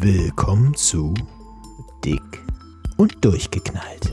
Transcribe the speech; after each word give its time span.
Willkommen 0.00 0.76
zu 0.76 1.12
Dick 2.04 2.22
und 2.98 3.24
Durchgeknallt. 3.24 4.12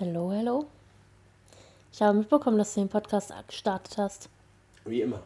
Hallo, 0.00 0.32
hallo. 0.32 0.66
Ich 1.92 2.02
habe 2.02 2.18
mitbekommen, 2.18 2.58
dass 2.58 2.74
du 2.74 2.80
den 2.80 2.88
Podcast 2.88 3.32
gestartet 3.46 3.96
hast. 3.96 4.28
Wie 4.86 5.02
immer. 5.02 5.22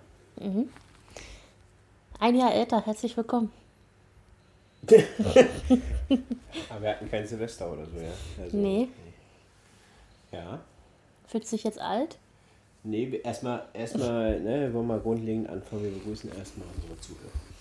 Ein 2.18 2.34
Jahr 2.34 2.52
älter, 2.52 2.84
herzlich 2.84 3.16
willkommen. 3.16 3.50
Aber 6.68 6.82
wir 6.82 6.90
hatten 6.90 7.10
kein 7.10 7.26
Silvester 7.26 7.72
oder 7.72 7.86
so, 7.86 7.98
ja? 7.98 8.12
Also, 8.44 8.54
Nee. 8.58 8.88
Ja. 10.32 10.60
Fühlst 11.29 11.50
du 11.50 11.56
dich 11.56 11.64
jetzt 11.64 11.80
alt? 11.80 12.18
Nee, 12.84 13.22
erstmal, 13.24 13.64
erstmal, 13.72 14.38
ne, 14.38 14.60
wir 14.60 14.74
wollen 14.74 14.86
mal 14.88 15.00
grundlegend 15.00 15.48
anfangen. 15.48 15.84
Wir 15.84 15.92
begrüßen 15.92 16.30
erstmal 16.36 16.68
unsere 16.76 17.00
Zuhörer. 17.00 17.52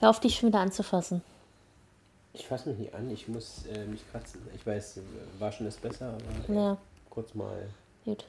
Hör 0.00 0.10
auf, 0.10 0.20
dich 0.20 0.36
schon 0.36 0.48
wieder 0.50 0.60
anzufassen. 0.60 1.22
Ich 2.32 2.46
fasse 2.46 2.68
mich 2.68 2.78
nicht 2.78 2.94
an, 2.94 3.10
ich 3.10 3.26
muss 3.26 3.64
äh, 3.66 3.84
mich 3.86 4.00
kratzen. 4.12 4.40
Ich 4.54 4.64
weiß, 4.66 5.00
waschen 5.38 5.66
ist 5.66 5.82
besser, 5.82 6.14
aber 6.46 6.54
Ja, 6.54 6.76
kurz 7.10 7.34
mal, 7.34 7.66
gut. 8.04 8.24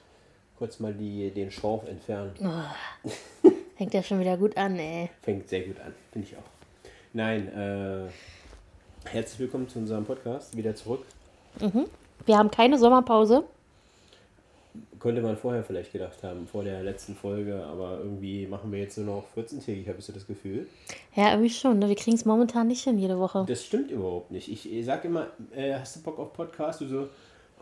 kurz 0.57 0.79
mal 0.79 0.93
die, 0.93 1.29
den 1.29 1.51
Schorf 1.51 1.87
entfernen. 1.87 2.31
Fängt 3.77 3.93
ja 3.93 4.01
schon 4.01 4.19
wieder 4.19 4.35
gut 4.37 4.57
an, 4.57 4.77
ey. 4.79 5.09
Fängt 5.21 5.47
sehr 5.47 5.61
gut 5.61 5.79
an, 5.79 5.93
finde 6.11 6.27
ich 6.27 6.35
auch. 6.37 6.43
Nein, 7.13 7.47
äh, 7.49 8.07
herzlich 9.07 9.39
willkommen 9.39 9.69
zu 9.69 9.79
unserem 9.79 10.05
Podcast. 10.05 10.55
Wieder 10.57 10.75
zurück. 10.75 11.05
Wir 12.25 12.37
haben 12.37 12.51
keine 12.51 12.77
Sommerpause. 12.77 13.43
Könnte 14.99 15.21
man 15.21 15.35
vorher 15.35 15.63
vielleicht 15.63 15.91
gedacht 15.91 16.21
haben, 16.23 16.45
vor 16.45 16.63
der 16.63 16.83
letzten 16.83 17.15
Folge, 17.15 17.63
aber 17.63 17.99
irgendwie 17.99 18.45
machen 18.45 18.71
wir 18.71 18.79
jetzt 18.79 18.97
nur 18.97 19.07
noch 19.07 19.23
14-tägig, 19.35 19.87
habe 19.87 19.99
ich 19.99 20.05
so 20.05 20.13
das 20.13 20.27
Gefühl. 20.27 20.67
Ja, 21.15 21.31
irgendwie 21.31 21.49
schon. 21.49 21.79
Ne? 21.79 21.87
Wir 21.87 21.95
kriegen 21.95 22.15
es 22.15 22.25
momentan 22.25 22.67
nicht 22.67 22.83
hin, 22.83 22.99
jede 22.99 23.17
Woche. 23.17 23.45
Das 23.47 23.65
stimmt 23.65 23.91
überhaupt 23.91 24.29
nicht. 24.31 24.49
Ich, 24.51 24.71
ich 24.71 24.85
sag 24.85 25.03
immer, 25.05 25.27
äh, 25.55 25.73
hast 25.73 25.95
du 25.95 26.01
Bock 26.01 26.19
auf 26.19 26.33
Podcast? 26.33 26.81
Du 26.81 26.87
so, 26.87 27.09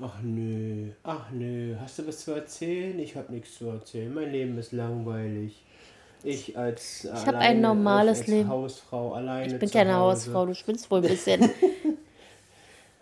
ach 0.01 0.21
nö, 0.21 0.89
ach 1.03 1.31
nö, 1.31 1.75
hast 1.79 1.99
du 1.99 2.07
was 2.07 2.19
zu 2.19 2.31
erzählen? 2.31 2.97
Ich 2.99 3.15
habe 3.15 3.31
nichts 3.31 3.57
zu 3.57 3.67
erzählen. 3.67 4.13
Mein 4.13 4.31
Leben 4.31 4.57
ist 4.57 4.71
langweilig. 4.71 5.63
Ich 6.23 6.57
als 6.57 7.05
ich 7.05 7.25
hab 7.25 7.35
ein 7.35 7.61
normales 7.61 8.19
als 8.19 8.27
Leben. 8.27 8.49
Hausfrau 8.49 9.13
alleine. 9.13 9.53
Ich 9.53 9.59
bin 9.59 9.69
keine 9.69 9.95
Hause. 9.95 10.25
Hausfrau, 10.25 10.45
du 10.47 10.55
spinnst 10.55 10.89
wohl 10.89 10.99
ein 10.99 11.07
bisschen. 11.07 11.49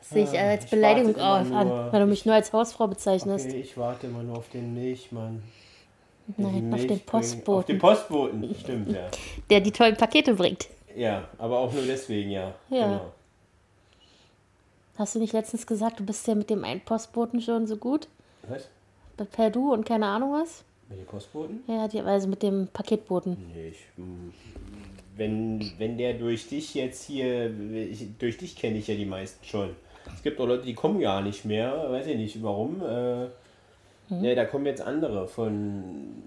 Sehe 0.10 0.24
ich 0.24 0.40
als 0.40 0.66
ich 0.66 0.70
Beleidigung 0.70 1.16
auf 1.16 1.52
an, 1.52 1.92
weil 1.92 2.02
du 2.02 2.06
mich 2.06 2.26
nur 2.26 2.36
als 2.36 2.54
Hausfrau 2.54 2.88
bezeichnest. 2.88 3.48
Okay, 3.48 3.60
ich 3.60 3.76
warte 3.76 4.08
immer 4.08 4.22
nur 4.22 4.38
auf 4.38 4.50
den 4.50 4.74
Milchmann. 4.74 5.42
Nein, 6.38 6.38
die 6.38 6.48
auf 6.48 6.52
den 6.54 6.70
Milch 6.70 6.88
bringt. 6.88 7.02
Auf 7.02 7.06
Postboten. 7.06 7.68
den 7.68 7.80
Postboten, 7.80 8.56
stimmt, 8.60 8.92
ja. 8.92 9.10
Der 9.50 9.62
die 9.62 9.72
tollen 9.72 9.98
Pakete 9.98 10.36
bringt. 10.36 10.68
Ja, 10.96 11.28
aber 11.38 11.60
auch 11.60 11.74
nur 11.74 11.84
deswegen, 11.84 12.30
ja. 12.30 12.54
Ja. 12.70 12.88
Genau. 12.88 13.12
Hast 14.98 15.16
du 15.16 15.20
nicht 15.20 15.34
letztens 15.34 15.68
gesagt, 15.68 16.00
du 16.00 16.06
bist 16.06 16.26
ja 16.28 16.36
mit 16.36 16.50
dem 16.50 16.64
einen 16.64 16.82
Postboten 16.82 17.42
schon 17.42 17.68
so 17.68 17.76
gut? 17.76 18.08
Was? 18.48 18.70
Per 19.32 19.50
Du 19.50 19.74
und 19.74 19.86
keine 19.86 20.06
Ahnung 20.06 20.34
was? 20.34 20.64
Mit 20.88 21.00
den 21.00 21.06
Postboten? 21.06 21.64
Ja, 21.68 21.88
die, 21.88 22.00
also 22.02 22.28
mit 22.28 22.44
dem 22.44 22.68
Paketboten. 22.72 23.38
Nee, 23.54 23.70
ich, 23.70 23.78
wenn, 25.18 25.72
wenn 25.78 25.98
der 25.98 26.14
durch 26.14 26.48
dich 26.48 26.76
jetzt 26.76 27.06
hier, 27.06 27.52
ich, 27.74 28.18
durch 28.20 28.38
dich 28.38 28.56
kenne 28.56 28.78
ich 28.78 28.88
ja 28.88 28.96
die 28.96 29.06
meisten 29.06 29.44
schon. 29.46 29.76
Es 30.14 30.22
gibt 30.24 30.40
auch 30.40 30.46
Leute, 30.48 30.66
die 30.66 30.74
kommen 30.74 31.00
gar 31.00 31.22
nicht 31.22 31.46
mehr, 31.46 31.90
weiß 31.92 32.08
ich 32.08 32.18
nicht 32.18 32.44
warum. 32.44 32.82
Äh, 32.82 33.26
ja, 34.10 34.36
da 34.36 34.46
kommen 34.46 34.66
jetzt 34.68 34.82
andere 34.82 35.28
von, 35.28 36.24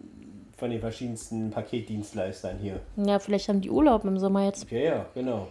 von 0.57 0.71
den 0.71 0.81
verschiedensten 0.81 1.51
Paketdienstleistern 1.51 2.59
hier. 2.59 2.81
Ja, 2.97 3.19
vielleicht 3.19 3.49
haben 3.49 3.61
die 3.61 3.71
Urlaub 3.71 4.05
im 4.05 4.19
Sommer 4.19 4.45
jetzt. 4.45 4.71
Ja, 4.71 4.79
ja, 4.79 5.07
genau. 5.15 5.49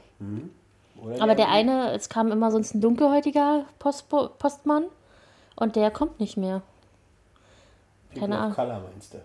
Oder 1.01 1.21
Aber 1.21 1.35
der 1.35 1.49
eine, 1.49 1.91
es 1.93 2.09
kam 2.09 2.31
immer 2.31 2.51
sonst 2.51 2.73
ein 2.73 2.81
dunkelhäutiger 2.81 3.65
Postbo 3.79 4.29
Postmann 4.39 4.85
und 5.55 5.75
der 5.75 5.91
kommt 5.91 6.19
nicht 6.19 6.37
mehr. 6.37 6.61
People 8.09 8.21
keine 8.21 8.35
of 8.35 8.41
Ahnung. 8.41 8.55
Color 8.55 8.81
meinst 8.91 9.13
du? 9.13 9.17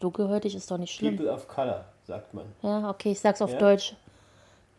Dunkelhäutig 0.00 0.54
ist 0.54 0.70
doch 0.70 0.78
nicht 0.78 0.92
schlimm. 0.94 1.16
People 1.16 1.32
of 1.32 1.48
Color, 1.48 1.84
sagt 2.06 2.34
man. 2.34 2.44
Ja, 2.62 2.90
okay, 2.90 3.12
ich 3.12 3.20
sag's 3.20 3.40
auf 3.40 3.52
Ja? 3.52 3.58
Deutsch. 3.58 3.94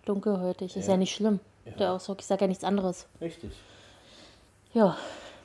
Dunkelhäutig 0.06 0.78
ist 0.78 0.86
ja, 0.86 0.94
Ja. 0.94 0.98
nicht 0.98 1.16
schlimm. 1.16 1.40
Ja. 1.66 1.72
Der 1.74 1.92
Ausdruck, 1.94 2.20
ich 2.22 2.28
sag 2.28 2.42
ja 2.42 2.48
nichts 2.48 2.64
anderes. 2.64 3.08
Richtig. 3.20 3.52
Ja, 4.74 4.96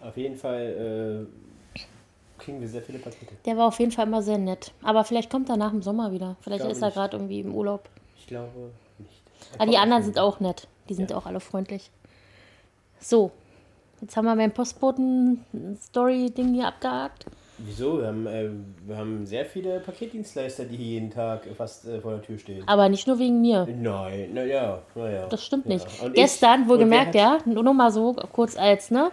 Auf 0.03 0.16
jeden 0.16 0.36
Fall 0.36 1.26
äh, 1.76 1.81
kriegen 2.38 2.60
wir 2.60 2.69
sehr 2.69 2.82
viele 2.82 2.98
Pakete. 2.98 3.34
der 3.44 3.56
war 3.56 3.69
auf 3.69 3.78
jeden 3.78 3.92
Fall 3.92 4.06
immer 4.06 4.22
sehr 4.22 4.38
nett. 4.38 4.72
Aber 4.82 5.04
vielleicht 5.04 5.31
kommt 5.31 5.48
er 5.48 5.56
nach 5.56 5.70
dem 5.70 5.82
Sommer 5.82 6.12
wieder. 6.12 6.36
Vielleicht 6.41 6.64
ist 6.64 6.82
er 6.82 6.91
gerade 6.91 7.16
irgendwie 7.16 7.41
im 7.41 7.54
Urlaub. 7.54 7.88
Ich 8.19 8.26
glaube 8.26 8.70
nicht. 8.98 9.22
Aber 9.58 9.70
die 9.70 9.78
anderen 9.78 10.03
sind 10.03 10.19
auch 10.19 10.41
nett. 10.41 10.66
Die 10.88 10.94
sind 10.94 11.10
Ja. 11.10 11.16
auch 11.16 11.26
alle 11.26 11.41
freundlich. 11.41 11.91
So, 12.98 13.31
jetzt 14.00 14.16
haben 14.16 14.26
wir 14.26 14.34
mein 14.34 14.52
Postboten-Story-Ding 14.52 16.54
hier 16.54 16.66
abgehakt. 16.69 17.26
Wieso? 17.65 17.98
Wir 18.00 18.06
haben, 18.06 18.26
äh, 18.26 18.50
wir 18.87 18.97
haben 18.97 19.26
sehr 19.26 19.44
viele 19.44 19.81
Paketdienstleister, 19.81 20.65
die 20.65 20.76
hier 20.76 20.87
jeden 20.87 21.10
Tag 21.10 21.47
fast 21.56 21.87
äh, 21.87 22.00
vor 22.00 22.12
der 22.12 22.22
Tür 22.22 22.38
stehen. 22.38 22.66
Aber 22.66 22.88
nicht 22.88 23.06
nur 23.06 23.19
wegen 23.19 23.41
mir. 23.41 23.66
Nein, 23.66 24.34
naja, 24.34 24.82
naja. 24.94 25.26
Das 25.28 25.44
stimmt 25.44 25.66
ja. 25.66 25.75
nicht. 25.75 25.87
Und 26.03 26.15
Gestern, 26.15 26.69
wohlgemerkt, 26.69 27.15
ja, 27.15 27.38
nur 27.44 27.62
noch 27.62 27.75
mal 27.75 27.91
so 27.91 28.15
kurz 28.32 28.56
als, 28.56 28.91
ne? 28.91 29.10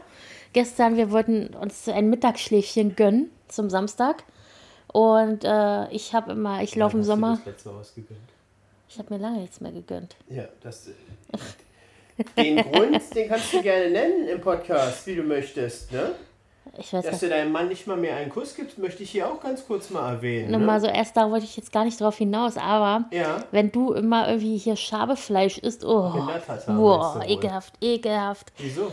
Gestern, 0.53 0.97
wir 0.97 1.11
wollten 1.11 1.53
uns 1.55 1.87
ein 1.87 2.09
Mittagsschläfchen 2.09 2.95
gönnen 2.95 3.29
zum 3.47 3.69
Samstag. 3.69 4.23
Und 4.91 5.43
äh, 5.43 5.89
ich 5.91 6.13
habe 6.13 6.31
immer, 6.31 6.63
ich 6.63 6.75
laufe 6.75 6.97
im 6.97 7.03
Sommer, 7.03 7.39
ich 8.89 8.97
habe 8.97 9.13
mir 9.13 9.19
lange 9.19 9.41
nichts 9.41 9.59
mehr 9.59 9.71
gegönnt. 9.71 10.15
Ja, 10.29 10.45
das. 10.61 10.87
äh, 10.87 10.93
Den 12.37 12.57
Grund, 12.57 13.15
den 13.15 13.27
kannst 13.27 13.53
du 13.53 13.61
gerne 13.61 13.89
nennen 13.91 14.27
im 14.27 14.41
Podcast, 14.41 15.05
wie 15.05 15.15
du 15.15 15.23
möchtest, 15.23 15.91
ne? 15.91 16.13
Ich 16.77 16.93
weiß 16.93 17.05
Dass 17.05 17.19
du 17.19 17.29
deinem 17.29 17.51
Mann 17.51 17.67
nicht 17.67 17.87
mal 17.87 17.97
mehr 17.97 18.15
einen 18.15 18.29
Kuss 18.29 18.55
gibst, 18.55 18.77
möchte 18.77 19.03
ich 19.03 19.11
hier 19.11 19.27
auch 19.31 19.39
ganz 19.41 19.65
kurz 19.65 19.89
mal 19.89 20.13
erwähnen. 20.13 20.51
Ne? 20.51 20.59
mal 20.59 20.79
so, 20.81 20.87
erst 20.87 21.15
da 21.17 21.29
wollte 21.31 21.45
ich 21.45 21.55
jetzt 21.57 21.71
gar 21.71 21.85
nicht 21.85 21.99
drauf 21.99 22.17
hinaus, 22.17 22.57
aber 22.57 23.05
Ja. 23.11 23.43
wenn 23.51 23.71
du 23.71 23.93
immer 23.93 24.27
irgendwie 24.27 24.57
hier 24.57 24.75
Schabefleisch 24.75 25.57
isst, 25.59 25.83
oh, 25.85 26.13
wohl. 26.67 27.23
ekelhaft, 27.27 27.73
ekelhaft. 27.81 28.51
Wieso? 28.57 28.91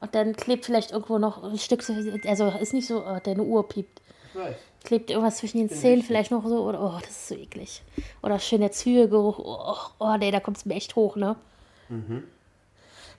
Und 0.00 0.14
dann 0.14 0.34
klebt 0.34 0.64
vielleicht 0.64 0.90
irgendwo 0.90 1.18
noch 1.18 1.42
ein 1.44 1.58
Stück, 1.58 1.82
so- 1.82 1.92
also 2.26 2.48
ist 2.60 2.72
nicht 2.74 2.88
so, 2.88 3.04
oh, 3.06 3.18
deine 3.22 3.42
Uhr 3.42 3.68
piept. 3.68 4.00
Ich 4.34 4.40
weiß. 4.40 4.54
Klebt 4.84 5.10
irgendwas 5.10 5.36
zwischen 5.36 5.58
den 5.58 5.68
bin 5.68 5.76
Zähnen 5.76 5.92
wichtig. 5.98 6.06
vielleicht 6.08 6.30
noch 6.32 6.44
so, 6.44 6.64
oder, 6.66 6.82
oh, 6.82 6.98
das 7.00 7.10
ist 7.10 7.28
so 7.28 7.34
eklig. 7.36 7.82
Oder 8.22 8.40
schön 8.40 8.60
der 8.62 8.72
Zwiebelgeruch, 8.72 9.38
oh, 9.38 9.76
oh 10.00 10.16
nee, 10.18 10.32
da 10.32 10.40
kommt 10.40 10.56
es 10.56 10.64
mir 10.64 10.74
echt 10.74 10.96
hoch, 10.96 11.14
ne? 11.14 11.36
Mhm. 11.88 12.24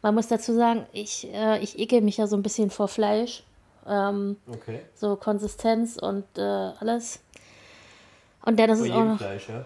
Man 0.02 0.16
muss 0.16 0.28
dazu 0.28 0.54
sagen, 0.54 0.86
ich, 0.92 1.34
äh, 1.34 1.60
ich 1.64 1.80
ekel 1.80 2.02
mich 2.02 2.18
ja 2.18 2.28
so 2.28 2.36
ein 2.36 2.44
bisschen 2.44 2.70
vor 2.70 2.90
Fleisch. 2.90 3.44
Ähm, 3.88 4.38
Okay. 4.52 4.82
so 4.96 5.16
Konsistenz 5.16 5.98
und 5.98 6.26
äh, 6.38 6.42
alles. 6.42 7.20
Und 8.46 8.60
dann 8.60 8.70
ist 8.70 8.80
Vor 8.80 8.88
es 8.88 8.92
auch 8.94 9.04
noch, 9.06 9.18
Fleisch, 9.18 9.50
ja? 9.50 9.66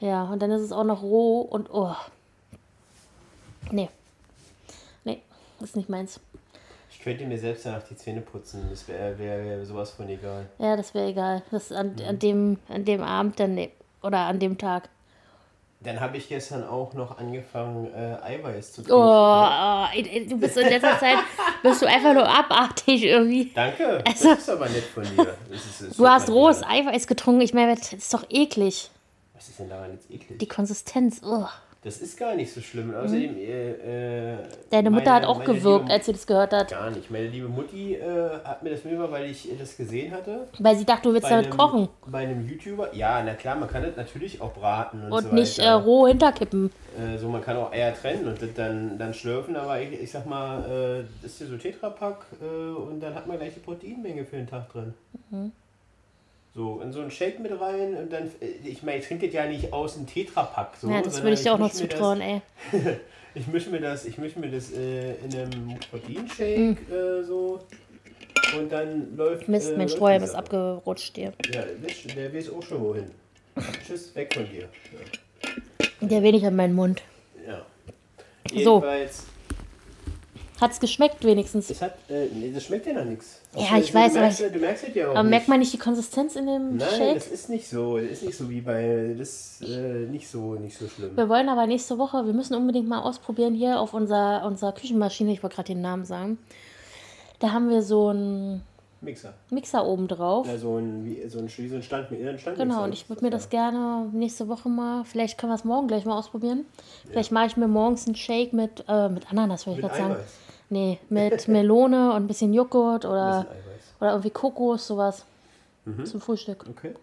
ja, 0.00 0.24
und 0.24 0.40
dann 0.42 0.50
ist 0.50 0.62
es 0.62 0.72
auch 0.72 0.84
noch 0.84 1.02
roh 1.02 1.40
und 1.42 1.68
oh. 1.72 1.94
Nee. 3.70 3.88
Nee, 5.04 5.22
ist 5.60 5.76
nicht 5.76 5.88
meins. 5.88 6.20
Ich 6.90 7.00
könnte 7.00 7.24
mir 7.26 7.38
selbst 7.38 7.66
danach 7.66 7.82
die 7.82 7.96
Zähne 7.96 8.20
putzen. 8.20 8.66
Das 8.70 8.86
wäre 8.86 9.18
wär, 9.18 9.44
wär 9.44 9.64
sowas 9.66 9.90
von 9.90 10.08
egal. 10.08 10.46
Ja, 10.58 10.76
das 10.76 10.94
wäre 10.94 11.08
egal. 11.08 11.42
Das 11.50 11.72
an, 11.72 11.94
Mhm. 11.96 12.04
an, 12.08 12.18
dem, 12.18 12.58
an 12.68 12.84
dem 12.84 13.02
Abend 13.02 13.40
dann, 13.40 13.54
nee. 13.54 13.72
oder 14.02 14.18
an 14.18 14.38
dem 14.38 14.56
Tag. 14.58 14.88
Dann 15.80 15.98
habe 15.98 16.16
ich 16.16 16.28
gestern 16.28 16.62
auch 16.62 16.92
noch 16.94 17.18
angefangen, 17.18 17.92
äh, 17.92 18.16
Eiweiß 18.22 18.72
zu 18.74 18.82
Oh, 18.82 18.84
trinken. 18.84 19.00
oh, 19.00 19.86
ey, 20.16 20.26
du 20.28 20.38
bist 20.38 20.56
in 20.56 20.68
letzter 20.68 20.96
Zeit, 21.00 21.18
bist 21.62 21.82
du 21.82 21.86
einfach 21.86 22.12
nur 22.14 22.28
abartig 22.28 23.04
irgendwie. 23.04 23.50
Danke, 23.54 24.02
Also- 24.06 24.30
das 24.30 24.38
ist 24.40 24.48
aber 24.50 24.68
nett 24.68 24.84
von 24.84 25.02
dir. 25.04 25.36
Du 25.96 26.08
hast 26.08 26.28
rohes. 26.30 26.62
Eiweiß 26.62 27.06
getrunken. 27.06 27.40
Ich 27.42 27.54
meine, 27.54 27.74
das 27.76 27.92
ist 27.92 28.12
doch 28.12 28.24
eklig. 28.30 28.90
Was 29.34 29.48
ist 29.48 29.58
denn 29.58 29.68
daran 29.68 29.92
jetzt 29.92 30.10
eklig? 30.10 30.38
Die 30.38 30.48
Konsistenz. 30.48 31.20
Oh. 31.24 31.46
Das 31.84 31.96
ist 32.00 32.16
gar 32.16 32.36
nicht 32.36 32.52
so 32.52 32.60
schlimm. 32.60 32.90
Und 32.90 32.94
außerdem, 32.96 33.36
äh, 33.36 34.34
äh, 34.34 34.36
Deine 34.70 34.88
Mutter 34.90 35.04
meine- 35.10 35.16
hat 35.16 35.24
auch 35.24 35.42
gewirkt, 35.44 35.82
liebe- 35.82 35.90
als 35.92 36.06
sie 36.06 36.12
das 36.12 36.24
gehört 36.28 36.52
hat. 36.52 36.68
Gar 36.70 36.90
nicht. 36.90 37.10
Meine 37.10 37.26
liebe 37.26 37.48
Mutti 37.48 37.94
äh, 37.96 38.30
hat 38.44 38.62
mir 38.62 38.70
das 38.70 38.84
mitgebracht, 38.84 39.10
weil 39.10 39.28
ich 39.28 39.48
das 39.58 39.76
gesehen 39.76 40.12
hatte. 40.12 40.46
Weil 40.60 40.76
sie 40.76 40.84
dachte, 40.84 41.08
du 41.08 41.14
willst 41.14 41.24
Bei 41.24 41.30
damit 41.30 41.46
einem, 41.46 41.56
kochen. 41.58 41.88
Bei 42.06 42.18
einem 42.20 42.46
YouTuber. 42.48 42.94
Ja, 42.94 43.20
na 43.24 43.34
klar, 43.34 43.56
man 43.56 43.68
kann 43.68 43.82
das 43.82 43.96
natürlich 43.96 44.40
auch 44.40 44.52
braten 44.52 45.02
und, 45.06 45.12
Und 45.12 45.22
so 45.24 45.34
nicht 45.34 45.58
äh, 45.58 45.70
roh 45.70 46.06
hinterkippen. 46.06 46.70
Äh, 46.96 47.18
so, 47.18 47.28
man 47.28 47.42
kann 47.42 47.56
auch 47.56 47.72
Eier 47.72 47.92
trennen 47.92 48.28
und 48.28 48.40
das 48.40 48.54
dann, 48.54 48.96
dann 48.96 49.12
schlürfen, 49.12 49.56
aber 49.56 49.80
ich, 49.80 49.92
ich 50.00 50.10
sag 50.12 50.24
mal, 50.24 50.60
äh, 51.00 51.04
das 51.20 51.32
ist 51.32 51.38
hier 51.38 51.46
so 51.48 51.56
Tetrapack 51.56 52.26
und 52.40 53.00
dann 53.00 53.12
hat 53.14 53.26
man 53.26 53.38
gleich 53.38 53.54
die 53.54 53.60
Proteinmenge 53.60 54.24
für 54.24 54.36
den 54.36 54.46
Tag 54.46 54.70
drin. 54.72 54.94
Mhm. 55.30 55.50
So, 56.54 56.80
in 56.82 56.92
so 56.92 57.00
einen 57.00 57.10
Shake 57.10 57.40
mit 57.40 57.58
rein 57.58 57.96
und 57.96 58.12
dann, 58.12 58.30
äh, 58.40 58.68
ich 58.68 58.82
meine, 58.82 58.98
ich 58.98 59.06
trinke 59.06 59.26
das 59.26 59.34
ja 59.34 59.46
nicht 59.46 59.72
aus 59.72 59.94
dem 59.94 60.06
Tetrapack. 60.06 60.76
So, 60.78 60.90
ja, 60.90 61.00
das 61.00 61.22
würde 61.22 61.34
ich 61.34 61.42
dir 61.42 61.54
auch 61.54 61.58
noch 61.58 61.72
zutrauen, 61.72 62.20
ey. 62.20 62.42
Ich 63.34 63.46
mische 63.46 63.70
mir 63.70 63.80
das, 63.80 64.04
ich 64.04 64.18
mische 64.18 64.38
mir 64.38 64.50
das 64.50 64.72
äh, 64.72 65.14
in 65.24 65.34
einem 65.34 65.78
Proteinshake 65.90 66.76
äh, 66.92 67.24
so 67.24 67.60
und 68.58 68.70
dann 68.70 69.16
läuft. 69.16 69.48
Mist, 69.48 69.70
äh, 69.70 69.76
mein 69.78 69.88
Strohhalm 69.88 70.22
ist 70.22 70.34
abgerutscht 70.34 71.16
hier. 71.16 71.32
Ja, 71.50 71.62
der, 72.14 72.34
weiß 72.34 72.52
auch 72.52 72.62
schon 72.62 72.82
wohin. 72.82 73.10
Tschüss, 73.86 74.14
weg 74.14 74.34
von 74.34 74.46
dir. 74.50 74.68
Ja. 74.68 76.08
Der 76.08 76.22
wenig 76.22 76.44
an 76.44 76.56
meinen 76.56 76.74
Mund. 76.74 77.02
Jedenfalls, 78.50 79.26
Hat's 80.60 80.78
geschmeckt 80.78 81.24
wenigstens. 81.24 81.70
es 81.70 81.82
hat, 81.82 81.94
äh, 82.08 82.26
nee, 82.32 82.52
das 82.54 82.62
schmeckt 82.64 82.86
ja 82.86 82.92
nach 82.92 83.04
nichts. 83.04 83.40
Ja, 83.56 83.78
ich 83.78 83.92
weiß, 83.92 84.12
du 84.12 84.18
aber 84.18 84.26
merkst, 84.26 84.40
ich- 84.40 84.46
ja- 84.46 84.52
du 84.52 84.58
merkst 84.60 84.84
es 84.88 84.94
ja 84.94 85.06
auch 85.06 85.10
Aber 85.10 85.22
nicht. 85.24 85.30
merkt 85.30 85.48
man 85.48 85.58
nicht 85.58 85.72
die 85.72 85.78
Konsistenz 85.78 86.36
in 86.36 86.46
dem 86.46 86.76
Nein, 86.76 86.88
Shake? 86.88 87.14
das 87.14 87.26
ist 87.26 87.48
nicht 87.48 87.68
so. 87.68 87.98
Das 87.98 88.10
ist 88.10 88.22
nicht 88.24 88.36
so 88.38 88.48
wie 88.48 88.60
bei. 88.60 89.14
Das 89.18 89.60
ist 89.60 89.68
äh, 89.68 90.06
nicht 90.06 90.28
so, 90.28 90.54
nicht 90.54 90.78
so 90.78 90.86
schlimm. 90.88 91.16
Wir 91.16 91.28
wollen 91.28 91.48
aber 91.48 91.66
nächste 91.66 91.98
Woche, 91.98 92.24
wir 92.26 92.32
müssen 92.32 92.54
unbedingt 92.54 92.88
mal 92.88 93.00
ausprobieren 93.00 93.54
hier 93.54 93.80
auf 93.80 93.92
unserer, 93.92 94.44
unserer 94.46 94.72
Küchenmaschine, 94.72 95.32
ich 95.32 95.42
wollte 95.42 95.56
gerade 95.56 95.68
den 95.68 95.80
Namen 95.80 96.04
sagen. 96.04 96.38
Da 97.40 97.50
haben 97.52 97.68
wir 97.68 97.82
so 97.82 98.08
einen 98.08 98.62
Mixer. 99.00 99.34
Mixer 99.50 99.84
oben 99.84 100.06
drauf. 100.06 100.46
Ja, 100.46 100.56
so 100.58 100.76
ein, 100.76 101.04
wie, 101.04 101.28
so 101.28 101.40
ein, 101.40 101.48
so 101.48 101.74
ein 101.74 101.82
Stand, 101.82 102.12
ein 102.12 102.38
Stand 102.38 102.56
Genau, 102.56 102.84
und 102.84 102.92
ich 102.92 103.08
würde 103.08 103.24
mir 103.24 103.30
das 103.32 103.50
gerne 103.50 104.08
nächste 104.12 104.46
Woche 104.46 104.68
mal, 104.68 105.04
vielleicht 105.04 105.38
können 105.38 105.50
wir 105.50 105.56
es 105.56 105.64
morgen 105.64 105.88
gleich 105.88 106.04
mal 106.04 106.16
ausprobieren. 106.16 106.64
Vielleicht 107.10 107.32
mache 107.32 107.46
ich 107.46 107.56
mir 107.56 107.66
morgens 107.66 108.06
einen 108.06 108.14
Shake 108.14 108.52
mit, 108.52 108.84
äh, 108.88 109.08
mit 109.08 109.28
Ananas, 109.28 109.66
würde 109.66 109.80
ich 109.80 109.82
Mit 109.82 109.90
gerade 109.92 110.02
sagen. 110.04 110.14
Eiweiß. 110.20 110.30
Nee, 110.72 110.98
mit 111.10 111.48
Melone 111.48 112.12
und 112.14 112.24
ein 112.24 112.26
bisschen 112.26 112.54
Joghurt 112.54 113.04
oder, 113.04 113.44
bisschen 113.44 113.56
oder 114.00 114.10
irgendwie 114.12 114.30
Kokos, 114.30 114.86
sowas. 114.86 115.26
Mhm. 115.84 116.06
Zum 116.06 116.20
Frühstück. 116.22 116.64
Okay, 116.66 116.94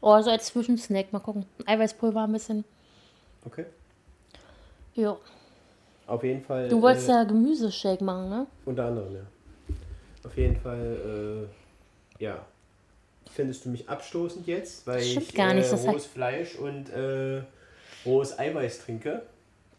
Oh, 0.00 0.12
also 0.12 0.30
als 0.30 0.46
Zwischensnack, 0.46 1.12
mal 1.12 1.18
gucken. 1.18 1.44
Eiweißpulver 1.66 2.22
ein 2.24 2.32
bisschen. 2.32 2.64
okay. 3.44 3.66
Jo. 4.94 5.18
Auf 6.06 6.24
jeden 6.24 6.42
Fall. 6.42 6.68
Du 6.70 6.80
wolltest 6.80 7.08
äh, 7.08 7.12
ja 7.12 7.24
Gemüseshake 7.24 8.02
machen, 8.02 8.30
ne? 8.30 8.46
Unter 8.64 8.86
anderem, 8.86 9.14
ja. 9.14 9.20
Auf 10.24 10.36
jeden 10.38 10.56
Fall, 10.56 11.48
äh, 12.18 12.24
ja. 12.24 12.44
Findest 13.30 13.66
du 13.66 13.68
mich 13.68 13.86
abstoßend 13.86 14.46
jetzt, 14.46 14.86
weil 14.86 15.02
Stimmt 15.02 15.28
ich 15.28 15.34
gar 15.34 15.52
nicht, 15.52 15.68
äh, 15.68 15.70
das 15.72 15.86
rohes 15.86 16.06
Fleisch 16.06 16.54
und 16.56 16.88
äh, 16.88 17.42
rohes 18.06 18.38
Eiweiß 18.38 18.80
trinke? 18.80 19.22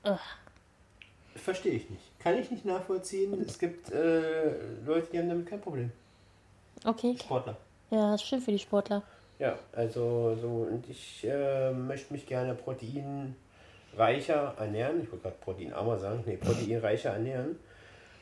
Ugh. 0.05 0.19
Verstehe 1.35 1.73
ich 1.73 1.89
nicht. 1.89 2.03
Kann 2.23 2.37
ich 2.37 2.51
nicht 2.51 2.65
nachvollziehen. 2.65 3.41
Es 3.41 3.57
gibt 3.57 3.91
äh, 3.91 4.51
Leute, 4.85 5.07
die 5.11 5.19
haben 5.19 5.29
damit 5.29 5.47
kein 5.47 5.61
Problem. 5.61 5.91
Okay. 6.85 7.15
Sportler. 7.19 7.57
Ja, 7.89 8.15
ist 8.15 8.23
schön 8.23 8.41
für 8.41 8.51
die 8.51 8.59
Sportler. 8.59 9.03
Ja, 9.39 9.57
also 9.73 10.37
so 10.39 10.67
und 10.69 10.87
ich 10.87 11.25
äh, 11.27 11.71
möchte 11.71 12.13
mich 12.13 12.27
gerne 12.27 12.53
proteinreicher 12.53 13.33
ernähren. 14.59 15.01
Ich 15.01 15.11
wollte 15.11 15.23
gerade 15.23 15.37
proteinarmer 15.41 15.97
sagen. 15.97 16.23
Nee, 16.25 16.37
proteinreicher 16.37 17.11
ernähren. 17.11 17.57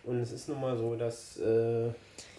Und 0.10 0.22
es 0.22 0.32
ist 0.32 0.50
nun 0.50 0.60
mal 0.60 0.76
so, 0.76 0.96
dass 0.96 1.38
äh, 1.38 1.90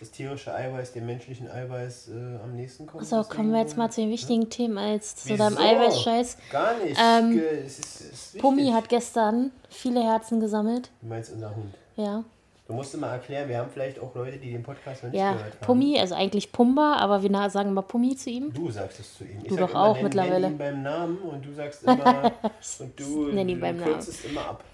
das 0.00 0.10
tierische 0.10 0.52
Eiweiß 0.52 0.92
dem 0.92 1.06
menschlichen 1.06 1.48
Eiweiß 1.48 2.08
äh, 2.08 2.42
am 2.42 2.56
nächsten 2.56 2.86
kommt. 2.86 3.06
So, 3.06 3.22
kommen 3.22 3.52
wir 3.52 3.60
jetzt 3.60 3.76
mal 3.76 3.90
zu 3.90 4.00
den 4.00 4.10
wichtigen 4.10 4.50
Themen 4.50 4.76
als 4.76 5.14
zu 5.16 5.36
deinem 5.36 5.56
Wieso? 5.56 5.62
Eiweißscheiß. 5.68 6.36
Gar 6.50 6.78
nicht. 6.78 7.00
Ähm, 7.00 7.38
es 7.64 7.78
ist, 7.78 8.00
es 8.00 8.10
ist 8.34 8.38
Pummi 8.38 8.70
hat 8.72 8.88
gestern 8.88 9.52
viele 9.68 10.02
Herzen 10.02 10.40
gesammelt. 10.40 10.90
Du 11.00 11.08
meinst 11.08 11.32
unser 11.32 11.54
Hund. 11.54 11.74
Ja. 11.96 12.24
Du 12.66 12.76
musst 12.76 12.96
mal 12.96 13.12
erklären, 13.12 13.48
wir 13.48 13.58
haben 13.58 13.70
vielleicht 13.72 13.98
auch 13.98 14.14
Leute, 14.14 14.38
die 14.38 14.52
den 14.52 14.62
Podcast 14.62 15.02
noch 15.02 15.10
nicht 15.10 15.20
Ja, 15.20 15.32
gehört 15.32 15.54
haben. 15.54 15.60
Pummi, 15.66 15.98
also 15.98 16.14
eigentlich 16.14 16.52
Pumba, 16.52 16.96
aber 16.98 17.22
wir 17.22 17.50
sagen 17.50 17.70
immer 17.70 17.82
Pummi 17.82 18.14
zu 18.16 18.30
ihm. 18.30 18.52
Du 18.52 18.70
sagst 18.70 19.00
es 19.00 19.18
zu 19.18 19.24
ihm. 19.24 19.40
Ich 19.42 19.48
Du 19.48 19.56
doch 19.56 19.70
immer, 19.70 19.82
auch 19.86 19.94
nenn, 19.94 20.04
mittlerweile. 20.04 20.40
Nenn 20.40 20.52
ihn 20.52 20.58
beim 20.58 20.82
Namen 20.82 21.18
und 21.18 21.44
du 21.44 21.52
sagst 21.52 21.82
immer 21.84 22.32
und 22.78 22.98
du, 23.00 23.28
nenn 23.32 23.48
ihn 23.48 23.56
du 23.56 23.60
beim 23.60 23.76
Namen. 23.76 24.06
immer 24.28 24.40
ab. 24.46 24.64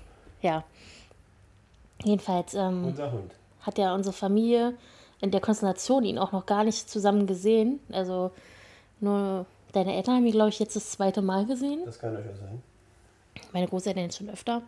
Ja. 0.42 0.64
Jedenfalls 2.04 2.54
ähm, 2.54 2.94
hat 3.62 3.78
ja 3.78 3.94
unsere 3.94 4.12
Familie 4.12 4.74
in 5.20 5.30
der 5.30 5.40
Konstellation 5.40 6.04
ihn 6.04 6.18
auch 6.18 6.32
noch 6.32 6.46
gar 6.46 6.64
nicht 6.64 6.88
zusammen 6.90 7.26
gesehen. 7.26 7.80
Also 7.90 8.30
nur 9.00 9.46
deine 9.72 9.94
Eltern 9.94 10.16
haben 10.16 10.26
ihn, 10.26 10.32
glaube 10.32 10.50
ich, 10.50 10.58
jetzt 10.58 10.76
das 10.76 10.90
zweite 10.90 11.22
Mal 11.22 11.46
gesehen. 11.46 11.80
Das 11.84 11.98
kann 11.98 12.14
durchaus 12.14 12.38
sein. 12.38 12.62
Meine 13.52 13.68
Großeltern 13.68 14.04
jetzt 14.04 14.18
schon 14.18 14.30
öfter. 14.30 14.62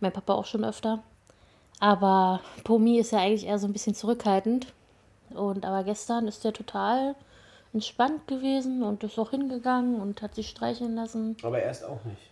Mein 0.00 0.12
Papa 0.12 0.34
auch 0.34 0.46
schon 0.46 0.64
öfter. 0.64 1.02
Aber 1.78 2.40
Pomi 2.64 2.98
ist 2.98 3.12
ja 3.12 3.20
eigentlich 3.20 3.46
eher 3.46 3.58
so 3.58 3.66
ein 3.66 3.72
bisschen 3.72 3.94
zurückhaltend. 3.94 4.72
Und 5.30 5.64
aber 5.64 5.84
gestern 5.84 6.26
ist 6.26 6.44
der 6.44 6.52
total 6.52 7.14
entspannt 7.72 8.26
gewesen 8.26 8.82
und 8.82 9.04
ist 9.04 9.18
auch 9.18 9.30
hingegangen 9.30 10.00
und 10.00 10.22
hat 10.22 10.34
sich 10.34 10.48
streicheln 10.48 10.96
lassen. 10.96 11.36
Aber 11.42 11.62
erst 11.62 11.84
auch 11.84 12.04
nicht. 12.04 12.22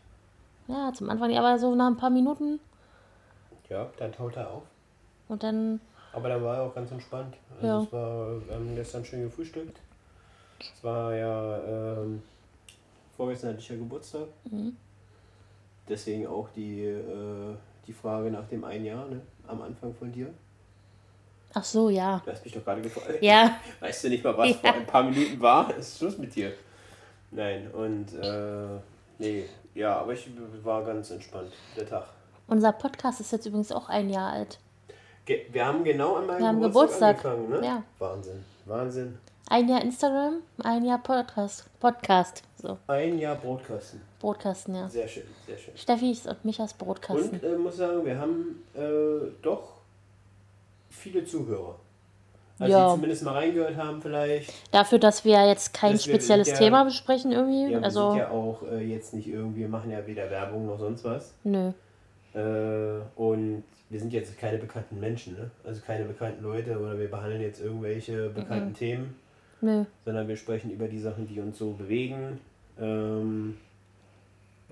Ja, 0.66 0.93
zum 0.93 1.08
Anfang, 1.08 1.28
nicht, 1.28 1.38
aber 1.38 1.58
so 1.58 1.75
nach 1.75 1.87
ein 1.87 1.96
paar 1.96 2.10
Minuten 2.10 2.60
Ja, 3.69 3.88
dann 3.99 4.12
taut 4.12 4.37
er 4.37 4.50
auf. 4.50 4.62
und 5.29 5.43
dann, 5.43 5.81
Aber 6.12 6.29
dann 6.31 6.43
war 6.43 6.56
er 6.56 6.62
auch 6.62 6.75
ganz 6.75 6.91
entspannt. 6.91 7.37
Also 7.56 7.67
Ja. 7.67 7.82
es 7.82 7.93
war, 7.93 8.47
wir 8.49 8.55
haben 8.55 8.75
gestern 8.75 9.05
schön 9.05 9.23
gefrühstückt. 9.25 9.79
Es 10.61 10.82
war 10.82 11.15
ja, 11.15 11.59
ähm, 12.03 12.23
vorgestern 13.17 13.50
hatte 13.50 13.61
ich 13.61 13.69
ja 13.69 13.76
Geburtstag. 13.76 14.26
Mhm. 14.50 14.75
Deswegen 15.88 16.26
auch 16.26 16.49
die, 16.55 16.85
äh, 16.85 17.55
die 17.87 17.93
Frage 17.93 18.31
nach 18.31 18.47
dem 18.49 18.65
ein 18.65 18.85
Jahr, 18.85 19.06
ne? 19.06 19.20
Am 19.47 19.62
Anfang 19.62 19.94
von 19.94 20.11
dir. 20.12 20.29
ach 21.55 21.65
so, 21.65 21.88
ja. 21.91 22.20
Du 22.25 22.31
hast 22.31 22.44
mich 22.44 22.53
doch 22.55 22.65
gerade 22.65 22.81
gefragt. 22.82 23.23
Ja, 23.23 23.59
Weißt 23.81 24.05
du 24.05 24.09
nicht 24.11 24.23
mal, 24.25 24.37
was 24.37 24.50
Ja. 24.50 24.55
vor 24.56 24.75
ein 24.75 24.87
paar 24.87 25.03
Minuten 25.05 25.41
war? 25.41 25.75
Ist 25.76 25.99
Schluss 25.99 26.19
mit 26.19 26.35
dir. 26.35 26.53
Nein, 27.31 27.70
und 27.73 28.15
äh, 28.15 28.79
nee, 29.19 29.44
ja, 29.75 29.99
aber 30.00 30.12
ich 30.15 30.29
war 30.65 30.85
ganz 30.85 31.11
entspannt, 31.11 31.53
der 31.76 31.87
Tag. 31.88 32.06
Unser 32.48 32.72
Podcast 32.72 33.20
ist 33.20 33.30
jetzt 33.32 33.46
übrigens 33.46 33.70
auch 33.72 33.88
ein 33.88 34.10
Jahr 34.10 34.32
alt. 34.32 34.58
Ge 35.24 35.46
wir 35.52 35.64
haben 35.66 35.84
genau 35.84 36.16
an 36.16 36.26
meinem 36.26 36.38
Wir 36.40 36.48
haben 36.48 36.60
Geburtstag, 36.60 37.18
Geburtstag. 37.22 37.32
angefangen, 37.38 37.60
ne? 37.60 37.66
Ja. 37.66 37.82
Wahnsinn, 37.98 38.44
Wahnsinn. 38.66 39.18
Ein 39.50 39.68
Jahr 39.68 39.80
Instagram, 39.82 40.42
ein 40.62 40.84
Jahr 40.84 40.98
Podcast. 41.02 41.64
Podcast. 41.80 42.42
So, 42.60 42.76
Ein 42.86 43.18
Jahr 43.18 43.34
Brotkasten. 43.36 44.00
Brotkasten, 44.20 44.74
ja. 44.74 44.88
Sehr 44.88 45.08
schön, 45.08 45.22
sehr 45.46 45.56
schön. 45.56 45.74
Steffis 45.76 46.26
und 46.26 46.44
Michas 46.44 46.74
Brotkasten. 46.74 47.30
Und 47.30 47.42
äh, 47.44 47.56
muss 47.56 47.76
sagen, 47.76 48.04
wir 48.04 48.18
haben 48.18 48.62
äh, 48.74 49.30
doch 49.40 49.74
viele 50.90 51.24
Zuhörer. 51.24 51.76
Also 52.58 52.72
Ja. 52.72 52.88
die 52.88 52.94
zumindest 52.96 53.22
mal 53.22 53.34
reingehört 53.34 53.76
haben 53.76 54.02
vielleicht. 54.02 54.52
Dafür, 54.74 54.98
dass 54.98 55.24
wir 55.24 55.46
jetzt 55.46 55.72
kein 55.72 55.92
Dass 55.92 56.04
spezielles 56.04 56.48
ja- 56.48 56.56
Thema 56.58 56.84
besprechen 56.84 57.32
irgendwie. 57.32 57.62
Ja, 57.72 57.78
wir 57.78 57.84
also, 57.84 58.10
sind 58.10 58.18
ja 58.18 58.30
auch 58.30 58.62
äh, 58.64 58.80
jetzt 58.84 59.14
nicht 59.14 59.28
irgendwie, 59.28 59.60
wir 59.60 59.68
machen 59.68 59.90
ja 59.90 60.04
weder 60.06 60.28
Werbung 60.30 60.66
noch 60.66 60.78
sonst 60.78 61.04
was. 61.04 61.32
nö. 61.44 61.72
Äh, 62.34 63.00
und 63.16 63.64
wir 63.90 64.00
sind 64.00 64.12
jetzt 64.12 64.36
keine 64.38 64.58
bekannten 64.58 65.00
Menschen, 65.00 65.34
ne? 65.34 65.50
also 65.64 65.80
keine 65.80 66.04
bekannten 66.04 66.42
Leute 66.42 66.78
oder 66.78 66.98
wir 66.98 67.10
behandeln 67.10 67.40
jetzt 67.40 67.60
irgendwelche 67.60 68.28
bekannten 68.28 68.75
Themen, 68.75 69.16
Nö. 69.60 69.84
sondern 70.04 70.28
wir 70.28 70.36
sprechen 70.36 70.70
über 70.70 70.88
die 70.88 71.00
Sachen, 71.00 71.26
die 71.26 71.40
uns 71.40 71.58
so 71.58 71.72
bewegen 71.72 72.38
ähm, 72.78 73.56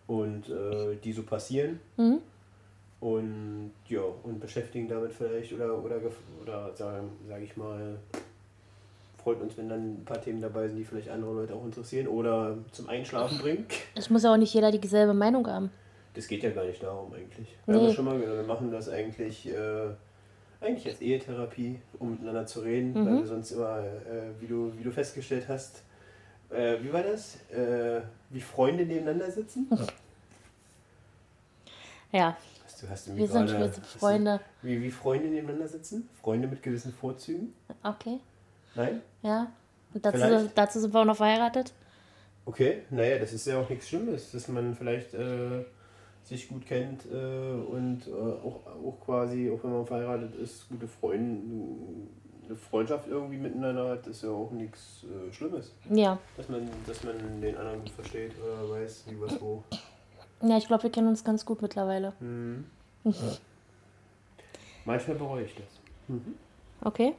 und 0.07 0.49
äh, 0.49 0.97
die 1.03 1.13
so 1.13 1.23
passieren. 1.23 1.81
Mhm. 1.97 2.19
Und 3.01 3.73
ja, 3.89 4.01
und 4.23 4.41
beschäftigen 4.41 4.89
damit 4.89 5.13
vielleicht 5.13 5.53
oder, 5.53 5.83
oder, 5.83 5.97
oder 6.43 6.75
sagen, 6.75 7.11
sage 7.29 7.45
ich 7.45 7.57
mal, 7.57 7.97
freut 9.23 9.41
uns, 9.41 9.57
wenn 9.59 9.69
dann 9.69 9.95
ein 9.95 10.05
paar 10.05 10.21
Themen 10.21 10.41
dabei 10.41 10.69
sind, 10.69 10.79
die 10.79 10.85
vielleicht 10.85 11.11
andere 11.11 11.35
Leute 11.35 11.55
auch 11.55 11.65
interessieren 11.65 12.07
oder 12.07 12.57
zum 12.73 12.89
Einschlafen 12.89 13.39
bringen. 13.39 13.67
Es 13.95 14.09
muss 14.09 14.23
ja 14.23 14.33
auch 14.33 14.37
nicht 14.37 14.55
jeder 14.55 14.71
dieselbe 14.71 15.15
Meinung 15.15 15.47
haben. 15.47 15.71
Das 16.17 16.27
geht 16.27 16.43
ja 16.43 16.51
gar 16.51 16.65
nicht 16.65 16.83
darum 16.83 17.13
eigentlich. 17.13 17.55
Wir 17.67 17.75
haben 17.75 17.83
Nee. 17.83 17.89
ja 17.91 17.95
schon 17.95 18.05
mal 18.07 18.19
gesagt, 18.19 18.37
wir 18.39 18.47
machen 18.47 18.71
das 18.73 18.89
eigentlich, 18.89 19.47
äh, 19.49 19.89
eigentlich 20.61 20.87
als 20.89 21.01
Ehetherapie, 21.01 21.79
um 21.99 22.13
miteinander 22.13 22.47
zu 22.47 22.61
reden, 22.61 22.93
Mhm. 22.93 23.07
weil 23.07 23.19
wir 23.19 23.27
sonst 23.27 23.51
immer, 23.53 23.79
äh, 23.85 24.41
wie, 24.41 24.47
du, 24.47 24.73
wie 24.79 24.83
du 24.83 24.91
festgestellt 24.91 25.45
hast, 25.49 25.83
äh, 26.51 26.77
wie 26.83 26.93
war 26.93 27.03
das? 27.03 27.37
Äh, 27.51 28.01
wie 28.31 28.41
Freunde 28.41 28.85
nebeneinander 28.87 29.31
sitzen? 29.31 29.69
Ja, 32.13 32.37
Hast 32.65 32.83
du, 32.83 32.89
hast 32.89 33.07
du 33.09 33.17
wir 33.17 33.29
sind, 33.29 33.47
gerade- 33.47 33.69
hast 33.69 33.79
du- 33.95 33.99
Freunde. 33.99 34.41
Wie, 34.63 34.83
wie 34.83 34.91
Freunde 34.91 35.29
nebeneinander 35.29 35.69
sitzen? 35.69 36.09
Freunde 36.23 36.47
mit 36.49 36.63
gewissen 36.63 36.93
Vorzügen? 36.93 37.53
Okay, 37.83 38.19
Nein? 38.75 39.03
ja. 39.23 39.51
Und 39.95 40.05
dazu, 40.05 40.19
Vielleicht. 40.19 40.59
dazu 40.59 40.81
sind 40.81 40.93
wir 40.95 41.01
auch 41.01 41.05
noch 41.05 41.17
verheiratet. 41.17 41.73
Okay, 42.45 42.83
naja, 42.91 43.19
das 43.19 43.33
ist 43.33 43.47
ja 43.47 43.59
auch 43.61 43.69
nichts 43.69 43.89
Schlimmes, 43.89 44.31
dass 44.31 44.49
man 44.49 44.75
vielleicht 44.75 45.15
äh, 45.15 45.65
sich 46.27 46.49
gut 46.49 46.67
kennt 46.67 47.07
äh, 47.07 47.15
und 47.15 48.09
äh, 48.09 48.11
auch, 48.11 48.61
auch 48.67 49.01
quasi, 49.05 49.49
auch 49.51 49.63
wenn 49.63 49.73
man 49.73 49.87
verheiratet 49.87 50.35
ist, 50.35 50.69
gute 50.69 50.89
Freunde, 50.89 51.41
eine 52.47 52.57
Freundschaft 52.57 53.09
irgendwie 53.09 53.39
miteinander 53.39 53.91
hat, 53.91 54.07
ist 54.09 54.23
ja 54.23 54.31
auch 54.31 54.51
nichts 54.51 55.05
äh, 55.05 55.33
Schlimmes. 55.33 55.73
Ja. 55.89 56.19
Dass 56.37 56.49
man, 56.49 56.69
dass 56.87 57.05
man 57.05 57.41
den 57.41 57.57
anderen 57.57 57.81
gut 57.81 57.91
versteht 57.91 58.33
oder 58.43 58.69
weiß, 58.71 59.05
wie 59.09 59.21
was 59.21 59.41
wo. 59.41 59.63
Ja, 60.43 60.59
ich 60.59 60.67
glaube, 60.67 60.83
wir 60.85 60.91
kennen 60.91 61.09
uns 61.09 61.23
ganz 61.23 61.45
gut 61.45 61.63
mittlerweile. 61.63 62.13
Mhm. 62.21 62.65
Manchmal 64.85 65.17
bereue 65.17 65.45
ich 65.45 65.55
das. 65.55 66.19
Okay? 66.83 67.15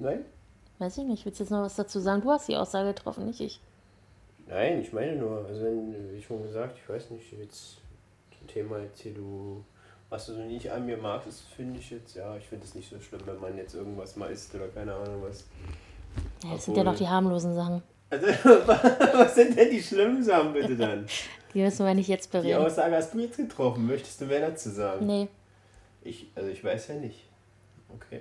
Nein? 0.00 0.24
Weiß 0.78 0.98
ich 0.98 1.04
nicht. 1.04 1.24
Willst 1.24 1.40
du 1.40 1.44
jetzt 1.44 1.50
noch 1.50 1.62
was 1.62 1.76
dazu 1.76 1.98
sagen? 2.00 2.22
Du 2.22 2.30
hast 2.30 2.48
die 2.48 2.56
Aussage 2.56 2.92
getroffen, 2.92 3.26
nicht 3.26 3.40
ich. 3.40 3.60
Nein, 4.48 4.80
ich 4.80 4.92
meine 4.92 5.16
nur, 5.16 5.44
also 5.46 5.62
wenn, 5.62 6.12
wie 6.12 6.22
schon 6.22 6.42
gesagt, 6.42 6.78
ich 6.82 6.88
weiß 6.88 7.10
nicht, 7.10 7.32
jetzt 7.32 7.76
ein 8.40 8.46
Thema 8.46 8.78
jetzt 8.78 9.00
hier, 9.02 9.12
du, 9.12 9.62
was 10.08 10.26
du 10.26 10.32
so 10.32 10.40
nicht 10.40 10.70
an 10.70 10.86
mir 10.86 10.96
magst, 10.96 11.28
das 11.28 11.40
finde 11.40 11.78
ich 11.78 11.90
jetzt, 11.90 12.16
ja, 12.16 12.34
ich 12.36 12.44
finde 12.44 12.64
es 12.64 12.74
nicht 12.74 12.88
so 12.88 12.98
schlimm, 12.98 13.20
wenn 13.26 13.40
man 13.40 13.56
jetzt 13.56 13.74
irgendwas 13.74 14.16
mal 14.16 14.30
isst 14.30 14.54
oder 14.54 14.68
keine 14.68 14.94
Ahnung 14.94 15.22
was. 15.22 15.44
Ja, 16.42 16.54
das 16.54 16.64
sind 16.64 16.76
ja 16.76 16.84
noch 16.84 16.96
die 16.96 17.06
harmlosen 17.06 17.54
Sachen. 17.54 17.82
Also, 18.10 18.26
was 18.66 19.34
sind 19.34 19.56
denn 19.56 19.70
die 19.70 19.82
schlimmen 19.82 20.22
Sachen 20.22 20.52
bitte 20.52 20.76
dann? 20.76 21.06
Die 21.54 21.62
müssen 21.62 21.86
wir 21.86 21.94
nicht 21.94 22.08
jetzt 22.08 22.26
Die 22.32 22.38
bereden. 22.38 22.62
Aussage 22.62 22.94
hast 22.94 23.14
du 23.14 23.20
jetzt 23.20 23.38
getroffen. 23.38 23.86
Möchtest 23.86 24.20
du 24.20 24.26
mehr 24.26 24.40
dazu 24.40 24.68
sagen? 24.68 25.06
Nee. 25.06 25.28
Ich, 26.02 26.26
also 26.34 26.50
ich 26.50 26.62
weiß 26.62 26.88
ja 26.88 26.94
nicht. 26.96 27.24
Okay. 27.94 28.20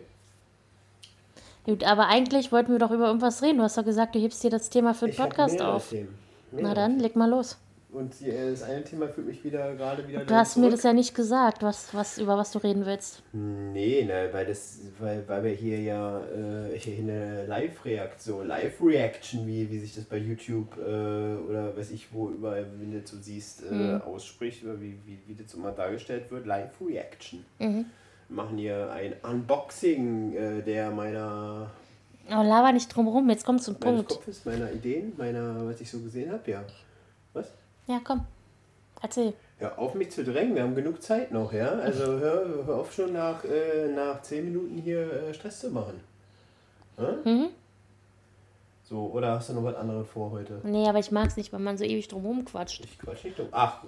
Gut, 1.67 1.83
aber 1.83 2.07
eigentlich 2.07 2.51
wollten 2.51 2.71
wir 2.71 2.79
doch 2.79 2.91
über 2.91 3.07
irgendwas 3.07 3.43
reden. 3.43 3.57
Du 3.57 3.63
hast 3.63 3.77
doch 3.77 3.85
gesagt, 3.85 4.15
du 4.15 4.19
hebst 4.19 4.41
dir 4.43 4.49
das 4.49 4.69
Thema 4.69 4.93
für 4.93 5.05
den 5.05 5.11
Ich 5.11 5.17
Podcast 5.17 5.61
auf. 5.61 5.93
Na 6.53 6.73
dann, 6.73 6.97
leg 6.99 7.15
mal 7.17 7.29
los. 7.29 7.57
Und 7.91 8.21
äh, 8.21 8.51
das 8.51 8.63
eine 8.63 8.83
Thema 8.83 9.07
führt 9.07 9.27
mich 9.27 9.43
wieder 9.43 9.73
gerade 9.75 10.07
wieder 10.07 10.23
Du 10.23 10.33
hast 10.35 10.55
mir 10.57 10.63
zurück. 10.63 10.75
das 10.75 10.83
ja 10.83 10.93
nicht 10.93 11.15
gesagt, 11.15 11.63
was, 11.63 11.93
was, 11.93 12.17
über 12.19 12.37
was 12.37 12.51
du 12.51 12.59
reden 12.59 12.85
willst. 12.85 13.23
Nee, 13.33 14.03
ne, 14.03 14.29
weil 14.31 14.45
das, 14.45 14.79
weil, 14.99 15.23
weil 15.27 15.43
wir 15.45 15.51
hier 15.51 15.79
ja 15.81 16.19
äh, 16.21 16.77
hier 16.77 16.99
eine 16.99 17.45
Live-Reaktion, 17.47 18.45
Live-Reaction, 18.47 19.47
wie, 19.47 19.69
wie 19.69 19.79
sich 19.79 19.95
das 19.95 20.03
bei 20.05 20.17
YouTube 20.17 20.77
äh, 20.77 20.81
oder 21.49 21.75
weiß 21.77 21.91
ich 21.91 22.07
wo 22.13 22.29
überall, 22.29 22.65
wenn 22.77 22.91
du 22.91 23.05
so 23.05 23.17
siehst, 23.19 23.63
äh, 23.63 23.73
Mhm. 23.73 24.01
ausspricht, 24.01 24.63
oder 24.65 24.79
wie, 24.81 24.97
wie, 25.05 25.19
wie 25.25 25.35
das 25.41 25.53
immer 25.53 25.71
dargestellt 25.71 26.29
wird, 26.29 26.45
Live-Reaction. 26.45 27.43
Mhm. 27.59 27.85
Machen 28.29 28.57
hier 28.57 28.91
ein 28.91 29.13
Unboxing 29.23 30.33
äh, 30.33 30.61
der 30.61 30.91
meiner 30.91 31.69
Aber 32.29 32.43
laber 32.43 32.71
nicht 32.73 32.93
drum 32.93 33.07
rum, 33.07 33.29
jetzt 33.29 33.45
komm 33.45 33.59
zum 33.59 33.75
Punkt. 33.75 34.09
Kopfes, 34.09 34.43
meiner 34.45 34.71
Ideen, 34.71 35.13
meiner, 35.17 35.65
was 35.65 35.79
ich 35.79 35.89
so 35.89 35.99
gesehen 35.99 36.31
habe, 36.31 36.51
ja. 36.51 36.63
Was? 37.33 37.47
Ja, 37.87 38.01
komm. 38.03 38.25
Erzähl. 39.01 39.33
Hör 39.59 39.79
auf 39.79 39.95
mich 39.95 40.11
zu 40.11 40.23
drängen, 40.23 40.55
wir 40.55 40.63
haben 40.63 40.75
genug 40.75 41.01
Zeit 41.01 41.31
noch, 41.31 41.51
ja? 41.53 41.69
Also 41.69 42.03
hör, 42.03 42.65
hör 42.65 42.75
auf 42.75 42.93
schon 42.93 43.13
nach, 43.13 43.43
äh, 43.45 43.87
nach 43.87 44.21
10 44.21 44.45
Minuten 44.45 44.77
hier 44.77 45.29
äh, 45.29 45.33
Stress 45.33 45.61
zu 45.61 45.69
machen. 45.71 45.99
Hä? 46.97 47.29
Mhm. 47.29 47.47
So, 48.83 49.07
oder 49.07 49.33
hast 49.33 49.49
du 49.49 49.53
noch 49.53 49.63
was 49.63 49.75
anderes 49.75 50.07
vor 50.07 50.31
heute? 50.31 50.61
Nee, 50.63 50.87
aber 50.87 50.99
ich 50.99 51.11
mag's 51.11 51.37
nicht, 51.37 51.51
wenn 51.51 51.63
man 51.63 51.77
so 51.77 51.83
ewig 51.83 52.07
drum 52.07 52.25
rum 52.25 52.45
quatscht. 52.45 52.85
Ich 52.85 52.99
quatsch 52.99 53.25
nicht 53.25 53.37
dumm. 53.37 53.47
Ach, 53.51 53.83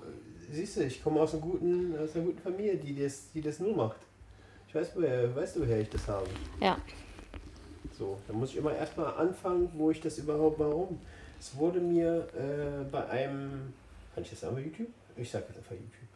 siehst 0.51 0.77
du, 0.77 0.84
ich 0.84 1.03
komme 1.03 1.22
aus, 1.22 1.34
einem 1.34 1.41
guten, 1.41 1.96
aus 1.98 2.15
einer 2.15 2.25
guten 2.25 2.39
Familie, 2.39 2.75
die 2.77 3.01
das, 3.01 3.31
die 3.31 3.41
das 3.41 3.60
nur 3.60 3.75
macht. 3.75 4.00
Ich 4.69 4.75
weiß, 4.75 4.91
woher, 4.95 5.35
weißt 5.35 5.55
du, 5.55 5.61
woher 5.61 5.79
ich 5.81 5.89
das 5.89 6.07
habe. 6.07 6.27
Ja. 6.61 6.77
So, 7.97 8.17
da 8.27 8.33
muss 8.33 8.51
ich 8.51 8.57
immer 8.57 8.73
erstmal 8.75 9.13
anfangen, 9.15 9.69
wo 9.73 9.89
ich 9.91 9.99
das 9.99 10.17
überhaupt, 10.19 10.59
warum. 10.59 10.99
Es 11.39 11.55
wurde 11.57 11.79
mir 11.79 12.27
äh, 12.38 12.83
bei 12.91 13.07
einem, 13.09 13.73
kann 14.13 14.23
ich 14.23 14.29
das 14.29 14.41
sagen 14.41 14.55
bei 14.55 14.61
YouTube? 14.61 14.88
Ich 15.17 15.31
sag 15.31 15.43
jetzt 15.47 15.57
einfach 15.57 15.71
YouTube. 15.71 16.07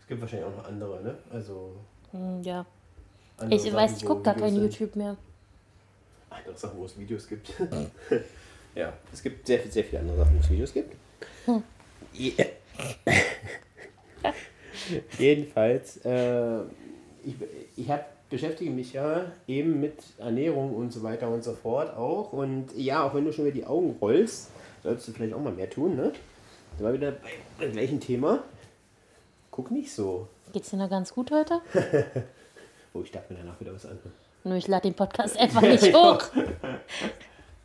Es 0.00 0.06
gibt 0.06 0.20
wahrscheinlich 0.20 0.46
auch 0.46 0.56
noch 0.56 0.66
andere, 0.66 1.02
ne? 1.02 1.16
Also 1.32 1.72
Hm, 2.12 2.42
ja. 2.42 2.66
Ich 3.50 3.62
Sachen, 3.62 3.74
weiß, 3.74 3.96
ich 3.96 4.04
wo 4.04 4.08
guck 4.14 4.24
gar 4.24 4.34
kein. 4.34 4.54
YouTube 4.54 4.94
mehr. 4.96 5.16
Andere 6.30 6.56
Sachen, 6.56 6.78
wo 6.78 6.84
es 6.84 6.98
Videos 6.98 7.26
gibt. 7.26 7.52
ja, 8.74 8.92
es 9.12 9.22
gibt 9.22 9.46
sehr, 9.46 9.60
sehr 9.70 9.84
viele 9.84 10.00
andere 10.00 10.18
Sachen, 10.18 10.36
wo 10.36 10.40
es 10.40 10.50
Videos 10.50 10.72
gibt. 10.72 10.94
Je- 12.12 12.34
Jedenfalls, 15.18 15.96
äh, 16.04 16.60
ich, 17.26 17.34
ich 17.76 17.90
hab, 17.90 18.06
beschäftige 18.30 18.70
mich 18.70 18.92
ja 18.92 19.26
eben 19.46 19.80
mit 19.80 19.98
Ernährung 20.18 20.74
und 20.74 20.92
so 20.92 21.02
weiter 21.02 21.28
und 21.28 21.42
so 21.42 21.52
fort 21.52 21.94
auch. 21.96 22.32
Und 22.32 22.76
ja, 22.76 23.04
auch 23.04 23.14
wenn 23.14 23.24
du 23.24 23.32
schon 23.32 23.44
wieder 23.44 23.54
die 23.54 23.66
Augen 23.66 23.96
rollst, 24.00 24.50
solltest 24.82 25.08
du 25.08 25.12
vielleicht 25.12 25.34
auch 25.34 25.40
mal 25.40 25.52
mehr 25.52 25.68
tun, 25.68 25.96
ne? 25.96 26.12
Da 26.78 26.84
war 26.84 26.92
wieder 26.92 27.12
bei, 27.58 27.68
gleichen 27.68 28.00
Thema. 28.00 28.44
Guck 29.50 29.70
nicht 29.70 29.92
so. 29.92 30.28
Geht's 30.52 30.70
dir 30.70 30.76
noch 30.76 30.90
ganz 30.90 31.12
gut 31.12 31.30
heute? 31.30 31.60
Oh, 32.94 33.02
ich 33.02 33.10
darf 33.10 33.28
mir 33.28 33.36
danach 33.36 33.60
wieder 33.60 33.74
was 33.74 33.84
anhören. 33.84 34.12
Nur 34.42 34.56
ich 34.56 34.68
lade 34.68 34.88
den 34.88 34.94
Podcast 34.94 35.36
einfach 35.38 35.60
nicht 35.60 35.94
hoch. 35.94 36.22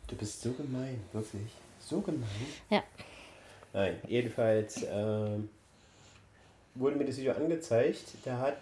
Du 0.06 0.14
bist 0.14 0.42
so 0.42 0.52
gemein, 0.52 1.00
wirklich. 1.10 1.50
So 1.80 2.02
gemein. 2.02 2.28
Ja. 2.68 2.82
Nein, 3.72 3.96
jedenfalls 4.06 4.84
ähm, 4.90 5.48
wurde 6.74 6.96
mir 6.96 7.06
das 7.06 7.16
Video 7.16 7.32
angezeigt. 7.32 8.04
Der 8.26 8.38
hat 8.38 8.58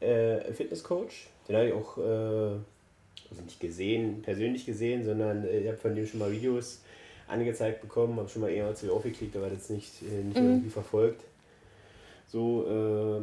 äh, 0.00 0.52
Fitnesscoach, 0.52 1.28
den 1.48 1.56
habe 1.56 1.68
ich 1.68 1.72
auch 1.72 1.98
äh, 1.98 2.58
also 3.30 3.42
nicht 3.44 3.60
gesehen, 3.60 4.22
persönlich 4.22 4.66
gesehen, 4.66 5.04
sondern 5.04 5.44
äh, 5.44 5.60
ich 5.60 5.68
habe 5.68 5.78
von 5.78 5.94
dem 5.94 6.06
schon 6.06 6.20
mal 6.20 6.32
Videos 6.32 6.80
angezeigt 7.28 7.80
bekommen, 7.80 8.18
habe 8.18 8.28
schon 8.28 8.42
mal 8.42 8.50
eher 8.50 8.74
zu 8.74 8.92
aufgeklickt, 8.92 9.36
aber 9.36 9.48
das 9.48 9.70
nicht, 9.70 10.02
äh, 10.02 10.24
nicht 10.24 10.36
irgendwie 10.36 10.70
verfolgt. 10.70 11.22
So, 12.28 12.66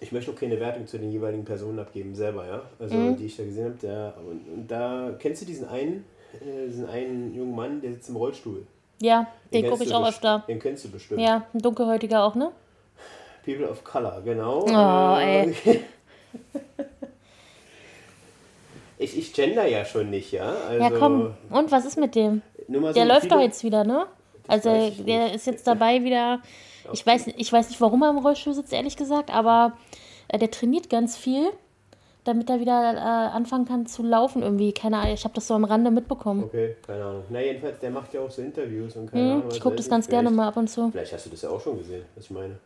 ich 0.00 0.12
möchte 0.12 0.30
auch 0.30 0.36
keine 0.36 0.58
Wertung 0.60 0.86
zu 0.86 0.98
den 0.98 1.10
jeweiligen 1.10 1.44
Personen 1.44 1.78
abgeben, 1.78 2.14
selber, 2.14 2.46
ja. 2.46 2.62
Also 2.78 3.12
die 3.12 3.26
ich 3.26 3.36
da 3.36 3.44
gesehen 3.44 3.64
habe, 3.64 3.76
der 3.82 4.14
und, 4.18 4.40
und 4.52 4.70
da 4.70 5.14
kennst 5.18 5.42
du 5.42 5.46
diesen 5.46 5.66
einen, 5.68 6.04
äh, 6.40 6.66
diesen 6.66 6.86
einen 6.88 7.34
jungen 7.34 7.54
Mann, 7.54 7.80
der 7.80 7.92
sitzt 7.92 8.08
im 8.08 8.16
Rollstuhl. 8.16 8.66
Ja, 9.00 9.26
den 9.52 9.62
kennst 9.62 9.70
gucke 9.70 9.84
ich 9.84 9.94
auch 9.94 10.06
öfter. 10.06 10.44
Den 10.48 10.58
kennst 10.58 10.84
du 10.84 10.90
bestimmt. 10.90 11.20
Ja, 11.20 11.46
ein 11.54 11.60
dunkelhäutiger 11.60 12.24
auch, 12.24 12.34
ne? 12.34 12.52
People 13.48 13.66
of 13.70 13.82
Color, 13.82 14.20
genau. 14.24 14.66
Oh, 14.68 15.18
Äh, 15.18 15.52
Ich, 18.98 19.16
ich 19.16 19.32
gender 19.32 19.64
ja 19.66 19.84
schon 19.84 20.10
nicht, 20.10 20.32
ja. 20.32 20.52
Also, 20.68 20.82
Ja, 20.82 20.90
komm. 20.90 21.34
Und 21.50 21.70
was 21.70 21.84
ist 21.86 21.96
mit 21.96 22.14
dem? 22.16 22.42
So 22.68 22.92
Der 22.92 23.04
läuft 23.04 23.30
doch 23.30 23.40
jetzt 23.40 23.62
wieder, 23.62 23.84
ne? 23.84 24.06
Also 24.48 24.70
weiß 24.70 24.92
ich 24.98 25.04
der 25.04 25.24
nicht. 25.24 25.36
ist 25.36 25.46
jetzt 25.46 25.66
dabei 25.66 26.02
wieder. 26.02 26.40
Ich 26.92 27.06
weiß, 27.06 27.28
ich 27.28 27.52
weiß 27.52 27.68
nicht, 27.68 27.80
warum 27.80 28.02
er 28.02 28.10
im 28.10 28.18
Rollstuhl 28.18 28.54
sitzt, 28.54 28.72
ehrlich 28.72 28.96
gesagt, 28.96 29.32
aber 29.32 29.72
äh, 30.26 30.38
der 30.38 30.50
trainiert 30.50 30.90
ganz 30.90 31.16
viel, 31.16 31.48
damit 32.24 32.50
er 32.50 32.58
wieder 32.60 32.94
äh, 32.94 32.98
anfangen 32.98 33.66
kann 33.66 33.86
zu 33.86 34.02
laufen 34.02 34.42
irgendwie. 34.42 34.72
Keine 34.72 34.98
Ahnung, 34.98 35.14
ich 35.14 35.24
habe 35.24 35.34
das 35.34 35.46
so 35.46 35.54
am 35.54 35.64
Rande 35.64 35.90
mitbekommen. 35.92 36.42
Okay, 36.44 36.76
keine 36.84 37.04
Ahnung. 37.04 37.24
Na, 37.28 37.40
jedenfalls, 37.40 37.78
der 37.78 37.90
macht 37.90 38.12
ja 38.14 38.20
auch 38.20 38.30
so 38.30 38.42
Interviews 38.42 38.96
und 38.96 39.12
keine 39.12 39.22
Ahnung. 39.24 39.42
Hm, 39.42 39.48
was 39.48 39.54
ich 39.56 39.60
gucke 39.62 39.76
das 39.76 39.88
ganz 39.88 40.08
gerne 40.08 40.30
mal 40.30 40.48
ab 40.48 40.56
und 40.56 40.68
zu. 40.68 40.90
Vielleicht 40.90 41.12
hast 41.12 41.26
du 41.26 41.30
das 41.30 41.42
ja 41.42 41.50
auch 41.50 41.60
schon 41.60 41.78
gesehen, 41.78 42.04
was 42.16 42.24
ich 42.24 42.30
meine. 42.30 42.58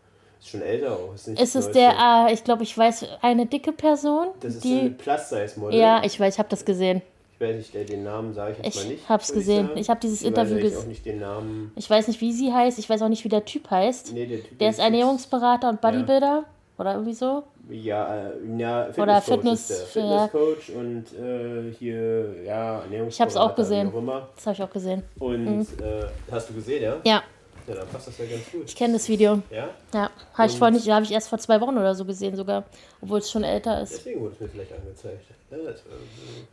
Ist 0.43 0.49
schon 0.51 0.63
älter 0.63 0.93
auch. 0.93 1.15
Ist, 1.15 1.29
nicht 1.29 1.41
Ist 1.41 1.55
es 1.55 1.71
der, 1.71 2.27
äh, 2.29 2.33
ich 2.33 2.43
glaube, 2.43 2.65
ich 2.65 2.77
weiß, 2.77 3.07
eine 3.23 3.47
dicke 3.47 3.71
Person, 3.73 4.29
Das 4.41 4.57
ist 4.57 4.63
so 4.65 4.69
ein 4.69 4.81
die. 4.81 4.91
Plus-Size-Model. 4.91 5.79
Ja, 5.79 6.03
ich 6.05 6.19
weiß, 6.19 6.35
ich 6.35 6.39
habe 6.41 6.49
das 6.49 6.65
gesehen. 6.65 7.01
Ich 7.35 7.41
weiß 7.49 7.57
nicht, 7.57 7.75
der, 7.75 7.85
den 7.85 8.03
Namen 8.03 8.35
sage 8.35 8.57
ich 8.59 8.65
jetzt 8.65 8.77
Ich 8.77 8.83
mal 8.85 8.91
nicht. 8.91 9.09
hab's 9.09 9.29
würde 9.31 9.39
gesehen. 9.41 9.71
Ich 9.77 9.89
hab 9.89 10.01
dieses 10.01 10.21
Ich 10.23 10.27
weiß 10.27 10.29
Interview 10.31 10.57
eigentlich 10.57 10.73
ges- 10.75 10.79
auch 10.81 10.87
nicht 10.87 11.07
den 11.07 11.21
Namen. 11.21 11.73
Ich 11.77 11.89
weiß 11.89 12.09
nicht, 12.09 12.21
wie 12.21 12.33
sie 12.33 12.53
heißt. 12.53 12.79
Ich 12.81 12.91
weiß 12.91 13.03
auch 13.03 13.09
nicht, 13.09 13.25
wie 13.25 13.29
der 13.29 13.45
Typ 13.45 13.71
heißt. 13.71 14.13
Nee, 14.15 14.27
der 14.27 14.43
Typ 14.43 14.59
Der 14.59 14.71
ist 14.71 14.79
Ernährungsberater 14.81 15.69
und 15.69 15.81
Bodybuilder. 15.81 16.45
Oder 16.79 16.95
irgendwie 16.95 17.15
so. 17.15 17.45
Ja, 17.71 18.17
äh, 18.29 18.31
ja 18.59 18.89
Oder 18.97 19.21
Fitnesscoach 19.21 19.35
Fitness- 19.37 19.71
ist 19.71 19.95
der. 19.95 20.05
ja. 20.05 20.29
Fitnesscoach 20.29 20.75
und 20.77 21.05
äh, 21.21 21.73
hier, 21.79 22.43
ja, 22.45 22.81
Ernährungsberater. 22.81 23.31
Ich 23.33 23.41
auch 23.41 23.55
gesehen. 23.55 23.89
Wie 23.93 23.95
auch 23.95 23.99
immer. 23.99 24.29
Das 24.35 24.47
habe 24.47 24.55
ich 24.55 24.63
auch 24.63 24.71
gesehen. 24.71 25.03
Und 25.21 25.61
äh, 25.81 26.07
hast 26.33 26.51
du 26.51 26.55
gesehen, 26.55 26.83
ja? 26.83 26.97
Ja, 27.05 27.23
Ja, 27.75 27.81
dann 27.81 27.88
passt 27.88 28.09
das 28.09 28.19
ja 28.19 28.25
ganz 28.26 28.50
gut. 28.50 28.62
ich 28.67 28.76
kenne 28.76 28.95
das 28.95 29.09
Video. 29.09 29.41
Ja? 29.50 29.71
Ja, 29.95 30.11
habe 30.35 30.50
ich 30.50 30.59
vor 30.59 30.71
nicht, 30.71 30.88
habe 30.91 31.05
ich 31.05 31.12
erst 31.12 31.29
vor 31.29 31.38
zwei 31.38 31.61
Wochen 31.61 31.76
oder 31.76 31.95
so 31.95 32.05
gesehen 32.05 32.37
sogar, 32.37 32.64
obwohl 33.00 33.19
es 33.19 33.31
schon 33.31 33.45
älter 33.45 33.81
ist. 33.83 33.93
Deswegen 33.93 34.21
wurde 34.21 34.35
es 34.35 34.41
mir 34.41 34.49
vielleicht 34.49 34.73
angezeigt. 34.73 35.25
Ja, 35.50 35.59
das, 35.59 35.83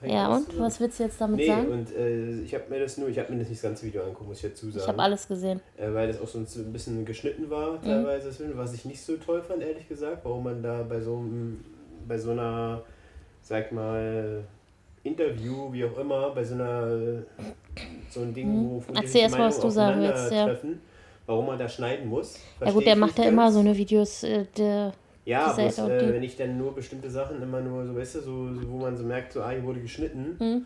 äh, 0.03 0.11
Ja 0.11 0.27
und 0.35 0.45
zusammen. 0.45 0.65
was 0.65 0.79
willst 0.79 0.99
du 0.99 1.03
jetzt 1.03 1.21
damit 1.21 1.37
Nee, 1.37 1.45
sagen? 1.47 1.71
und 1.71 1.95
äh, 1.95 2.41
ich 2.41 2.53
habe 2.53 2.63
mir 2.69 2.79
das 2.79 2.97
nur, 2.97 3.09
ich 3.09 3.17
habe 3.19 3.31
mir 3.31 3.39
das 3.39 3.49
nicht 3.49 3.63
das 3.63 3.69
ganze 3.69 3.85
Video 3.85 4.01
angeguckt, 4.03 4.27
muss 4.29 4.43
ich 4.43 4.49
dazu 4.49 4.65
sagen. 4.71 4.81
Ich 4.83 4.87
habe 4.87 5.01
alles 5.01 5.27
gesehen. 5.27 5.61
äh, 5.77 5.93
weil 5.93 6.07
das 6.07 6.21
auch 6.21 6.27
so 6.27 6.39
ein 6.39 6.73
bisschen 6.73 7.05
geschnitten 7.05 7.45
Mhm. 7.45 7.49
war, 7.49 7.81
teilweise, 7.81 8.27
das 8.27 8.37
Film, 8.37 8.51
was 8.55 8.73
ich 8.73 8.85
nicht 8.85 9.01
so 9.01 9.15
toll 9.17 9.41
fand, 9.41 9.61
ehrlich 9.63 9.87
gesagt, 9.87 10.19
warum 10.23 10.43
man 10.43 10.61
da 10.63 10.83
bei 10.83 10.99
so, 10.99 11.15
einem- 11.17 11.63
bei 12.07 12.17
so 12.17 12.31
einer, 12.31 12.81
sag 13.41 13.71
mal, 13.71 14.43
Interview, 15.03 15.71
wie 15.71 15.85
auch 15.85 15.97
immer, 15.97 16.31
bei 16.31 16.43
so 16.43 16.55
einer, 16.55 16.89
so 18.09 18.19
ein 18.21 18.33
Ding, 18.33 18.47
wo 18.69 18.79
Mhm. 18.79 18.95
Erzähl 18.95 19.21
erst 19.21 19.37
mal, 19.37 19.47
was 19.47 19.59
du 19.61 19.69
sagen 19.69 20.01
willst, 20.01 20.13
ja. 20.31 20.43
aufeinandertreffen, 20.43 20.81
warum 21.29 21.45
man 21.45 21.59
da 21.59 21.69
schneiden 21.69 22.09
muss. 22.09 22.39
Ja 22.63 22.71
gut, 22.71 22.85
der 22.85 22.95
macht 22.95 23.17
ja 23.17 23.23
nicht 23.25 23.33
immer 23.33 23.43
ganz. 23.43 23.53
so 23.53 23.59
eine 23.61 23.77
Videos, 23.77 24.23
äh, 24.23 24.45
der, 24.57 24.91
Ja, 25.25 25.53
bloß, 25.53 25.77
äh, 25.79 26.13
wenn 26.13 26.23
ich 26.23 26.35
dann 26.35 26.57
nur 26.57 26.73
bestimmte 26.73 27.09
Sachen 27.09 27.41
immer 27.41 27.61
nur 27.61 27.85
so, 27.85 27.95
weißt 27.95 28.15
du, 28.15 28.19
so, 28.21 28.53
so 28.53 28.69
wo 28.71 28.77
man 28.77 28.97
so 28.97 29.03
merkt, 29.03 29.31
so, 29.33 29.41
ah, 29.41 29.51
hier 29.51 29.63
wurde 29.63 29.79
geschnitten, 29.79 30.37
Mhm. 30.39 30.65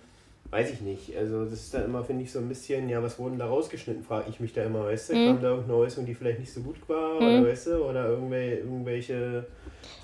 weiß 0.52 0.72
ich 0.72 0.82
nicht. 0.82 1.18
Also 1.18 1.44
das 1.44 1.54
ist 1.54 1.74
dann 1.74 1.86
immer, 1.86 2.04
finde 2.04 2.24
ich, 2.24 2.32
so 2.32 2.40
ein 2.40 2.48
bisschen, 2.48 2.88
ja, 2.88 3.04
was 3.04 3.20
wurden 3.20 3.38
da 3.40 3.48
rausgeschnitten, 3.48 4.04
frage 4.04 4.30
ich 4.30 4.40
mich 4.40 4.54
da 4.54 4.64
immer, 4.64 4.86
weißt 4.86 5.10
du, 5.10 5.16
Mhm. 5.16 5.26
kam 5.26 5.42
da 5.42 5.50
irgendeine 5.50 5.78
Äußerung, 5.80 6.06
die 6.06 6.16
vielleicht 6.16 6.40
nicht 6.40 6.54
so 6.54 6.62
gut 6.62 6.78
war, 6.88 7.18
oder 7.18 7.46
weißt 7.46 7.68
du, 7.68 7.84
oder 7.90 8.08
irgendwelche, 8.08 8.60
irgendwelche 8.60 9.46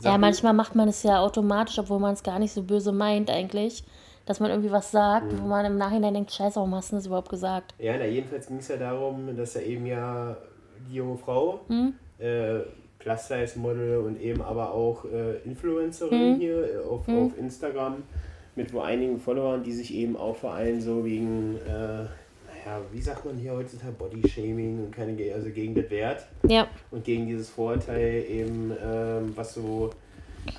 ja 0.04 0.18
manchmal 0.18 0.54
macht 0.54 0.76
man 0.76 0.90
es 0.90 1.04
ja 1.04 1.20
automatisch, 1.22 1.80
obwohl 1.80 2.00
man 2.00 2.14
es 2.14 2.24
gar 2.24 2.40
nicht 2.40 2.52
so 2.52 2.64
böse 2.64 2.92
meint 2.92 3.30
eigentlich, 3.30 3.84
dass 4.26 4.40
man 4.40 4.50
irgendwie 4.50 4.72
was 4.72 4.92
sagt, 4.92 5.32
Mhm. 5.34 5.42
wo 5.42 5.48
man 5.48 5.66
im 5.66 5.78
Nachhinein 5.78 6.14
denkt, 6.14 6.32
scheiße, 6.34 6.56
warum 6.58 6.76
hast 6.76 6.92
du 6.92 6.98
das 6.98 7.06
überhaupt 7.06 7.30
gesagt? 7.30 7.74
Ja, 7.80 7.98
na, 7.98 8.06
jedenfalls 8.06 8.48
ging 8.48 8.58
es 8.58 8.68
ja 8.68 8.78
darum, 8.78 9.36
dass 9.38 9.56
er 9.56 9.64
eben 9.66 9.86
ja 9.86 10.36
die 10.90 10.96
junge 10.96 11.18
Frau, 11.18 11.62
Mhm. 11.68 11.94
äh, 12.20 12.60
Plus-Size-Model 13.00 13.98
und 14.00 14.22
eben 14.22 14.42
aber 14.42 14.74
auch 14.74 15.06
äh, 15.06 15.38
Influencerin 15.46 16.34
Mhm. 16.34 16.36
hier 16.40 16.84
auf, 16.90 17.08
auf 17.08 17.38
Instagram 17.38 18.04
mit 18.56 18.74
wo 18.74 18.82
einigen 18.82 19.20
Followern, 19.20 19.64
die 19.64 19.72
sich 19.72 19.94
eben 19.94 20.18
auch 20.18 20.36
vor 20.36 20.54
allem 20.54 20.82
so 20.82 21.06
wegen, 21.06 21.56
äh, 21.66 21.70
naja, 21.70 22.82
wie 22.92 23.02
sagt 23.02 23.24
man 23.26 23.38
hier 23.38 23.54
heutzutage, 23.54 23.94
Body-Shaming 23.94 24.84
und 24.86 24.92
keine, 24.92 25.16
also 25.34 25.50
gegen 25.50 25.76
das 25.76 25.90
Wert 25.90 26.26
Ja, 26.46 26.68
und 26.92 27.06
gegen 27.06 27.26
dieses 27.26 27.50
Vorurteil 27.50 28.26
eben, 28.30 28.74
ähm, 28.84 29.32
was 29.36 29.54
so 29.54 29.92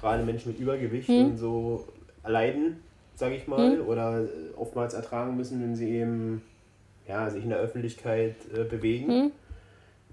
gerade 0.01 0.23
Menschen 0.25 0.53
mit 0.53 0.61
Übergewicht 0.61 1.11
Mhm. 1.11 1.25
und 1.27 1.37
so 1.37 1.85
leiden, 2.27 2.83
sage 3.17 3.35
ich 3.35 3.47
mal, 3.49 3.81
oder 3.83 4.23
äh, 4.23 4.27
oftmals 4.57 4.95
ertragen 4.95 5.37
müssen, 5.37 5.61
wenn 5.63 5.77
sie 5.77 5.91
eben 5.91 6.41
ja, 7.07 7.29
sich 7.29 7.43
in 7.45 7.51
der 7.51 7.59
Öffentlichkeit 7.59 8.37
äh, 8.57 8.65
bewegen. 8.65 9.07
Mhm. 9.09 9.31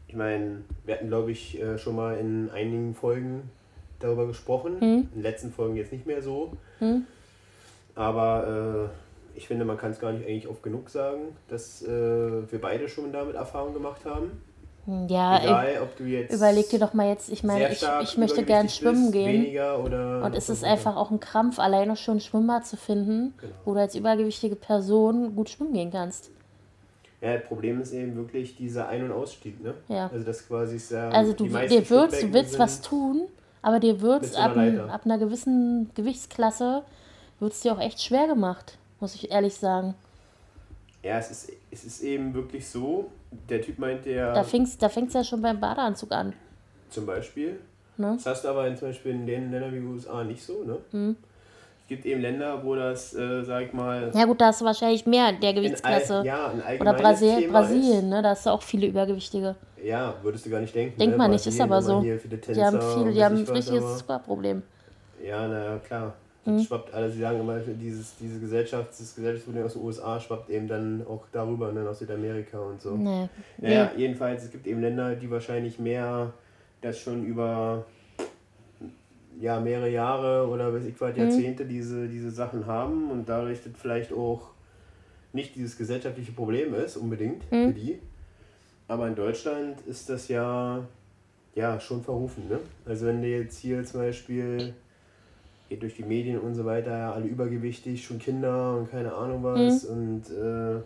Ich 0.07 0.15
meine, 0.15 0.63
wir 0.85 0.95
hatten, 0.95 1.07
glaube 1.07 1.31
ich, 1.31 1.59
äh, 1.61 1.77
schon 1.77 1.95
mal 1.95 2.17
in 2.17 2.49
einigen 2.51 2.95
Folgen 2.95 3.49
darüber 3.99 4.27
gesprochen. 4.27 4.75
Mhm. 4.79 4.83
In 4.83 5.09
den 5.15 5.21
letzten 5.21 5.51
Folgen 5.51 5.75
jetzt 5.75 5.91
nicht 5.91 6.05
mehr 6.05 6.21
so. 6.21 6.53
Aber 7.95 8.89
äh, 9.35 9.37
ich 9.37 9.47
finde, 9.47 9.65
man 9.65 9.77
kann 9.77 9.91
es 9.91 9.99
gar 9.99 10.11
nicht 10.11 10.25
eigentlich 10.27 10.47
oft 10.47 10.63
genug 10.63 10.89
sagen, 10.89 11.35
dass 11.47 11.81
äh, 11.83 11.87
wir 11.87 12.61
beide 12.61 12.87
schon 12.89 13.11
damit 13.11 13.35
Erfahrung 13.35 13.73
gemacht 13.73 14.05
haben. 14.05 14.41
Ja, 15.09 15.43
Egal, 15.43 15.79
ob 15.83 15.97
du 15.97 16.05
jetzt 16.05 16.33
überleg 16.33 16.69
dir 16.69 16.79
doch 16.79 16.93
mal 16.93 17.09
jetzt, 17.09 17.29
ich 17.29 17.43
meine, 17.43 17.69
ich, 17.73 17.85
ich 18.03 18.17
möchte 18.17 18.43
gern 18.43 18.69
schwimmen 18.69 19.11
gehen. 19.11 19.45
Und 20.23 20.33
es 20.33 20.49
ist 20.49 20.63
einfach 20.63 20.95
auch 20.95 21.11
ein 21.11 21.19
Krampf, 21.19 21.59
alleine 21.59 21.97
schon 21.97 22.17
ein 22.17 22.19
Schwimmbad 22.21 22.65
zu 22.65 22.77
finden, 22.77 23.33
Genau. 23.37 23.53
wo 23.65 23.73
du 23.73 23.81
als 23.81 23.95
übergewichtige 23.95 24.55
Person 24.55 25.35
gut 25.35 25.49
schwimmen 25.49 25.73
gehen 25.73 25.91
kannst. 25.91 26.31
Ja, 27.21 27.37
das 27.37 27.47
Problem 27.47 27.81
ist 27.81 27.93
eben 27.93 28.15
wirklich 28.15 28.55
dieser 28.55 28.87
Ein- 28.89 29.03
und 29.05 29.11
Ausstieg, 29.11 29.61
ne? 29.63 29.73
Ja. 29.87 30.09
Also 30.13 30.23
das 30.25 30.47
quasi 30.47 30.75
ist 30.75 30.91
ja. 30.91 31.09
Also 31.09 31.33
du, 31.33 31.45
dir 31.47 31.89
wird's, 31.89 32.19
du 32.19 32.31
willst 32.33 32.59
was 32.59 32.81
tun, 32.81 33.23
aber 33.63 33.79
dir 33.79 34.01
einer 34.01 34.35
ab, 34.37 34.55
ein- 34.55 34.79
ab 34.79 35.01
einer 35.05 35.17
gewissen 35.17 35.89
Gewichtsklasse 35.95 36.83
wird's 37.39 37.61
dir 37.61 37.73
auch 37.73 37.79
echt 37.79 38.01
schwer 38.01 38.27
gemacht, 38.27 38.77
muss 38.99 39.15
ich 39.15 39.31
ehrlich 39.31 39.55
sagen. 39.55 39.95
Ja, 41.03 41.17
es 41.19 41.31
ist, 41.31 41.51
es 41.71 41.83
ist 41.85 42.01
eben 42.03 42.33
wirklich 42.33 42.67
so, 42.67 43.09
der 43.49 43.61
Typ 43.61 43.79
meinte 43.79 44.11
ja 44.11 44.33
Da 44.33 44.43
fängt's, 44.43 44.77
da 44.77 44.89
fängt's 44.89 45.13
ja 45.13 45.23
schon 45.23 45.41
beim 45.41 45.59
Badeanzug 45.59 46.11
an. 46.11 46.33
zum 46.89 47.05
Beispiel, 47.05 47.59
Ne? 47.99 48.13
das 48.15 48.27
hast 48.27 48.43
du 48.43 48.49
aber 48.49 48.67
in, 48.67 48.77
zum 48.77 48.89
Beispiel 48.89 49.11
in 49.13 49.25
den 49.25 49.49
Ländern 49.51 49.73
wie 49.73 49.79
USA 49.79 50.23
nicht 50.23 50.43
so, 50.43 50.63
ne? 50.63 50.77
Mhm. 50.91 51.15
Es 51.87 51.89
gibt 51.89 52.05
eben 52.05 52.19
Länder, 52.19 52.65
wo 52.65 52.75
das, 52.75 53.13
äh, 53.13 53.43
sag 53.45 53.67
ich 53.67 53.71
mal, 53.71 54.11
Ja 54.13 54.25
gut, 54.25 54.41
da 54.41 54.51
du 54.51 54.65
wahrscheinlich 54.65 55.05
mehr 55.05 55.31
der 55.31 55.37
in 55.37 55.45
all, 55.45 55.53
Gewichtsklasse. 55.53 56.21
ja, 56.25 56.51
ein 56.67 56.81
Oder 56.81 56.91
Brasil, 56.91 57.37
Thema 57.37 57.61
Brasilien, 57.61 58.09
ne? 58.09 58.21
Da 58.21 58.31
hast 58.31 58.45
du 58.45 58.49
auch 58.49 58.61
viele 58.61 58.87
Übergewichtige. 58.87 59.55
Ist. 59.77 59.85
Ja, 59.85 60.15
würdest 60.21 60.45
du 60.45 60.49
gar 60.49 60.59
nicht 60.59 60.75
denken. 60.75 60.99
Denkt 60.99 61.13
ne? 61.13 61.17
man 61.17 61.31
nicht, 61.31 61.47
ist 61.47 61.61
aber 61.61 61.81
so. 61.81 62.01
viele 62.01 62.17
Die 62.39 62.61
haben 62.61 62.77
Tänzer 62.77 62.81
viel, 62.81 63.13
die 63.13 63.23
haben 63.23 63.37
ein 63.37 63.47
richtiges 63.47 63.99
Zuckerproblem. 63.99 64.63
Ja, 65.25 65.47
naja, 65.47 65.77
klar. 65.77 66.13
Mhm. 66.43 66.57
Das 66.57 66.65
schwappt 66.65 66.93
alle, 66.93 67.09
sie 67.09 67.21
sagen 67.21 67.39
immer, 67.39 67.57
dieses, 67.57 68.17
diese 68.17 68.41
Gesellschaft, 68.41 68.89
das 68.89 69.15
Gesellschaftsproblem 69.15 69.65
aus 69.65 69.73
den 69.73 69.81
USA 69.83 70.19
schwappt 70.19 70.49
eben 70.49 70.67
dann 70.67 71.05
auch 71.07 71.23
darüber, 71.31 71.71
ne, 71.71 71.87
aus 71.87 71.99
Südamerika 71.99 72.59
und 72.59 72.81
so. 72.81 72.97
Nee. 72.97 73.29
Naja, 73.59 73.91
jedenfalls, 73.95 74.43
es 74.43 74.51
gibt 74.51 74.67
eben 74.67 74.81
Länder, 74.81 75.15
die 75.15 75.31
wahrscheinlich 75.31 75.79
mehr 75.79 76.33
das 76.81 76.99
schon 76.99 77.25
über 77.25 77.85
ja, 79.39 79.59
mehrere 79.59 79.89
Jahre 79.89 80.47
oder 80.47 80.73
weiß 80.73 80.85
ich 80.85 80.99
was, 80.99 81.15
Mhm. 81.15 81.21
Jahrzehnte 81.21 81.65
diese, 81.65 82.07
diese 82.07 82.31
Sachen 82.31 82.65
haben 82.65 83.11
und 83.11 83.27
dadurch 83.29 83.59
das 83.63 83.73
vielleicht 83.79 84.11
auch 84.13 84.49
nicht 85.33 85.55
dieses 85.55 85.77
gesellschaftliche 85.77 86.31
Problem 86.31 86.73
ist, 86.73 86.97
unbedingt 86.97 87.43
Mhm. 87.51 87.65
für 87.67 87.73
die. 87.73 87.99
Aber 88.87 89.07
in 89.07 89.15
Deutschland 89.15 89.81
ist 89.85 90.09
das 90.09 90.27
ja, 90.29 90.83
ja 91.55 91.79
schon 91.79 92.01
verrufen. 92.01 92.47
Ne? 92.49 92.59
Also 92.85 93.05
wenn 93.07 93.21
du 93.21 93.27
jetzt 93.27 93.57
hier 93.59 93.83
zum 93.83 93.99
Beispiel 94.01 94.73
geht 95.69 95.81
durch 95.81 95.95
die 95.95 96.03
Medien 96.03 96.39
und 96.39 96.55
so 96.55 96.63
weiter, 96.63 97.13
alle 97.13 97.25
übergewichtig, 97.27 98.05
schon 98.05 98.19
Kinder 98.19 98.77
und 98.77 98.89
keine 98.89 99.13
Ahnung 99.13 99.43
was 99.43 99.83
und 99.83 100.23
äh, 100.29 100.79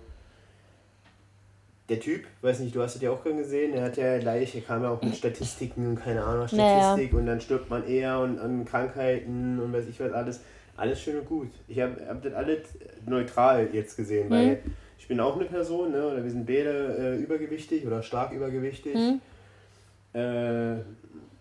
der 1.91 1.99
Typ, 1.99 2.23
weiß 2.41 2.61
nicht, 2.61 2.73
du 2.73 2.81
hast 2.81 2.95
es 2.95 3.01
ja 3.01 3.11
auch 3.11 3.21
gesehen, 3.21 3.73
er 3.73 3.83
hat 3.83 3.97
ja 3.97 4.17
gleich, 4.17 4.55
er 4.55 4.61
kam 4.61 4.81
ja 4.81 4.89
auch 4.89 5.01
mit 5.01 5.13
Statistiken 5.13 5.87
und 5.87 5.95
keine 5.97 6.23
Ahnung, 6.23 6.47
Naja. 6.53 6.79
Statistik 6.79 7.13
und 7.13 7.25
dann 7.25 7.41
stirbt 7.41 7.69
man 7.69 7.85
eher 7.85 8.19
und 8.19 8.39
an 8.39 8.63
Krankheiten 8.63 9.59
und 9.59 9.73
weiß 9.73 9.87
ich 9.89 9.99
was 9.99 10.13
alles. 10.13 10.39
Alles 10.77 11.01
schön 11.01 11.19
und 11.19 11.25
gut. 11.25 11.49
Ich 11.67 11.79
habe 11.81 11.97
hab 12.07 12.23
das 12.23 12.33
alles 12.33 12.59
neutral 13.05 13.67
jetzt 13.73 13.97
gesehen, 13.97 14.29
weil 14.29 14.63
ich 14.97 15.05
bin 15.07 15.19
auch 15.19 15.35
eine 15.35 15.45
Person, 15.45 15.91
ne, 15.91 16.07
oder 16.07 16.23
wir 16.23 16.31
sind 16.31 16.45
beide 16.47 16.95
äh, 16.97 17.21
übergewichtig 17.21 17.85
oder 17.85 18.01
stark 18.01 18.31
übergewichtig. 18.31 18.95
Äh, 20.13 20.75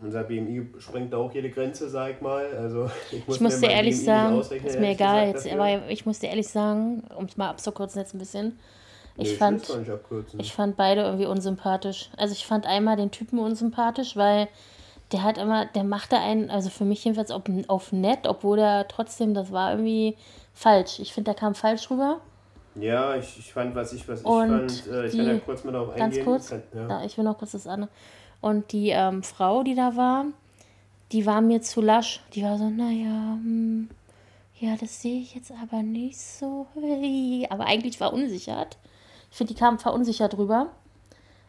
unser 0.02 0.24
BMI 0.24 0.66
sprengt 0.78 1.12
da 1.12 1.18
auch 1.18 1.32
jede 1.32 1.50
Grenze, 1.50 1.88
sag 1.88 2.10
ich 2.10 2.20
mal. 2.20 2.44
Also 2.58 2.90
ich 3.12 3.24
muss, 3.26 3.36
Ich 3.36 3.40
muss 3.40 3.54
mir 3.54 3.60
dir 3.60 3.66
mein 3.68 3.76
ehrlich 3.76 3.96
BMI 3.96 4.04
sagen, 4.04 4.40
ist 4.40 4.80
mir 4.80 4.90
egal 4.90 5.28
jetzt, 5.28 5.46
aber 5.48 5.88
ich 5.88 6.04
muss 6.04 6.18
dir 6.18 6.28
ehrlich 6.30 6.48
sagen, 6.48 7.04
um 7.16 7.26
es 7.26 7.36
mal 7.36 7.50
abzukürzen 7.50 8.00
jetzt 8.00 8.14
ein 8.14 8.18
bisschen, 8.18 8.58
ich 9.16 9.28
will's 9.40 9.66
fand, 9.66 9.88
abkürzen. 9.88 10.40
ich 10.40 10.52
fand 10.52 10.76
beide 10.76 11.02
irgendwie 11.02 11.26
unsympathisch. 11.26 12.10
Also 12.16 12.32
ich 12.32 12.46
fand 12.46 12.66
einmal 12.66 12.96
den 12.96 13.10
Typen 13.10 13.38
unsympathisch, 13.38 14.16
weil 14.16 14.48
der 15.12 15.22
hat 15.24 15.38
immer, 15.38 15.66
der 15.66 15.84
machte 15.84 16.16
einen, 16.18 16.50
also 16.50 16.70
für 16.70 16.84
mich 16.84 17.04
jedenfalls 17.04 17.30
auf, 17.30 17.42
auf 17.68 17.92
nett, 17.92 18.26
obwohl 18.26 18.56
der 18.58 18.86
trotzdem, 18.88 19.34
das 19.34 19.50
war 19.52 19.72
irgendwie 19.72 20.16
falsch. 20.54 21.00
Ich 21.00 21.12
finde, 21.12 21.32
der 21.32 21.38
kam 21.40 21.54
falsch 21.54 21.90
rüber. 21.90 22.20
Ja, 22.76 23.16
ich, 23.16 23.36
ich 23.38 23.52
fand, 23.52 23.74
was 23.74 23.92
ich, 23.92 24.06
was 24.08 24.20
ich 24.20 24.26
Und 24.26 24.48
fand, 24.48 24.86
äh, 24.86 25.06
ich 25.06 25.12
die- 25.12 25.18
kann 25.18 25.26
ja 25.26 25.38
kurz 25.38 25.64
mal 25.64 25.72
darauf 25.72 25.88
Ganz 25.96 26.14
eingehen. 26.14 26.24
kurz, 26.24 26.50
Kann, 26.50 26.62
ja. 26.72 26.88
ja, 26.88 27.04
ich 27.04 27.16
will 27.18 27.24
noch 27.24 27.36
kurz 27.38 27.50
das 27.52 27.66
andere. 27.66 27.90
Und 28.40 28.70
die 28.72 28.90
ähm, 28.90 29.22
Frau, 29.24 29.64
die 29.64 29.74
da 29.74 29.96
war, 29.96 30.26
die 31.12 31.26
war 31.26 31.40
mir 31.40 31.60
zu 31.60 31.80
lasch. 31.80 32.20
Die 32.34 32.44
war 32.44 32.56
so, 32.56 32.70
naja, 32.70 33.08
hm, 33.42 33.90
ja, 34.60 34.76
das 34.80 35.02
sehe 35.02 35.20
ich 35.20 35.34
jetzt 35.34 35.50
aber 35.60 35.82
nicht 35.82 36.18
so. 36.20 36.66
Aber 37.50 37.66
eigentlich 37.66 37.98
verunsichert. 37.98 38.76
Ich 39.30 39.36
finde, 39.36 39.54
die 39.54 39.58
kam 39.58 39.78
verunsichert 39.78 40.36
rüber. 40.36 40.68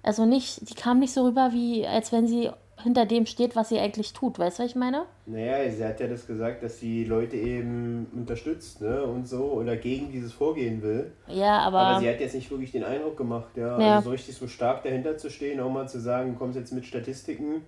Also 0.04 0.26
nicht, 0.26 0.70
die 0.70 0.76
kam 0.76 1.00
nicht 1.00 1.14
so 1.14 1.26
rüber, 1.26 1.50
wie 1.52 1.86
als 1.86 2.12
wenn 2.12 2.28
sie 2.28 2.50
hinter 2.84 3.06
dem 3.06 3.26
steht, 3.26 3.56
was 3.56 3.70
sie 3.70 3.80
eigentlich 3.80 4.14
tut. 4.14 4.40
Weißt 4.40 4.60
du, 4.60 4.64
was 4.64 4.72
ich 4.72 4.76
meine? 4.76 5.06
Naja, 5.26 5.70
sie 5.70 5.84
hat 5.86 6.00
ja 6.00 6.08
das 6.08 6.26
gesagt, 6.26 6.64
dass 6.64 6.80
sie 6.80 7.04
Leute 7.06 7.36
eben 7.36 8.08
unterstützt 8.14 8.82
ne, 8.82 9.04
und 9.04 9.28
so 9.28 9.44
oder 9.52 9.78
gegen 9.78 10.12
dieses 10.12 10.34
Vorgehen 10.34 10.82
will. 10.82 11.12
Ja, 11.28 11.60
aber, 11.60 11.80
Aber 11.80 12.00
sie 12.00 12.10
hat 12.10 12.20
jetzt 12.20 12.36
nicht 12.36 12.50
wirklich 12.50 12.72
den 12.72 12.84
Eindruck 12.84 13.18
gemacht, 13.18 13.56
ja. 13.56 13.80
Ja. 13.80 13.96
Also 13.96 14.06
so 14.06 14.12
richtig 14.12 14.36
so 14.36 14.48
stark 14.48 14.84
dahinter 14.84 15.18
zu 15.18 15.30
stehen, 15.30 15.60
auch 15.60 15.70
mal 15.70 15.88
zu 15.88 16.00
sagen, 16.00 16.34
du 16.34 16.40
kommst 16.40 16.58
jetzt 16.58 16.74
mit 16.74 16.86
Statistiken. 16.86 17.62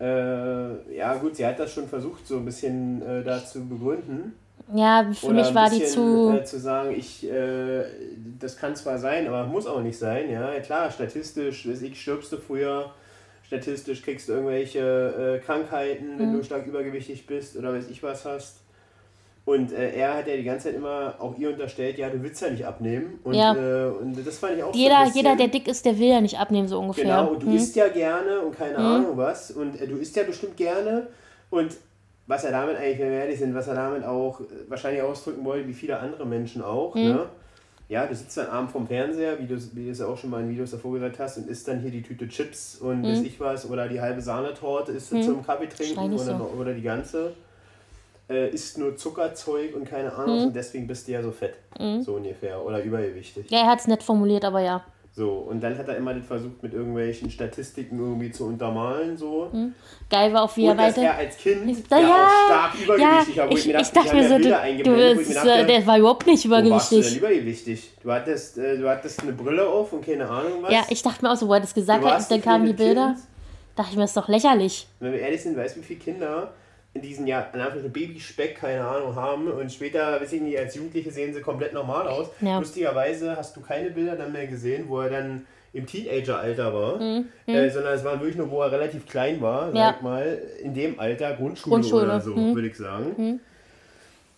Äh, 0.00 0.96
ja, 0.96 1.14
gut, 1.16 1.36
sie 1.36 1.46
hat 1.46 1.58
das 1.58 1.72
schon 1.72 1.86
versucht, 1.86 2.26
so 2.26 2.38
ein 2.38 2.44
bisschen 2.44 3.02
äh, 3.02 3.22
da 3.22 3.44
zu 3.44 3.68
begründen. 3.68 4.34
Ja, 4.74 5.10
für 5.12 5.26
Oder 5.26 5.34
mich 5.36 5.54
war 5.54 5.70
die 5.70 5.78
bisschen, 5.80 6.24
zu. 6.24 6.30
Äh, 6.32 6.44
zu 6.44 6.58
sagen, 6.58 6.94
ich, 6.96 7.30
äh, 7.30 7.84
das 8.38 8.56
kann 8.56 8.74
zwar 8.76 8.98
sein, 8.98 9.26
aber 9.28 9.44
muss 9.46 9.66
auch 9.66 9.80
nicht 9.82 9.98
sein. 9.98 10.30
Ja, 10.30 10.58
klar, 10.60 10.90
statistisch, 10.90 11.68
weiß 11.68 11.82
ich, 11.82 12.00
stirbst 12.00 12.32
du 12.32 12.36
früher, 12.38 12.90
statistisch 13.46 14.02
kriegst 14.02 14.28
du 14.28 14.32
irgendwelche 14.34 15.38
äh, 15.40 15.44
Krankheiten, 15.44 16.14
Mhm. 16.14 16.18
wenn 16.18 16.32
du 16.32 16.42
stark 16.44 16.66
übergewichtig 16.66 17.26
bist 17.26 17.56
oder 17.56 17.72
weiß 17.72 17.88
ich 17.90 18.02
was 18.02 18.24
hast. 18.24 18.56
Und 19.46 19.72
äh, 19.72 19.92
er 19.94 20.14
hat 20.18 20.28
ja 20.28 20.36
die 20.36 20.44
ganze 20.44 20.68
Zeit 20.68 20.76
immer 20.76 21.14
auch 21.18 21.36
ihr 21.38 21.50
unterstellt, 21.50 21.98
ja, 21.98 22.08
du 22.10 22.22
willst 22.22 22.40
ja 22.42 22.50
nicht 22.50 22.64
abnehmen. 22.66 23.18
Und, 23.24 23.34
Ja. 23.34 23.54
äh, 23.54 23.90
und 23.90 24.24
das 24.24 24.38
fand 24.38 24.56
ich 24.58 24.62
auch 24.62 24.72
so 24.72 24.78
jeder, 24.78 25.02
bisschen, 25.04 25.16
jeder, 25.16 25.36
der 25.36 25.48
dick 25.48 25.66
ist, 25.66 25.84
der 25.84 25.98
will 25.98 26.08
ja 26.08 26.20
nicht 26.20 26.38
abnehmen, 26.38 26.68
so 26.68 26.78
ungefähr. 26.78 27.04
Genau, 27.04 27.28
und 27.32 27.42
du 27.42 27.46
Hm? 27.46 27.56
isst 27.56 27.74
ja 27.74 27.88
gerne 27.88 28.40
und 28.40 28.56
keine 28.56 28.78
Ahnung 28.78 29.16
was. 29.16 29.50
Und 29.50 29.80
äh, 29.80 29.86
du 29.88 29.96
isst 29.96 30.14
ja 30.14 30.22
bestimmt 30.24 30.56
gerne. 30.56 31.08
Und 31.48 31.76
was 32.30 32.44
er 32.44 32.52
damit 32.52 32.76
eigentlich, 32.76 33.00
wenn 33.00 33.10
wir 33.10 33.18
ehrlich 33.18 33.40
sind, 33.40 33.54
was 33.54 33.66
er 33.66 33.74
damit 33.74 34.04
auch 34.04 34.40
äh, 34.40 34.44
wahrscheinlich 34.68 35.02
ausdrücken 35.02 35.44
wollte, 35.44 35.66
wie 35.66 35.74
viele 35.74 35.98
andere 35.98 36.24
Menschen 36.24 36.62
auch, 36.62 36.94
ne? 36.94 37.26
Ja, 37.88 38.06
du 38.06 38.14
sitzt 38.14 38.36
dann 38.36 38.46
abends 38.46 38.70
vom 38.70 38.86
Fernseher, 38.86 39.36
wie 39.40 39.46
du 39.46 39.56
wie 39.74 39.86
du 39.86 39.90
es 39.90 39.98
ja 39.98 40.06
auch 40.06 40.16
schon 40.16 40.30
mal 40.30 40.40
in 40.40 40.48
Videos 40.48 40.70
davor 40.70 40.92
gesagt 40.92 41.18
hast, 41.18 41.38
und 41.38 41.48
isst 41.48 41.66
dann 41.66 41.80
hier 41.80 41.90
die 41.90 42.02
Tüte 42.02 42.28
Chips 42.28 42.76
und 42.76 43.02
weiß 43.02 43.22
ich 43.22 43.40
was, 43.40 43.68
oder 43.68 43.88
die 43.88 44.00
halbe 44.00 44.20
Sahnetorte 44.20 44.92
isst 44.92 45.10
du 45.10 45.20
zum 45.20 45.44
Kaffee 45.44 45.66
trinken 45.66 46.14
oder, 46.14 46.18
so. 46.18 46.52
oder 46.56 46.72
die 46.72 46.82
ganze. 46.82 47.32
Äh, 48.28 48.50
isst 48.50 48.78
nur 48.78 48.96
Zuckerzeug 48.96 49.74
und 49.74 49.90
keine 49.90 50.12
Ahnung, 50.12 50.46
und 50.46 50.54
deswegen 50.54 50.86
bist 50.86 51.08
du 51.08 51.12
ja 51.12 51.20
so 51.20 51.32
fett. 51.32 51.56
So 52.02 52.14
ungefähr. 52.14 52.64
Oder 52.64 52.80
übergewichtig. 52.80 53.50
Ja, 53.50 53.62
er 53.62 53.66
hat 53.66 53.80
es 53.80 53.88
nett 53.88 54.04
formuliert, 54.04 54.44
aber 54.44 54.60
ja. 54.60 54.84
So, 55.12 55.32
und 55.32 55.60
dann 55.60 55.76
hat 55.76 55.88
er 55.88 55.96
immer 55.96 56.14
das 56.14 56.24
versucht, 56.24 56.62
mit 56.62 56.72
irgendwelchen 56.72 57.30
Statistiken 57.30 57.98
irgendwie 57.98 58.30
zu 58.30 58.46
untermalen, 58.46 59.16
so. 59.16 59.50
Geil 60.08 60.32
war 60.32 60.44
auch, 60.44 60.56
wie 60.56 60.66
er 60.66 60.70
Und 60.70 60.78
dass 60.78 60.96
weiter. 60.96 61.08
er 61.08 61.16
als 61.16 61.36
Kind 61.36 61.90
Da, 61.90 61.98
ja, 61.98 62.06
ja, 62.08 62.14
auch 62.14 62.46
stark 62.46 62.74
ja, 62.74 62.84
übergewichtig 62.84 63.36
war, 63.36 63.50
wo 63.50 63.56
ich, 63.56 63.66
mir 63.66 63.80
ich 63.80 63.88
dachte 63.90 64.14
mir 64.14 64.28
so, 64.28 64.34
ja 64.36 64.62
du, 64.66 64.82
du 64.84 65.10
ich 65.10 65.18
bist, 65.18 65.30
mir 65.30 65.36
äh, 65.36 65.44
dachte, 65.46 65.66
der 65.66 65.86
war 65.86 65.98
überhaupt 65.98 66.26
nicht 66.28 66.48
wo 66.48 66.52
warst 66.52 66.92
du 66.92 67.00
denn 67.00 67.16
übergewichtig. 67.16 67.16
übergewichtig? 67.18 67.92
Du 68.02 68.12
hattest, 68.12 68.58
äh, 68.58 68.78
du 68.78 68.88
hattest 68.88 69.22
eine 69.22 69.32
Brille 69.32 69.68
auf 69.68 69.92
und 69.92 70.06
keine 70.06 70.28
Ahnung 70.28 70.62
was. 70.62 70.72
Ja, 70.72 70.84
ich 70.88 71.02
dachte 71.02 71.24
mir 71.24 71.32
auch 71.32 71.36
so, 71.36 71.48
wo 71.48 71.54
er 71.54 71.60
das 71.60 71.74
gesagt 71.74 72.04
hat, 72.04 72.30
dann 72.30 72.40
kamen 72.40 72.66
die 72.66 72.72
Bilder. 72.72 73.14
Kind. 73.14 73.26
Dachte 73.74 73.90
ich 73.90 73.96
mir, 73.96 74.02
das 74.02 74.10
ist 74.10 74.16
doch 74.16 74.28
lächerlich. 74.28 74.86
Wenn 75.00 75.12
wir 75.12 75.20
ehrlich 75.20 75.42
sind, 75.42 75.56
weißt 75.56 75.76
du, 75.76 75.80
wie 75.80 75.84
viele 75.84 76.00
Kinder 76.00 76.52
in 76.92 77.02
diesem 77.02 77.26
Jahr 77.26 77.52
einfach 77.54 77.74
nur 77.76 77.88
Babyspeck, 77.90 78.56
keine 78.56 78.84
Ahnung, 78.84 79.14
haben 79.14 79.48
und 79.48 79.72
später, 79.72 80.20
weiß 80.20 80.32
ich 80.32 80.40
nicht, 80.40 80.58
als 80.58 80.74
Jugendliche 80.74 81.10
sehen 81.12 81.32
sie 81.32 81.40
komplett 81.40 81.72
normal 81.72 82.08
aus. 82.08 82.28
Ja. 82.40 82.58
Lustigerweise 82.58 83.36
hast 83.36 83.56
du 83.56 83.60
keine 83.60 83.90
Bilder 83.90 84.16
dann 84.16 84.32
mehr 84.32 84.46
gesehen, 84.48 84.86
wo 84.88 85.00
er 85.00 85.10
dann 85.10 85.46
im 85.72 85.86
Teenager-Alter 85.86 86.74
war, 86.74 86.98
Mhm. 86.98 87.26
äh, 87.46 87.70
sondern 87.70 87.94
es 87.94 88.02
waren 88.04 88.18
wirklich 88.18 88.36
nur, 88.36 88.50
wo 88.50 88.60
er 88.62 88.72
relativ 88.72 89.06
klein 89.06 89.40
war, 89.40 89.66
sag 89.66 89.76
Ja. 89.76 89.94
ich 89.96 90.02
mal, 90.02 90.38
in 90.64 90.74
dem 90.74 90.98
Alter, 90.98 91.34
Grundschule, 91.34 91.74
Grundschule, 91.74 92.04
oder 92.06 92.20
so, 92.20 92.34
mhm. 92.34 92.54
würde 92.56 92.66
ich 92.68 92.76
sagen. 92.76 93.38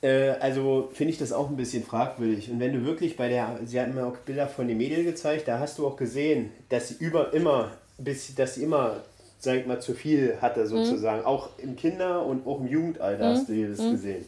Äh, 0.03 0.31
also 0.41 0.91
finde 0.93 1.13
ich 1.13 1.19
das 1.19 1.33
auch 1.33 1.49
ein 1.49 1.57
bisschen 1.57 1.85
fragwürdig. 1.85 2.51
Und 2.51 2.61
wenn 2.61 2.73
du 2.75 2.85
wirklich 2.85 3.17
bei 3.17 3.29
der, 3.29 3.59
sie 3.65 3.81
hatten 3.81 3.95
mir 3.95 4.05
auch 4.07 4.17
Bilder 4.19 4.47
von 4.47 4.69
den 4.69 4.77
Mädels 4.77 5.05
gezeigt, 5.07 5.49
da 5.49 5.59
hast 5.59 5.79
du 5.79 5.87
auch 5.87 5.97
gesehen, 5.97 6.51
dass 6.69 6.89
sie 6.89 6.97
über 7.03 7.33
immer, 7.33 7.71
bis, 7.99 8.35
dass 8.35 8.57
sie 8.57 8.65
immer, 8.65 8.97
sag 9.43 9.57
ich 9.57 9.67
mal, 9.67 9.81
zu 9.81 9.93
viel 9.95 10.37
hatte 10.41 10.67
sozusagen. 10.69 11.25
Auch 11.25 11.59
im 11.59 11.75
Kinder- 11.75 12.25
und 12.25 12.47
auch 12.47 12.61
im 12.61 12.69
Jugendalter 12.69 13.25
hast 13.31 13.49
du 13.49 13.69
das 13.69 13.79
gesehen. 13.79 14.25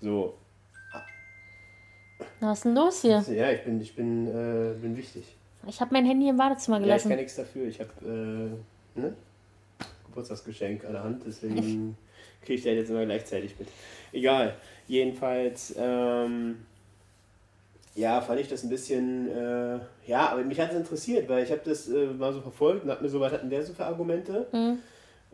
So, 0.00 0.34
Was 2.40 2.58
ist 2.58 2.64
denn 2.64 2.74
los 2.74 3.00
hier? 3.02 3.24
ja, 3.30 3.52
ich 3.52 3.62
bin, 3.62 3.80
ich 3.80 3.94
bin, 3.94 4.26
äh, 4.26 4.74
bin 4.80 4.96
wichtig. 4.96 5.36
Ich 5.68 5.80
habe 5.80 5.92
mein 5.92 6.04
Handy 6.04 6.28
im 6.28 6.36
Badezimmer 6.36 6.78
Ja, 6.78 6.82
ich 6.82 6.86
gelassen. 6.86 7.08
kann 7.10 7.18
nichts 7.18 7.36
dafür. 7.36 7.68
Ich 7.68 7.78
habe 7.78 7.90
äh, 8.96 9.00
ne? 9.00 9.14
Geburtstagsgeschenk 10.06 10.84
an 10.84 10.92
der 10.94 11.04
Hand, 11.04 11.22
deswegen 11.24 11.96
kriege 12.42 12.54
ich 12.54 12.64
das 12.64 12.72
jetzt 12.74 12.90
immer 12.90 13.04
gleichzeitig 13.04 13.54
mit. 13.58 13.68
Egal. 14.12 14.56
Jedenfalls, 14.88 15.74
ähm, 15.78 16.64
ja, 17.98 18.20
fand 18.20 18.40
ich 18.40 18.48
das 18.48 18.62
ein 18.62 18.68
bisschen, 18.68 19.28
äh, 19.28 19.78
ja, 20.06 20.28
aber 20.30 20.44
mich 20.44 20.60
hat 20.60 20.70
es 20.70 20.76
interessiert, 20.76 21.28
weil 21.28 21.42
ich 21.42 21.50
habe 21.50 21.62
das 21.64 21.88
äh, 21.88 22.06
mal 22.06 22.32
so 22.32 22.40
verfolgt 22.40 22.84
und 22.84 22.90
hab 22.90 23.02
mir 23.02 23.08
so, 23.08 23.18
was 23.18 23.32
hatten 23.32 23.50
der 23.50 23.64
so 23.64 23.72
für 23.72 23.84
Argumente? 23.84 24.46
Mhm. 24.52 24.78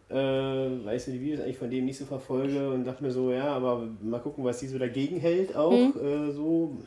Äh, 0.09 0.85
weiß 0.85 1.09
nicht, 1.09 1.21
die 1.21 1.25
Videos 1.25 1.41
eigentlich 1.41 1.59
von 1.59 1.71
dem 1.71 1.85
nicht 1.85 1.99
so 1.99 2.07
verfolge 2.07 2.71
und 2.71 2.85
dachte 2.85 3.05
mir 3.05 3.11
so, 3.11 3.33
ja, 3.33 3.49
aber 3.49 3.87
mal 4.03 4.21
gucken, 4.21 4.45
was 4.45 4.61
die 4.61 4.69
so 4.69 4.79
dagegen 4.79 5.21
hält 5.21 5.55
auch. 5.55 5.73
Mhm. 5.73 5.95
Äh, 6.03 6.33
so 6.33 6.79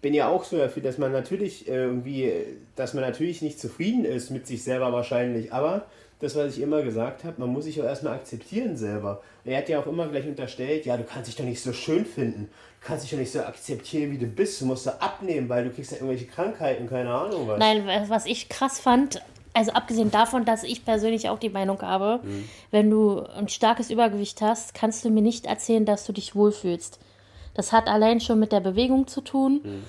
bin 0.00 0.14
ja 0.14 0.28
auch 0.28 0.44
so 0.44 0.56
dafür, 0.56 0.82
dass 0.82 0.96
man 0.96 1.10
natürlich 1.12 1.68
äh, 1.68 1.84
irgendwie, 1.84 2.32
dass 2.76 2.94
man 2.94 3.02
natürlich 3.02 3.42
nicht 3.42 3.58
zufrieden 3.58 4.04
ist 4.04 4.30
mit 4.30 4.46
sich 4.46 4.62
selber 4.62 4.92
wahrscheinlich, 4.92 5.52
aber 5.52 5.86
das, 6.20 6.36
was 6.36 6.56
ich 6.56 6.62
immer 6.62 6.82
gesagt 6.82 7.24
habe, 7.24 7.40
man 7.40 7.50
muss 7.50 7.64
sich 7.64 7.80
auch 7.80 7.86
erstmal 7.86 8.14
akzeptieren 8.14 8.76
selber. 8.76 9.22
Er 9.44 9.58
hat 9.58 9.68
ja 9.68 9.80
auch 9.80 9.86
immer 9.86 10.06
gleich 10.08 10.26
unterstellt, 10.26 10.84
ja, 10.84 10.96
du 10.96 11.04
kannst 11.04 11.28
dich 11.28 11.36
doch 11.36 11.44
nicht 11.44 11.62
so 11.62 11.72
schön 11.72 12.04
finden, 12.04 12.50
kannst 12.80 13.04
dich 13.04 13.10
doch 13.10 13.18
nicht 13.18 13.32
so 13.32 13.40
akzeptieren, 13.40 14.10
wie 14.10 14.18
du 14.18 14.26
bist, 14.26 14.60
du 14.60 14.66
musst 14.66 14.86
da 14.86 14.92
abnehmen, 15.00 15.48
weil 15.48 15.64
du 15.64 15.70
kriegst 15.70 15.90
ja 15.92 15.98
irgendwelche 15.98 16.26
Krankheiten, 16.26 16.88
keine 16.88 17.12
Ahnung 17.12 17.46
was. 17.46 17.58
Nein, 17.58 17.84
was 18.08 18.26
ich 18.26 18.48
krass 18.48 18.80
fand, 18.80 19.20
also 19.52 19.72
abgesehen 19.72 20.10
davon, 20.10 20.44
dass 20.44 20.62
ich 20.62 20.84
persönlich 20.84 21.28
auch 21.28 21.38
die 21.38 21.50
Meinung 21.50 21.80
habe, 21.82 22.20
Mhm. 22.22 22.48
wenn 22.70 22.90
du 22.90 23.20
ein 23.36 23.48
starkes 23.48 23.90
Übergewicht 23.90 24.40
hast, 24.40 24.74
kannst 24.74 25.04
du 25.04 25.10
mir 25.10 25.22
nicht 25.22 25.46
erzählen, 25.46 25.84
dass 25.84 26.06
du 26.06 26.12
dich 26.12 26.34
wohlfühlst. 26.34 26.98
Das 27.54 27.72
hat 27.72 27.88
allein 27.88 28.20
schon 28.20 28.38
mit 28.38 28.52
der 28.52 28.60
Bewegung 28.60 29.06
zu 29.08 29.20
tun, 29.20 29.60
Mhm. 29.62 29.84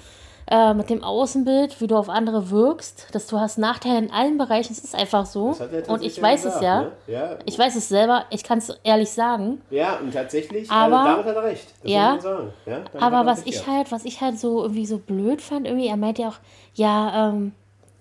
Äh, 0.49 0.73
mit 0.73 0.89
dem 0.89 1.03
Außenbild, 1.03 1.79
wie 1.81 1.87
du 1.87 1.95
auf 1.95 2.09
andere 2.09 2.49
wirkst, 2.49 3.07
dass 3.13 3.27
du 3.27 3.39
hast 3.39 3.57
Nachteile 3.57 3.97
in 3.99 4.11
allen 4.11 4.37
Bereichen. 4.37 4.73
Es 4.73 4.79
ist 4.83 4.95
einfach 4.95 5.25
so. 5.25 5.55
Und 5.87 6.01
ich 6.03 6.21
weiß 6.21 6.43
gesagt, 6.43 6.55
es 6.57 6.61
ja. 6.61 6.81
Ne? 6.81 6.91
ja. 7.07 7.37
Ich 7.45 7.57
weiß 7.57 7.75
es 7.75 7.89
selber, 7.89 8.25
ich 8.29 8.43
kann 8.43 8.57
es 8.57 8.69
ehrlich 8.83 9.11
sagen. 9.11 9.61
Ja, 9.69 9.97
und 9.99 10.13
tatsächlich, 10.13 10.69
Aber- 10.69 10.97
also 10.99 11.09
damit 11.11 11.25
hat 11.25 11.35
er 11.35 11.43
recht. 11.43 11.67
Das 11.83 11.91
Ja. 11.91 12.13
muss 12.15 12.23
man 12.23 12.33
sagen. 12.33 12.53
Ja, 12.65 12.81
Aber 12.99 13.17
er 13.17 13.25
was 13.25 13.45
ich 13.45 13.65
ja. 13.65 13.73
halt, 13.73 13.91
was 13.91 14.05
ich 14.05 14.21
halt 14.21 14.39
so 14.39 14.61
irgendwie 14.63 14.85
so 14.85 14.97
blöd 14.97 15.41
fand, 15.41 15.67
irgendwie, 15.67 15.87
er 15.87 15.97
meint 15.97 16.17
ja 16.19 16.29
auch, 16.29 16.37
ja, 16.73 17.29
ähm, 17.29 17.53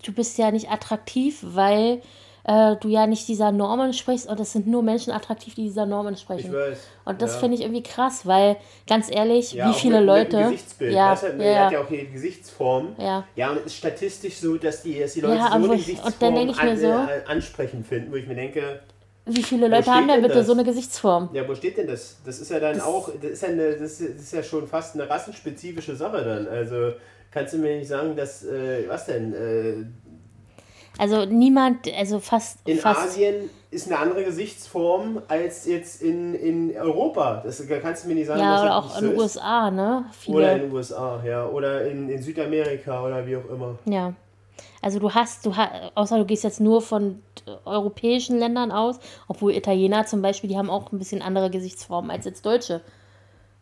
du 0.05 0.13
bist 0.13 0.39
ja 0.39 0.51
nicht 0.51 0.71
attraktiv, 0.71 1.41
weil 1.43 2.01
äh, 2.45 2.77
du 2.77 2.89
ja 2.89 3.07
nicht 3.07 3.29
dieser 3.29 3.53
Normen 3.53 3.93
sprichst 3.93 4.29
und 4.29 4.41
es 4.41 4.53
sind 4.53 4.67
nur 4.67 4.83
Menschen 4.83 5.13
attraktiv, 5.13 5.55
die 5.55 5.63
dieser 5.65 5.87
Normen 5.87 6.17
sprechen. 6.17 6.49
Ich 6.49 6.53
weiß. 6.57 6.79
Und 7.05 7.23
das 7.23 7.35
ja. 7.35 7.39
finde 7.41 7.57
ich 7.57 7.63
irgendwie 7.63 7.83
krass, 7.83 8.27
weil 8.27 8.57
ganz 8.87 9.11
ehrlich, 9.11 9.53
Ja, 9.53 9.69
wie 9.69 9.75
viele 9.75 9.99
mit, 9.99 10.07
Leute. 10.07 10.37
Mit 10.39 10.47
Gesichtsbild. 10.53 10.95
ja, 10.95 11.13
weißt 11.13 11.23
du, 11.25 11.27
ja, 11.27 11.33
Er 11.45 11.65
hat 11.67 11.73
ja 11.73 11.79
ja. 11.79 11.85
auch 11.85 11.89
hier 11.89 11.99
die 12.05 12.11
Gesichtsform. 12.13 12.89
Ja. 12.99 13.25
Ja, 13.37 13.51
und 13.51 13.59
es 13.59 13.67
ist 13.67 13.77
statistisch 13.77 14.37
so, 14.37 14.57
dass 14.57 14.83
die, 14.83 14.99
dass 14.99 15.13
die 15.15 15.21
Leute 15.21 15.37
Ja, 15.37 15.49
so 15.49 15.53
eine 15.55 15.65
ich- 15.65 15.71
und 15.71 15.77
Gesichtsform 15.79 16.15
dann 16.21 16.35
denke 16.35 16.53
ich 16.53 16.63
mir 16.63 16.71
an, 16.71 16.77
so- 16.79 16.87
äh, 16.87 17.23
ansprechend 17.27 17.87
finden, 17.87 18.13
wo 18.13 18.17
ich 18.17 18.27
mir 18.27 18.35
denke, 18.37 18.81
Wie 19.27 19.43
viele 19.43 19.69
Leute 19.69 19.91
haben 19.95 20.09
denn 20.09 20.23
bitte 20.23 20.35
das? 20.37 20.47
so 20.47 20.53
eine 20.55 20.65
Gesichtsform? 20.65 21.29
ja, 21.33 21.47
wo 21.47 21.55
steht 21.55 21.77
denn 21.77 21.87
das? 21.87 22.17
Das 22.25 22.39
ist 22.41 22.51
ja 22.51 22.59
dann 22.59 22.77
Das- 22.77 22.85
auch, 22.87 23.11
das 23.21 23.31
ist 23.33 23.43
ja, 23.43 23.49
eine, 23.51 23.77
das 23.77 24.01
ist 24.01 24.33
ja 24.33 24.43
schon 24.43 24.67
fast 24.67 24.95
eine 24.95 25.09
rassenspezifische 25.09 25.95
Sache 25.95 26.25
dann. 26.25 26.49
Also 26.49 26.93
kannst 27.31 27.53
du 27.55 27.59
mir 27.59 27.77
nicht 27.77 27.89
sagen, 27.89 28.17
dass, 28.17 28.45
äh, 28.45 28.89
was 28.89 29.07
denn, 29.07 29.33
äh, 29.35 29.75
Also 30.99 31.25
niemand, 31.25 31.91
also 31.97 32.19
fast. 32.21 32.59
in 32.69 32.79
fast 32.79 33.09
Asien 33.09 33.51
ist 33.71 33.87
eine 33.87 33.99
andere 33.99 34.25
Gesichtsform 34.25 35.23
als 35.29 35.67
jetzt 35.67 36.03
in, 36.03 36.35
in 36.35 36.77
Europa. 36.77 37.41
Das 37.45 37.63
kannst 37.83 38.05
du 38.05 38.09
mir 38.09 38.15
nicht 38.15 38.27
sagen, 38.27 38.41
ja, 38.41 38.63
oder 38.63 38.77
auch 38.77 38.97
in 38.97 39.01
so 39.01 39.07
den 39.07 39.13
ist. 39.13 39.23
USA, 39.23 39.71
ne? 39.71 40.05
Viele. 40.19 40.37
Oder 40.37 40.53
in 40.53 40.61
den 40.63 40.73
USA, 40.73 41.23
ja. 41.25 41.47
Oder 41.47 41.87
in, 41.87 42.09
in 42.09 42.21
Südamerika 42.21 43.05
oder 43.05 43.27
wie 43.27 43.37
auch 43.37 43.49
immer. 43.49 43.79
Ja. 43.85 44.13
Also 44.83 44.99
du 44.99 45.13
hast, 45.13 45.47
du 45.47 45.57
hast, 45.57 45.73
außer 45.95 46.19
du 46.19 46.25
gehst 46.25 46.43
jetzt 46.43 46.61
nur 46.61 46.83
von 46.83 47.23
europäischen 47.65 48.39
Ländern 48.39 48.73
aus, 48.73 48.99
obwohl 49.29 49.55
Italiener 49.55 50.07
zum 50.07 50.23
Beispiel, 50.23 50.49
die 50.49 50.57
haben 50.57 50.71
auch 50.71 50.91
ein 50.93 50.99
bisschen 50.99 51.23
andere 51.23 51.51
Gesichtsformen 51.51 52.11
als 52.11 52.25
jetzt 52.25 52.45
Deutsche. 52.45 52.81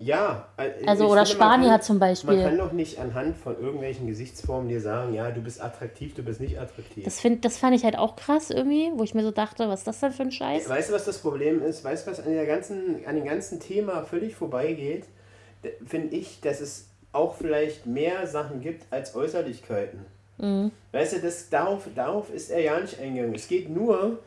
Ja, 0.00 0.46
äh, 0.56 0.86
Also, 0.86 1.06
oder 1.06 1.26
finde, 1.26 1.42
Spanier 1.44 1.68
kann- 1.70 1.82
zum 1.82 1.98
Beispiel. 1.98 2.34
Man 2.36 2.44
kann 2.44 2.58
doch 2.58 2.72
nicht 2.72 2.98
anhand 3.00 3.36
von 3.36 3.58
irgendwelchen 3.60 4.06
Gesichtsformen 4.06 4.68
dir 4.68 4.80
sagen, 4.80 5.12
ja, 5.12 5.30
du 5.32 5.40
bist 5.40 5.60
attraktiv, 5.60 6.14
du 6.14 6.22
bist 6.22 6.40
nicht 6.40 6.58
attraktiv. 6.58 7.04
Das, 7.04 7.20
find, 7.20 7.44
das 7.44 7.58
fand 7.58 7.74
ich 7.74 7.82
halt 7.84 7.98
auch 7.98 8.14
krass 8.14 8.50
irgendwie, 8.50 8.92
wo 8.94 9.02
ich 9.02 9.14
mir 9.14 9.24
so 9.24 9.32
dachte, 9.32 9.68
was 9.68 9.80
ist 9.80 9.86
das 9.88 10.00
denn 10.00 10.12
für 10.12 10.22
ein 10.22 10.30
Scheiß? 10.30 10.68
weißt 10.68 10.90
du, 10.90 10.94
was 10.94 11.04
das 11.04 11.18
Problem 11.18 11.62
ist? 11.62 11.82
Weißt 11.82 12.06
du, 12.06 12.12
was 12.12 12.20
an, 12.24 12.32
der 12.32 12.46
ganzen, 12.46 13.04
an 13.06 13.16
dem 13.16 13.24
ganzen 13.24 13.58
Thema 13.58 14.04
völlig 14.04 14.36
vorbeigeht? 14.36 15.04
Finde 15.84 16.14
ich, 16.16 16.40
dass 16.40 16.60
es 16.60 16.86
auch 17.12 17.34
vielleicht 17.34 17.84
mehr 17.86 18.26
Sachen 18.28 18.60
gibt 18.60 18.84
als 18.92 19.16
Äußerlichkeiten. 19.16 20.00
Mhm. 20.36 20.70
Weißt 20.92 21.14
du, 21.14 21.18
das, 21.20 21.48
darauf, 21.50 21.88
darauf 21.96 22.32
ist 22.32 22.50
er 22.52 22.60
ja 22.60 22.78
nicht 22.78 23.00
eingegangen. 23.00 23.34
Es 23.34 23.48
geht 23.48 23.68
nur, 23.68 24.20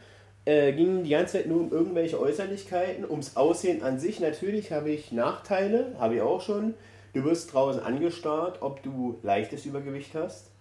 äh, 0.46 0.74
ging 0.74 1.04
die 1.04 1.12
ganze 1.12 1.38
Zeit 1.38 1.48
nur 1.48 1.62
um 1.62 1.72
irgendwelche 1.72 2.20
Äußerlichkeiten, 2.20 3.10
ums 3.10 3.36
Aussehen 3.36 3.84
an 3.84 4.00
sich. 4.00 4.20
Natürlich 4.20 4.72
habe 4.72 4.90
ich 4.90 5.12
Nachteile, 5.12 5.96
habe 6.00 6.16
ich 6.16 6.22
auch 6.22 6.42
schon. 6.42 6.74
Du 7.14 7.24
wirst 7.26 7.54
draußen 7.54 7.82
angestarrt, 7.84 8.62
ob 8.62 8.82
du 8.84 9.20
leichtes 9.22 9.66
Übergewicht 9.66 10.16
hast, 10.16 10.52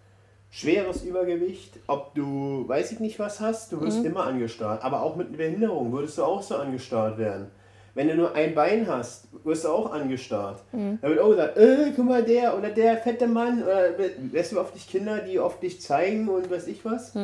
schweres 0.50 1.04
Übergewicht, 1.04 1.78
ob 1.86 2.14
du, 2.14 2.64
weiß 2.66 2.90
ich 2.92 3.00
nicht 3.00 3.18
was 3.20 3.38
hast, 3.40 3.70
du 3.72 3.80
wirst 3.80 4.04
immer 4.04 4.24
angestarrt. 4.26 4.82
Aber 4.82 5.02
auch 5.02 5.14
mit 5.14 5.28
einer 5.28 5.36
Behinderung 5.36 5.92
würdest 5.92 6.18
du 6.18 6.24
auch 6.24 6.42
so 6.42 6.56
angestarrt 6.56 7.18
werden. 7.18 7.46
Wenn 7.94 8.08
du 8.08 8.14
nur 8.14 8.34
ein 8.34 8.54
Bein 8.54 8.86
hast, 8.88 9.28
wirst 9.44 9.64
du 9.64 9.68
auch 9.68 9.92
angestarrt. 9.92 10.62
Da 11.02 11.08
wird 11.08 11.20
auch 11.20 11.30
gesagt, 11.30 11.56
äh, 11.56 11.92
guck 11.94 12.04
mal, 12.04 12.22
der 12.24 12.56
oder 12.56 12.70
der 12.70 12.96
fette 12.96 13.26
Mann. 13.26 13.62
Oder 13.62 13.90
weißt 14.32 14.52
du 14.52 14.60
oft 14.60 14.74
dich 14.74 14.88
Kinder, 14.88 15.18
die 15.18 15.38
oft 15.38 15.62
dich 15.62 15.80
zeigen 15.80 16.28
und 16.28 16.50
weiß 16.50 16.66
ich 16.68 16.84
was. 16.84 17.14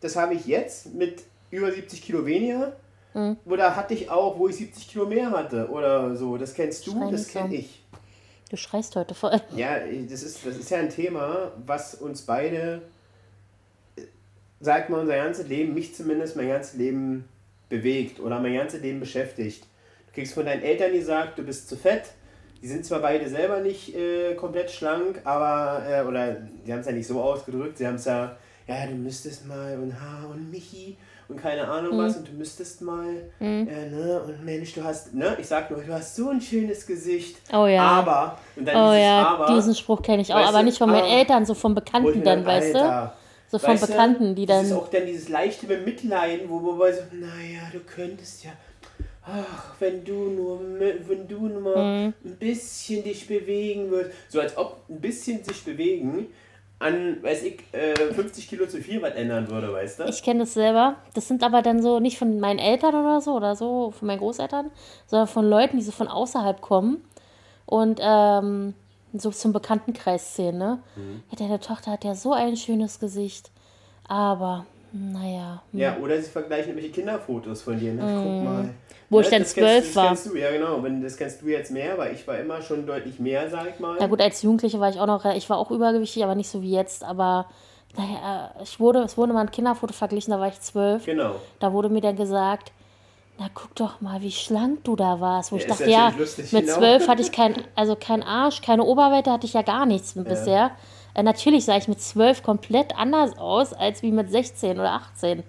Das 0.00 0.16
habe 0.16 0.34
ich 0.34 0.46
jetzt 0.46 0.94
mit 0.94 1.22
über 1.50 1.70
70 1.70 2.02
Kilo 2.02 2.24
weniger. 2.26 2.76
Oder 3.44 3.74
hatte 3.74 3.94
ich 3.94 4.08
auch, 4.08 4.38
wo 4.38 4.48
ich 4.48 4.56
70 4.56 4.88
Kilo 4.88 5.06
mehr 5.06 5.30
hatte 5.30 5.68
oder 5.68 6.14
so. 6.14 6.36
Das 6.36 6.54
kennst 6.54 6.86
du, 6.86 6.92
Schrei 6.92 7.10
das 7.10 7.28
kenne 7.28 7.56
ich. 7.56 7.82
Du 8.50 8.56
schreist 8.56 8.96
heute 8.96 9.14
voll. 9.14 9.40
Ja, 9.56 9.78
das 10.08 10.22
ist, 10.22 10.44
das 10.46 10.56
ist 10.56 10.70
ja 10.70 10.78
ein 10.78 10.90
Thema, 10.90 11.52
was 11.66 11.94
uns 11.94 12.22
beide, 12.22 12.82
sagt 14.60 14.90
mal, 14.90 15.00
unser 15.00 15.16
ganzes 15.16 15.48
Leben, 15.48 15.74
mich 15.74 15.94
zumindest 15.94 16.36
mein 16.36 16.48
ganzes 16.48 16.74
Leben 16.74 17.28
bewegt 17.68 18.20
oder 18.20 18.40
mein 18.40 18.54
ganzes 18.54 18.80
Leben 18.80 19.00
beschäftigt. 19.00 19.64
Du 20.08 20.14
kriegst 20.14 20.34
von 20.34 20.44
deinen 20.44 20.62
Eltern 20.62 20.92
gesagt, 20.92 21.38
du 21.38 21.42
bist 21.44 21.68
zu 21.68 21.76
fett. 21.76 22.12
Die 22.62 22.66
sind 22.66 22.84
zwar 22.84 23.00
beide 23.00 23.28
selber 23.28 23.60
nicht 23.60 23.94
äh, 23.94 24.34
komplett 24.34 24.70
schlank, 24.70 25.20
aber, 25.24 25.82
äh, 25.88 26.02
oder 26.02 26.32
die 26.34 26.72
haben 26.72 26.80
es 26.80 26.86
ja 26.86 26.92
nicht 26.92 27.06
so 27.06 27.20
ausgedrückt, 27.22 27.78
sie 27.78 27.86
haben 27.86 27.94
es 27.94 28.04
ja, 28.04 28.36
ja, 28.66 28.86
du 28.86 28.94
müsstest 28.94 29.46
mal 29.46 29.78
und 29.78 29.98
Ha 29.98 30.26
und 30.26 30.50
Michi 30.50 30.96
und 31.30 31.36
keine 31.40 31.66
Ahnung 31.68 31.96
was 31.98 32.16
und 32.16 32.28
du 32.28 32.32
müsstest 32.32 32.82
mal, 32.82 33.06
äh, 33.40 33.44
ne, 33.64 34.22
und 34.26 34.44
Mensch, 34.44 34.74
du 34.74 34.82
hast, 34.84 35.14
ne, 35.14 35.36
ich 35.40 35.46
sag 35.46 35.70
nur, 35.70 35.80
du 35.80 35.92
hast 35.92 36.16
so 36.16 36.28
ein 36.30 36.40
schönes 36.40 36.86
Gesicht. 36.86 37.36
Oh 37.52 37.66
ja. 37.66 37.82
Aber, 37.82 38.38
und 38.56 38.66
dann 38.66 38.76
Oh 38.76 38.90
dieses 38.92 39.04
ja, 39.04 39.26
Aber, 39.28 39.54
diesen 39.54 39.74
Spruch 39.74 40.02
kenne 40.02 40.22
ich 40.22 40.34
auch, 40.34 40.38
aber 40.46 40.58
du, 40.58 40.64
nicht 40.64 40.78
von 40.78 40.90
meinen 40.90 41.04
aber- 41.04 41.12
Eltern, 41.18 41.46
so 41.46 41.54
von 41.54 41.74
Bekannten 41.74 42.22
dann, 42.24 42.44
dann, 42.44 42.46
weißt 42.46 42.74
du? 42.74 42.78
Alter, 42.80 43.14
So 43.48 43.58
von 43.58 43.70
weißt 43.70 43.82
du, 43.82 43.86
Bekannten, 43.86 44.34
die 44.34 44.46
Das 44.46 44.62
ist 44.64 44.70
dann. 44.72 44.78
auch 44.78 44.88
dann 44.88 45.06
dieses 45.06 45.28
leichte 45.28 45.66
Bemitleiden, 45.66 46.48
wo 46.50 46.62
wo 46.62 46.72
man 46.72 46.92
so, 46.92 47.00
naja, 47.12 47.60
du 47.72 47.80
könntest 47.80 48.44
ja, 48.44 48.50
ach, 49.24 49.74
wenn 49.78 50.04
du 50.04 50.12
nur, 50.12 50.60
wenn 50.78 51.28
du 51.28 51.46
nur 51.48 51.60
mal 51.60 51.76
Mhm. 52.06 52.14
ein 52.24 52.36
bisschen 52.36 53.04
dich 53.04 53.26
bewegen 53.28 53.90
würdest. 53.90 54.16
So 54.28 54.40
als 54.40 54.56
ob 54.56 54.78
ein 54.88 55.00
bisschen 55.00 55.44
sich 55.44 55.64
bewegen 55.64 56.26
an, 56.80 57.22
weiß 57.22 57.42
ich, 57.44 57.62
äh, 57.72 57.94
50 57.94 58.48
Kilo 58.48 58.66
zu 58.66 58.80
viel 58.80 59.00
was 59.02 59.14
ändern 59.14 59.48
würde, 59.50 59.72
weißt 59.72 60.00
du? 60.00 60.04
Ich 60.04 60.22
kenne 60.22 60.40
das 60.40 60.54
selber. 60.54 60.96
Das 61.14 61.28
sind 61.28 61.44
aber 61.44 61.62
dann 61.62 61.82
so 61.82 62.00
nicht 62.00 62.18
von 62.18 62.40
meinen 62.40 62.58
Eltern 62.58 62.94
oder 62.94 63.20
so 63.20 63.34
oder 63.34 63.54
so, 63.54 63.92
von 63.92 64.06
meinen 64.06 64.18
Großeltern, 64.18 64.70
sondern 65.06 65.28
von 65.28 65.48
Leuten, 65.48 65.76
die 65.76 65.82
so 65.82 65.92
von 65.92 66.08
außerhalb 66.08 66.60
kommen 66.62 67.04
und 67.66 68.00
ähm, 68.02 68.74
so 69.12 69.30
zum 69.30 69.52
Bekanntenkreis 69.52 70.34
zählen. 70.34 70.56
Ne? 70.56 70.78
Mhm. 70.96 71.22
Ja, 71.30 71.36
deine 71.38 71.60
Tochter 71.60 71.92
hat 71.92 72.04
ja 72.04 72.14
so 72.14 72.32
ein 72.32 72.56
schönes 72.56 72.98
Gesicht, 72.98 73.50
aber 74.08 74.64
naja. 74.92 75.62
hm. 75.72 75.80
Ja, 75.80 75.98
oder 75.98 76.20
sie 76.20 76.30
vergleichen 76.30 76.70
irgendwelche 76.70 76.94
Kinderfotos 76.94 77.62
von 77.62 77.78
dir. 77.78 77.92
Ne? 77.92 78.00
Guck 78.00 78.42
mal. 78.42 78.74
Wo 79.10 79.20
ich 79.20 79.28
dann 79.28 79.42
das 79.42 79.54
kennst- 79.54 79.68
zwölf 79.70 79.86
das 79.86 79.96
war. 79.96 80.06
Kennst 80.08 80.26
du, 80.26 80.36
ja, 80.36 80.50
genau. 80.52 80.82
Wenn, 80.82 81.02
das 81.02 81.16
kennst 81.16 81.42
du 81.42 81.48
jetzt 81.48 81.70
mehr, 81.72 81.98
weil 81.98 82.14
ich 82.14 82.26
war 82.26 82.38
immer 82.38 82.62
schon 82.62 82.86
deutlich 82.86 83.18
mehr, 83.18 83.50
sag 83.50 83.68
ich 83.68 83.80
mal. 83.80 83.96
Na 83.98 84.06
gut, 84.06 84.20
als 84.22 84.40
Jugendliche 84.42 84.78
war 84.80 84.88
ich 84.88 85.00
auch 85.00 85.06
noch, 85.06 85.24
ich 85.24 85.50
war 85.50 85.58
auch 85.58 85.70
übergewichtig, 85.70 86.22
aber 86.22 86.36
nicht 86.36 86.48
so 86.48 86.62
wie 86.62 86.70
jetzt. 86.70 87.02
Aber 87.04 87.46
naja, 87.96 88.52
ich 88.62 88.78
wurde, 88.78 89.00
es 89.00 89.16
wurde 89.18 89.32
mal 89.32 89.40
ein 89.40 89.50
Kinderfoto 89.50 89.92
verglichen, 89.92 90.30
da 90.30 90.38
war 90.38 90.46
ich 90.48 90.60
zwölf. 90.60 91.04
Genau. 91.04 91.34
Da 91.58 91.72
wurde 91.72 91.88
mir 91.88 92.00
dann 92.00 92.14
gesagt, 92.14 92.70
na 93.38 93.46
guck 93.52 93.74
doch 93.74 94.00
mal, 94.00 94.20
wie 94.22 94.30
schlank 94.30 94.84
du 94.84 94.94
da 94.94 95.18
warst. 95.20 95.50
Wo 95.50 95.56
ich 95.56 95.62
ist 95.62 95.70
dachte, 95.70 95.90
ja, 95.90 96.12
lustig, 96.16 96.52
mit 96.52 96.66
genau. 96.66 96.78
zwölf 96.78 97.08
hatte 97.08 97.22
ich 97.22 97.32
kein, 97.32 97.54
also 97.74 97.96
kein 97.96 98.22
Arsch, 98.22 98.62
keine 98.62 98.84
Oberweite 98.84 99.32
hatte 99.32 99.46
ich 99.46 99.54
ja 99.54 99.62
gar 99.62 99.86
nichts 99.86 100.14
bisher. 100.14 100.70
Äh, 101.14 101.24
natürlich 101.24 101.64
sah 101.64 101.76
ich 101.76 101.88
mit 101.88 102.00
zwölf 102.00 102.44
komplett 102.44 102.96
anders 102.96 103.36
aus, 103.38 103.72
als 103.72 104.02
wie 104.02 104.12
mit 104.12 104.30
16 104.30 104.78
oder 104.78 104.92
18. 104.92 105.42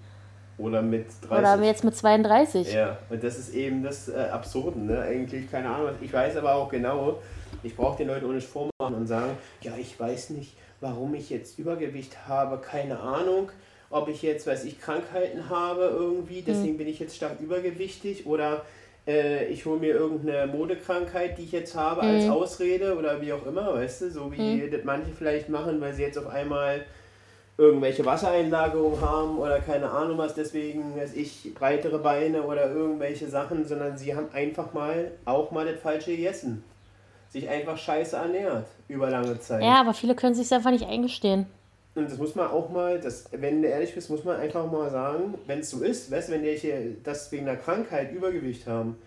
Oder 0.62 0.82
mit 0.82 1.08
30. 1.28 1.32
Oder 1.32 1.64
jetzt 1.64 1.84
mit 1.84 1.96
32. 1.96 2.74
Ja, 2.74 2.98
und 3.10 3.24
das 3.24 3.38
ist 3.40 3.54
eben 3.54 3.84
das 3.84 4.10
äh, 4.10 4.30
Absurden, 4.32 4.86
ne? 4.86 5.02
Eigentlich, 5.02 5.50
keine 5.50 5.70
Ahnung. 5.70 5.90
Ich 6.02 6.14
weiß 6.14 6.38
aber 6.38 6.56
auch 6.56 6.70
genau, 6.70 7.20
ich 7.64 7.76
brauche 7.76 7.98
den 7.98 8.08
Leuten 8.08 8.26
auch 8.28 8.34
nicht 8.34 8.48
vormachen 8.48 8.96
und 8.96 9.08
sagen, 9.08 9.32
ja, 9.62 9.72
ich 9.80 10.00
weiß 10.00 10.32
nicht, 10.32 10.56
warum 10.80 11.14
ich 11.16 11.30
jetzt 11.30 11.58
Übergewicht 11.58 12.28
habe, 12.28 12.60
keine 12.60 13.00
Ahnung. 13.00 13.50
Ob 13.90 14.08
ich 14.08 14.22
jetzt, 14.22 14.48
weiß 14.48 14.64
ich, 14.66 14.80
Krankheiten 14.80 15.50
habe 15.50 15.82
irgendwie, 15.82 16.42
deswegen 16.42 16.78
bin 16.78 16.88
ich 16.88 17.00
jetzt 17.00 17.16
stark 17.16 17.42
übergewichtig 17.42 18.26
oder 18.26 18.62
äh, 19.06 19.46
ich 19.48 19.66
hole 19.66 19.80
mir 19.80 19.94
irgendeine 19.96 20.48
Modekrankheit, 20.48 21.38
die 21.38 21.44
ich 21.44 21.52
jetzt 21.52 21.76
habe, 21.76 22.02
als 22.02 22.30
Ausrede 22.30 22.98
oder 22.98 23.20
wie 23.20 23.34
auch 23.34 23.46
immer, 23.46 23.74
weißt 23.74 24.04
du, 24.04 24.12
so 24.12 24.32
wie 24.32 24.70
das 24.70 24.82
manche 24.86 25.12
vielleicht 25.12 25.50
machen, 25.50 25.82
weil 25.82 25.94
sie 25.94 26.04
jetzt 26.04 26.18
auf 26.18 26.28
einmal 26.28 26.86
irgendwelche 27.62 28.04
Wassereinlagerungen 28.04 29.00
haben 29.02 29.38
oder 29.38 29.60
keine 29.60 29.88
Ahnung 29.88 30.18
was, 30.18 30.34
deswegen, 30.34 30.96
weiß 30.98 31.14
ich, 31.14 31.54
breitere 31.54 32.00
Beine 32.00 32.42
oder 32.42 32.72
irgendwelche 32.72 33.30
Sachen, 33.30 33.68
sondern 33.68 33.96
sie 34.00 34.16
haben 34.16 34.30
einfach 34.34 34.74
mal 34.74 35.12
auch 35.26 35.52
mal 35.52 35.66
das 35.66 35.80
Falsche 35.80 36.16
gegessen. 36.16 36.64
Sich 37.30 37.48
einfach 37.48 37.78
scheiße 37.78 38.16
ernährt 38.16 38.66
über 38.88 39.12
lange 39.12 39.40
Zeit. 39.40 39.62
Ja, 39.62 39.80
aber 39.80 39.94
viele 39.94 40.16
können 40.16 40.34
sich 40.34 40.52
einfach 40.52 40.72
nicht 40.72 40.88
eingestehen. 40.88 41.46
Und 41.94 42.10
das 42.10 42.18
muss 42.18 42.34
man 42.34 42.50
auch 42.50 42.72
mal, 42.72 43.00
das, 43.00 43.26
wenn 43.32 43.62
du 43.62 43.68
ehrlich 43.68 43.94
bist, 43.94 44.10
muss 44.10 44.24
man 44.24 44.38
einfach 44.38 44.70
mal 44.70 44.90
sagen, 44.90 45.36
wenn 45.46 45.60
es 45.60 45.70
so 45.70 45.84
ist, 45.84 46.10
weißt 46.10 46.32
wenn 46.32 46.42
die 46.42 46.56
hier 46.56 46.96
das 47.04 47.32
wegen 47.32 47.48
einer 47.48 47.58
Krankheit 47.58 48.12
Übergewicht 48.12 48.66
haben, 48.66 48.98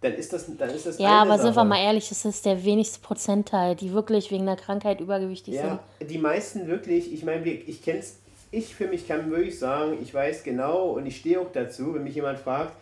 dann 0.00 0.14
ist 0.14 0.32
das, 0.32 0.46
dann 0.56 0.70
ist 0.70 0.86
das 0.86 0.98
Ja, 0.98 1.22
aber 1.22 1.36
sind 1.36 1.48
wir 1.48 1.52
Sache. 1.54 1.66
mal 1.66 1.82
ehrlich, 1.82 2.08
das 2.08 2.24
ist 2.24 2.46
der 2.46 2.64
wenigste 2.64 3.00
Prozentteil, 3.00 3.76
die 3.76 3.92
wirklich 3.92 4.30
wegen 4.30 4.42
einer 4.42 4.56
Krankheit 4.56 5.00
übergewichtig 5.00 5.54
sind. 5.54 5.66
Ja, 5.66 5.80
die 6.00 6.18
meisten 6.18 6.66
wirklich, 6.66 7.12
ich 7.12 7.22
meine, 7.24 7.46
ich 7.48 7.82
kenn's, 7.82 8.18
ich 8.50 8.74
für 8.74 8.86
mich 8.86 9.06
kann 9.06 9.30
wirklich 9.30 9.58
sagen, 9.58 9.98
ich 10.02 10.12
weiß 10.12 10.42
genau 10.42 10.90
und 10.92 11.06
ich 11.06 11.18
stehe 11.18 11.40
auch 11.40 11.52
dazu, 11.52 11.94
wenn 11.94 12.04
mich 12.04 12.14
jemand 12.14 12.38
fragt, 12.38 12.74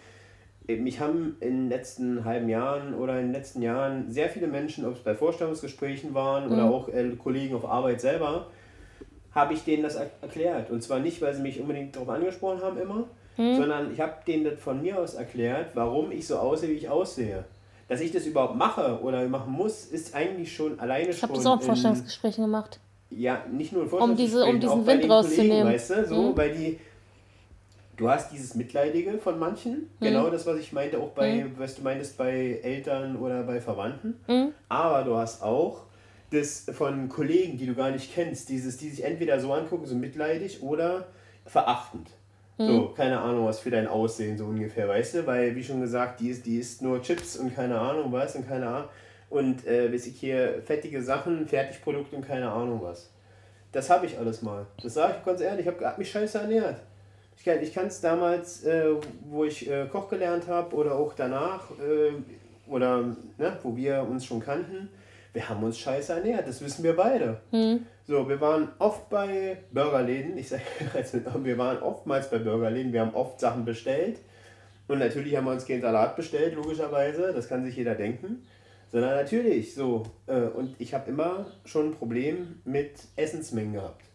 äh, 0.68 0.76
mich 0.76 1.00
haben 1.00 1.36
in 1.40 1.48
den 1.48 1.68
letzten 1.68 2.24
halben 2.24 2.48
Jahren 2.48 2.94
oder 2.94 3.18
in 3.18 3.26
den 3.26 3.32
letzten 3.32 3.62
Jahren 3.62 4.10
sehr 4.12 4.28
viele 4.28 4.46
Menschen, 4.46 4.86
ob 4.86 4.94
es 4.94 5.00
bei 5.00 5.14
Vorstellungsgesprächen 5.14 6.14
waren 6.14 6.50
oder 6.52 6.70
auch 6.70 6.88
äh, 6.88 7.10
Kollegen 7.16 7.56
auf 7.56 7.64
Arbeit 7.64 8.00
selber, 8.00 8.46
habe 9.34 9.54
ich 9.54 9.64
denen 9.64 9.82
das 9.82 9.96
er 9.96 10.10
erklärt. 10.22 10.70
Und 10.70 10.82
zwar 10.82 11.00
nicht, 11.00 11.20
weil 11.20 11.34
sie 11.34 11.42
mich 11.42 11.60
unbedingt 11.60 11.96
darauf 11.96 12.10
angesprochen 12.10 12.62
haben 12.62 12.78
immer, 12.78 13.08
sondern 13.38 13.92
ich 13.92 14.00
habe 14.00 14.14
denen 14.26 14.44
das 14.44 14.58
von 14.58 14.82
mir 14.82 14.98
aus 14.98 15.14
erklärt, 15.14 15.70
warum 15.74 16.10
ich 16.10 16.26
so 16.26 16.36
aussehe, 16.36 16.70
wie 16.70 16.74
ich 16.74 16.88
aussehe. 16.88 17.44
Dass 17.88 18.00
ich 18.00 18.10
das 18.12 18.26
überhaupt 18.26 18.56
mache 18.56 19.00
oder 19.00 19.26
machen 19.28 19.52
muss, 19.52 19.86
ist 19.86 20.14
eigentlich 20.14 20.54
schon 20.54 20.78
alleine 20.80 21.08
Ich 21.10 21.22
habe 21.22 21.34
schon 21.34 21.44
das 21.44 21.46
auch 21.46 21.60
in 21.60 21.66
Vorstellungsgesprächen 21.66 22.44
gemacht. 22.44 22.80
ja, 23.10 23.42
nicht 23.50 23.72
nur 23.72 23.84
in 23.84 23.88
Um 23.90 24.16
diese- 24.16 24.44
um 24.44 24.60
Vorstellungsgesprächen, 24.60 24.60
diesen 24.60 24.86
Wind 24.86 25.10
rauszunehmen. 25.10 25.48
Kollegen, 25.50 25.68
weißt 25.74 25.90
du, 25.90 26.06
so, 26.06 26.22
Mhm. 26.22 26.36
weil 26.36 26.52
die, 26.54 26.78
du 27.96 28.08
hast 28.10 28.30
dieses 28.32 28.54
Mitleidige 28.56 29.18
von 29.18 29.38
manchen, 29.38 29.72
Mhm. 30.00 30.04
genau 30.04 30.28
das, 30.30 30.44
was 30.46 30.58
ich 30.58 30.72
meinte, 30.72 30.98
auch 30.98 31.10
bei, 31.10 31.46
was 31.56 31.76
du 31.76 31.82
meintest, 31.82 32.18
bei 32.18 32.60
Eltern 32.62 33.16
oder 33.16 33.42
bei 33.44 33.60
Verwandten, 33.60 34.20
Mhm. 34.26 34.48
aber 34.68 35.04
du 35.04 35.16
hast 35.16 35.42
auch 35.42 35.84
das 36.30 36.66
von 36.72 37.08
Kollegen, 37.08 37.56
die 37.56 37.64
du 37.66 37.74
gar 37.74 37.90
nicht 37.90 38.12
kennst, 38.12 38.50
dieses, 38.50 38.76
die 38.76 38.90
sich 38.90 39.02
entweder 39.04 39.40
so 39.40 39.52
angucken, 39.54 39.86
so 39.86 39.94
mitleidig 39.94 40.62
oder 40.62 41.06
verachtend. 41.46 42.08
Mhm. 42.58 42.66
So, 42.66 42.88
keine 42.88 43.20
Ahnung, 43.20 43.46
was 43.46 43.60
für 43.60 43.70
dein 43.70 43.86
Aussehen 43.86 44.36
so 44.36 44.46
ungefähr, 44.46 44.88
weißt 44.88 45.14
du? 45.14 45.26
Weil, 45.26 45.54
wie 45.54 45.62
schon 45.62 45.80
gesagt, 45.80 46.20
die 46.20 46.30
ist, 46.30 46.44
die 46.44 46.58
isst 46.58 46.82
nur 46.82 47.00
Chips 47.00 47.36
und 47.36 47.54
keine 47.54 47.78
Ahnung 47.78 48.12
was 48.12 48.34
und 48.34 48.48
keine 48.48 48.66
Ahnung. 48.66 48.88
Und 49.30 49.66
äh, 49.66 49.92
weiß 49.92 50.06
ich 50.06 50.18
hier 50.18 50.62
fettige 50.64 51.02
Sachen, 51.02 51.46
Fertigprodukte 51.46 52.16
und 52.16 52.26
keine 52.26 52.50
Ahnung 52.50 52.80
was. 52.82 53.10
Das 53.72 53.90
habe 53.90 54.06
ich 54.06 54.18
alles 54.18 54.42
mal. 54.42 54.66
Das 54.82 54.94
sage 54.94 55.16
ich 55.18 55.24
ganz 55.24 55.40
ehrlich, 55.40 55.66
ich 55.66 55.72
habe 55.72 55.84
hab 55.86 55.98
mich 55.98 56.10
scheiße 56.10 56.38
ernährt. 56.38 56.80
Ich 57.36 57.44
kann 57.44 57.62
ich 57.62 57.76
es 57.76 58.00
damals, 58.00 58.64
äh, 58.64 58.86
wo 59.28 59.44
ich 59.44 59.70
äh, 59.70 59.86
Koch 59.86 60.08
gelernt 60.08 60.48
habe 60.48 60.74
oder 60.74 60.96
auch 60.96 61.14
danach, 61.14 61.70
äh, 61.72 62.12
oder 62.68 63.02
ne, 63.38 63.58
wo 63.62 63.76
wir 63.76 64.02
uns 64.02 64.24
schon 64.24 64.40
kannten, 64.40 64.88
wir 65.38 65.48
haben 65.48 65.62
uns 65.62 65.78
scheiße 65.78 66.14
ernährt, 66.14 66.48
das 66.48 66.60
wissen 66.60 66.82
wir 66.82 66.96
beide. 66.96 67.40
So, 68.08 68.28
wir 68.28 68.40
waren 68.40 68.70
oft 68.80 69.08
bei 69.08 69.58
Burgerläden, 69.70 70.36
ich 70.36 70.48
sage, 70.48 70.62
also, 70.94 71.20
wir 71.44 71.56
waren 71.56 71.78
oftmals 71.80 72.28
bei 72.28 72.38
Burgerläden, 72.38 72.92
wir 72.92 73.02
haben 73.02 73.14
oft 73.14 73.38
Sachen 73.38 73.64
bestellt. 73.64 74.18
Und 74.88 74.98
natürlich 74.98 75.36
haben 75.36 75.44
wir 75.44 75.52
uns 75.52 75.64
keinen 75.64 75.80
Salat 75.80 76.16
bestellt, 76.16 76.56
logischerweise, 76.56 77.32
das 77.32 77.48
kann 77.48 77.64
sich 77.64 77.76
jeder 77.76 77.94
denken. 77.94 78.42
Sondern 78.90 79.14
natürlich 79.14 79.76
so. 79.76 80.02
Äh, 80.26 80.40
und 80.40 80.74
ich 80.80 80.92
habe 80.92 81.08
immer 81.08 81.46
schon 81.64 81.90
ein 81.90 81.94
Problem 81.94 82.60
mit 82.64 82.94
Essensmengen 83.14 83.74
gehabt. 83.74 84.06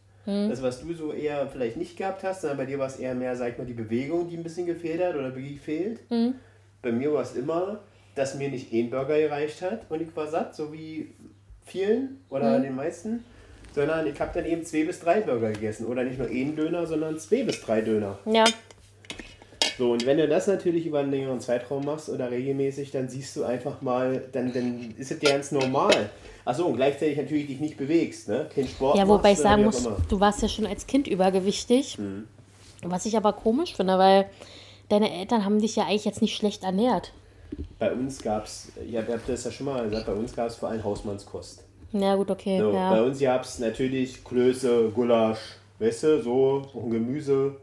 Das, 0.49 0.61
was 0.61 0.81
du 0.81 0.93
so 0.93 1.13
eher 1.13 1.47
vielleicht 1.47 1.77
nicht 1.77 1.95
gehabt 1.95 2.23
hast, 2.25 2.41
sondern 2.41 2.57
bei 2.57 2.65
dir 2.65 2.79
war 2.79 2.87
es 2.87 2.97
eher 2.97 3.15
mehr, 3.15 3.37
sag 3.37 3.53
ich 3.53 3.57
mal, 3.57 3.65
die 3.65 3.73
Bewegung, 3.73 4.27
die 4.27 4.35
ein 4.35 4.43
bisschen 4.43 4.65
gefehlt 4.65 5.01
hat 5.01 5.15
oder 5.15 5.31
gefehlt. 5.31 6.01
Bei 6.81 6.91
mir 6.91 7.13
war 7.13 7.21
es 7.21 7.35
immer, 7.35 7.79
dass 8.15 8.35
mir 8.35 8.49
nicht 8.49 8.71
ein 8.73 8.89
Burger 8.89 9.17
gereicht 9.17 9.61
hat 9.61 9.81
und 9.89 10.01
ich 10.01 10.15
war 10.15 10.27
satt, 10.27 10.55
so 10.55 10.71
wie 10.71 11.11
vielen 11.65 12.21
oder 12.29 12.59
den 12.59 12.75
meisten, 12.75 13.23
sondern 13.73 14.05
ich 14.07 14.19
habe 14.19 14.31
dann 14.33 14.45
eben 14.45 14.63
zwei 14.63 14.83
bis 14.83 14.99
drei 14.99 15.21
Burger 15.21 15.51
gegessen. 15.51 15.87
Oder 15.87 16.03
nicht 16.03 16.19
nur 16.19 16.27
einen 16.27 16.55
Döner, 16.55 16.85
sondern 16.85 17.17
zwei 17.17 17.43
bis 17.43 17.61
drei 17.61 17.81
Döner. 17.81 18.19
Ja, 18.25 18.45
So, 19.77 19.91
und 19.91 20.05
wenn 20.05 20.17
du 20.17 20.27
das 20.27 20.45
natürlich 20.45 20.85
über 20.85 20.99
einen 20.99 21.09
längeren 21.11 21.39
Zeitraum 21.41 21.85
machst 21.85 22.09
oder 22.09 22.29
regelmäßig, 22.29 22.91
dann 22.91 23.09
siehst 23.09 23.35
du 23.35 23.43
einfach 23.43 23.81
mal, 23.81 24.23
dann, 24.31 24.53
dann 24.53 24.93
ist 24.97 25.11
es 25.11 25.21
ja 25.21 25.31
ganz 25.31 25.51
normal. 25.51 26.09
Achso, 26.45 26.65
und 26.65 26.75
gleichzeitig 26.75 27.17
natürlich 27.17 27.47
dich 27.47 27.59
nicht 27.59 27.77
bewegst, 27.77 28.27
ne? 28.27 28.47
Kein 28.53 28.67
Sport 28.67 28.97
ja 28.97 29.07
wobei 29.07 29.31
ich 29.31 29.39
machst 29.39 29.41
oder 29.41 29.49
sagen 29.49 29.63
muss, 29.63 30.07
du 30.09 30.19
warst 30.19 30.41
ja 30.41 30.49
schon 30.49 30.67
als 30.67 30.85
Kind 30.85 31.07
übergewichtig. 31.07 31.97
Mhm. 31.97 32.27
Was 32.83 33.05
ich 33.05 33.17
aber 33.17 33.33
komisch 33.33 33.75
finde, 33.75 33.97
weil 33.97 34.29
deine 34.89 35.11
Eltern 35.11 35.45
haben 35.45 35.59
dich 35.59 35.75
ja 35.77 35.85
eigentlich 35.85 36.05
jetzt 36.05 36.21
nicht 36.21 36.35
schlecht 36.35 36.63
ernährt. 36.63 37.13
Bei 37.79 37.91
uns 37.91 38.21
gab 38.21 38.45
es, 38.45 38.71
ich 38.87 38.95
habe 38.95 39.19
das 39.25 39.43
ja 39.43 39.51
schon 39.51 39.65
mal 39.65 39.83
gesagt, 39.83 40.05
bei 40.05 40.13
uns 40.13 40.35
gab 40.35 40.47
es 40.47 40.55
vor 40.55 40.69
allem 40.69 40.83
Hausmannskost. 40.83 41.63
Ja, 41.93 42.15
gut, 42.15 42.31
okay. 42.31 42.59
So, 42.59 42.71
Bei 42.71 42.77
ja. 42.77 43.01
uns 43.01 43.19
gab 43.19 43.43
es 43.43 43.59
natürlich 43.59 44.23
Klöße, 44.23 44.89
Gulasch, 44.89 45.57
du, 45.79 46.21
so, 46.21 46.61
auch 46.73 46.83
ein 46.83 46.89
Gemüse. 46.89 47.55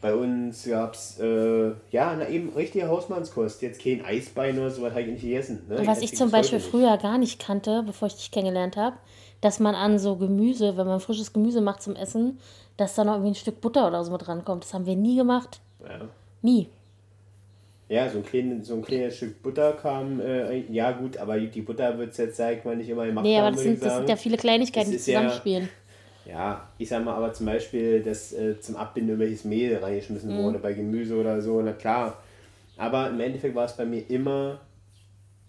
Bei 0.00 0.14
uns 0.14 0.64
gab 0.64 0.94
es, 0.94 1.18
äh, 1.18 1.72
ja, 1.90 2.14
na 2.16 2.28
eben 2.28 2.50
richtige 2.54 2.88
Hausmannskost. 2.88 3.60
Jetzt 3.62 3.82
kein 3.82 4.04
Eisbein 4.04 4.56
oder 4.58 4.70
sowas 4.70 4.92
habe 4.92 5.02
ich 5.02 5.08
nicht 5.08 5.22
gegessen. 5.22 5.64
Ne? 5.68 5.78
Und 5.78 5.86
was 5.88 6.02
ich 6.02 6.10
bis 6.10 6.18
zum 6.18 6.30
Beispiel 6.30 6.58
nicht. 6.58 6.70
früher 6.70 6.96
gar 6.98 7.18
nicht 7.18 7.40
kannte, 7.40 7.82
bevor 7.84 8.06
ich 8.06 8.14
dich 8.14 8.30
kennengelernt 8.30 8.76
habe, 8.76 8.96
dass 9.40 9.58
man 9.58 9.74
an 9.74 9.98
so 9.98 10.16
Gemüse, 10.16 10.76
wenn 10.76 10.86
man 10.86 11.00
frisches 11.00 11.32
Gemüse 11.32 11.60
macht 11.60 11.82
zum 11.82 11.96
Essen, 11.96 12.38
dass 12.76 12.94
da 12.94 13.02
noch 13.02 13.14
irgendwie 13.14 13.32
ein 13.32 13.34
Stück 13.34 13.60
Butter 13.60 13.88
oder 13.88 14.04
so 14.04 14.12
mit 14.12 14.28
rankommt. 14.28 14.64
Das 14.64 14.72
haben 14.72 14.86
wir 14.86 14.94
nie 14.94 15.16
gemacht. 15.16 15.60
Ja. 15.82 16.08
Nie. 16.42 16.68
Ja, 17.88 18.08
so 18.10 18.18
ein, 18.18 18.24
klein, 18.24 18.62
so 18.62 18.74
ein 18.74 18.82
kleines 18.82 19.16
Stück 19.16 19.42
Butter 19.42 19.72
kam, 19.72 20.20
äh, 20.20 20.58
ja 20.70 20.92
gut, 20.92 21.16
aber 21.16 21.38
die 21.40 21.62
Butter 21.62 21.96
wird 21.98 22.10
es 22.12 22.18
jetzt, 22.18 22.36
sag 22.36 22.58
ich 22.58 22.64
mal, 22.64 22.76
nicht 22.76 22.90
immer 22.90 23.06
gemacht 23.06 23.24
Nee, 23.24 23.38
aber 23.38 23.50
das 23.50 23.62
sind, 23.62 23.82
das 23.82 23.96
sind 23.96 24.08
ja 24.10 24.16
viele 24.16 24.36
Kleinigkeiten, 24.36 24.90
die 24.90 24.96
ist 24.96 25.06
ja- 25.06 25.20
zusammenspielen. 25.20 25.68
Ja, 26.26 26.68
ich 26.76 26.90
sag 26.90 27.02
mal, 27.02 27.14
aber 27.14 27.32
zum 27.32 27.46
Beispiel, 27.46 28.02
dass 28.02 28.34
äh, 28.34 28.60
zum 28.60 28.76
Abbinden 28.76 29.12
irgendwelches 29.12 29.44
Mehl 29.44 29.76
reingeschmissen 29.78 30.36
Mhm. 30.36 30.42
wurde 30.44 30.58
bei 30.58 30.74
Gemüse 30.74 31.16
oder 31.16 31.40
so, 31.40 31.62
na 31.62 31.72
klar. 31.72 32.22
Aber 32.76 33.08
im 33.08 33.18
Endeffekt 33.20 33.54
war 33.54 33.64
es 33.64 33.72
bei 33.76 33.86
mir 33.86 34.02
immer 34.10 34.60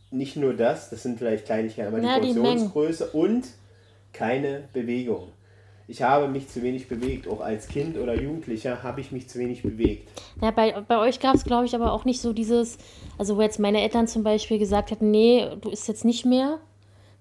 nicht 0.09 0.37
nur 0.37 0.53
das, 0.53 0.89
das 0.89 1.03
sind 1.03 1.19
vielleicht 1.19 1.45
Kleinigkeiten, 1.45 1.93
aber 1.93 2.01
Ja, 2.01 2.15
die 2.19 2.27
die 2.27 2.33
Portionsgröße 2.39 3.07
und 3.11 3.45
keine 4.13 4.63
Bewegung. 4.71 5.33
Ich 5.89 6.03
habe 6.03 6.27
mich 6.27 6.47
zu 6.47 6.61
wenig 6.61 6.87
bewegt, 6.87 7.27
auch 7.27 7.41
als 7.41 7.67
Kind 7.67 7.97
oder 7.97 8.13
Jugendlicher 8.13 8.83
habe 8.83 9.01
ich 9.01 9.11
mich 9.11 9.27
zu 9.27 9.39
wenig 9.39 9.63
bewegt. 9.63 10.07
Ja, 10.39 10.51
bei, 10.51 10.79
bei 10.87 10.99
euch 10.99 11.19
gab 11.19 11.33
es, 11.33 11.43
glaube 11.43 11.65
ich, 11.65 11.73
aber 11.73 11.93
auch 11.93 12.05
nicht 12.05 12.21
so 12.21 12.31
dieses, 12.31 12.77
also 13.17 13.37
wo 13.37 13.41
jetzt 13.41 13.59
meine 13.59 13.81
Eltern 13.81 14.07
zum 14.07 14.21
Beispiel 14.21 14.59
gesagt 14.59 14.91
hätten, 14.91 15.09
nee, 15.09 15.47
du 15.59 15.71
isst 15.71 15.87
jetzt 15.87 16.05
nicht 16.05 16.27
mehr. 16.27 16.59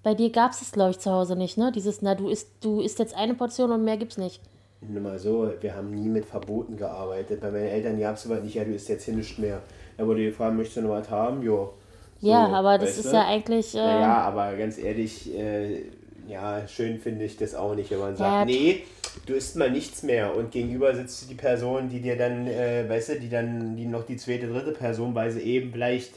Bei 0.03 0.13
dir 0.13 0.29
gab 0.31 0.51
es 0.51 0.59
das, 0.59 0.71
glaube 0.71 0.91
ich, 0.91 0.99
zu 0.99 1.09
Hause 1.09 1.35
nicht, 1.35 1.57
ne? 1.57 1.71
Dieses, 1.73 2.03
na, 2.03 2.13
du 2.13 2.29
isst, 2.29 2.51
du 2.61 2.81
isst 2.81 2.99
jetzt 2.99 3.15
eine 3.17 3.33
Portion 3.33 3.71
und 3.71 3.83
mehr 3.83 3.97
gibt's 3.97 4.17
nicht. 4.17 4.39
Nur 4.81 5.01
mal 5.01 5.17
so, 5.17 5.51
wir 5.59 5.75
haben 5.75 5.89
nie 5.89 6.07
mit 6.07 6.25
Verboten 6.25 6.77
gearbeitet. 6.77 7.41
Bei 7.41 7.49
meinen 7.49 7.69
Eltern 7.69 7.99
gab 7.99 8.17
es 8.17 8.27
aber 8.27 8.39
nicht, 8.39 8.53
ja, 8.53 8.63
du 8.65 8.71
isst 8.71 8.87
jetzt 8.87 9.05
hier 9.05 9.15
nichts 9.15 9.39
mehr. 9.39 9.63
Da 9.97 10.05
wurde 10.05 10.23
gefragt, 10.23 10.55
möchtest 10.55 10.77
du 10.77 10.81
noch 10.83 10.91
was 10.91 11.09
haben? 11.09 11.41
Jo. 11.41 11.73
So, 12.21 12.29
ja, 12.29 12.45
aber 12.47 12.77
das 12.77 12.99
ist 12.99 13.07
du? 13.07 13.15
ja 13.15 13.25
eigentlich. 13.25 13.73
Äh, 13.73 13.79
Naja, 13.79 14.17
aber 14.21 14.55
ganz 14.55 14.77
ehrlich, 14.77 15.35
äh, 15.35 15.85
ja, 16.29 16.67
schön 16.67 16.99
finde 16.99 17.25
ich 17.25 17.37
das 17.37 17.55
auch 17.55 17.75
nicht, 17.75 17.91
wenn 17.91 17.99
man 17.99 18.15
sagt, 18.15 18.31
Ja, 18.31 18.45
nee, 18.45 18.83
du 19.25 19.33
isst 19.33 19.55
mal 19.55 19.71
nichts 19.71 20.03
mehr 20.03 20.35
und 20.35 20.51
gegenüber 20.51 20.95
sitzt 20.95 21.29
die 21.29 21.35
Person, 21.35 21.89
die 21.89 22.01
dir 22.01 22.17
dann, 22.17 22.47
äh, 22.47 22.87
weißt 22.87 23.09
du, 23.09 23.19
die 23.19 23.29
dann, 23.29 23.75
die 23.75 23.85
noch 23.85 24.05
die 24.05 24.17
zweite, 24.17 24.47
dritte 24.47 24.71
Person, 24.71 25.15
weil 25.15 25.31
sie 25.31 25.41
eben 25.41 25.71
vielleicht 25.71 26.13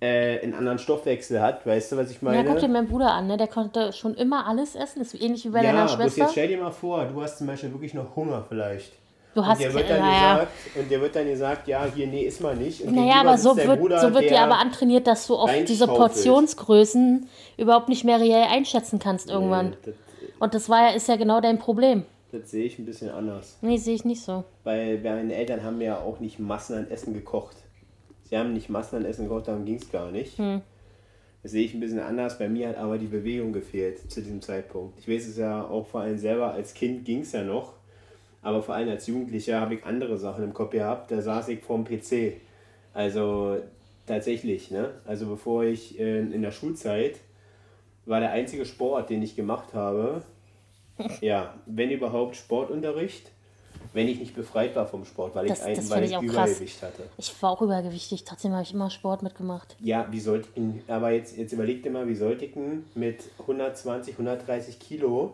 äh, 0.00 0.40
einen 0.40 0.54
anderen 0.54 0.78
Stoffwechsel 0.78 1.40
hat, 1.40 1.66
weißt 1.66 1.92
du, 1.92 1.96
was 1.96 2.10
ich 2.10 2.22
ja, 2.22 2.28
meine? 2.30 2.48
guck 2.48 2.60
dir 2.60 2.68
meinen 2.68 2.86
Bruder 2.86 3.12
an, 3.12 3.26
ne? 3.26 3.36
Der 3.36 3.48
konnte 3.48 3.92
schon 3.92 4.14
immer 4.14 4.46
alles 4.46 4.74
essen. 4.74 5.00
Das 5.00 5.14
ist 5.14 5.20
ähnlich 5.20 5.44
wie 5.44 5.50
bei 5.50 5.62
deiner 5.62 5.78
ja, 5.78 5.84
bloß 5.84 5.94
Schwester. 5.96 6.22
jetzt 6.22 6.32
stell 6.32 6.48
dir 6.48 6.58
mal 6.58 6.70
vor, 6.70 7.04
du 7.06 7.20
hast 7.20 7.38
zum 7.38 7.46
Beispiel 7.46 7.72
wirklich 7.72 7.94
noch 7.94 8.14
Hunger 8.14 8.44
vielleicht. 8.48 8.92
Du 9.34 9.40
Und 9.40 9.46
hast 9.46 9.60
dir 9.60 9.74
wird 9.74 9.90
dann 9.90 10.00
naja. 10.00 10.34
gesagt, 10.34 10.52
und 10.76 10.90
dir 10.90 11.00
wird 11.00 11.16
dann 11.16 11.26
gesagt, 11.26 11.66
ja, 11.68 11.86
hier, 11.92 12.06
nee, 12.06 12.22
ist 12.22 12.40
mal 12.40 12.54
nicht. 12.54 12.82
Und 12.82 12.94
Naja, 12.94 13.14
aber 13.20 13.36
so 13.36 13.56
wird, 13.56 13.80
Bruder, 13.80 14.00
so 14.00 14.14
wird 14.14 14.30
dir 14.30 14.40
aber 14.40 14.58
antrainiert, 14.58 15.06
dass 15.06 15.26
du 15.26 15.34
auch 15.34 15.50
diese. 15.66 15.86
Portionsgrößen 15.86 17.28
überhaupt 17.56 17.88
nicht 17.88 18.04
mehr 18.04 18.20
reell 18.20 18.44
einschätzen 18.44 18.98
kannst 18.98 19.30
irgendwann. 19.30 19.70
Nee, 19.70 19.76
das, 19.84 19.94
Und 20.38 20.54
das 20.54 20.68
war 20.68 20.88
ja, 20.90 20.94
ist 20.94 21.08
ja 21.08 21.16
genau 21.16 21.40
dein 21.40 21.58
Problem. 21.58 22.04
das 22.30 22.50
sehe 22.50 22.64
ich 22.64 22.78
ein 22.78 22.86
bisschen 22.86 23.10
anders. 23.10 23.58
Nee, 23.60 23.76
sehe 23.76 23.94
ich 23.94 24.04
nicht 24.04 24.22
so. 24.22 24.44
Weil 24.62 24.98
meine 25.00 25.34
Eltern 25.34 25.62
haben 25.64 25.80
ja 25.80 25.98
auch 25.98 26.20
nicht 26.20 26.38
Massen 26.38 26.76
an 26.78 26.90
Essen 26.90 27.12
gekocht. 27.14 27.56
Sie 28.24 28.36
haben 28.38 28.52
nicht 28.54 28.68
Massen 28.70 28.96
an 28.96 29.04
Essen 29.04 29.28
gekocht, 29.28 29.48
darum 29.48 29.64
ging 29.64 29.76
es 29.76 29.90
gar 29.90 30.10
nicht. 30.10 30.38
Das 31.42 31.52
sehe 31.52 31.64
ich 31.64 31.74
ein 31.74 31.80
bisschen 31.80 32.00
anders. 32.00 32.38
Bei 32.38 32.48
mir 32.48 32.68
hat 32.68 32.78
aber 32.78 32.98
die 32.98 33.06
Bewegung 33.06 33.52
gefehlt 33.52 34.10
zu 34.10 34.22
diesem 34.22 34.40
Zeitpunkt. 34.40 34.98
Ich 34.98 35.08
weiß 35.08 35.26
es 35.28 35.36
ja 35.36 35.62
auch 35.64 35.86
vor 35.86 36.00
allem 36.00 36.18
selber, 36.18 36.52
als 36.52 36.72
Kind 36.72 37.04
ging 37.04 37.20
es 37.20 37.32
ja 37.32 37.42
noch. 37.42 37.72
Aber 38.44 38.62
vor 38.62 38.74
allem 38.74 38.88
als 38.90 39.06
Jugendlicher 39.08 39.60
habe 39.60 39.74
ich 39.74 39.84
andere 39.84 40.16
Sachen 40.18 40.44
im 40.44 40.52
Kopf 40.54 40.70
gehabt. 40.70 41.10
Da 41.10 41.20
saß 41.20 41.48
ich 41.48 41.60
vorm 41.62 41.84
PC. 41.84 42.34
Also 42.92 43.56
tatsächlich, 44.06 44.70
ne? 44.70 44.90
Also 45.06 45.26
bevor 45.26 45.64
ich 45.64 45.98
äh, 45.98 46.20
in 46.20 46.42
der 46.42 46.52
Schulzeit 46.52 47.16
war 48.06 48.20
der 48.20 48.30
einzige 48.32 48.66
Sport, 48.66 49.08
den 49.10 49.22
ich 49.22 49.34
gemacht 49.34 49.72
habe, 49.74 50.22
ja, 51.20 51.54
wenn 51.66 51.90
überhaupt 51.90 52.36
Sportunterricht, 52.36 53.30
wenn 53.94 54.08
ich 54.08 54.18
nicht 54.20 54.34
befreit 54.36 54.76
war 54.76 54.86
vom 54.86 55.04
Sport, 55.06 55.34
weil 55.34 55.46
Das- 55.46 55.60
ich, 55.60 55.64
ein, 55.64 55.74
das 55.76 55.90
weil 55.90 56.04
ich 56.04 56.10
ich 56.10 56.16
auch 56.16 56.22
krass. 56.22 56.50
Übergewicht 56.50 56.82
hatte. 56.82 57.02
Ich 57.16 57.42
war 57.42 57.50
auch 57.50 57.62
übergewichtig, 57.62 58.24
trotzdem 58.24 58.52
habe 58.52 58.62
ich 58.62 58.74
immer 58.74 58.90
Sport 58.90 59.22
mitgemacht. 59.22 59.76
Ja, 59.80 60.06
wie 60.10 60.20
sollte 60.20 60.48
ich, 60.54 60.62
aber 60.92 61.10
jetzt, 61.12 61.36
jetzt 61.38 61.52
überleg 61.52 61.82
dir 61.82 61.90
mal, 61.90 62.06
wie 62.06 62.14
sollte 62.14 62.44
ich 62.44 62.52
denn 62.52 62.84
mit 62.94 63.24
120, 63.40 64.14
130 64.14 64.78
Kilo, 64.78 65.32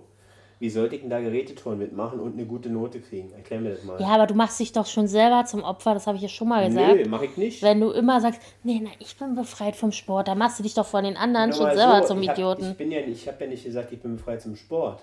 wie 0.60 0.68
sollte 0.68 0.94
ich 0.94 1.00
denn 1.00 1.08
da 1.10 1.20
Geräteturnen 1.20 1.78
mitmachen 1.78 2.20
und 2.20 2.34
eine 2.34 2.44
gute 2.44 2.68
Note 2.68 3.00
kriegen? 3.00 3.32
Erklär 3.32 3.60
mir 3.60 3.70
das 3.70 3.82
mal. 3.82 3.98
Ja, 3.98 4.08
aber 4.08 4.26
du 4.26 4.34
machst 4.34 4.60
dich 4.60 4.72
doch 4.72 4.86
schon 4.86 5.08
selber 5.08 5.46
zum 5.46 5.62
Opfer, 5.64 5.94
das 5.94 6.06
habe 6.06 6.16
ich 6.16 6.22
ja 6.22 6.28
schon 6.28 6.48
mal 6.48 6.66
gesagt. 6.68 6.96
Nö, 6.96 7.08
mach 7.08 7.22
ich 7.22 7.34
nicht. 7.38 7.62
Wenn 7.62 7.80
du 7.80 7.90
immer 7.90 8.20
sagst, 8.20 8.42
nee, 8.62 8.78
na, 8.82 8.90
ich 8.98 9.16
bin 9.16 9.34
befreit 9.34 9.74
vom 9.74 9.90
Sport, 9.90 10.28
dann 10.28 10.36
machst 10.36 10.58
du 10.58 10.62
dich 10.62 10.74
doch 10.74 10.84
von 10.86 11.02
den 11.02 11.16
anderen 11.16 11.48
Nur 11.48 11.56
schon 11.56 11.66
mal 11.66 11.76
selber 11.76 12.02
so, 12.02 12.08
zum 12.08 12.22
ich 12.22 12.28
hab, 12.28 12.36
Idioten. 12.36 12.70
Ich, 12.72 12.76
bin 12.76 12.92
ja, 12.92 13.00
nicht- 13.00 13.22
ich 13.22 13.26
habe 13.28 13.42
ja 13.44 13.50
nicht 13.50 13.64
gesagt, 13.64 13.90
ich 13.90 14.00
bin 14.00 14.16
befreit 14.16 14.42
zum 14.42 14.54
Sport. 14.54 15.00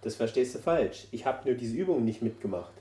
Das 0.00 0.14
verstehst 0.16 0.54
du 0.54 0.58
falsch. 0.58 1.06
Ich 1.12 1.26
habe 1.26 1.46
nur 1.48 1.54
diese 1.54 1.76
Übungen 1.76 2.04
nicht 2.06 2.22
mitgemacht. 2.22 2.72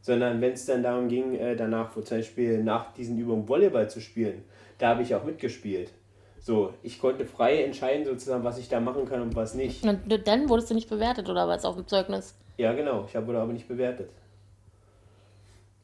Sondern 0.00 0.40
wenn 0.40 0.54
es 0.54 0.66
dann 0.66 0.82
darum 0.82 1.06
ging, 1.06 1.36
äh, 1.36 1.54
danach, 1.54 1.92
zum 1.94 2.02
Beispiel 2.18 2.62
nach 2.64 2.92
diesen 2.92 3.16
Übungen 3.18 3.48
Volleyball 3.48 3.88
zu 3.88 4.00
spielen, 4.00 4.42
da 4.78 4.88
habe 4.88 5.02
ich 5.02 5.14
auch 5.14 5.22
mitgespielt. 5.22 5.92
So, 6.44 6.74
ich 6.82 7.00
konnte 7.00 7.24
frei 7.24 7.62
entscheiden, 7.62 8.04
sozusagen, 8.04 8.42
was 8.42 8.58
ich 8.58 8.68
da 8.68 8.80
machen 8.80 9.04
kann 9.04 9.22
und 9.22 9.36
was 9.36 9.54
nicht. 9.54 9.84
Und 9.84 10.00
dann 10.26 10.48
wurdest 10.48 10.70
du 10.70 10.74
nicht 10.74 10.90
bewertet 10.90 11.30
oder 11.30 11.46
was 11.46 11.64
auf 11.64 11.76
dem 11.76 11.86
Zeugnis. 11.86 12.36
Ja, 12.58 12.72
genau. 12.72 13.04
Ich 13.08 13.14
habe 13.14 13.38
aber 13.38 13.52
nicht 13.52 13.68
bewertet. 13.68 14.10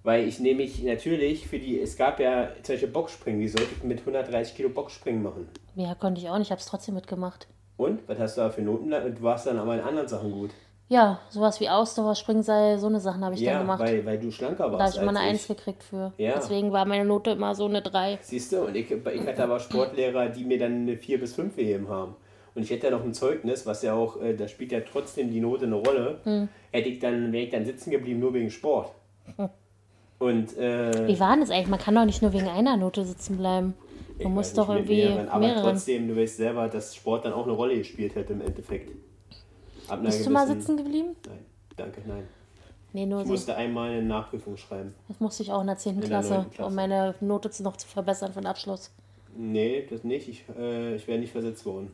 Weil 0.02 0.26
ich 0.26 0.40
nämlich 0.40 0.82
natürlich 0.82 1.46
für 1.46 1.60
die, 1.60 1.80
es 1.80 1.96
gab 1.96 2.18
ja 2.18 2.50
zum 2.64 2.74
Beispiel 2.74 2.88
Boxspringen, 2.88 3.40
wie 3.40 3.46
sollte 3.46 3.68
ich 3.76 3.84
mit 3.84 4.00
130 4.00 4.56
Kilo 4.56 4.68
Boxspringen 4.70 5.22
machen? 5.22 5.48
Ja, 5.76 5.94
konnte 5.94 6.20
ich 6.20 6.28
auch 6.28 6.38
nicht, 6.38 6.50
habe 6.50 6.60
es 6.60 6.66
trotzdem 6.66 6.96
mitgemacht. 6.96 7.46
Und? 7.76 8.00
Was 8.08 8.18
hast 8.18 8.36
du 8.36 8.40
da 8.40 8.50
für 8.50 8.62
Noten? 8.62 8.90
Du 8.90 9.22
warst 9.22 9.46
dann 9.46 9.58
aber 9.58 9.74
in 9.74 9.80
anderen 9.80 10.08
Sachen 10.08 10.32
gut. 10.32 10.50
Ja, 10.90 11.20
sowas 11.28 11.60
wie 11.60 11.68
Ausdauer, 11.68 12.14
Springseil, 12.14 12.78
so 12.78 12.86
eine 12.86 12.98
Sachen 12.98 13.22
habe 13.22 13.34
ich 13.34 13.42
ja, 13.42 13.52
dann 13.52 13.62
gemacht. 13.62 13.80
Weil, 13.80 14.06
weil 14.06 14.18
du 14.18 14.30
schlanker 14.30 14.64
da 14.64 14.72
warst. 14.72 14.80
habe 14.80 14.90
ich 14.90 15.02
immer 15.02 15.20
eine 15.20 15.30
1 15.30 15.46
gekriegt 15.46 15.82
für. 15.82 16.12
Ja. 16.16 16.34
Deswegen 16.36 16.72
war 16.72 16.86
meine 16.86 17.04
Note 17.04 17.32
immer 17.32 17.54
so 17.54 17.66
eine 17.66 17.82
3. 17.82 18.18
Siehst 18.22 18.52
du, 18.52 18.62
und 18.62 18.74
ich, 18.74 18.90
ich 18.90 19.26
hatte 19.26 19.44
aber 19.44 19.60
Sportlehrer, 19.60 20.30
die 20.30 20.44
mir 20.44 20.58
dann 20.58 20.72
eine 20.72 20.96
4 20.96 21.20
bis 21.20 21.34
5 21.34 21.56
gegeben 21.56 21.88
haben. 21.88 22.16
Und 22.54 22.62
ich 22.62 22.70
hätte 22.70 22.86
ja 22.86 22.90
noch 22.90 23.04
ein 23.04 23.12
Zeugnis, 23.12 23.66
was 23.66 23.82
ja 23.82 23.92
auch, 23.92 24.20
äh, 24.22 24.34
da 24.34 24.48
spielt 24.48 24.72
ja 24.72 24.80
trotzdem 24.80 25.30
die 25.30 25.40
Note 25.40 25.66
eine 25.66 25.76
Rolle. 25.76 26.20
Hm. 26.24 26.48
Hätte 26.72 26.88
ich 26.88 26.98
dann, 26.98 27.32
wäre 27.32 27.44
ich 27.44 27.50
dann 27.50 27.66
sitzen 27.66 27.90
geblieben, 27.90 28.20
nur 28.20 28.32
wegen 28.32 28.50
Sport. 28.50 28.90
Und 30.18 30.56
äh, 30.56 31.06
Wie 31.06 31.20
war 31.20 31.32
denn 31.32 31.40
das 31.40 31.50
eigentlich? 31.50 31.68
Man 31.68 31.78
kann 31.78 31.94
doch 31.94 32.04
nicht 32.04 32.22
nur 32.22 32.32
wegen 32.32 32.48
einer 32.48 32.76
Note 32.76 33.04
sitzen 33.04 33.36
bleiben. 33.36 33.74
Man 34.20 34.34
muss 34.34 34.52
doch 34.52 34.68
irgendwie 34.68 35.04
mehreren, 35.04 35.28
aber 35.28 35.46
mehreren. 35.46 35.62
trotzdem, 35.62 36.08
du 36.08 36.16
weißt 36.16 36.38
selber, 36.38 36.66
dass 36.68 36.96
Sport 36.96 37.24
dann 37.24 37.32
auch 37.32 37.44
eine 37.44 37.52
Rolle 37.52 37.76
gespielt 37.76 38.16
hätte 38.16 38.32
im 38.32 38.40
Endeffekt. 38.40 38.90
Ab 39.88 40.02
Bist 40.02 40.24
du 40.26 40.30
mal 40.30 40.46
sitzen 40.46 40.76
geblieben? 40.76 41.16
Nein, 41.26 41.44
danke, 41.76 42.02
nein. 42.06 42.26
Nee, 42.92 43.06
nur 43.06 43.20
Ich 43.20 43.26
so. 43.26 43.32
musste 43.32 43.54
einmal 43.56 43.90
eine 43.90 44.02
Nachprüfung 44.02 44.56
schreiben. 44.56 44.94
Das 45.08 45.20
musste 45.20 45.42
ich 45.42 45.52
auch 45.52 45.60
in 45.60 45.66
der 45.66 45.76
10. 45.76 46.00
der 46.00 46.08
Klasse, 46.08 46.46
Klasse. 46.50 46.66
um 46.68 46.74
meine 46.74 47.14
Note 47.20 47.50
noch 47.62 47.76
zu 47.76 47.86
verbessern 47.86 48.32
für 48.32 48.40
den 48.40 48.46
Abschluss. 48.46 48.90
Nee, 49.36 49.86
das 49.88 50.04
nicht. 50.04 50.28
Ich, 50.28 50.44
äh, 50.58 50.94
ich 50.96 51.06
wäre 51.06 51.18
nicht 51.18 51.32
versetzt 51.32 51.64
worden. 51.66 51.92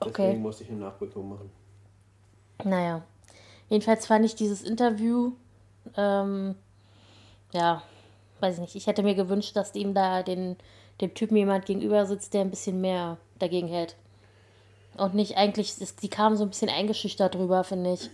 Deswegen 0.00 0.28
Okay. 0.30 0.36
musste 0.38 0.64
ich 0.64 0.70
eine 0.70 0.78
Nachprüfung 0.80 1.28
machen. 1.28 1.50
Naja. 2.64 3.02
Jedenfalls 3.68 4.06
fand 4.06 4.24
ich 4.24 4.34
dieses 4.34 4.62
Interview, 4.62 5.32
ähm, 5.96 6.54
ja, 7.52 7.82
weiß 8.40 8.54
ich 8.54 8.60
nicht. 8.60 8.74
Ich 8.76 8.86
hätte 8.86 9.02
mir 9.02 9.14
gewünscht, 9.14 9.54
dass 9.56 9.74
ihm 9.74 9.94
da 9.94 10.22
den, 10.22 10.56
dem 11.00 11.12
Typen 11.14 11.36
jemand 11.36 11.66
gegenüber 11.66 12.06
sitzt, 12.06 12.34
der 12.34 12.42
ein 12.42 12.50
bisschen 12.50 12.80
mehr 12.80 13.18
dagegen 13.38 13.68
hält. 13.68 13.96
Und 15.00 15.14
nicht 15.14 15.36
eigentlich, 15.36 15.76
das, 15.78 15.96
die 15.96 16.08
kamen 16.08 16.36
so 16.36 16.44
ein 16.44 16.50
bisschen 16.50 16.68
eingeschüchtert 16.68 17.34
drüber, 17.34 17.64
finde 17.64 17.94
ich. 17.94 18.10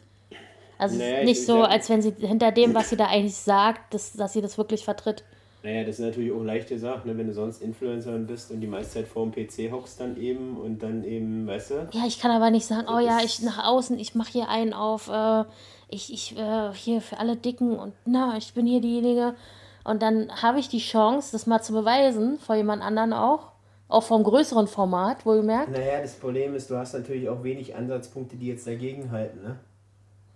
Also 0.79 0.97
Naja, 0.99 1.25
nicht 1.25 1.41
ich- 1.41 1.47
so, 1.47 1.63
ich- 1.65 1.69
als 1.71 1.89
wenn 1.89 2.03
sie 2.03 2.15
hinter 2.19 2.53
dem, 2.53 2.75
was 2.75 2.91
sie 2.91 2.97
da 2.97 3.07
eigentlich 3.07 3.37
sagt, 3.37 3.95
dass, 3.95 4.13
dass 4.13 4.33
sie 4.35 4.41
das 4.43 4.59
wirklich 4.59 4.85
vertritt. 4.85 5.25
Naja, 5.63 5.83
das 5.85 5.99
ist 5.99 6.05
natürlich 6.05 6.31
auch 6.33 6.43
leicht 6.45 6.69
gesagt, 6.69 7.07
ne? 7.07 7.17
wenn 7.19 7.27
du 7.27 7.33
sonst 7.35 7.61
Influencerin 7.61 8.27
bist 8.27 8.51
und 8.53 8.61
die 8.61 8.67
meiste 8.69 8.95
Zeit 8.95 9.09
vor 9.09 9.27
dem 9.27 9.33
PC 9.33 9.73
hockst 9.73 9.99
dann 10.01 10.17
eben 10.17 10.57
und 10.59 10.81
dann 10.83 11.03
eben, 11.03 11.47
weißt 11.47 11.71
du, 11.71 11.89
Ja, 11.93 12.05
ich 12.07 12.21
kann 12.21 12.31
aber 12.31 12.51
nicht 12.51 12.67
sagen, 12.67 12.87
oh 12.89 12.99
ja, 13.01 13.17
das- 13.21 13.25
ich 13.25 13.43
nach 13.43 13.65
außen, 13.67 13.99
ich 13.99 14.15
mache 14.15 14.31
hier 14.31 14.49
einen 14.49 14.73
auf, 14.75 15.09
äh, 15.09 15.45
ich, 15.89 16.13
ich, 16.13 16.37
äh, 16.39 16.73
hier 16.75 17.01
für 17.01 17.19
alle 17.19 17.37
Dicken 17.37 17.77
und 17.77 17.95
na, 18.05 18.37
ich 18.37 18.55
bin 18.55 18.67
hier 18.67 18.81
diejenige. 18.81 19.35
Und 19.83 20.03
dann 20.03 20.31
habe 20.43 20.61
ich 20.61 20.69
die 20.69 20.79
Chance, 20.79 21.31
das 21.33 21.47
mal 21.47 21.63
zu 21.63 21.73
beweisen, 21.73 22.39
vor 22.39 22.55
jemand 22.55 22.83
anderen 22.83 23.13
auch. 23.13 23.51
Auch 23.89 24.03
vom 24.03 24.25
größeren 24.25 24.67
Format, 24.67 25.25
wohlgemerkt. 25.25 25.71
Naja, 25.71 26.01
das 26.01 26.15
Problem 26.15 26.55
ist, 26.55 26.69
du 26.71 26.77
hast 26.77 26.93
natürlich 26.93 27.29
auch 27.29 27.43
wenig 27.45 27.75
Ansatzpunkte, 27.77 28.37
die 28.37 28.49
jetzt 28.49 28.67
dagegen 28.67 29.11
halten, 29.11 29.43
ne? 29.43 29.59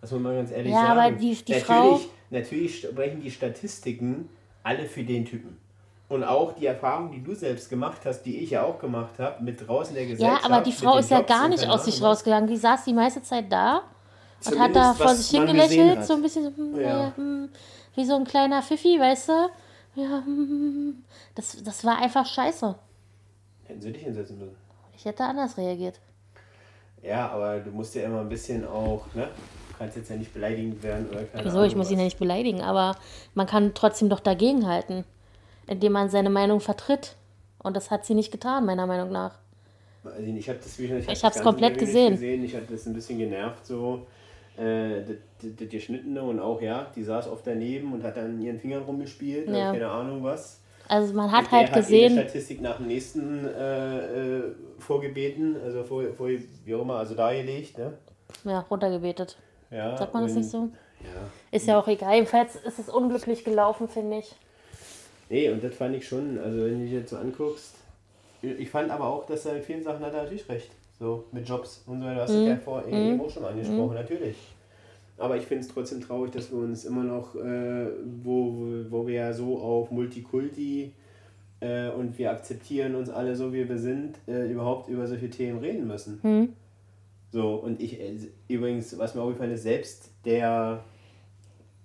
Das 0.01 0.13
muss 0.13 0.21
man 0.21 0.37
ganz 0.37 0.51
ehrlich 0.51 0.73
Ja, 0.73 0.83
sagen. 0.83 0.99
aber 1.01 1.11
die- 1.19 1.35
die 1.35 1.53
natürlich, 1.53 1.65
Frau- 1.65 2.01
Natürlich 2.33 2.81
sprechen 2.83 3.21
die 3.21 3.31
Statistiken 3.31 4.29
alle 4.63 4.87
für 4.87 5.03
den 5.03 5.25
Typen. 5.25 5.59
Und 6.09 6.23
auch 6.23 6.53
die 6.55 6.67
Erfahrung, 6.67 7.11
die 7.11 7.23
du 7.23 7.35
selbst 7.35 7.69
gemacht 7.69 8.03
hast, 8.05 8.23
die 8.23 8.39
ich 8.39 8.51
ja 8.51 8.63
auch 8.63 8.79
gemacht 8.79 9.19
habe, 9.19 9.43
mit 9.43 9.67
draußen 9.67 9.95
der 9.95 10.05
Ja, 10.05 10.11
Gesellschaft. 10.11 10.45
aber 10.45 10.61
die 10.61 10.73
Frau 10.73 10.97
ist 10.99 11.11
ja 11.11 11.21
gar 11.23 11.49
nicht 11.49 11.69
aus 11.69 11.85
sich 11.87 12.01
rausgegangen. 12.03 12.49
Die 12.49 12.57
saß 12.57 12.85
die 12.85 12.93
meiste 12.95 13.23
Zeit 13.23 13.51
da 13.51 13.79
und 13.79 13.83
hat 13.83 14.41
Zumindest, 14.41 14.77
da 14.77 14.95
vor 14.95 15.15
sich 15.15 15.29
hingelächelt, 15.29 16.05
so 16.05 16.15
ein 16.15 16.23
bisschen 16.23 16.45
so, 16.45 16.51
hm, 16.57 16.81
Ja. 16.81 16.89
ja, 16.89 17.13
hm, 17.17 17.49
wie 17.97 18.05
so 18.05 18.15
ein 18.15 18.25
kleiner 18.25 18.63
Pfiffi, 18.63 18.99
weißt 18.99 19.29
du? 19.29 19.33
Ja, 19.97 20.23
hm, 20.25 21.03
das, 21.35 21.61
das 21.65 21.85
war 21.85 21.99
einfach 22.01 22.27
scheiße. 22.27 22.77
Hätten 23.70 23.80
sie 23.83 23.92
dich 23.92 24.02
hinsetzen 24.02 24.38
müssen. 24.38 24.56
Ich 24.96 25.04
hätte 25.04 25.24
anders 25.24 25.56
reagiert. 25.56 26.00
Ja, 27.02 27.28
aber 27.30 27.61
du 27.61 27.70
musst 27.70 27.94
ja 27.94 28.02
immer 28.02 28.20
ein 28.20 28.28
bisschen 28.28 28.66
auch, 28.66 29.06
ne? 29.14 29.28
Du 29.70 29.78
kannst 29.78 29.96
jetzt 29.96 30.11
ja 30.11 30.16
nicht 30.16 30.35
beleidigend 30.35 30.83
werden 30.83 31.09
oder 31.09 31.22
keine 31.24 31.44
Wieso? 31.46 31.62
Ich 31.62 31.74
muss 31.76 31.87
ihn 31.90 31.94
was. 31.94 32.00
ja 32.00 32.04
nicht 32.04 32.18
beleidigen, 32.18 32.61
aber 32.61 32.96
man 33.35 33.46
kann 33.46 33.72
trotzdem 33.74 34.11
doch 34.11 34.20
dagegenhalten, 34.20 35.04
indem 35.66 35.92
man 35.92 36.11
seine 36.11 36.28
Meinung 36.30 36.61
vertritt. 36.61 37.16
Und 37.62 37.76
das 37.76 37.90
hat 37.90 38.04
sie 38.04 38.14
nicht 38.14 38.30
getan, 38.33 38.66
meiner 38.66 38.87
Meinung 38.87 39.11
nach. 39.12 39.38
Also 40.04 40.20
ich 40.20 40.48
habe 40.48 40.59
das 40.62 40.78
Video, 40.78 40.96
ich, 40.96 41.06
hab 41.06 41.12
Ich 41.12 41.24
hab's 41.24 41.37
ganze 41.37 41.42
komplett 41.48 41.72
nicht 41.76 41.80
gesehen. 41.87 42.12
gesehen. 42.12 42.44
Ich 42.44 42.54
hatte 42.56 42.66
das 42.72 42.87
ein 42.87 42.92
bisschen 42.94 43.18
genervt 43.18 43.64
so. 43.66 44.06
Äh, 44.59 45.02
das, 45.04 45.16
das, 45.40 45.50
das 45.59 45.68
Geschnittene 45.68 46.22
und 46.22 46.40
auch 46.40 46.61
ja, 46.61 46.90
die 46.94 47.04
saß 47.04 47.28
oft 47.28 47.46
daneben 47.46 47.92
und 47.94 48.02
hat 48.02 48.16
dann 48.16 48.33
in 48.38 48.42
ihren 48.42 48.59
Fingern 48.59 48.83
rumgespielt 48.83 49.48
Ja. 49.48 49.72
keine 49.72 49.88
Ahnung 49.88 50.22
was. 50.24 50.60
Also 50.90 51.14
man 51.14 51.31
hat 51.31 51.53
halt 51.53 51.68
Hat 51.68 51.76
in 51.76 51.83
gesehen, 51.83 52.16
der 52.16 52.22
Statistik 52.24 52.61
nach 52.61 52.79
dem 52.79 52.88
nächsten 52.88 53.46
äh, 53.46 54.38
äh, 54.38 54.42
vorgebeten, 54.81 55.57
also 55.64 55.85
vor, 55.85 56.03
vor, 56.14 56.26
wie 56.29 56.74
auch 56.74 56.81
immer, 56.83 56.96
also 56.96 57.14
dargelegt, 57.14 57.79
ne? 57.79 57.92
ja, 58.44 58.59
runtergebetet. 58.68 59.38
Ja, 59.70 59.96
Sagt 59.96 60.12
man 60.12 60.24
das 60.24 60.35
nicht 60.35 60.50
so? 60.50 60.68
Ja. 61.05 61.09
Ist 61.53 61.68
ja 61.68 61.79
auch 61.79 61.87
egal. 61.87 62.14
Jedenfalls 62.14 62.57
ist 62.57 62.81
es 62.81 62.88
unglücklich 62.88 63.44
gelaufen, 63.44 63.88
finde 63.88 64.18
ich. 64.18 64.35
Nee, 65.29 65.48
und 65.50 65.62
das 65.62 65.76
fand 65.76 65.94
ich 65.94 66.09
schon, 66.09 66.38
also 66.40 66.59
wenn 66.64 66.79
du 66.81 66.85
dich 66.85 66.92
jetzt 66.92 67.11
so 67.11 67.18
anguckst, 67.18 67.76
ich 68.42 68.68
fand 68.68 68.90
aber 68.90 69.07
auch, 69.07 69.26
dass 69.26 69.46
er 69.46 69.59
in 69.59 69.62
vielen 69.62 69.85
Sachen 69.85 70.05
hat 70.05 70.12
er 70.12 70.24
natürlich 70.24 70.48
recht. 70.48 70.72
So 70.98 71.24
mit 71.31 71.48
Jobs 71.48 71.85
und 71.87 72.00
so 72.00 72.05
weiter, 72.07 72.16
du 72.16 72.20
hast 72.22 72.31
Mhm. 72.33 72.42
es 72.42 72.48
ja 72.48 72.57
vorher 72.57 72.88
eben 72.92 73.20
auch 73.20 73.31
schon 73.31 73.44
angesprochen, 73.44 73.94
natürlich. 73.94 74.37
Aber 75.20 75.37
ich 75.37 75.44
finde 75.44 75.64
es 75.64 75.68
trotzdem 75.68 76.00
traurig, 76.00 76.33
dass 76.33 76.50
wir 76.50 76.59
uns 76.59 76.87
immer 76.87 77.04
noch, 77.04 77.35
äh, 77.35 77.87
wo, 78.22 78.66
wo 78.88 79.06
wir 79.06 79.14
ja 79.14 79.33
so 79.35 79.59
auf 79.59 79.90
Multikulti 79.90 80.92
äh, 81.61 81.90
und 81.90 82.18
wir 82.18 82.30
akzeptieren 82.30 82.94
uns 82.94 83.11
alle 83.11 83.37
so, 83.37 83.52
wie 83.52 83.68
wir 83.68 83.78
sind, 83.78 84.16
äh, 84.26 84.50
überhaupt 84.50 84.88
über 84.88 85.06
solche 85.06 85.28
Themen 85.28 85.59
reden 85.59 85.87
müssen. 85.87 86.21
Hm? 86.23 86.54
So, 87.33 87.56
und 87.56 87.83
ich, 87.83 88.00
äh, 88.00 88.16
übrigens, 88.48 88.98
was 88.98 89.14
mir 89.14 89.21
aufgefallen 89.21 89.52
ist, 89.52 89.64
selbst 89.64 90.10
der, 90.25 90.83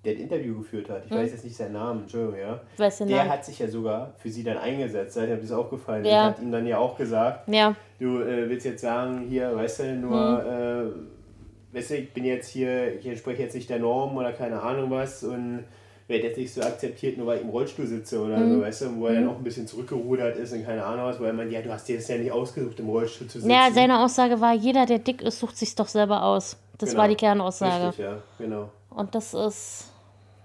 der 0.05 0.13
das 0.13 0.21
Interview 0.21 0.59
geführt 0.59 0.89
hat, 0.89 1.05
ich 1.05 1.11
weiß 1.11 1.31
jetzt 1.31 1.43
nicht 1.43 1.57
seinen 1.57 1.73
Namen, 1.73 2.03
Entschuldigung, 2.03 2.39
ja, 2.39 2.61
weiß 2.77 2.99
der 2.99 3.07
Namen. 3.07 3.29
hat 3.29 3.43
sich 3.43 3.59
ja 3.59 3.67
sogar 3.67 4.13
für 4.17 4.29
sie 4.29 4.43
dann 4.45 4.57
eingesetzt, 4.57 5.17
ihr 5.17 5.35
das 5.35 5.51
aufgefallen? 5.51 6.05
Ja. 6.05 6.27
Und 6.27 6.29
hat 6.29 6.41
ihm 6.41 6.51
dann 6.53 6.65
ja 6.65 6.77
auch 6.77 6.97
gesagt, 6.97 7.49
Ja, 7.49 7.75
du 7.99 8.21
äh, 8.21 8.49
willst 8.49 8.65
jetzt 8.65 8.81
sagen, 8.81 9.25
hier, 9.27 9.53
weißt 9.53 9.79
du, 9.81 9.95
nur, 9.97 10.45
äh, 10.45 11.14
weißt 11.75 11.91
du, 11.91 11.95
ich 11.97 12.13
bin 12.13 12.25
jetzt 12.25 12.49
hier, 12.49 12.97
ich 12.99 13.05
entspreche 13.05 13.43
jetzt 13.43 13.53
nicht 13.55 13.69
der 13.69 13.79
Norm 13.79 14.15
oder 14.17 14.31
keine 14.33 14.61
Ahnung 14.61 14.89
was 14.91 15.23
und 15.23 15.65
werde 16.07 16.27
jetzt 16.27 16.37
nicht 16.37 16.53
so 16.53 16.61
akzeptiert, 16.61 17.17
nur 17.17 17.25
weil 17.27 17.37
ich 17.37 17.43
im 17.43 17.49
Rollstuhl 17.49 17.87
sitze 17.87 18.21
oder 18.21 18.47
so, 18.47 18.61
weißt 18.61 18.81
du, 18.83 18.95
wo 18.97 19.07
er 19.07 19.15
dann 19.15 19.27
auch 19.27 19.37
ein 19.37 19.43
bisschen 19.43 19.65
zurückgerudert 19.67 20.37
ist 20.37 20.53
und 20.53 20.63
keine 20.63 20.85
Ahnung 20.85 21.05
was, 21.05 21.19
weil 21.19 21.27
er 21.27 21.33
meint, 21.33 21.51
ja, 21.51 21.61
du 21.61 21.71
hast 21.71 21.87
dir 21.87 21.95
das 21.97 22.07
ja 22.07 22.17
nicht 22.17 22.31
ausgesucht, 22.31 22.79
im 22.79 22.89
Rollstuhl 22.89 23.27
zu 23.27 23.39
sitzen. 23.39 23.51
ja, 23.51 23.69
seine 23.73 23.99
Aussage 24.03 24.39
war, 24.39 24.53
jeder, 24.53 24.85
der 24.85 24.99
dick 24.99 25.21
ist, 25.23 25.39
sucht 25.39 25.57
sich 25.57 25.73
doch 25.75 25.87
selber 25.87 26.23
aus. 26.23 26.57
Das 26.77 26.89
Genau. 26.91 27.01
war 27.01 27.07
die 27.09 27.15
Kernaussage. 27.15 27.87
Richtig, 27.87 28.05
ja, 28.05 28.17
genau. 28.37 28.69
Und 28.91 29.15
das 29.15 29.33
ist 29.33 29.91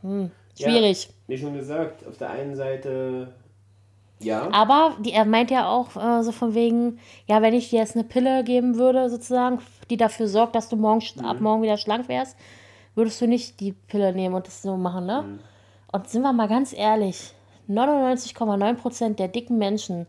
hm, 0.03 0.31
Ja. 0.57 0.70
schwierig. 0.70 1.11
Wie 1.26 1.37
schon 1.37 1.55
gesagt, 1.55 2.07
auf 2.07 2.16
der 2.16 2.31
einen 2.31 2.57
Seite 2.57 3.33
Ja. 4.20 4.49
Aber 4.53 4.97
die, 5.01 5.12
er 5.12 5.24
meint 5.24 5.51
ja 5.51 5.68
auch 5.68 5.95
äh, 5.97 6.22
so 6.22 6.33
von 6.33 6.55
wegen, 6.55 6.99
ja, 7.26 7.43
wenn 7.43 7.53
ich 7.55 7.70
dir 7.70 7.81
jetzt 7.81 7.97
eine 7.97 8.05
Pille 8.05 8.45
geben 8.45 8.76
würde, 8.76 9.09
sozusagen, 9.11 9.59
die 9.91 9.97
dafür 9.97 10.28
sorgt, 10.28 10.55
dass 10.55 10.68
du 10.68 10.76
morgen, 10.76 11.03
Mhm. 11.16 11.24
ab 11.24 11.41
morgen 11.41 11.62
wieder 11.62 11.76
schlank 11.76 12.09
wärst, 12.09 12.36
würdest 12.95 13.20
du 13.20 13.26
nicht 13.26 13.61
die 13.61 13.72
Pille 13.72 14.12
nehmen 14.12 14.34
und 14.34 14.47
das 14.47 14.62
so 14.62 14.76
machen, 14.76 15.07
ne? 15.07 15.22
Mhm. 15.22 15.41
Und 15.93 16.09
sind 16.09 16.22
wir 16.22 16.32
mal 16.32 16.49
ganz 16.49 16.72
ehrlich, 16.72 17.34
99,9% 17.68 19.18
der 19.18 19.28
dicken 19.28 19.59
Menschen, 19.59 20.07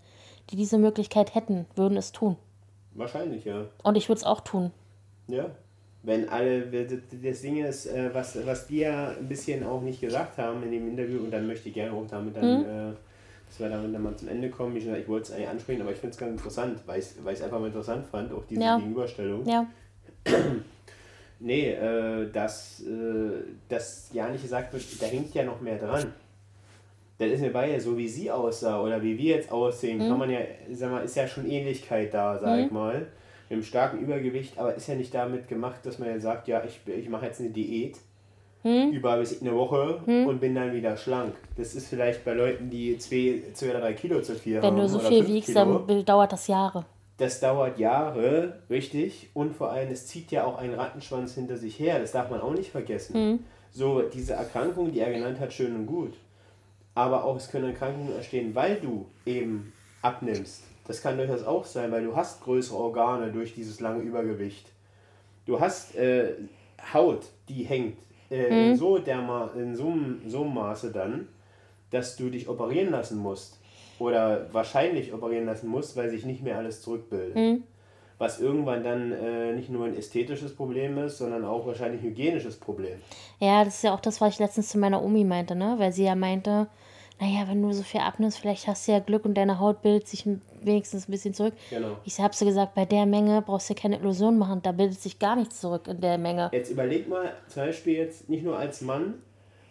die 0.49 0.55
diese 0.55 0.77
Möglichkeit 0.77 1.35
hätten, 1.35 1.65
würden 1.75 1.97
es 1.97 2.11
tun. 2.11 2.37
Wahrscheinlich, 2.93 3.45
ja. 3.45 3.65
Und 3.83 3.95
ich 3.97 4.09
würde 4.09 4.17
es 4.19 4.23
auch 4.25 4.41
tun. 4.41 4.71
Ja. 5.27 5.45
Wenn 6.03 6.27
alle, 6.29 6.61
das 7.23 7.41
Ding 7.41 7.63
ist, 7.63 7.85
äh, 7.85 8.09
was, 8.13 8.35
was 8.45 8.67
die 8.67 8.79
ja 8.79 9.09
ein 9.11 9.27
bisschen 9.27 9.63
auch 9.65 9.81
nicht 9.81 10.01
gesagt 10.01 10.37
haben 10.39 10.63
in 10.63 10.71
dem 10.71 10.87
Interview, 10.89 11.19
und 11.19 11.31
dann 11.31 11.45
möchte 11.47 11.69
ich 11.69 11.75
gerne 11.75 11.93
auch 11.95 12.07
damit 12.09 12.35
dann, 12.35 12.59
Mhm. 12.59 12.65
äh, 12.65 12.93
dass 13.51 13.59
wir 13.59 13.67
damit 13.69 13.93
dann 13.93 14.01
mal 14.01 14.15
zum 14.15 14.29
Ende 14.29 14.49
kommen. 14.49 14.73
Wie 14.73 14.79
schon 14.79 14.87
gesagt, 14.91 15.03
ich 15.03 15.09
wollte 15.09 15.23
es 15.29 15.31
eigentlich 15.35 15.49
ansprechen, 15.49 15.81
aber 15.81 15.91
ich 15.91 15.97
finde 15.97 16.13
es 16.13 16.17
ganz 16.17 16.31
interessant, 16.31 16.79
weil 16.85 16.99
ich 16.99 17.05
es 17.25 17.41
einfach 17.41 17.59
mal 17.59 17.67
interessant 17.67 18.07
fand, 18.07 18.31
auch 18.31 18.45
diese 18.49 18.61
Ja. 18.61 18.77
Gegenüberstellung. 18.77 19.45
Ja. 19.45 19.67
Nee, 21.43 21.71
äh, 21.71 22.29
dass, 22.31 22.81
äh, 22.81 23.41
dass 23.67 24.11
ja 24.13 24.29
nicht 24.29 24.43
gesagt 24.43 24.71
wird, 24.73 24.83
da 25.01 25.07
hängt 25.07 25.33
ja 25.33 25.43
noch 25.43 25.59
mehr 25.59 25.79
dran. 25.79 26.13
Das 27.17 27.31
ist 27.31 27.41
mir 27.41 27.51
bei 27.51 27.71
ihr, 27.71 27.81
so 27.81 27.97
wie 27.97 28.07
sie 28.07 28.29
aussah 28.29 28.79
oder 28.79 29.01
wie 29.01 29.17
wir 29.17 29.37
jetzt 29.37 29.51
aussehen, 29.51 29.97
kann 29.97 30.19
man 30.19 30.29
ja, 30.29 30.37
sag 30.71 30.91
mal, 30.91 31.03
ist 31.03 31.15
ja 31.15 31.27
schon 31.27 31.49
Ähnlichkeit 31.49 32.13
da, 32.13 32.37
sag 32.37 32.59
ich 32.59 32.69
mal. 32.69 32.99
Mit 33.49 33.57
einem 33.57 33.63
starken 33.63 33.97
Übergewicht, 34.01 34.59
aber 34.59 34.75
ist 34.75 34.87
ja 34.87 34.93
nicht 34.93 35.15
damit 35.15 35.47
gemacht, 35.47 35.83
dass 35.83 35.97
man 35.97 36.09
ja 36.09 36.19
sagt, 36.19 36.47
ja, 36.47 36.63
ich, 36.63 36.79
ich 36.85 37.09
mache 37.09 37.25
jetzt 37.25 37.39
eine 37.39 37.49
Diät 37.49 37.97
über 38.63 39.17
bis 39.17 39.41
eine 39.41 39.55
Woche 39.55 40.01
und 40.05 40.39
bin 40.39 40.53
dann 40.55 40.73
wieder 40.73 40.95
schlank. 40.97 41.33
Das 41.57 41.73
ist 41.73 41.87
vielleicht 41.87 42.23
bei 42.23 42.33
Leuten, 42.33 42.69
die 42.69 42.97
zwei, 42.97 43.41
zwei 43.53 43.71
oder 43.71 43.79
drei 43.81 43.93
Kilo 43.93 44.21
zu 44.21 44.35
viel 44.35 44.57
haben. 44.57 44.63
Wenn 44.75 44.81
du 44.81 44.87
so 44.89 44.99
viel 44.99 45.27
wiegst, 45.27 45.53
Kilo 45.53 45.83
dann 45.87 46.05
dauert 46.05 46.31
das 46.31 46.47
Jahre. 46.47 46.85
das 47.17 47.39
dauert 47.39 47.77
Jahre, 47.79 48.61
richtig. 48.69 49.29
Und 49.33 49.55
vor 49.55 49.71
allem, 49.71 49.91
es 49.91 50.07
zieht 50.07 50.31
ja 50.31 50.43
auch 50.45 50.57
einen 50.57 50.73
Rattenschwanz 50.73 51.35
hinter 51.35 51.57
sich 51.57 51.79
her. 51.79 51.99
Das 51.99 52.11
darf 52.11 52.29
man 52.29 52.41
auch 52.41 52.53
nicht 52.53 52.71
vergessen. 52.71 53.15
So, 53.71 54.01
diese 54.01 54.33
Erkrankung, 54.33 54.91
die 54.91 54.99
er 54.99 55.11
genannt 55.11 55.39
hat, 55.39 55.53
schön 55.53 55.75
und 55.75 55.85
gut. 55.85 56.13
Aber 56.93 57.23
auch 57.23 57.37
es 57.37 57.49
können 57.49 57.65
Erkrankungen 57.65 58.13
entstehen, 58.15 58.53
weil 58.53 58.75
du 58.81 59.05
eben 59.25 59.71
abnimmst. 60.01 60.63
Das 60.87 61.01
kann 61.01 61.15
durchaus 61.17 61.43
auch 61.43 61.63
sein, 61.63 61.91
weil 61.91 62.03
du 62.03 62.15
hast 62.15 62.41
größere 62.43 62.77
Organe 62.77 63.31
durch 63.31 63.53
dieses 63.53 63.79
lange 63.79 64.01
Übergewicht. 64.01 64.67
Du 65.45 65.59
hast 65.59 65.95
äh, 65.95 66.33
Haut, 66.93 67.27
die 67.47 67.63
hängt 67.63 67.97
äh, 68.31 68.47
in, 68.71 68.75
so 68.77 68.97
derma 68.97 69.51
in 69.55 69.75
so, 69.75 69.87
einem- 69.87 70.21
so 70.27 70.41
einem 70.43 70.53
Maße 70.53 70.91
dann, 70.91 71.27
dass 71.91 72.15
du 72.15 72.29
dich 72.29 72.47
operieren 72.49 72.89
lassen 72.91 73.17
musst. 73.19 73.59
Oder 73.99 74.47
wahrscheinlich 74.51 75.13
operieren 75.13 75.45
lassen 75.45 75.67
musst, 75.67 75.95
weil 75.95 76.09
sich 76.09 76.25
nicht 76.25 76.41
mehr 76.41 76.57
alles 76.57 76.81
zurückbildet. 76.81 77.35
Was 78.17 78.39
irgendwann 78.39 78.83
dann 78.83 79.11
äh, 79.11 79.53
nicht 79.53 79.69
nur 79.69 79.85
ein 79.85 79.95
ästhetisches 79.95 80.55
Problem 80.55 80.97
ist, 80.97 81.17
sondern 81.19 81.43
auch 81.45 81.65
wahrscheinlich 81.67 82.01
ein 82.01 82.07
hygienisches 82.09 82.55
Problem. 82.57 82.97
Ja, 83.39 83.63
das 83.63 83.75
ist 83.75 83.83
ja 83.83 83.93
auch 83.93 83.99
das, 83.99 84.21
was 84.21 84.33
ich 84.33 84.39
letztens 84.39 84.69
zu 84.69 84.77
meiner 84.79 85.03
Omi 85.03 85.23
meinte, 85.23 85.55
ne? 85.55 85.75
Weil 85.77 85.91
sie 85.91 86.03
ja 86.05 86.15
meinte, 86.15 86.67
naja, 87.19 87.47
wenn 87.47 87.61
du 87.61 87.71
so 87.73 87.83
viel 87.83 87.99
abnimmst, 88.01 88.39
vielleicht 88.39 88.67
hast 88.67 88.87
du 88.87 88.91
ja 88.91 88.99
Glück 88.99 89.25
und 89.25 89.35
deine 89.35 89.59
Haut 89.59 89.81
bildet 89.81 90.07
sich 90.07 90.25
ein- 90.25 90.41
wenigstens 90.63 91.07
ein 91.07 91.11
bisschen 91.11 91.33
zurück. 91.33 91.53
Genau. 91.69 91.97
Ich 92.03 92.19
habe 92.19 92.35
sie 92.35 92.45
gesagt, 92.45 92.75
bei 92.75 92.85
der 92.85 93.05
Menge 93.05 93.41
brauchst 93.41 93.69
du 93.69 93.75
keine 93.75 93.97
Illusion 93.97 94.37
machen, 94.37 94.61
da 94.63 94.71
bildet 94.71 94.99
sich 95.01 95.19
gar 95.19 95.35
nichts 95.35 95.59
zurück 95.61 95.87
in 95.87 96.01
der 96.01 96.17
Menge. 96.17 96.49
Jetzt 96.53 96.69
überleg 96.71 97.07
mal, 97.09 97.33
zum 97.47 97.63
Beispiel 97.63 97.95
jetzt 97.97 98.29
nicht 98.29 98.43
nur 98.43 98.57
als 98.57 98.81
Mann, 98.81 99.15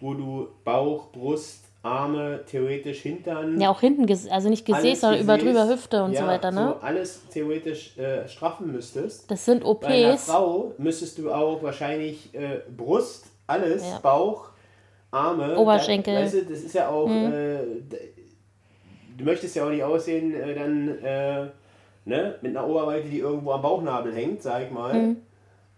wo 0.01 0.15
du 0.15 0.49
Bauch, 0.65 1.09
Brust, 1.13 1.65
Arme, 1.83 2.41
theoretisch 2.47 3.01
Hintern, 3.01 3.59
Ja, 3.59 3.71
auch 3.71 3.81
hinten, 3.81 4.05
also 4.31 4.49
nicht 4.51 4.67
Gesäß, 4.67 5.01
sondern 5.01 5.21
über 5.23 5.39
drüber 5.39 5.67
Hüfte 5.67 6.05
und 6.05 6.13
ja, 6.13 6.21
so 6.21 6.27
weiter, 6.27 6.51
ne? 6.51 6.75
So 6.79 6.85
alles 6.87 7.23
theoretisch 7.33 7.97
äh, 7.97 8.29
straffen 8.29 8.71
müsstest. 8.71 9.31
Das 9.31 9.45
sind 9.47 9.63
Bei 9.81 9.87
einer 9.87 10.13
OPs. 10.13 10.27
Frau 10.27 10.73
müsstest 10.77 11.17
du 11.19 11.33
auch 11.33 11.63
wahrscheinlich 11.63 12.35
äh, 12.35 12.61
Brust, 12.77 13.27
alles, 13.47 13.83
Ja. 13.83 13.99
Bauch, 13.99 14.51
Arme, 15.11 15.57
Oberschenkel. 15.59 16.15
Da, 16.15 16.21
weißt 16.21 16.35
du, 16.35 16.43
das 16.45 16.61
ist 16.61 16.75
ja 16.75 16.89
auch. 16.91 17.09
Äh, 17.09 17.81
d- 17.81 17.97
du 19.21 19.25
möchtest 19.25 19.55
ja 19.57 19.65
auch 19.65 19.71
nicht 19.71 19.85
aussehen, 19.85 20.35
äh, 20.35 20.55
dann 20.55 20.99
äh, 21.03 21.47
ne, 22.05 22.35
mit 22.41 22.57
einer 22.57 22.67
Oberweite, 22.67 23.09
die 23.09 23.19
irgendwo 23.19 23.53
am 23.53 23.63
Bauchnabel 23.63 24.13
hängt, 24.15 24.43
sag 24.43 24.65
ich 24.65 24.71
mal. 24.71 25.17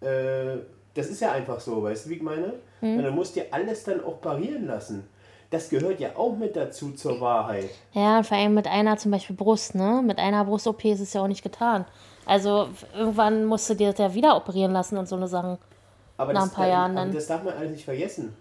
Äh, 0.01 0.59
das 0.95 1.07
ist 1.07 1.21
ja 1.21 1.33
einfach 1.33 1.61
so, 1.61 1.83
weißt 1.83 2.07
du, 2.07 2.11
wie 2.11 2.15
ich 2.15 2.23
meine? 2.23 2.55
Und 2.81 3.03
dann 3.03 3.15
musst 3.15 3.37
du 3.37 3.41
dir 3.41 3.47
alles 3.53 3.85
dann 3.85 4.03
auch 4.05 4.21
parieren 4.21 4.67
lassen. 4.67 5.09
Das 5.51 5.69
gehört 5.69 6.01
ja 6.01 6.17
auch 6.17 6.37
mit 6.37 6.57
dazu 6.57 6.93
zur 6.93 7.21
Wahrheit. 7.21 7.71
Ja, 7.93 8.23
vor 8.23 8.37
allem 8.37 8.55
mit 8.55 8.67
einer 8.67 8.97
zum 8.97 9.11
Beispiel 9.13 9.37
Brust, 9.37 9.75
ne? 9.75 10.03
Mit 10.05 10.19
einer 10.19 10.45
Brust-OP 10.45 10.85
ist 10.87 11.01
es 11.01 11.13
ja 11.13 11.23
auch 11.23 11.29
nicht 11.29 11.43
getan. 11.43 11.85
Also 12.27 12.69
irgendwann 12.97 13.45
musst 13.45 13.69
du 13.71 13.75
dir 13.75 13.91
das 13.91 13.99
ja 13.99 14.15
wieder 14.15 14.37
operieren 14.37 14.73
lassen 14.73 14.97
und 14.97 15.07
so 15.07 15.15
eine 15.17 15.29
Sachen. 15.29 15.59
Aber 16.17 16.33
Nach 16.33 16.45
ein 16.45 16.51
paar 16.51 16.69
Jahren 16.69 16.93
aber 16.93 17.07
dann. 17.07 17.15
das 17.15 17.27
darf 17.27 17.43
man 17.45 17.55
alles 17.55 17.73
nicht 17.73 17.85
vergessen. 17.85 18.35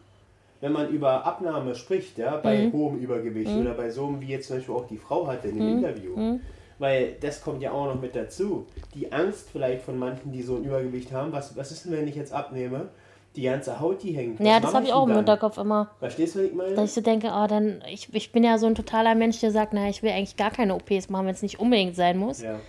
Wenn 0.62 0.72
man 0.72 0.89
über 0.89 1.26
Abnahme 1.26 1.74
spricht, 1.76 2.18
ja, 2.18 2.38
bei 2.38 2.68
Mhm. 2.68 2.72
hohem 2.74 2.97
Übergewicht 2.99 3.51
oder 3.57 3.74
bei 3.74 3.89
so 3.89 4.05
einem, 4.07 4.22
wie 4.22 4.28
jetzt 4.28 4.47
zum 4.47 4.57
Beispiel 4.57 4.76
auch 4.76 4.88
die 4.88 4.97
Frau 4.97 5.28
hatte 5.28 5.47
in 5.47 5.55
dem 5.57 5.66
Mhm. 5.68 5.84
Interview, 5.84 6.38
weil 6.80 7.16
das 7.20 7.41
kommt 7.41 7.62
ja 7.62 7.72
auch 7.72 7.86
noch 7.93 7.99
mit 7.99 8.16
dazu. 8.16 8.66
Die 8.93 9.12
Angst 9.12 9.49
vielleicht 9.51 9.82
von 9.84 9.97
manchen, 9.97 10.32
die 10.32 10.41
so 10.41 10.55
ein 10.55 10.64
Übergewicht 10.64 11.12
haben, 11.12 11.32
was, 11.32 11.55
was 11.57 11.72
ist 11.72 11.86
denn, 11.86 11.93
wenn 11.93 12.07
ich 12.07 12.16
jetzt 12.16 12.32
abnehme? 12.34 12.89
Die 13.36 13.43
ganze 13.43 13.80
Haut, 13.80 14.03
die 14.03 14.12
hängt. 14.12 14.39
Ja, 14.41 14.59
das 14.59 14.74
habe 14.74 14.86
ich 14.86 14.91
auch 14.91 15.03
im 15.03 15.09
dann? 15.09 15.18
Hinterkopf 15.20 15.57
immer. 15.57 15.89
Verstehst 15.99 16.36
du, 16.36 16.39
was 16.39 16.45
ich 16.47 16.53
meine? 16.53 16.76
Dass 16.76 16.89
ich 16.89 16.93
so 16.93 17.01
denke, 17.01 17.28
oh, 17.34 17.47
dann, 17.47 17.82
ich, 17.89 18.14
ich 18.14 18.32
bin 18.34 18.43
ja 18.43 18.57
so 18.57 18.66
ein 18.68 18.76
totaler 18.76 19.16
Mensch, 19.16 19.39
der 19.39 19.51
sagt, 19.51 19.72
na, 19.74 19.88
ich 19.89 20.03
will 20.03 20.12
eigentlich 20.12 20.36
gar 20.36 20.51
keine 20.51 20.76
OPs 20.76 21.09
machen, 21.09 21.28
wenn 21.28 21.34
es 21.34 21.41
nicht 21.41 21.59
unbedingt 21.59 21.95
sein 21.95 22.18
muss. 22.18 22.41
ja. 22.41 22.59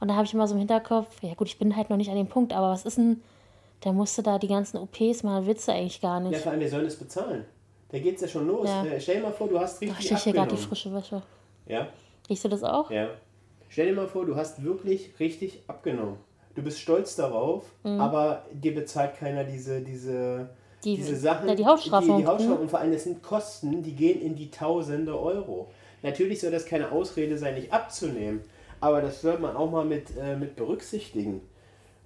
Und 0.00 0.08
da 0.08 0.14
habe 0.14 0.24
ich 0.24 0.32
immer 0.34 0.48
so 0.48 0.54
im 0.54 0.58
Hinterkopf, 0.60 1.22
ja 1.22 1.34
gut, 1.34 1.46
ich 1.48 1.58
bin 1.58 1.76
halt 1.76 1.90
noch 1.90 1.96
nicht 1.98 2.08
an 2.10 2.16
dem 2.16 2.26
Punkt, 2.26 2.52
aber 2.54 2.70
was 2.70 2.84
ist 2.86 2.96
denn, 2.96 3.22
der 3.84 3.92
musste 3.92 4.22
da 4.22 4.38
die 4.38 4.48
ganzen 4.48 4.76
OPs 4.78 5.22
machen, 5.22 5.46
du 5.46 5.72
eigentlich 5.72 6.00
gar 6.00 6.20
ja, 6.22 6.28
nicht. 6.28 6.40
vor 6.40 6.52
allem, 6.52 6.60
wir 6.60 6.68
sollen 6.68 6.86
es 6.86 6.96
bezahlen. 6.96 7.44
Da 7.90 7.98
geht 7.98 8.16
es 8.16 8.20
ja 8.22 8.28
schon 8.28 8.46
los. 8.46 8.68
Ja. 8.68 8.84
Äh, 8.84 9.00
stell 9.00 9.16
dir 9.16 9.22
mal 9.22 9.32
vor, 9.32 9.48
du 9.48 9.58
hast 9.58 9.76
Ach, 9.78 9.82
ich 9.82 9.98
richtig 9.98 10.18
hier 10.22 10.32
gerade 10.32 10.54
die 10.54 10.60
frische 10.60 10.92
Wäsche. 10.94 11.22
Ja? 11.66 11.88
Riechst 12.28 12.44
du 12.44 12.48
das 12.48 12.62
auch? 12.62 12.90
Ja. 12.90 13.08
Stell 13.68 13.86
dir 13.86 13.94
mal 13.94 14.06
vor, 14.08 14.26
du 14.26 14.36
hast 14.36 14.62
wirklich 14.62 15.18
richtig 15.18 15.60
abgenommen. 15.66 16.16
Du 16.54 16.62
bist 16.62 16.80
stolz 16.80 17.16
darauf, 17.16 17.64
Mhm. 17.84 18.00
aber 18.00 18.44
dir 18.52 18.74
bezahlt 18.74 19.16
keiner 19.16 19.44
diese, 19.44 19.80
diese, 19.80 20.50
Die- 20.84 20.96
diese 20.96 21.16
Sachen. 21.16 21.48
ja, 21.48 21.54
die 21.54 21.64
Hautstraffung, 21.66 22.18
Die, 22.18 22.24
die 22.24 22.44
mhm. 22.44 22.56
Und 22.58 22.70
vor 22.70 22.80
allem, 22.80 22.92
das 22.92 23.04
sind 23.04 23.22
Kosten, 23.22 23.82
die 23.82 23.94
gehen 23.94 24.20
in 24.20 24.34
die 24.36 24.50
Tausende 24.50 25.18
Euro. 25.18 25.70
Natürlich 26.02 26.40
soll 26.40 26.50
das 26.50 26.66
keine 26.66 26.90
Ausrede 26.92 27.38
sein, 27.38 27.54
nicht 27.54 27.72
abzunehmen. 27.72 28.40
Aber 28.80 29.02
das 29.02 29.20
soll 29.20 29.38
man 29.38 29.56
auch 29.56 29.70
mal 29.70 29.84
mit, 29.84 30.16
äh, 30.16 30.36
mit 30.36 30.56
berücksichtigen. 30.56 31.40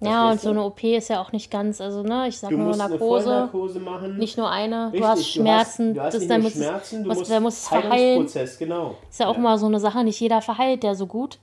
Ja, 0.05 0.31
und 0.31 0.39
so 0.41 0.49
du? 0.53 0.59
eine 0.59 0.63
OP 0.65 0.83
ist 0.83 1.09
ja 1.09 1.21
auch 1.21 1.31
nicht 1.31 1.49
ganz, 1.51 1.81
also 1.81 2.03
ne, 2.03 2.27
ich 2.27 2.37
sag 2.37 2.49
Du 2.49 2.57
nur 2.57 2.67
musst 2.67 2.81
eine 2.81 2.89
Narkose, 2.91 3.23
Vollnarkose 3.23 3.79
machen. 3.79 4.17
nicht 4.17 4.37
nur 4.37 4.49
eine, 4.49 4.85
Richtig, 4.87 5.01
du 5.01 5.07
hast 5.07 5.27
Schmerzen, 5.29 5.93
Du 5.93 6.01
hast, 6.01 6.13
das 6.13 6.21
nicht 6.21 6.31
dann 6.31 6.41
nur 6.41 6.49
es- 6.49 6.55
Schmerzen, 6.55 7.03
du 7.03 7.09
was, 7.09 7.17
musst 7.19 7.31
der 7.31 7.39
muss 7.39 7.53
es 7.55 7.67
verheilen. 7.67 8.27
Genau. 8.59 8.95
Ist 9.09 9.19
ja 9.19 9.27
auch 9.27 9.37
mal 9.37 9.57
so 9.57 9.65
eine 9.65 9.79
Sache, 9.79 10.03
nicht 10.03 10.19
jeder 10.19 10.41
verheilt 10.41 10.83
der 10.83 10.95
so 10.95 11.07
gut. 11.07 11.39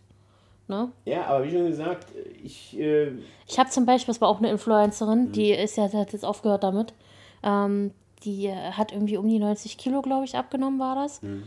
Ne? 0.68 0.88
Ja, 1.04 1.26
aber 1.26 1.44
wie 1.44 1.50
schon 1.50 1.66
gesagt, 1.66 2.06
ich... 2.42 2.78
Äh, 2.78 3.12
Ich 3.48 3.58
habe 3.58 3.68
zum 3.70 3.84
Beispiel, 3.84 4.12
das 4.14 4.20
war 4.20 4.28
auch 4.28 4.38
eine 4.38 4.50
Influencerin, 4.50 5.24
Mhm. 5.28 5.32
die 5.32 5.50
ist 5.50 5.76
ja, 5.76 5.92
hat 5.92 6.12
jetzt 6.12 6.24
aufgehört 6.24 6.62
damit. 6.64 6.94
Ähm, 7.42 7.90
die 8.24 8.50
hat 8.52 8.92
irgendwie 8.92 9.16
um 9.16 9.28
die 9.28 9.40
90 9.40 9.76
Kilo, 9.76 10.00
glaube 10.00 10.24
ich, 10.24 10.36
abgenommen, 10.36 10.78
war 10.78 10.94
das. 10.94 11.20
Mhm. 11.22 11.42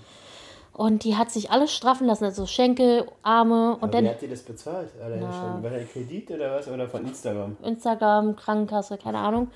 Und 0.77 1.05
die 1.05 1.15
hat 1.15 1.31
sich 1.31 1.51
alles 1.51 1.73
straffen 1.73 2.05
lassen, 2.05 2.25
also 2.25 2.45
Schenkel, 2.45 3.07
Arme 3.23 3.75
und 3.75 3.83
Aber 3.83 3.91
dann 3.93 4.03
Wie 4.03 4.09
hat 4.09 4.21
dir 4.21 4.27
das 4.27 4.41
bezahlt? 4.41 4.89
War 4.99 5.69
das 5.69 5.89
Kredit 5.93 6.29
oder 6.31 6.57
was? 6.57 6.67
Oder 6.67 6.89
von 6.89 7.05
Instagram? 7.07 7.55
Instagram, 7.63 8.35
Krankenkasse, 8.35 8.97
keine 8.97 9.19
Ahnung. 9.19 9.47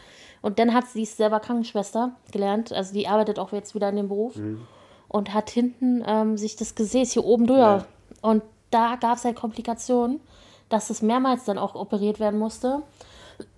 Und 0.42 0.60
dann 0.60 0.74
hat 0.74 0.88
sie, 0.88 1.00
die 1.00 1.04
ist 1.04 1.18
selber 1.18 1.42
Krankenschwester 1.42 2.14
gelernt, 2.32 2.72
also 2.72 2.94
die 2.94 3.06
arbeitet 3.10 3.38
auch 3.38 3.52
jetzt 3.52 3.76
wieder 3.76 3.90
in 3.90 3.98
dem 3.98 4.08
Beruf 4.08 4.38
Mhm. 4.38 4.62
und 5.10 5.34
hat 5.34 5.50
hinten 5.50 6.06
ähm, 6.08 6.38
sich 6.38 6.56
das 6.56 6.76
Gesäß 6.76 7.12
hier 7.12 7.26
oben 7.26 7.48
drüber. 7.48 7.60
Ja. 7.60 7.86
Und 8.22 8.42
da 8.72 8.96
gab 8.96 9.18
es 9.18 9.26
halt 9.26 9.36
Komplikationen, 9.36 10.22
dass 10.70 10.90
es 10.90 11.02
mehrmals 11.02 11.44
dann 11.44 11.58
auch 11.58 11.76
operiert 11.76 12.22
werden 12.22 12.40
musste. 12.40 12.82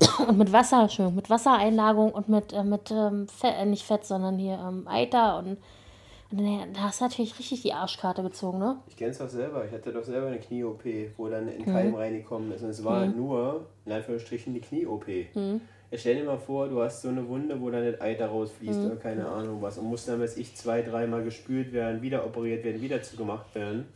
Und 0.26 0.36
mit 0.38 0.52
Wasser, 0.52 0.82
Entschuldigung, 0.82 1.16
mit 1.16 1.28
Wassereinlagung 1.30 2.12
und 2.12 2.28
mit, 2.28 2.52
äh, 2.52 2.62
mit 2.62 2.90
ähm, 2.92 3.26
Fett, 3.26 3.54
äh, 3.58 3.66
nicht 3.66 3.84
Fett, 3.84 4.04
sondern 4.04 4.38
hier 4.38 4.54
ähm, 4.54 4.86
Eiter 4.86 5.38
und, 5.38 5.58
und 6.32 6.72
da 6.74 6.80
hast 6.82 7.00
du 7.00 7.04
natürlich 7.04 7.38
richtig 7.38 7.62
die 7.62 7.72
Arschkarte 7.72 8.22
gezogen, 8.22 8.58
ne? 8.58 8.76
Ich 8.88 8.96
kenn's 8.96 9.18
doch 9.18 9.28
selber. 9.28 9.64
Ich 9.66 9.72
hatte 9.72 9.92
doch 9.92 10.04
selber 10.04 10.28
eine 10.28 10.38
Knie-OP, 10.38 10.84
wo 11.16 11.28
dann 11.28 11.48
ein 11.48 11.58
Mhm. 11.60 11.64
Keim 11.64 11.94
reingekommen 11.94 12.50
ist. 12.52 12.62
Und 12.62 12.70
es 12.70 12.82
war 12.84 13.06
nur, 13.06 13.66
in 13.84 13.92
Anführungsstrichen, 13.92 14.54
die 14.54 14.60
Knie-OP. 14.60 15.06
Mhm. 15.34 15.60
Stell 15.94 16.16
dir 16.16 16.24
mal 16.24 16.38
vor, 16.38 16.68
du 16.68 16.80
hast 16.80 17.02
so 17.02 17.08
eine 17.08 17.28
Wunde, 17.28 17.60
wo 17.60 17.68
dann 17.70 17.84
das 17.90 18.00
Eiter 18.00 18.26
rausfließt 18.28 18.80
Mhm. 18.80 18.86
oder 18.86 18.96
keine 18.96 19.28
Ahnung 19.28 19.60
was. 19.60 19.76
Und 19.76 19.84
muss 19.86 20.06
dann, 20.06 20.20
weiß 20.20 20.38
ich, 20.38 20.54
zwei, 20.56 20.80
dreimal 20.82 21.22
gespült 21.22 21.72
werden, 21.74 22.00
wieder 22.00 22.24
operiert 22.24 22.64
werden, 22.64 22.80
wieder 22.80 23.02
zugemacht 23.02 23.54
werden. 23.54 23.86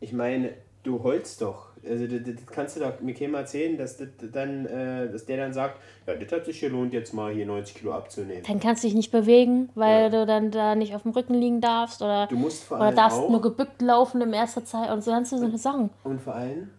Ich 0.00 0.12
meine, 0.12 0.50
du 0.82 1.02
holst 1.04 1.40
doch. 1.42 1.66
Also 1.88 2.06
das, 2.06 2.20
das 2.24 2.46
kannst 2.46 2.76
du 2.76 2.80
doch 2.80 3.00
mir 3.00 3.12
keinem 3.14 3.34
erzählen, 3.34 3.76
dass, 3.76 3.96
das 3.96 4.08
dann, 4.32 4.66
äh, 4.66 5.10
dass 5.10 5.26
der 5.26 5.36
dann 5.36 5.52
sagt, 5.52 5.80
ja, 6.06 6.14
das 6.14 6.30
hat 6.32 6.44
sich 6.46 6.60
gelohnt, 6.60 6.92
jetzt 6.92 7.12
mal 7.12 7.32
hier 7.32 7.44
90 7.46 7.74
Kilo 7.76 7.92
abzunehmen. 7.92 8.42
Dann 8.46 8.60
kannst 8.60 8.82
du 8.84 8.88
dich 8.88 8.94
nicht 8.94 9.10
bewegen, 9.10 9.68
weil 9.74 10.04
Ja. 10.04 10.08
du 10.20 10.26
dann 10.26 10.50
da 10.50 10.74
nicht 10.74 10.94
auf 10.94 11.02
dem 11.02 11.12
Rücken 11.12 11.34
liegen 11.34 11.60
darfst 11.60 12.00
oder, 12.02 12.26
Du 12.28 12.36
musst 12.36 12.64
vor 12.64 12.76
oder 12.78 12.92
darfst 12.92 13.18
auch- 13.18 13.28
nur 13.30 13.42
gebückt 13.42 13.82
laufen 13.82 14.20
im 14.20 14.32
ersten 14.32 14.64
Zeit 14.64 14.90
und 14.90 15.02
so 15.02 15.10
ganze 15.10 15.38
so 15.38 15.44
eine 15.44 15.58
Sachen. 15.58 15.90
Und 16.04 16.20
vor 16.22 16.34
allem, 16.36 16.70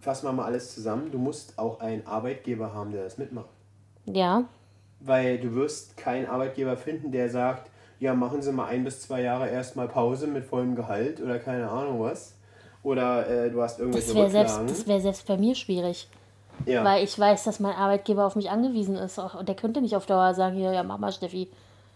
fassen 0.00 0.26
wir 0.26 0.32
mal 0.32 0.44
alles 0.46 0.74
zusammen, 0.74 1.10
du 1.10 1.18
musst 1.18 1.58
auch 1.58 1.80
einen 1.80 2.06
Arbeitgeber 2.06 2.72
haben, 2.72 2.92
der 2.92 3.04
das 3.04 3.18
mitmacht. 3.18 3.48
Ja, 4.06 4.44
Weil 5.00 5.38
du 5.38 5.54
wirst 5.54 5.96
keinen 5.98 6.26
Arbeitgeber 6.26 6.76
finden, 6.78 7.12
der 7.12 7.28
sagt, 7.28 7.70
ja, 8.00 8.14
machen 8.14 8.40
Sie 8.40 8.52
mal 8.52 8.66
ein 8.68 8.84
bis 8.84 9.02
zwei 9.02 9.20
Jahre 9.20 9.48
erstmal 9.50 9.88
Pause 9.88 10.26
mit 10.26 10.44
vollem 10.44 10.74
Gehalt 10.76 11.20
oder 11.20 11.38
keine 11.38 11.68
Ahnung 11.68 12.00
was. 12.00 12.35
Oder 12.86 13.28
äh, 13.28 13.50
du 13.50 13.60
hast 13.60 13.80
irgendwelche 13.80 14.06
das 14.06 14.14
wäre 14.16 14.30
selbst, 14.30 14.60
das 14.68 14.86
wär 14.86 15.00
selbst 15.00 15.26
bei 15.26 15.36
mir 15.36 15.56
schwierig. 15.56 16.06
ja. 16.66 16.84
Weil 16.84 17.02
ich 17.02 17.18
weiß, 17.18 17.42
dass 17.42 17.58
mein 17.58 17.74
Arbeitgeber 17.74 18.24
auf 18.24 18.36
mich 18.36 18.48
angewiesen 18.48 18.94
ist. 18.94 19.18
Und 19.18 19.48
der 19.48 19.56
könnte 19.56 19.80
nicht 19.80 19.96
auf 19.96 20.06
Dauer 20.06 20.32
sagen, 20.34 20.54
hier, 20.54 20.72
ja, 20.72 20.84
mach 20.84 20.96
mal, 20.98 21.10
Steffi. 21.10 21.48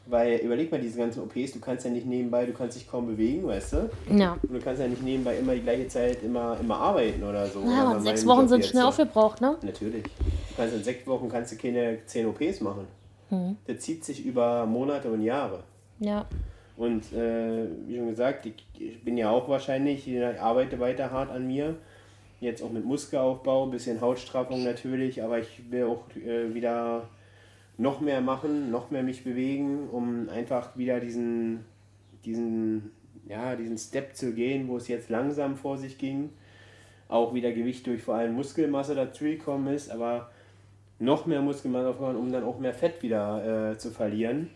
Weil 0.07 0.39
überleg 0.39 0.73
mal 0.73 0.81
diese 0.81 0.99
ganzen 0.99 1.23
OPs, 1.23 1.53
du 1.53 1.61
kannst 1.61 1.85
ja 1.85 1.93
nicht 1.93 2.07
nebenbei, 2.07 2.45
du 2.45 2.53
kannst 2.53 2.77
dich 2.77 2.91
kaum 2.91 3.07
bewegen, 3.07 3.47
weißt 3.47 3.75
du? 3.75 3.91
Ja. 4.17 4.37
Und 4.43 4.53
du 4.53 4.59
kannst 4.59 4.83
ja 4.83 4.89
nicht 4.89 5.05
nebenbei 5.05 5.37
immer 5.37 5.55
die 5.55 5.61
gleiche 5.61 5.87
Zeit 5.87 6.25
immer, 6.25 6.57
immer 6.59 6.77
arbeiten 6.77 7.23
oder 7.23 7.47
so. 7.47 7.61
Oder 7.61 7.71
Ja, 7.71 7.85
bei 7.85 7.97
und 7.97 8.03
sechs 8.03 8.27
Wochen 8.27 8.49
sind 8.49 8.65
schnell 8.65 8.83
so. 8.83 8.89
aufgebraucht, 8.89 9.41
ne? 9.41 9.55
Natürlich. 9.63 10.03
Du 10.03 10.57
kannst 10.57 10.75
in 10.75 10.83
sechs 10.83 11.07
Wochen 11.07 11.29
kannst 11.29 11.53
du 11.53 11.57
keine 11.57 12.05
zehn 12.07 12.27
OPs 12.27 12.61
machen. 12.63 12.89
Mhm. 13.31 13.57
Das 13.65 13.79
zieht 13.79 14.05
sich 14.05 14.27
über 14.27 14.67
Monate 14.67 15.09
und 15.09 15.23
Jahre. 15.23 15.63
Ja. 16.01 16.25
Und 16.81 17.13
äh, 17.13 17.67
wie 17.87 17.99
schon 17.99 18.09
gesagt, 18.09 18.47
ich, 18.47 19.05
bin 19.05 19.19
ja 19.19 19.29
auch 19.29 19.51
wahrscheinlich, 19.51 20.09
ich 20.09 20.41
arbeite 20.41 20.81
weiter 20.81 21.11
hart 21.11 21.31
an 21.31 21.47
mir. 21.47 21.77
Jetzt 22.41 22.63
auch 22.63 22.71
mit 22.71 22.87
Muskelaufbau, 22.87 23.67
bisschen 23.67 24.01
Hautstraffung 24.01 24.65
natürlich, 24.65 25.23
aber 25.23 25.41
ich 25.41 25.71
will 25.71 25.85
auch 25.85 26.05
äh, 26.17 26.55
wieder 26.55 27.07
noch 27.77 28.01
mehr 28.01 28.23
machen, 28.23 28.71
noch 28.71 28.91
mehr 28.91 29.03
mich 29.03 29.25
bewegen, 29.25 29.91
um 29.91 30.31
einfach 30.31 30.75
wieder 30.79 31.01
diesen, 31.01 31.67
diesen, 32.25 32.93
ja, 33.29 33.57
diesen 33.57 33.77
Step 33.77 34.17
zu 34.17 34.33
gehen, 34.33 34.67
wo 34.67 34.79
es 34.79 34.89
jetzt 34.89 35.11
langsam 35.11 35.59
vor 35.59 35.77
sich 35.77 35.99
ging. 35.99 36.31
Auch 37.09 37.35
wieder 37.35 37.53
Gewicht 37.53 37.87
durch 37.87 38.01
vor 38.01 38.15
allem 38.15 38.33
Muskelmasse 38.33 38.95
dazu 38.95 39.25
gekommen 39.25 39.67
ist, 39.75 39.91
aber 39.91 40.31
noch 40.99 41.27
mehr 41.27 41.43
Muskelmasse 41.43 41.91
aufbauen, 41.91 42.17
um 42.17 42.33
dann 42.33 42.45
auch 42.45 42.59
mehr 42.59 42.73
Fett 42.73 43.03
wieder 43.03 43.73
äh, 43.73 43.77
zu 43.77 43.91
verlieren. 43.91 44.49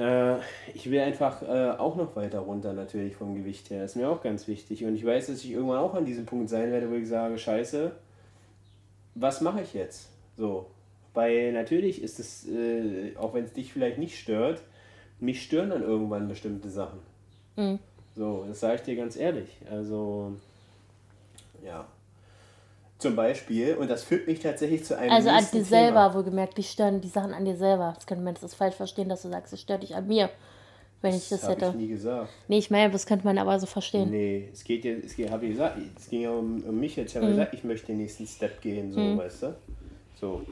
Äh, 0.00 0.38
ich 0.72 0.90
will 0.90 1.00
einfach 1.00 1.42
äh, 1.42 1.72
auch 1.76 1.94
noch 1.96 2.16
weiter 2.16 2.40
runter 2.40 2.72
natürlich 2.72 3.14
vom 3.14 3.34
Gewicht 3.34 3.68
her. 3.68 3.82
Das 3.82 3.92
ist 3.92 3.96
mir 3.96 4.08
auch 4.08 4.22
ganz 4.22 4.48
wichtig. 4.48 4.84
Und 4.86 4.94
ich 4.96 5.04
weiß, 5.04 5.26
dass 5.26 5.44
ich 5.44 5.52
irgendwann 5.52 5.78
auch 5.78 5.94
an 5.94 6.06
diesem 6.06 6.24
Punkt 6.24 6.48
sein 6.48 6.72
werde, 6.72 6.90
wo 6.90 6.94
ich 6.94 7.06
sage, 7.06 7.36
scheiße, 7.36 7.92
was 9.14 9.42
mache 9.42 9.60
ich 9.60 9.74
jetzt? 9.74 10.08
So. 10.38 10.66
Weil 11.12 11.52
natürlich 11.52 12.02
ist 12.02 12.18
es, 12.18 12.48
äh, 12.48 13.14
auch 13.16 13.34
wenn 13.34 13.44
es 13.44 13.52
dich 13.52 13.72
vielleicht 13.72 13.98
nicht 13.98 14.18
stört, 14.18 14.62
mich 15.18 15.42
stören 15.42 15.70
dann 15.70 15.82
irgendwann 15.82 16.28
bestimmte 16.28 16.70
Sachen. 16.70 17.00
So, 18.16 18.44
das 18.48 18.60
sage 18.60 18.76
ich 18.76 18.82
dir 18.82 18.96
ganz 18.96 19.16
ehrlich. 19.16 19.48
Also, 19.70 20.32
ja. 21.62 21.86
Zum 23.00 23.16
Beispiel, 23.16 23.74
und 23.76 23.88
das 23.90 24.04
führt 24.04 24.26
mich 24.26 24.40
tatsächlich 24.40 24.84
zu 24.84 24.96
einem 24.96 25.10
Also 25.12 25.30
an 25.30 25.38
dir 25.40 25.50
Thema. 25.50 25.64
selber, 25.64 26.14
wohlgemerkt, 26.14 26.56
die 26.58 26.62
stören 26.62 27.00
die 27.00 27.08
Sachen 27.08 27.32
an 27.34 27.44
dir 27.44 27.56
selber. 27.56 27.92
Das 27.96 28.06
könnte 28.06 28.22
man 28.22 28.36
das 28.40 28.54
falsch 28.54 28.74
verstehen, 28.76 29.08
dass 29.08 29.22
du 29.22 29.28
sagst, 29.30 29.52
es 29.54 29.60
stört 29.62 29.82
dich 29.82 29.96
an 29.96 30.06
mir, 30.06 30.28
wenn 31.00 31.14
ich 31.14 31.28
das 31.30 31.40
Das 31.40 31.48
habe 31.50 31.60
hätte. 31.60 31.70
ich 31.70 31.74
nie 31.76 31.88
gesagt. 31.88 32.28
Nee, 32.48 32.58
ich 32.58 32.70
meine, 32.70 32.92
das 32.92 33.06
könnte 33.06 33.24
man 33.24 33.38
aber 33.38 33.58
so 33.58 33.66
verstehen. 33.66 34.10
Nee, 34.10 34.50
es 34.52 34.62
geht 34.64 34.84
ja, 34.84 34.92
es 34.92 35.16
geht, 35.16 35.30
habe 35.30 35.46
ich 35.46 35.52
gesagt, 35.52 35.78
es 35.98 36.08
ging 36.10 36.20
ja 36.22 36.30
um, 36.30 36.62
um 36.62 36.78
mich 36.78 36.94
jetzt. 36.96 37.10
Ich 37.10 37.16
habe 37.16 37.26
Mhm. 37.26 37.30
gesagt, 37.30 37.54
ich 37.54 37.64
möchte 37.64 37.86
den 37.86 37.96
nächsten 37.98 38.26
Step 38.26 38.60
gehen, 38.60 38.92
so, 38.92 39.16
weißt 39.16 39.42
du? 39.44 39.56
So. 40.20 40.42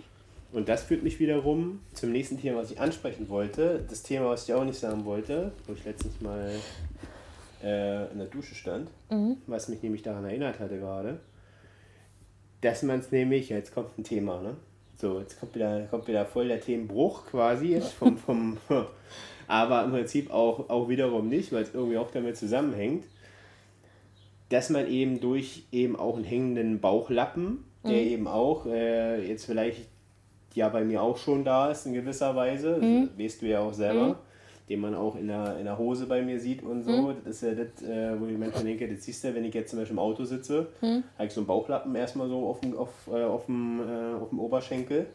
Und 0.50 0.70
das 0.70 0.84
führt 0.84 1.02
mich 1.02 1.20
wiederum 1.20 1.80
zum 1.92 2.10
nächsten 2.12 2.40
Thema, 2.40 2.62
was 2.62 2.70
ich 2.70 2.80
ansprechen 2.80 3.28
wollte. 3.28 3.84
Das 3.90 4.02
Thema, 4.02 4.30
was 4.30 4.48
ich 4.48 4.54
auch 4.54 4.64
nicht 4.64 4.78
sagen 4.78 5.04
wollte, 5.04 5.52
wo 5.66 5.74
ich 5.74 5.84
letztens 5.84 6.18
mal 6.22 6.54
äh, 7.62 8.10
in 8.10 8.18
der 8.18 8.28
Dusche 8.28 8.54
stand, 8.54 8.88
Mhm. 9.10 9.36
was 9.46 9.68
mich 9.68 9.82
nämlich 9.82 10.02
daran 10.02 10.24
erinnert 10.24 10.58
hatte 10.58 10.78
gerade, 10.78 11.20
dass 12.60 12.82
man 12.82 13.00
es 13.00 13.12
nämlich, 13.12 13.48
jetzt 13.48 13.74
kommt 13.74 13.96
ein 13.98 14.04
Thema, 14.04 14.40
ne? 14.40 14.56
So, 14.96 15.20
jetzt 15.20 15.38
kommt 15.38 15.54
wieder, 15.54 15.86
kommt 15.90 16.08
wieder 16.08 16.26
voll 16.26 16.48
der 16.48 16.60
Themenbruch 16.60 17.26
quasi 17.26 17.68
jetzt 17.68 17.92
vom, 17.92 18.16
vom 18.18 18.56
aber 19.46 19.84
im 19.84 19.92
Prinzip 19.92 20.30
auch, 20.30 20.68
auch 20.68 20.88
wiederum 20.88 21.28
nicht, 21.28 21.52
weil 21.52 21.62
es 21.62 21.72
irgendwie 21.72 21.98
auch 21.98 22.10
damit 22.10 22.36
zusammenhängt, 22.36 23.04
dass 24.48 24.70
man 24.70 24.88
eben 24.88 25.20
durch 25.20 25.64
eben 25.70 25.94
auch 25.96 26.16
einen 26.16 26.24
hängenden 26.24 26.80
Bauchlappen, 26.80 27.64
der 27.84 28.02
eben 28.02 28.26
auch 28.26 28.66
äh, 28.66 29.24
jetzt 29.26 29.44
vielleicht 29.44 29.86
ja 30.54 30.68
bei 30.68 30.84
mir 30.84 31.02
auch 31.02 31.16
schon 31.16 31.44
da 31.44 31.70
ist 31.70 31.86
in 31.86 31.92
gewisser 31.92 32.34
Weise, 32.34 32.80
das 32.80 33.18
weißt 33.18 33.42
du 33.42 33.46
ja 33.46 33.60
auch 33.60 33.72
selber, 33.72 34.18
den 34.68 34.80
man 34.80 34.94
auch 34.94 35.16
in 35.16 35.28
der, 35.28 35.58
in 35.58 35.64
der 35.64 35.78
Hose 35.78 36.06
bei 36.06 36.20
mir 36.22 36.38
sieht 36.38 36.62
und 36.62 36.82
so. 36.84 37.12
Das 37.24 37.36
ist 37.36 37.42
ja 37.42 37.54
das, 37.54 37.82
äh, 37.82 38.20
wo 38.20 38.26
ich 38.26 38.36
manchmal 38.36 38.64
denke, 38.64 38.86
das 38.88 39.04
siehst 39.04 39.24
du, 39.24 39.34
wenn 39.34 39.44
ich 39.44 39.54
jetzt 39.54 39.70
zum 39.70 39.78
Beispiel 39.78 39.94
im 39.94 39.98
Auto 40.00 40.24
sitze, 40.24 40.66
habe 41.16 41.26
ich 41.26 41.32
so 41.32 41.40
einen 41.40 41.46
Bauchlappen 41.46 41.94
erstmal 41.94 42.28
so 42.28 42.46
auf 42.46 42.60
dem, 42.60 42.76
auf, 42.76 42.90
äh, 43.10 43.24
auf 43.24 43.46
dem, 43.46 43.80
äh, 43.80 44.14
auf 44.20 44.28
dem 44.28 44.40
Oberschenkel. 44.40 45.06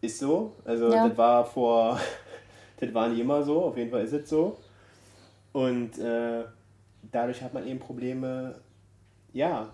Ist 0.00 0.18
so. 0.18 0.52
Also 0.64 0.92
Ja. 0.92 1.08
das 1.08 1.16
war 1.16 1.44
vor, 1.44 1.98
das 2.80 2.92
war 2.94 3.08
nicht 3.08 3.20
immer 3.20 3.42
so, 3.42 3.62
auf 3.62 3.76
jeden 3.76 3.90
Fall 3.90 4.04
ist 4.04 4.12
es 4.12 4.28
so. 4.28 4.58
Und 5.52 5.98
äh, 5.98 6.44
dadurch 7.10 7.42
hat 7.42 7.54
man 7.54 7.66
eben 7.66 7.78
Probleme, 7.78 8.56
ja, 9.32 9.68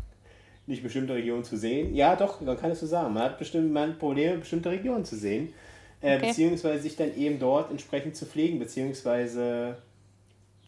nicht 0.66 0.82
bestimmte 0.82 1.14
Regionen 1.14 1.44
zu 1.44 1.56
sehen. 1.56 1.94
Ja, 1.94 2.14
doch, 2.16 2.40
man 2.40 2.58
kann 2.58 2.70
es 2.72 2.80
so 2.80 2.86
sagen. 2.86 3.14
Man 3.14 3.22
hat 3.22 3.38
bestimmt 3.38 3.72
man 3.72 3.90
hat 3.90 3.98
Probleme, 3.98 4.38
bestimmte 4.38 4.70
Regionen 4.70 5.04
zu 5.04 5.16
sehen. 5.16 5.52
Äh, 6.06 6.16
Okay. 6.16 6.28
Beziehungsweise 6.28 6.82
sich 6.82 6.96
dann 6.96 7.16
eben 7.16 7.38
dort 7.38 7.70
entsprechend 7.70 8.16
zu 8.16 8.26
pflegen, 8.26 8.58
beziehungsweise 8.58 9.78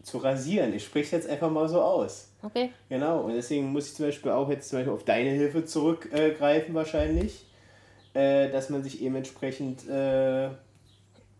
zu 0.03 0.17
rasieren. 0.17 0.73
Ich 0.73 0.85
spreche 0.85 1.05
es 1.05 1.11
jetzt 1.11 1.29
einfach 1.29 1.49
mal 1.49 1.67
so 1.69 1.81
aus. 1.81 2.29
Okay. 2.41 2.71
Genau, 2.89 3.21
und 3.21 3.33
deswegen 3.33 3.71
muss 3.71 3.87
ich 3.87 3.95
zum 3.95 4.05
Beispiel 4.05 4.31
auch 4.31 4.49
jetzt 4.49 4.69
zum 4.69 4.79
Beispiel 4.79 4.93
auf 4.93 5.03
deine 5.03 5.29
Hilfe 5.31 5.65
zurückgreifen 5.65 6.73
wahrscheinlich, 6.73 7.45
äh, 8.13 8.49
dass 8.49 8.69
man 8.69 8.83
sich 8.83 9.01
eben 9.01 9.15
entsprechend, 9.15 9.87
äh, 9.87 10.45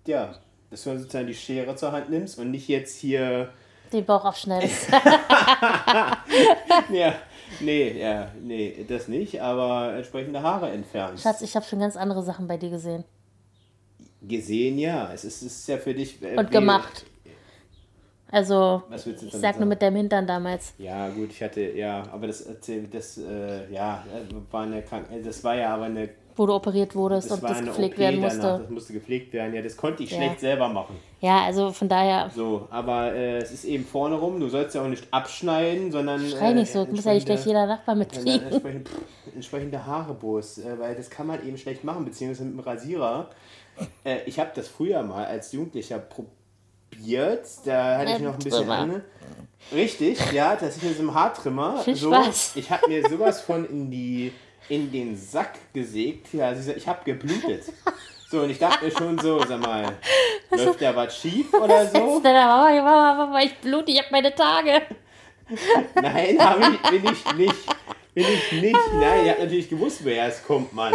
ja, 0.05 0.35
dass 0.69 0.83
du 0.83 0.97
sozusagen 0.97 1.27
die 1.27 1.33
Schere 1.33 1.75
zur 1.75 1.91
Hand 1.91 2.09
nimmst 2.09 2.37
und 2.37 2.51
nicht 2.51 2.67
jetzt 2.67 2.97
hier, 2.97 3.49
Den 3.93 4.05
Bauch 4.05 4.25
aufschneidest. 4.25 4.89
ja, 6.91 7.15
nee, 7.59 7.99
ja, 7.99 8.31
nee, 8.41 8.85
das 8.87 9.07
nicht, 9.07 9.41
aber 9.41 9.93
entsprechende 9.95 10.43
Haare 10.43 10.69
entfernst. 10.69 11.23
Schatz, 11.23 11.41
ich 11.41 11.55
habe 11.55 11.65
schon 11.65 11.79
ganz 11.79 11.95
andere 11.95 12.23
Sachen 12.23 12.47
bei 12.47 12.57
dir 12.57 12.69
gesehen. 12.69 13.03
Gesehen, 14.22 14.78
ja, 14.80 15.11
es 15.13 15.24
ist, 15.24 15.41
es 15.41 15.59
ist 15.59 15.67
ja 15.70 15.78
für 15.78 15.93
dich... 15.93 16.22
äh, 16.22 16.38
Und 16.38 16.51
gemacht. 16.51 17.05
Also, 18.32 18.84
Was 18.89 19.05
willst 19.07 19.24
du 19.24 19.28
ich 19.28 19.32
sag 19.34 19.41
nur 19.41 19.53
sagen? 19.53 19.67
mit 19.70 19.82
deinem 19.82 19.95
Hintern 19.95 20.28
damals. 20.28 20.74
Ja, 20.78 21.09
gut, 21.09 21.32
ich 21.32 21.41
hatte, 21.41 21.61
ja, 21.72 22.03
aber 22.11 22.28
das 22.28 22.41
erzählt, 22.41 22.93
das, 22.93 23.17
äh, 23.17 23.72
ja, 23.74 24.03
war 24.51 24.63
eine 24.63 24.84
Krank 24.84 25.07
äh, 25.11 25.22
das 25.24 25.43
war 25.43 25.55
ja 25.55 25.74
aber 25.74 25.86
eine 25.86 26.09
Wo 26.36 26.45
du 26.45 26.53
operiert 26.53 26.93
wurdest 26.95 27.32
und 27.32 27.41
war 27.41 27.49
das 27.49 27.63
gepflegt 27.63 27.95
OP 27.95 27.99
werden 27.99 28.22
danach, 28.22 28.36
musste. 28.36 28.59
Das 28.61 28.70
musste 28.70 28.93
gepflegt 28.93 29.34
werden. 29.34 29.55
Ja, 29.55 29.63
das 29.63 29.76
konnte 29.76 30.03
ich 30.03 30.11
Ja. 30.11 30.17
schlecht 30.17 30.41
selber 30.41 30.67
machen. 30.70 30.95
Ja, 31.22 31.43
also 31.45 31.72
von 31.72 31.89
daher, 31.89 32.30
So, 32.36 32.67
aber 32.70 33.13
äh, 33.13 33.38
es 33.38 33.51
ist 33.51 33.65
eben 33.65 33.84
vorne 33.84 34.15
rum. 34.15 34.39
Du 34.39 34.47
sollst 34.47 34.76
ja 34.76 34.84
auch 34.84 34.88
nicht 34.88 35.07
abschneiden, 35.11 35.91
sondern. 35.91 36.20
schrei 36.30 36.53
nicht 36.53 36.72
so, 36.72 36.86
muss 36.86 37.05
ja 37.05 37.13
nicht 37.15 37.26
gleich 37.26 37.45
jeder 37.47 37.65
Nachbar 37.65 37.95
mitkriegen. 37.95 38.43
entsprechend, 38.43 38.89
pff, 38.89 39.34
entsprechende 39.34 39.84
Haareboos, 39.88 40.59
äh, 40.59 40.78
weil 40.78 40.93
das 40.95 41.09
kann 41.09 41.26
man 41.26 41.45
eben 41.47 41.57
schlecht 41.57 41.84
machen, 41.84 42.05
beziehungsweise 42.05 42.43
mit 42.47 42.53
dem 42.53 42.59
Rasierer. 42.59 43.32
Äh, 44.03 44.19
ich 44.25 44.39
habe 44.39 44.51
das 44.55 44.67
früher 44.67 45.01
mal 45.03 45.25
als 45.25 45.51
Jugendlicher 45.51 45.99
probiert. 45.99 47.45
Da 47.65 47.97
hatte 47.99 48.11
ich 48.13 48.19
noch 48.19 48.34
ein 48.34 48.39
bisschen 48.39 48.59
Trimmer. 48.59 48.77
an. 48.77 49.03
Richtig, 49.73 50.19
ja, 50.32 50.55
dass 50.55 50.77
ich 50.77 50.84
mit 50.84 50.95
so 50.95 51.01
einem 51.01 51.13
Haartrimmer. 51.13 51.80
Viel 51.80 51.95
so, 51.95 52.11
Spaß. 52.13 52.53
Ich 52.55 52.69
habe 52.71 52.88
mir 52.88 53.07
sowas 53.07 53.41
von 53.41 53.65
in 53.69 53.91
die 53.91 54.32
in 54.69 54.91
den 54.91 55.15
Sack 55.17 55.53
gesägt. 55.73 56.34
Ja, 56.34 56.53
sie- 56.55 56.73
ich 56.73 56.88
habe 56.88 56.99
geblutet. 57.03 57.63
So, 58.30 58.41
und 58.41 58.51
ich 58.51 58.59
dachte 58.59 58.86
mir 58.86 58.91
schon 58.91 59.17
so, 59.17 59.39
sag 59.43 59.59
mal, 59.59 59.97
läuft 60.51 60.82
da 60.82 60.95
was 60.95 61.17
schief 61.17 61.51
oder 61.53 61.88
so? 61.88 62.19
Deiner 62.19 62.45
Mama, 62.45 62.82
Mama, 62.82 63.13
Mama, 63.25 63.41
ich 63.41 63.57
blute, 63.57 63.91
ich 63.91 63.99
hab 63.99 64.11
meine 64.11 64.34
Tage. 64.36 64.84
Nein, 65.95 66.38
habe 66.39 66.63
ich, 66.75 66.89
bin 66.91 67.11
ich 67.11 67.34
nicht. 67.36 67.55
Bin 68.13 68.25
ich 68.25 68.51
nicht. 68.61 68.77
Nein, 68.99 69.25
ihr 69.25 69.32
habt 69.32 69.39
natürlich 69.41 69.69
gewusst, 69.69 70.01
wer 70.03 70.27
es 70.27 70.43
kommt, 70.43 70.73
Mann. 70.73 70.93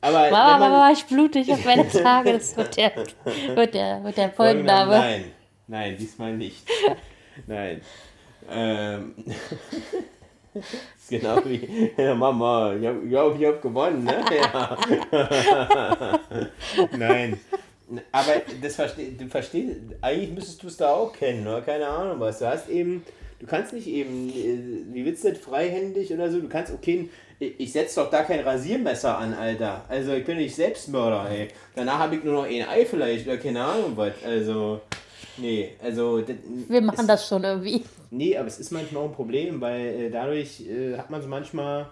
Aber 0.00 0.30
Mama, 0.30 0.58
man, 0.58 0.72
Mama, 0.72 0.92
ich 0.92 1.04
blute, 1.06 1.38
ich 1.38 1.50
hab 1.50 1.64
meine 1.64 1.88
Tage. 1.88 2.32
Das 2.34 2.56
wird 2.56 2.76
der, 2.76 2.92
wird 3.54 3.74
der, 3.74 4.04
wird 4.04 4.16
der 4.16 4.30
Folgenname. 4.30 4.92
Nein, 4.92 5.24
nein, 5.66 5.96
diesmal 5.96 6.36
nicht. 6.36 6.66
Nein. 7.46 7.80
Ähm. 8.50 9.14
Das 10.56 10.64
ist 11.02 11.10
genau 11.10 11.38
wie 11.44 11.92
ja, 11.96 12.14
Mama, 12.14 12.74
ich 12.74 12.86
hab, 12.86 13.02
ich 13.02 13.08
glaub, 13.10 13.40
ich 13.40 13.46
hab 13.46 13.62
gewonnen, 13.62 14.04
ne? 14.04 14.24
Ja. 14.34 14.78
Nein. 16.96 17.38
Aber 18.10 18.42
das 18.62 18.74
versteh, 18.74 19.12
du 19.16 19.28
verstehst, 19.28 19.76
eigentlich 20.00 20.30
müsstest 20.32 20.62
du 20.62 20.68
es 20.68 20.76
da 20.76 20.92
auch 20.92 21.12
kennen, 21.12 21.46
oder? 21.46 21.62
Keine 21.62 21.86
Ahnung 21.86 22.18
was. 22.18 22.38
Du 22.38 22.46
hast 22.46 22.68
eben, 22.68 23.04
du 23.38 23.46
kannst 23.46 23.72
nicht 23.72 23.86
eben, 23.86 24.30
äh, 24.30 24.94
wie 24.94 25.04
willst 25.04 25.24
du 25.24 25.30
das, 25.30 25.38
freihändig 25.38 26.12
oder 26.12 26.30
so, 26.30 26.40
du 26.40 26.48
kannst, 26.48 26.72
okay, 26.72 27.10
ich, 27.38 27.60
ich 27.60 27.72
setze 27.72 28.00
doch 28.00 28.10
da 28.10 28.22
kein 28.22 28.40
Rasiermesser 28.40 29.18
an, 29.18 29.34
Alter. 29.34 29.84
Also 29.88 30.12
ich 30.12 30.24
bin 30.24 30.38
nicht 30.38 30.54
Selbstmörder, 30.54 31.30
ey. 31.30 31.48
Danach 31.74 31.98
habe 31.98 32.16
ich 32.16 32.24
nur 32.24 32.34
noch 32.34 32.44
ein 32.44 32.66
Ei 32.68 32.84
vielleicht 32.84 33.26
oder 33.26 33.36
keine 33.36 33.64
Ahnung 33.64 33.92
was. 33.94 34.12
Also, 34.24 34.80
nee, 35.36 35.70
also... 35.82 36.22
Wir 36.68 36.80
machen 36.80 37.00
ist, 37.00 37.08
das 37.08 37.28
schon 37.28 37.44
irgendwie. 37.44 37.84
Nee, 38.10 38.36
aber 38.36 38.48
es 38.48 38.58
ist 38.58 38.70
manchmal 38.70 39.02
auch 39.02 39.08
ein 39.08 39.14
Problem, 39.14 39.60
weil 39.60 39.86
äh, 39.86 40.10
dadurch 40.10 40.60
äh, 40.68 40.96
hat 40.96 41.10
man 41.10 41.20
so 41.20 41.28
manchmal 41.28 41.86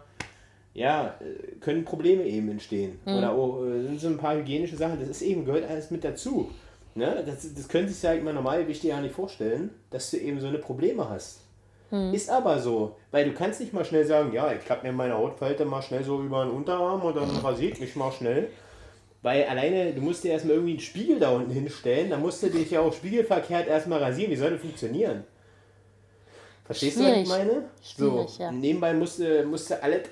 ja, 0.75 1.15
äh, 1.21 1.57
können 1.61 1.85
Probleme 1.85 2.25
eben 2.25 2.51
entstehen. 2.51 2.99
Mhm. 3.05 3.15
Oder 3.15 3.33
auch, 3.33 3.65
äh, 3.65 3.83
sind 3.83 4.01
so 4.01 4.09
ein 4.09 4.19
paar 4.19 4.37
hygienische 4.37 4.77
Sachen, 4.77 4.99
das 4.99 5.09
ist 5.09 5.23
eben, 5.23 5.45
gehört 5.45 5.69
alles 5.69 5.91
mit 5.91 6.05
dazu. 6.05 6.51
Ne? 6.95 7.23
Das, 7.27 7.55
das 7.55 7.69
können 7.69 7.89
sich 7.89 8.03
ja 8.03 8.13
immer 8.13 8.33
normal 8.33 8.67
wichtig 8.69 8.91
ja 8.91 9.01
nicht 9.01 9.15
vorstellen, 9.15 9.71
dass 9.91 10.11
du 10.11 10.19
eben 10.19 10.41
so 10.41 10.49
eine 10.49 10.59
Probleme 10.59 11.09
hast. 11.09 11.41
Mhm. 11.95 12.13
Ist 12.13 12.29
aber 12.29 12.59
so, 12.59 12.97
weil 13.13 13.25
du 13.25 13.33
kannst 13.33 13.61
nicht 13.61 13.73
mal 13.73 13.85
schnell 13.85 14.05
sagen, 14.05 14.33
ja, 14.33 14.53
ich 14.53 14.65
klappe 14.65 14.85
mir 14.85 14.93
meine 14.93 15.15
Hautfalte 15.15 15.65
mal 15.65 15.81
schnell 15.81 16.03
so 16.03 16.21
über 16.21 16.45
den 16.45 16.53
Unterarm 16.53 17.03
und 17.03 17.17
dann 17.17 17.31
rasiert 17.37 17.79
mich 17.79 17.95
mal 17.95 18.11
schnell. 18.11 18.49
Weil 19.23 19.45
alleine, 19.45 19.93
du 19.93 20.01
musst 20.01 20.25
dir 20.25 20.33
erstmal 20.33 20.57
irgendwie 20.57 20.73
einen 20.73 20.81
Spiegel 20.81 21.21
da 21.21 21.31
unten 21.31 21.53
hinstellen, 21.53 22.11
dann 22.11 22.21
musst 22.21 22.43
du 22.43 22.51
dich 22.51 22.73
ja 22.73 22.81
auch 22.81 22.93
spiegelverkehrt 22.93 23.69
erstmal 23.69 24.03
rasieren. 24.03 24.33
Wie 24.33 24.37
soll 24.37 24.51
das 24.51 24.61
funktionieren? 24.61 25.23
Verstehst 26.65 26.97
du, 26.97 27.05
was 27.05 27.09
ich 27.09 27.15
Schwierig. 27.15 27.29
meine? 27.29 27.65
Schwierig, 27.83 28.31
so, 28.31 28.43
ja. 28.43 28.51
Nebenbei 28.51 28.93
musst 28.93 29.21
du, 29.21 29.83
alles 29.83 30.03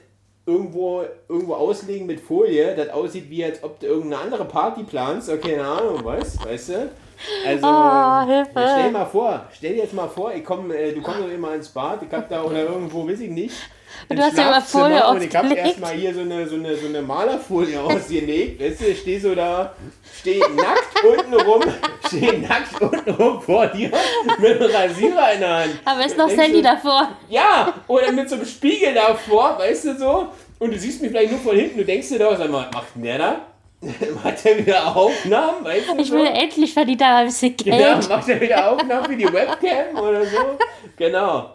irgendwo, 0.46 1.02
irgendwo 1.28 1.54
auslegen 1.54 2.06
mit 2.06 2.20
Folie, 2.20 2.76
das 2.76 2.90
aussieht 2.90 3.28
wie 3.28 3.44
als 3.44 3.62
ob 3.64 3.80
du 3.80 3.86
irgendeine 3.86 4.22
andere 4.22 4.44
Party 4.44 4.84
planst, 4.84 5.28
oder 5.28 5.38
keine 5.38 5.64
Ahnung, 5.64 6.04
was, 6.04 6.42
weißt 6.44 6.68
du? 6.68 6.90
Also, 7.46 7.66
Oh, 7.66 8.44
stell 8.54 8.90
mal 8.90 9.04
vor, 9.06 9.46
stell 9.56 9.72
dir 9.74 9.82
jetzt 9.82 9.94
mal 9.94 10.08
vor, 10.08 10.32
ich 10.32 10.44
komm, 10.44 10.70
äh, 10.70 10.92
du 10.92 11.00
kommst 11.02 11.20
doch 11.20 11.28
immer 11.30 11.54
ins 11.54 11.68
Bad, 11.68 12.02
ich 12.02 12.12
hab 12.12 12.28
da 12.28 12.42
oder 12.42 12.62
irgendwo, 12.64 13.06
weiß 13.08 13.20
ich 13.20 13.30
nicht. 13.30 13.54
Du 14.08 14.14
ins 14.16 14.24
hast 14.24 14.38
ja 14.38 14.44
Schlafzimmer 14.48 14.84
Folie 14.84 15.06
Und 15.08 15.22
ich 15.22 15.36
hab 15.36 15.44
ausgelegt. 15.44 15.66
erstmal 15.68 15.92
hier 15.92 16.14
so 16.14 16.20
eine, 16.20 16.48
so, 16.48 16.54
eine, 16.56 16.76
so 16.76 16.86
eine 16.86 17.02
Malerfolie 17.02 17.80
ausgelegt, 17.82 18.60
weißt 18.60 18.80
du, 18.80 18.86
ich 18.86 19.00
steh 19.00 19.18
so 19.18 19.34
da, 19.34 19.74
steh 20.20 20.38
nackt 20.40 21.04
unten 21.04 21.34
rum, 21.34 21.62
steh 22.06 22.38
nackt 22.38 22.80
unten 22.80 23.10
rum 23.10 23.40
vor 23.42 23.66
dir 23.66 23.90
mit 24.38 24.60
einem 24.60 24.70
Rasierer 24.70 25.32
in 25.34 25.40
der 25.40 25.56
Hand. 25.58 25.78
Aber 25.84 26.04
ist 26.06 26.16
noch 26.16 26.28
Handy 26.30 26.62
du, 26.62 26.62
davor. 26.62 27.08
ja, 27.28 27.72
oder 27.86 28.10
mit 28.12 28.28
so 28.28 28.36
einem 28.36 28.46
Spiegel 28.46 28.94
davor, 28.94 29.58
weißt 29.58 29.84
du 29.84 29.98
so? 29.98 30.28
Und 30.58 30.72
du 30.72 30.78
siehst 30.78 31.02
mich 31.02 31.10
vielleicht 31.10 31.32
nur 31.32 31.40
von 31.40 31.56
hinten, 31.56 31.78
du 31.78 31.84
denkst 31.84 32.08
dir 32.08 32.18
da, 32.20 32.36
sag 32.36 32.48
mal, 32.50 32.66
was 32.66 32.72
macht 32.74 32.94
denn 32.94 33.02
der 33.02 33.18
da? 33.18 33.36
Macht 34.24 34.44
der 34.44 34.64
wieder 34.64 34.96
Aufnahmen, 34.96 35.64
weißt 35.64 35.88
du? 35.88 35.98
Ich 35.98 36.08
so? 36.08 36.14
will 36.14 36.26
endlich 36.26 36.72
verdient 36.72 37.00
da 37.00 37.18
ein 37.18 37.26
bisschen 37.26 37.56
Geld. 37.56 37.80
Ja, 37.80 37.96
macht 38.08 38.28
er 38.28 38.40
wieder 38.40 38.70
Aufnahmen 38.70 39.06
für 39.06 39.16
die 39.16 39.32
Webcam 39.32 39.98
oder 39.98 40.24
so? 40.24 40.38
Genau. 40.96 41.52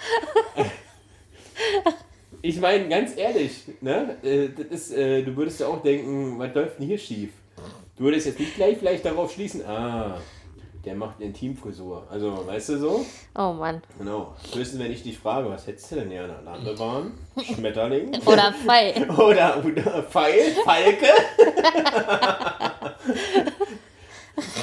Ich 2.42 2.60
meine, 2.60 2.88
ganz 2.88 3.16
ehrlich, 3.18 3.64
ne? 3.82 4.18
äh, 4.24 4.50
Das 4.50 4.68
ist, 4.68 4.94
äh, 4.94 5.24
du 5.24 5.36
würdest 5.36 5.60
ja 5.60 5.68
auch 5.68 5.82
denken, 5.82 6.38
was 6.38 6.54
läuft 6.54 6.80
denn 6.80 6.88
hier 6.88 6.98
schief? 6.98 7.30
Du 7.98 8.04
würdest 8.04 8.28
jetzt 8.28 8.40
nicht 8.40 8.56
gleich 8.56 8.78
vielleicht 8.78 9.06
darauf 9.06 9.32
schließen, 9.34 9.66
ah, 9.66 10.20
der 10.88 10.96
macht 10.96 11.20
Intimfrisur. 11.20 12.08
Also, 12.10 12.48
weißt 12.48 12.70
du 12.70 12.78
so? 12.78 13.06
Oh 13.38 13.52
Mann. 13.52 13.82
Genau. 14.00 14.34
Höchstens, 14.54 14.80
wenn 14.80 14.90
ich 14.92 15.04
dich 15.04 15.20
frage, 15.20 15.50
was 15.50 15.68
hättest 15.68 15.92
du 15.92 15.96
denn 15.98 16.10
gerne? 16.10 16.36
Landebahn? 16.46 17.12
Schmetterling? 17.56 18.18
Oder 18.26 18.54
Pfeil. 18.54 19.10
Oder, 19.12 19.58
oder 19.66 20.04
Pfeil? 20.04 20.54
Falke? 20.64 21.08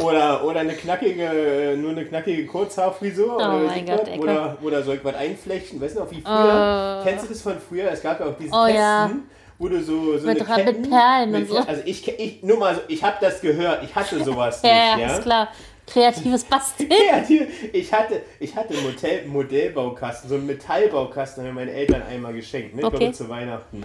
oder, 0.03 0.43
oder 0.45 0.61
eine 0.61 0.73
knackige, 0.73 1.75
nur 1.77 1.91
eine 1.91 2.07
knackige 2.07 2.47
Kurzhaarfrisur? 2.47 3.37
oder, 3.37 3.55
Oh 3.55 3.59
mein 3.67 3.87
so 3.87 3.93
Gott, 3.93 4.07
was? 4.09 4.19
Oder, 4.19 4.57
oder 4.63 4.83
soll 4.83 4.95
ich 4.97 5.05
was 5.05 5.15
einflechten? 5.17 5.79
Weißt 5.81 5.97
du 5.97 6.01
noch, 6.01 6.11
wie 6.11 6.23
früher? 6.23 7.03
Äh. 7.03 7.09
Kennst 7.09 7.25
du 7.25 7.29
das 7.29 7.43
von 7.43 7.59
früher? 7.59 7.91
Es 7.91 8.03
gab 8.03 8.19
ja 8.21 8.27
auch 8.27 8.37
diese 8.39 8.51
Oh 8.55 8.65
Kästen, 8.65 8.77
ja. 8.77 9.11
wo 9.59 9.69
du 9.69 9.83
so, 9.83 10.17
so 10.17 10.27
Mit 10.27 10.49
eine 10.49 10.65
mit 10.73 10.89
Perlen 10.89 11.35
und 11.35 11.49
so. 11.49 11.59
Also 11.59 11.83
ich, 11.85 12.09
ich, 12.19 12.43
nur 12.43 12.57
mal 12.59 12.75
so, 12.77 12.81
ich 12.89 13.03
habe 13.05 13.17
das 13.21 13.41
gehört. 13.43 13.83
Ich 13.85 13.95
hatte 13.95 14.25
sowas 14.25 14.63
Ja, 14.63 14.71
nicht, 14.97 15.03
ja, 15.03 15.09
ja? 15.09 15.15
ist 15.17 15.23
klar. 15.23 15.49
Kreatives 15.87 16.45
Basteln. 16.45 16.89
Kreativ. 16.89 17.73
Ich 17.73 17.93
hatte, 17.93 18.23
ich 18.41 18.57
hatte 18.57 18.75
einen 18.75 18.85
Modell, 18.85 19.27
Modellbaukasten, 19.27 20.29
so 20.29 20.37
einen 20.37 20.47
Metallbaukasten, 20.47 21.43
haben 21.43 21.55
mir 21.55 21.61
meine 21.61 21.73
Eltern 21.73 22.03
einmal 22.03 22.33
geschenkt, 22.33 22.75
ne? 22.75 22.85
Okay. 22.85 22.99
glaube 22.99 23.13
zu 23.13 23.29
Weihnachten. 23.29 23.85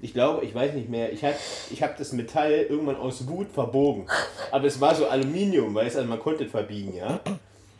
Ich 0.00 0.12
glaube, 0.14 0.44
ich 0.44 0.54
weiß 0.54 0.74
nicht 0.74 0.88
mehr, 0.88 1.12
ich 1.12 1.24
habe 1.24 1.34
ich 1.70 1.82
hab 1.82 1.96
das 1.96 2.12
Metall 2.12 2.52
irgendwann 2.68 2.96
aus 2.96 3.26
Wut 3.26 3.50
verbogen. 3.50 4.06
Aber 4.52 4.64
es 4.66 4.80
war 4.80 4.94
so 4.94 5.08
Aluminium, 5.08 5.74
weißt 5.74 5.96
du, 5.96 6.00
also 6.00 6.10
man 6.10 6.20
konnte 6.20 6.44
es 6.44 6.50
verbiegen, 6.52 6.94
ja. 6.96 7.20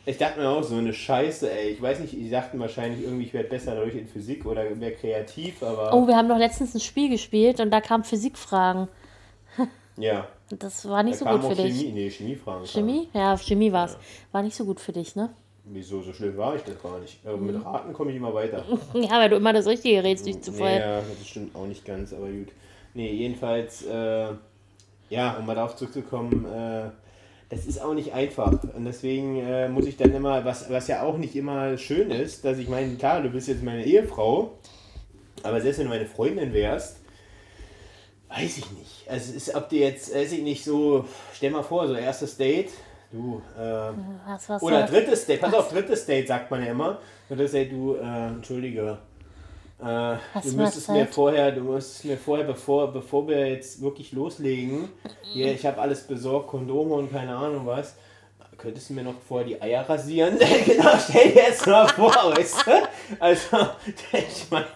Ich 0.04 0.18
dachte 0.18 0.40
mir 0.40 0.48
auch, 0.48 0.62
so 0.64 0.74
eine 0.74 0.92
Scheiße, 0.92 1.52
ey. 1.52 1.68
Ich 1.68 1.80
weiß 1.82 2.00
nicht, 2.00 2.14
die 2.14 2.30
dachten 2.30 2.58
wahrscheinlich 2.58 3.04
irgendwie, 3.04 3.26
ich 3.26 3.34
werde 3.34 3.50
besser 3.50 3.74
dadurch 3.76 3.94
in 3.94 4.08
Physik 4.08 4.46
oder 4.46 4.64
mehr 4.70 4.94
kreativ, 4.94 5.62
aber 5.62 5.92
Oh, 5.92 6.08
wir 6.08 6.16
haben 6.16 6.28
doch 6.28 6.38
letztens 6.38 6.74
ein 6.74 6.80
Spiel 6.80 7.08
gespielt 7.08 7.60
und 7.60 7.70
da 7.70 7.80
kamen 7.80 8.02
Physikfragen. 8.04 8.88
Ja. 9.98 10.26
Das 10.50 10.88
war 10.88 11.02
nicht 11.02 11.14
Da 11.16 11.18
so 11.18 11.24
kam 11.26 11.40
gut 11.40 11.50
für 11.50 11.56
Chemie, 11.62 11.68
dich. 11.72 11.92
nee, 11.92 12.10
Chemiefragen. 12.10 12.66
Chemie? 12.66 13.08
Ja, 13.12 13.36
Chemie 13.36 13.70
war 13.72 13.86
es. 13.86 13.96
War 14.32 14.42
nicht 14.42 14.56
so 14.56 14.64
gut 14.64 14.80
für 14.80 14.92
dich, 14.92 15.14
ne? 15.16 15.30
Wieso, 15.64 16.00
so 16.00 16.12
schlimm 16.14 16.36
war 16.38 16.56
ich 16.56 16.62
das 16.62 16.82
gar 16.82 16.98
nicht. 16.98 17.18
Aber 17.26 17.36
mit 17.36 17.62
Raten 17.62 17.92
komme 17.92 18.10
ich 18.10 18.16
immer 18.16 18.32
weiter. 18.32 18.64
Ja, 18.94 19.18
weil 19.18 19.28
du 19.28 19.36
immer 19.36 19.52
das 19.52 19.66
Richtige 19.66 20.02
rätst, 20.02 20.24
dich 20.26 20.40
zu 20.40 20.52
voll. 20.52 20.70
ja, 20.70 21.00
das 21.00 21.28
stimmt 21.28 21.54
auch 21.54 21.66
nicht 21.66 21.84
ganz, 21.84 22.12
aber 22.14 22.26
gut. 22.28 22.48
Nee, 22.94 23.12
jedenfalls, 23.12 23.84
äh, 23.84 24.28
ja, 25.10 25.36
um 25.38 25.44
mal 25.44 25.54
darauf 25.54 25.76
zurückzukommen, 25.76 26.46
äh, 26.46 26.90
das 27.50 27.66
ist 27.66 27.82
auch 27.82 27.92
nicht 27.94 28.14
einfach. 28.14 28.52
Und 28.74 28.84
deswegen 28.86 29.36
äh, 29.40 29.68
muss 29.68 29.86
ich 29.86 29.96
dann 29.98 30.14
immer, 30.14 30.42
was, 30.46 30.70
was 30.70 30.88
ja 30.88 31.02
auch 31.02 31.18
nicht 31.18 31.36
immer 31.36 31.76
schön 31.76 32.10
ist, 32.10 32.44
dass 32.46 32.56
ich 32.58 32.68
meine, 32.68 32.94
klar, 32.96 33.20
du 33.22 33.28
bist 33.28 33.48
jetzt 33.48 33.62
meine 33.62 33.84
Ehefrau, 33.84 34.52
aber 35.42 35.60
selbst 35.60 35.78
wenn 35.78 35.86
du 35.86 35.90
meine 35.92 36.06
Freundin 36.06 36.52
wärst, 36.54 36.97
weiß 38.28 38.58
ich 38.58 38.70
nicht. 38.72 39.08
Also 39.08 39.30
es 39.30 39.48
ist, 39.48 39.54
ob 39.54 39.68
du 39.68 39.76
jetzt, 39.76 40.14
weiß 40.14 40.32
ich 40.32 40.42
nicht, 40.42 40.64
so, 40.64 41.04
stell 41.32 41.50
mal 41.50 41.62
vor, 41.62 41.86
so 41.88 41.94
erstes 41.94 42.36
Date, 42.36 42.70
du, 43.10 43.42
äh, 43.58 43.60
Was, 44.26 44.48
was, 44.48 44.62
oder 44.62 44.82
was? 44.82 44.90
drittes 44.90 45.26
Date, 45.26 45.40
pass 45.40 45.54
auf, 45.54 45.70
drittes 45.70 46.04
Date 46.06 46.28
sagt 46.28 46.50
man 46.50 46.64
ja 46.64 46.70
immer. 46.70 46.98
Drittes 47.28 47.52
Date, 47.52 47.72
du, 47.72 47.94
äh, 47.96 48.26
entschuldige. 48.28 48.98
Äh, 49.80 50.16
du 50.42 50.52
müsstest 50.56 50.88
mir 50.90 51.06
vorher, 51.06 51.52
du 51.52 51.60
müsstest 51.60 52.04
mir 52.04 52.16
vorher, 52.16 52.44
bevor, 52.44 52.92
bevor 52.92 53.28
wir 53.28 53.48
jetzt 53.48 53.80
wirklich 53.80 54.12
loslegen, 54.12 54.88
hier, 55.22 55.52
ich 55.52 55.64
habe 55.64 55.80
alles 55.80 56.02
besorgt, 56.06 56.48
Kondome 56.48 56.94
und 56.94 57.12
keine 57.12 57.36
Ahnung 57.36 57.64
was. 57.66 57.94
Könntest 58.58 58.90
du 58.90 58.94
mir 58.94 59.04
noch 59.04 59.14
vorher 59.26 59.46
die 59.46 59.62
Eier 59.62 59.88
rasieren? 59.88 60.36
genau, 60.66 60.90
stell 60.98 61.30
dir 61.30 61.42
jetzt 61.42 61.64
mal 61.64 61.86
vor, 61.86 62.12
weißt 62.36 62.66
du? 62.66 62.88
Also, 63.20 63.56
ich 64.12 64.50
meine, 64.50 64.66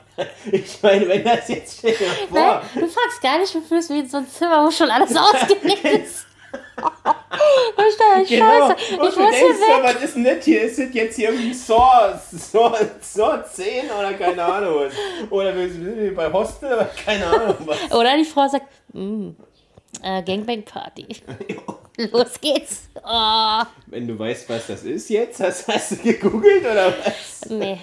ich 0.52 0.82
meine, 0.82 1.08
wenn 1.08 1.24
das 1.24 1.48
jetzt, 1.48 1.78
stell 1.78 1.92
dir 1.96 2.06
mal 2.06 2.14
vor. 2.28 2.62
Nein, 2.74 2.86
du 2.86 2.86
fragst 2.88 3.20
gar 3.20 3.38
nicht, 3.38 3.52
du 3.52 3.60
fühlst 3.60 3.90
wie 3.90 3.98
in 3.98 4.08
so 4.08 4.18
ein 4.18 4.28
Zimmer, 4.28 4.64
wo 4.64 4.70
schon 4.70 4.88
alles 4.88 5.16
ausgelegt 5.16 5.84
ist. 5.84 6.26
ich 6.76 7.96
dachte, 7.96 8.24
Genau. 8.28 8.68
scheiße, 8.68 9.00
Und 9.00 9.08
ich 9.08 9.16
muss 9.16 9.34
hier 9.34 9.48
denkst 9.48 9.58
ja, 9.68 9.76
weg. 9.76 9.82
was 9.96 10.04
ist 10.04 10.14
denn 10.14 10.24
das 10.24 10.44
hier? 10.44 10.62
Ist 10.62 10.78
das 10.78 10.86
jetzt 10.92 11.16
hier 11.16 11.30
irgendwie 11.30 11.54
Saw, 11.54 12.14
Saw, 12.30 12.76
Saw 13.00 13.42
10 13.44 13.90
oder 13.90 14.14
keine 14.14 14.44
Ahnung 14.44 14.74
was? 14.76 14.92
Oder 15.30 15.56
wir 15.56 15.68
sind 15.68 16.14
bei 16.14 16.32
Hostel 16.32 16.72
oder 16.72 16.90
keine 17.04 17.26
Ahnung 17.26 17.56
was? 17.66 17.90
Oder 17.90 18.16
die 18.16 18.24
Frau 18.24 18.46
sagt, 18.46 18.66
mm, 18.92 19.30
äh, 20.02 20.22
Gangbang-Party. 20.22 21.06
Los 22.12 22.40
geht's. 22.40 22.88
Oh, 23.04 23.62
Wenn 23.86 24.08
du 24.08 24.18
weißt, 24.18 24.48
was 24.48 24.66
das 24.66 24.84
ist 24.84 25.08
jetzt, 25.10 25.40
hast, 25.40 25.68
hast 25.68 25.92
du 25.92 25.96
gegoogelt 25.96 26.64
oder 26.64 26.92
was? 27.04 27.48
nee, 27.50 27.80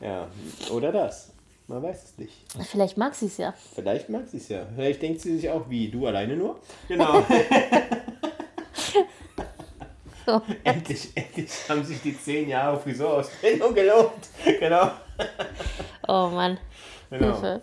Ja, 0.00 0.28
oder 0.70 0.92
das. 0.92 1.30
Man 1.68 1.82
weiß 1.82 2.04
es 2.04 2.18
nicht. 2.18 2.32
vielleicht 2.70 2.96
mag 2.96 3.14
sie 3.16 3.26
es 3.26 3.38
ja. 3.38 3.52
Vielleicht 3.74 4.08
mag 4.08 4.28
sie 4.28 4.36
es 4.36 4.48
ja. 4.48 4.64
Vielleicht 4.74 5.02
denkt 5.02 5.20
sie 5.20 5.36
sich 5.36 5.50
auch, 5.50 5.68
wie, 5.68 5.88
du 5.88 6.06
alleine 6.06 6.36
nur? 6.36 6.60
Genau. 6.86 7.24
So. 10.26 10.42
endlich, 10.64 11.10
endlich 11.14 11.48
haben 11.68 11.84
sich 11.84 12.02
die 12.02 12.18
10 12.18 12.48
Jahre 12.48 12.80
Frisurausbildung 12.80 13.72
gelohnt. 13.72 14.10
Genau. 14.58 14.90
Oh 16.08 16.28
Mann, 16.30 16.58
genau. 17.10 17.26
Hilfe. 17.32 17.62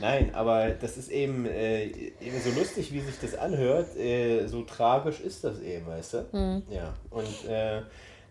Nein, 0.00 0.34
aber 0.34 0.70
das 0.70 0.96
ist 0.96 1.10
eben, 1.10 1.46
äh, 1.46 1.86
eben 1.86 2.40
so 2.42 2.50
lustig, 2.58 2.92
wie 2.92 3.00
sich 3.00 3.18
das 3.20 3.34
anhört, 3.34 3.96
äh, 3.96 4.46
so 4.46 4.62
tragisch 4.62 5.20
ist 5.20 5.44
das 5.44 5.60
eben, 5.60 5.86
weißt 5.86 6.14
du? 6.14 6.62
Ja, 6.70 6.94
und 7.10 7.48
äh, 7.48 7.82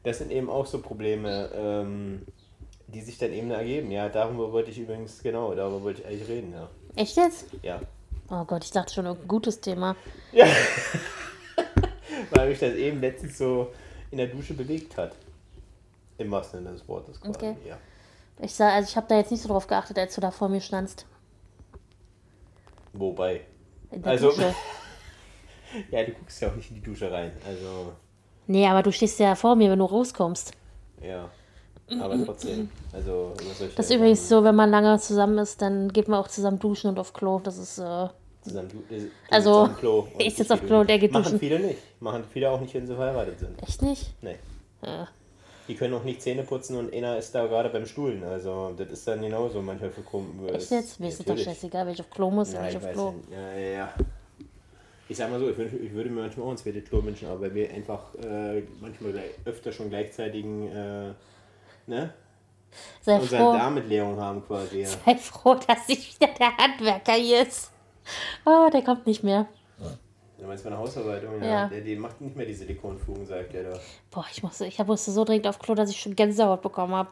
das 0.03 0.17
sind 0.17 0.32
eben 0.32 0.49
auch 0.49 0.65
so 0.65 0.80
Probleme, 0.82 1.49
ähm, 1.53 2.26
die 2.88 3.01
sich 3.01 3.17
dann 3.17 3.32
eben 3.34 3.51
ergeben. 3.51 3.91
Ja, 3.91 4.09
darüber 4.09 4.51
wollte 4.51 4.72
ich 4.72 4.80
übrigens, 4.80 5.22
genau, 5.22 5.53
darüber 5.53 5.84
wollte 5.84 6.01
ich 6.01 6.07
eigentlich 6.07 6.28
reden, 6.28 6.53
ja. 6.53 6.70
Echt 6.95 7.15
jetzt? 7.17 7.45
Ja, 7.61 7.82
Oh 8.32 8.43
Gott, 8.45 8.63
ich 8.63 8.70
dachte 8.72 8.93
schon, 8.93 9.05
irgendein 9.05 9.28
gutes 9.28 9.59
Thema. 9.59 9.95
weil 12.32 12.49
mich 12.49 12.59
das 12.59 12.76
eben 12.76 13.01
letztens 13.01 13.38
so 13.38 13.72
in 14.11 14.17
der 14.20 14.28
Dusche 14.28 14.53
bewegt 14.53 14.95
hat. 14.97 15.13
Im 16.17 16.30
wahrsten 16.32 16.59
Sinne 16.59 16.74
des 16.74 16.88
Wortes 16.88 17.20
quasi, 17.20 17.34
Okay. 17.36 17.55
ja. 17.67 17.78
Ich 18.41 18.53
sah, 18.53 18.70
also 18.74 18.88
ich 18.88 18.95
habe 18.95 19.07
da 19.09 19.17
jetzt 19.17 19.32
nicht 19.32 19.41
so 19.41 19.49
drauf 19.49 19.67
geachtet, 19.67 19.97
als 19.97 20.15
du 20.15 20.22
da 20.22 20.32
vor 20.32 20.47
mir 20.47 20.61
standst. 20.61 21.05
Wobei, 22.94 23.42
In 23.92 24.02
der 24.02 24.12
Also- 24.12 24.30
Dusche. 24.30 24.54
ja, 25.92 26.04
du 26.04 26.12
guckst 26.14 26.42
ja 26.42 26.50
auch 26.50 26.56
nicht 26.56 26.70
in 26.70 26.76
die 26.78 26.84
Dusche 26.84 27.12
rein, 27.12 27.32
also, 27.48 27.94
Nee, 28.48 28.66
aber 28.68 28.82
du 28.82 28.92
stehst 28.92 29.20
ja 29.20 29.36
vor 29.36 29.56
mir, 29.56 29.70
wenn 29.72 29.80
du 29.80 29.86
rauskommst. 29.86 30.52
ja. 31.02 31.30
Aber 32.00 32.24
trotzdem. 32.24 32.70
Also, 32.94 33.34
Das 33.76 33.90
ist 33.90 33.96
übrigens 33.96 34.30
so, 34.30 34.44
wenn 34.44 34.54
man 34.54 34.70
lange 34.70 35.00
zusammen 35.00 35.40
ist, 35.40 35.60
dann 35.60 35.92
geht 35.92 36.08
man 36.08 36.20
auch 36.20 36.28
zusammen 36.28 36.60
duschen 36.60 36.88
und 36.92 37.00
auf 37.00 37.14
Klo. 37.14 37.40
Das 37.44 37.58
ist, 37.58 37.80
äh, 37.80 38.08
Zusammen, 38.44 38.70
du, 38.88 38.96
äh, 38.96 39.08
Also, 39.32 39.64
am 39.64 39.76
Klo 39.76 40.08
ich 40.20 40.36
sitze 40.36 40.54
auf 40.54 40.64
Klo 40.64 40.82
und 40.82 40.88
der 40.92 41.00
geht 41.00 41.12
Machen 41.14 41.24
duschen. 41.24 41.40
viele 41.40 41.60
nicht. 41.60 41.80
Machen 42.00 42.24
viele 42.32 42.52
auch 42.52 42.62
nicht, 42.62 42.76
wenn 42.76 42.86
sie 42.86 42.94
verheiratet 42.96 43.40
sind. 43.40 43.64
echt 43.64 43.82
nicht? 43.82 44.14
Nee. 44.22 44.36
Ja. 44.84 45.08
Die 45.70 45.76
können 45.76 45.93
auch 45.93 46.03
nicht 46.03 46.22
Zähne 46.22 46.41
putzen 46.41 46.76
und 46.78 46.91
einer 46.91 47.17
ist 47.17 47.34
da 47.36 47.45
gerade 47.45 47.70
beim 47.70 47.86
Stuhlen. 47.86 48.24
Also, 48.24 48.74
das 48.76 48.89
ist 48.89 49.07
dann 49.07 49.22
genauso 49.22 49.61
manchmal 49.61 49.91
für 49.91 50.01
Kunden. 50.01 50.49
Echt 50.49 50.72
jetzt? 50.72 50.99
Mir 50.99 51.09
ist 51.09 51.30
doch 51.30 51.38
scheißegal, 51.38 51.86
wenn 51.86 51.93
ich 51.93 51.99
auf 52.01 52.09
Klo 52.09 52.32
muss, 52.32 52.53
Nein, 52.53 52.70
ich 52.70 52.76
ich 52.76 52.78
auf 52.78 52.91
Klo. 52.91 53.11
nicht. 53.11 53.32
Ja, 53.32 53.53
ja, 53.53 53.70
ja. 53.70 53.93
Ich 55.07 55.17
sag 55.17 55.30
mal 55.30 55.39
so, 55.39 55.47
ich, 55.47 55.57
wünsch, 55.57 55.74
ich 55.74 55.93
würde 55.93 56.09
mir 56.09 56.22
manchmal 56.22 56.47
auch 56.47 56.51
ein 56.51 56.57
zweites 56.57 56.86
Klo 56.89 57.03
wünschen, 57.03 57.28
aber 57.28 57.41
weil 57.41 57.53
wir 57.53 57.70
einfach 57.72 58.15
äh, 58.15 58.63
manchmal 58.82 59.11
gleich, 59.11 59.30
öfter 59.45 59.72
schon 59.72 59.89
gleichzeitigen 59.89 60.72
äh, 60.72 61.13
ne? 61.86 62.13
Sei 63.01 63.20
unsere 63.20 63.43
froh, 63.43 63.53
Darmitleerung 63.53 64.20
haben 64.20 64.43
quasi. 64.45 64.82
Ja. 64.82 64.88
sei 64.88 65.15
froh, 65.17 65.55
dass 65.67 65.88
nicht 65.88 66.20
wieder 66.20 66.34
der 66.34 66.57
Handwerker 66.57 67.13
hier 67.13 67.43
ist. 67.43 67.72
Oh, 68.43 68.70
der 68.74 68.82
kommt 68.82 69.05
nicht 69.05 69.24
mehr. 69.24 69.47
Du 70.40 70.48
meinst 70.48 70.64
bei 70.64 70.70
einer 70.70 70.80
Hausarbeitung? 70.80 71.42
Ja. 71.42 71.48
Ja. 71.48 71.68
Der, 71.68 71.82
die 71.82 71.96
macht 71.96 72.22
nicht 72.22 72.36
mehr 72.36 72.46
die 72.46 72.54
Silikonfugen, 72.54 73.26
sagt 73.26 73.54
der 73.54 73.72
da. 73.72 73.80
Boah, 74.10 74.26
ich 74.32 74.42
musste, 74.42 74.66
ich 74.66 74.78
musste 74.80 75.12
so 75.12 75.26
dringend 75.26 75.48
auf 75.48 75.60
Klo, 75.60 75.76
dass 75.76 75.90
ich 75.90 76.00
schon 76.00 76.16
Gänsehaut 76.16 76.62
bekommen 76.62 76.94
habe. 76.96 77.10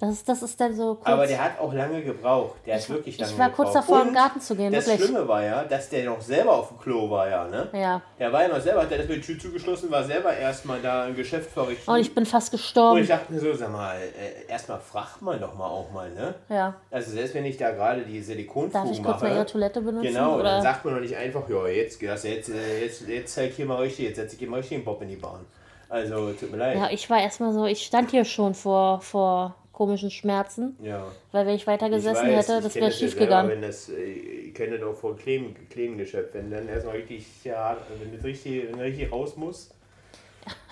Das, 0.00 0.10
ist- 0.12 0.28
das 0.28 0.42
ist 0.42 0.60
dann 0.60 0.74
so 0.74 0.94
kurz. 0.94 1.06
Aber 1.06 1.26
der 1.26 1.44
hat 1.44 1.60
auch 1.60 1.72
lange 1.72 2.02
gebraucht. 2.02 2.56
Der 2.66 2.76
hat 2.76 2.88
wirklich 2.88 3.18
lange 3.18 3.32
ich 3.32 3.38
war 3.38 3.50
kurz 3.50 3.68
gebraucht. 3.68 3.76
davor, 3.88 3.96
in 3.96 4.00
Und 4.02 4.08
den 4.08 4.14
Garten 4.14 4.40
zu 4.40 4.56
gehen, 4.56 4.72
Das 4.72 4.86
wirklich. 4.86 5.08
Schlimme 5.08 5.28
war 5.28 5.42
ja, 5.44 5.64
dass 5.64 5.88
der 5.90 6.04
noch 6.06 6.20
selber 6.20 6.52
auf 6.52 6.68
dem 6.68 6.78
Klo 6.78 7.10
war, 7.10 7.28
ja, 7.28 7.46
ne? 7.46 7.68
Ja. 7.72 8.00
Der 8.18 8.32
war 8.32 8.42
ja 8.42 8.48
noch 8.48 8.60
selber, 8.60 8.82
hat 8.82 8.90
der 8.90 8.98
das 8.98 9.08
mit 9.08 9.16
der 9.18 9.22
Tür 9.24 9.38
zugeschlossen, 9.38 9.90
war 9.90 10.02
selber 10.04 10.34
erstmal 10.34 10.80
da 10.80 11.04
ein 11.04 11.14
Geschäft 11.14 11.50
verrichten. 11.50 11.90
Und 11.90 11.98
ich 12.00 12.14
bin 12.14 12.24
fast 12.26 12.52
Und 12.52 12.58
gestorben. 12.58 13.00
ich 13.02 13.08
dachte 13.08 13.32
mir 13.32 13.40
so, 13.40 13.52
sag 13.54 13.70
mal, 13.70 13.96
äh, 13.96 14.50
erstmal 14.50 14.80
fragt 14.80 15.20
man 15.22 15.38
doch 15.40 15.54
mal 15.54 15.66
auch 15.68 15.90
mal, 15.92 16.10
ne? 16.10 16.34
ja. 16.48 16.74
Also 16.90 17.10
selbst 17.12 17.34
wenn 17.34 17.44
ich 17.44 17.56
da 17.58 17.70
gerade 17.72 18.00
die 18.02 18.20
Silikonfugen 18.22 18.72
Darf 18.72 18.90
ich 18.90 19.02
kurz 19.02 19.16
mache. 19.20 19.24
mal 19.26 19.34
ihre 19.36 19.46
Toilette 19.46 19.80
benutzen? 19.82 20.06
Genau, 20.06 20.34
oder? 20.36 20.44
dann 20.44 20.62
sagt 20.62 20.84
man 20.84 20.94
doch 20.94 21.00
nicht 21.00 21.16
einfach, 21.16 21.48
ja, 21.48 21.66
jetzt, 21.66 22.00
jetzt, 22.00 22.24
jetzt, 22.24 22.48
äh, 22.48 22.84
jetzt, 22.84 23.06
jetzt 23.06 23.34
zeig 23.34 23.52
hier 23.52 23.66
mal 23.66 23.76
richtig, 23.80 24.06
jetzt 24.06 24.16
setze 24.16 24.34
ich 24.34 24.38
hier 24.38 24.48
mal 24.48 24.56
richtig 24.58 24.78
den 24.78 24.84
Bob 24.84 25.02
in 25.02 25.08
die 25.08 25.16
Bahn. 25.16 25.44
Also, 25.88 26.32
tut 26.32 26.52
mir 26.52 26.56
leid. 26.56 26.76
ja, 26.76 26.88
ich 26.90 27.10
war 27.10 27.20
erstmal 27.20 27.52
so, 27.52 27.66
ich 27.66 27.82
stand 27.84 28.10
hier 28.12 28.24
schon 28.24 28.54
vor, 28.54 29.00
vor 29.00 29.56
komischen 29.80 30.10
Schmerzen, 30.10 30.76
Ja. 30.82 31.06
weil 31.32 31.46
wenn 31.46 31.54
ich 31.54 31.66
weiter 31.66 31.86
Ich 31.86 32.04
weiß, 32.04 32.48
hätte, 32.48 32.60
das 32.60 32.74
wäre 32.74 32.92
schief 32.92 33.12
selber, 33.12 33.24
gegangen. 33.24 33.62
Das, 33.62 33.88
äh, 33.88 34.02
ich 34.02 34.52
kenne 34.54 34.78
das 34.78 34.86
auch 34.86 34.94
von 34.94 35.16
Kleben, 35.16 35.54
Klebengeschäft, 35.70 36.34
wenn 36.34 36.50
dann 36.50 36.68
erstmal 36.68 36.96
richtig, 36.96 37.24
ja, 37.44 37.78
wenn 37.98 38.14
das 38.14 38.22
richtig, 38.22 38.64
wenn 38.64 38.72
das 38.72 38.80
richtig 38.82 39.10
raus 39.10 39.38
muss. 39.38 39.70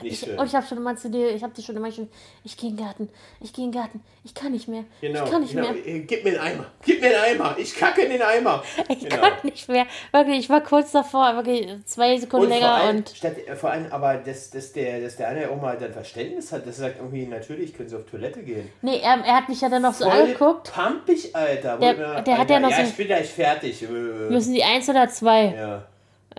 Nicht 0.00 0.12
Ich, 0.12 0.20
schön. 0.28 0.38
und 0.38 0.46
ich 0.46 0.54
habe 0.54 0.66
schon 0.66 0.78
immer 0.78 0.94
zu 0.96 1.10
dir, 1.10 1.30
ich 1.34 1.42
habe 1.42 1.52
dir 1.52 1.62
schon 1.62 1.76
immer 1.76 1.90
schon, 1.90 2.08
ich 2.44 2.56
gehe 2.56 2.70
in 2.70 2.76
den 2.76 2.84
Garten, 2.84 3.08
ich 3.40 3.52
gehe 3.52 3.64
in 3.64 3.72
den 3.72 3.80
Garten, 3.80 4.00
ich 4.24 4.34
kann 4.34 4.52
nicht 4.52 4.68
mehr, 4.68 4.84
genau, 5.00 5.24
ich 5.24 5.30
kann 5.30 5.40
nicht 5.42 5.54
genau. 5.54 5.72
mehr, 5.72 5.86
Äh, 5.86 6.00
Gib 6.00 6.24
mir 6.24 6.30
einen 6.30 6.40
Eimer, 6.58 6.66
gib 6.84 7.00
mir 7.00 7.08
einen 7.08 7.40
Eimer, 7.40 7.56
ich 7.58 7.74
kacke 7.74 8.02
in 8.02 8.10
den 8.10 8.22
Eimer. 8.22 8.62
ich 8.88 9.00
genau. 9.00 9.16
kann 9.22 9.32
nicht 9.42 9.68
mehr. 9.68 9.86
Wirklich, 10.12 10.38
ich 10.38 10.48
war 10.50 10.60
kurz 10.62 10.92
davor, 10.92 11.34
wirklich 11.36 11.66
zwei 11.86 12.16
Sekunden 12.18 12.46
Und 12.46 12.52
länger 12.52 12.72
allem, 12.74 12.96
und 12.98 13.08
statt, 13.10 13.36
äh, 13.46 13.56
vor 13.56 13.70
allem 13.70 13.86
aber, 13.90 14.14
dass, 14.18 14.50
dass, 14.50 14.72
der, 14.72 15.00
dass 15.00 15.16
der 15.16 15.28
eine 15.28 15.50
auch 15.50 15.60
mal 15.60 15.76
dann 15.76 15.92
Verständnis 15.92 16.52
hat, 16.52 16.66
dass 16.66 16.78
er 16.78 16.88
sagt, 16.90 16.98
irgendwie, 16.98 17.26
natürlich 17.26 17.74
können 17.76 17.88
sie 17.88 17.96
auf 17.96 18.04
Toilette 18.06 18.42
gehen. 18.42 18.68
nee, 18.82 19.00
er, 19.02 19.24
er 19.24 19.36
hat 19.36 19.48
mich 19.48 19.60
ja 19.60 19.68
dann 19.68 19.82
noch 19.82 19.94
so 19.94 20.04
angeguckt. 20.06 20.72
Pampig, 20.72 21.34
Alter. 21.34 21.76
Der- 21.78 21.92
ich 21.92 21.98
mir- 21.98 22.22
der 22.22 22.38
hat 22.38 22.50
ja 22.50 22.60
noch 22.60 22.70
ja, 22.70 22.76
so- 22.76 22.82
ich 22.82 22.94
bin 22.96 23.06
gleich 23.08 23.28
fertig. 23.28 23.82
Äh, 23.82 23.86
Müssen 23.86 24.54
die 24.54 24.62
eins 24.62 24.88
oder 24.88 25.08
zwei? 25.08 25.46
Ja. 25.56 25.82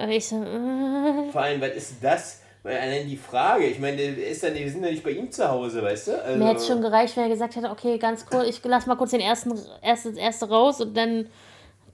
Ich 0.08 0.28
so, 0.30 0.38
äh, 0.42 1.30
Vor 1.32 1.42
allem, 1.42 1.60
was 1.60 1.72
ist 1.76 1.96
das? 2.02 2.42
Allein 2.76 3.08
die 3.08 3.18
Frage, 3.18 3.66
ich 3.66 3.80
meine, 3.80 4.02
ist 4.02 4.44
dann, 4.44 4.54
wir 4.54 4.70
sind 4.70 4.84
ja 4.84 4.92
nicht 4.92 5.04
bei 5.04 5.12
ihm 5.12 5.32
zu 5.32 5.48
Hause, 5.50 5.82
weißt 5.82 6.08
du? 6.10 6.24
Also, 6.24 6.38
mir 6.38 6.48
hätte 6.48 6.58
es 6.58 6.68
schon 6.68 6.82
gereicht, 6.82 7.16
wenn 7.18 7.24
er 7.24 7.30
gesagt 7.30 7.56
hätte, 7.56 7.70
okay, 7.70 7.98
ganz 7.98 8.26
kurz, 8.26 8.48
ich 8.48 8.62
lass 8.64 8.86
mal 8.86 8.96
kurz 8.96 9.12
den 9.12 9.22
ersten, 9.22 9.54
erste, 9.82 10.18
erste 10.18 10.48
raus 10.50 10.82
und 10.82 10.96
dann 10.96 11.28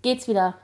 geht's 0.02 0.28
wieder. 0.28 0.56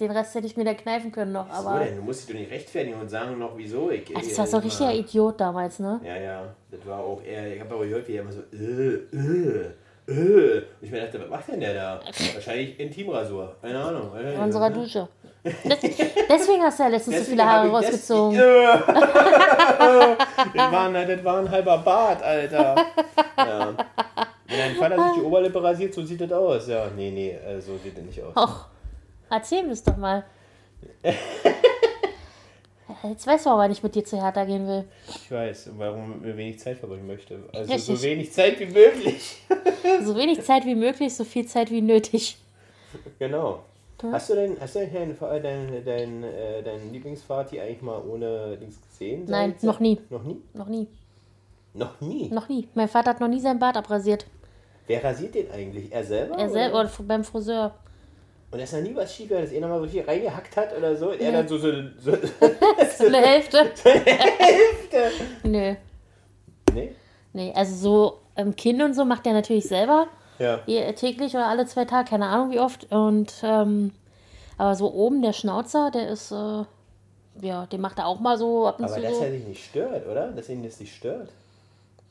Den 0.00 0.10
Rest 0.10 0.34
hätte 0.34 0.46
ich 0.46 0.56
mir 0.56 0.64
da 0.64 0.74
kneifen 0.74 1.12
können 1.12 1.32
noch, 1.32 1.46
so, 1.54 1.68
aber. 1.68 1.84
denn? 1.84 1.96
Du 1.96 2.02
musst 2.02 2.22
dich 2.26 2.34
doch 2.34 2.40
nicht 2.40 2.50
rechtfertigen 2.50 2.98
und 2.98 3.08
sagen 3.08 3.38
noch, 3.38 3.52
wieso. 3.56 3.90
Ich, 3.90 4.08
Also, 4.16 4.28
das 4.28 4.38
war 4.38 4.46
so 4.46 4.56
ein 4.56 4.60
ich- 4.66 4.66
richtiger 4.80 4.94
Idiot 4.94 5.40
damals, 5.40 5.78
ne? 5.78 6.00
Ja, 6.04 6.16
ja, 6.16 6.42
das 6.70 6.84
war 6.86 6.98
auch 7.00 7.22
eher, 7.22 7.54
ich 7.54 7.60
habe 7.60 7.74
aber 7.74 7.84
gehört, 7.86 8.08
wie 8.08 8.14
er 8.16 8.22
immer 8.22 8.32
so, 8.32 8.40
äh, 8.52 8.56
äh, 8.56 9.72
äh. 10.08 10.56
Und 10.58 10.64
ich 10.80 10.90
mir 10.90 11.00
dachte, 11.02 11.20
was 11.20 11.28
macht 11.28 11.48
denn 11.48 11.60
der 11.60 11.74
da? 11.74 12.00
Wahrscheinlich 12.34 12.80
Intimrasur, 12.80 13.54
keine 13.62 13.78
Ahnung. 13.80 14.10
In 14.18 14.40
unserer 14.40 14.70
Dusche. 14.70 15.06
Das, 15.44 15.80
deswegen 15.80 16.62
hast 16.62 16.78
du 16.78 16.82
ja 16.84 16.88
letztens 16.88 17.18
so 17.18 17.24
viele 17.24 17.44
Haare 17.44 17.66
ich 17.66 17.72
rausgezogen. 17.72 18.38
Das, 18.38 18.86
war, 20.72 20.88
ein- 20.88 21.08
das 21.08 21.24
war 21.24 21.38
ein 21.40 21.50
halber 21.50 21.78
Bart, 21.78 22.22
Alter. 22.22 22.76
Ja. 23.36 23.74
Wenn 24.46 24.58
dein 24.58 24.76
Vater 24.76 25.02
sich 25.04 25.14
die 25.14 25.22
Oberlippe 25.26 25.62
rasiert, 25.62 25.94
so 25.94 26.04
sieht 26.04 26.20
das 26.20 26.30
aus. 26.32 26.68
Ja, 26.68 26.86
nee, 26.94 27.10
nee, 27.10 27.30
äh, 27.30 27.60
so 27.60 27.76
sieht 27.78 27.96
das 27.96 28.04
nicht 28.04 28.22
aus. 28.22 28.36
Och, 28.36 28.66
erzähl 29.30 29.62
mir 29.64 29.70
das 29.70 29.82
doch 29.82 29.96
mal. 29.96 30.24
Jetzt 33.04 33.26
weißt 33.26 33.46
du, 33.46 33.50
warum 33.50 33.68
nicht 33.68 33.82
mit 33.82 33.94
dir 33.96 34.04
zu 34.04 34.22
Hertha 34.22 34.44
gehen 34.44 34.66
will. 34.68 34.84
Ich 35.08 35.30
weiß, 35.30 35.70
warum 35.76 36.24
er 36.24 36.36
wenig 36.36 36.60
Zeit 36.60 36.78
verbringen 36.78 37.06
möchte. 37.06 37.38
Also 37.52 37.72
Richtig. 37.72 37.96
so 37.98 38.02
wenig 38.02 38.32
Zeit 38.32 38.60
wie 38.60 38.66
möglich. 38.66 39.38
So 40.04 40.14
wenig 40.16 40.42
Zeit 40.42 40.64
wie 40.66 40.74
möglich, 40.76 41.12
so 41.14 41.24
viel 41.24 41.46
Zeit 41.46 41.70
wie 41.70 41.80
nötig. 41.80 42.36
Genau. 43.18 43.64
Hast 44.10 44.30
du 44.30 44.34
denn, 44.34 44.56
hast 44.60 44.74
du 44.74 44.80
denn 44.80 44.92
deinen 44.92 45.42
dein, 45.42 45.42
dein, 45.42 45.84
dein, 45.84 46.24
äh, 46.24 46.62
dein 46.62 46.92
Lieblingsvati 46.92 47.60
eigentlich 47.60 47.82
mal 47.82 48.00
ohne 48.02 48.56
Dings 48.56 48.80
gesehen? 48.80 49.24
Nein, 49.26 49.54
noch 49.62 49.80
nie. 49.80 50.00
Noch 50.10 50.24
nie? 50.24 50.42
Noch 50.54 50.68
nie. 50.68 50.88
Noch 51.74 52.00
nie? 52.00 52.28
Noch 52.30 52.48
nie. 52.48 52.68
Mein 52.74 52.88
Vater 52.88 53.10
hat 53.10 53.20
noch 53.20 53.28
nie 53.28 53.40
sein 53.40 53.58
Bart 53.58 53.76
abrasiert. 53.76 54.26
Wer 54.86 55.02
rasiert 55.04 55.34
den 55.34 55.50
eigentlich? 55.50 55.92
Er 55.92 56.04
selber? 56.04 56.36
Er 56.36 56.50
selber 56.50 56.80
oder? 56.80 56.90
beim 57.06 57.24
Friseur. 57.24 57.74
Und 58.50 58.58
da 58.58 58.64
ist 58.64 58.74
noch 58.74 58.82
nie 58.82 58.94
was 58.94 59.14
schief 59.14 59.30
dass 59.30 59.50
er 59.50 59.60
nochmal 59.62 59.80
so 59.80 59.86
hier 59.86 60.06
reingehackt 60.06 60.56
hat 60.56 60.76
oder 60.76 60.94
so. 60.94 61.10
Und 61.10 61.20
er 61.20 61.32
dann 61.32 61.48
so, 61.48 61.56
so, 61.56 61.70
so 61.98 62.12
So 62.98 63.06
eine 63.06 63.18
Hälfte. 63.18 63.70
Nö. 65.44 65.74
nee? 66.74 66.94
Nee, 67.32 67.52
also 67.54 67.74
so 67.74 68.18
ähm, 68.36 68.54
Kinn 68.54 68.82
und 68.82 68.94
so 68.94 69.04
macht 69.04 69.26
er 69.26 69.32
natürlich 69.32 69.64
selber. 69.64 70.08
Ja. 70.42 70.92
Täglich 70.92 71.34
oder 71.34 71.46
alle 71.46 71.66
zwei 71.66 71.84
Tage, 71.84 72.10
keine 72.10 72.26
Ahnung 72.26 72.50
wie 72.50 72.60
oft. 72.60 72.90
Und 72.90 73.32
ähm, 73.42 73.92
aber 74.58 74.74
so 74.74 74.92
oben 74.92 75.22
der 75.22 75.32
Schnauzer, 75.32 75.90
der 75.90 76.08
ist, 76.08 76.30
äh, 76.30 76.64
ja, 77.40 77.66
den 77.66 77.80
macht 77.80 77.98
er 77.98 78.06
auch 78.06 78.20
mal 78.20 78.36
so 78.36 78.66
ab 78.66 78.78
und 78.78 78.84
Aber 78.84 78.94
zu 78.94 79.00
dass 79.00 79.16
so. 79.16 79.24
er 79.24 79.30
sich 79.30 79.46
nicht 79.46 79.64
stört, 79.64 80.06
oder? 80.06 80.28
Dass 80.32 80.48
ihn 80.48 80.62
das 80.62 80.78
nicht 80.80 80.94
stört. 80.94 81.30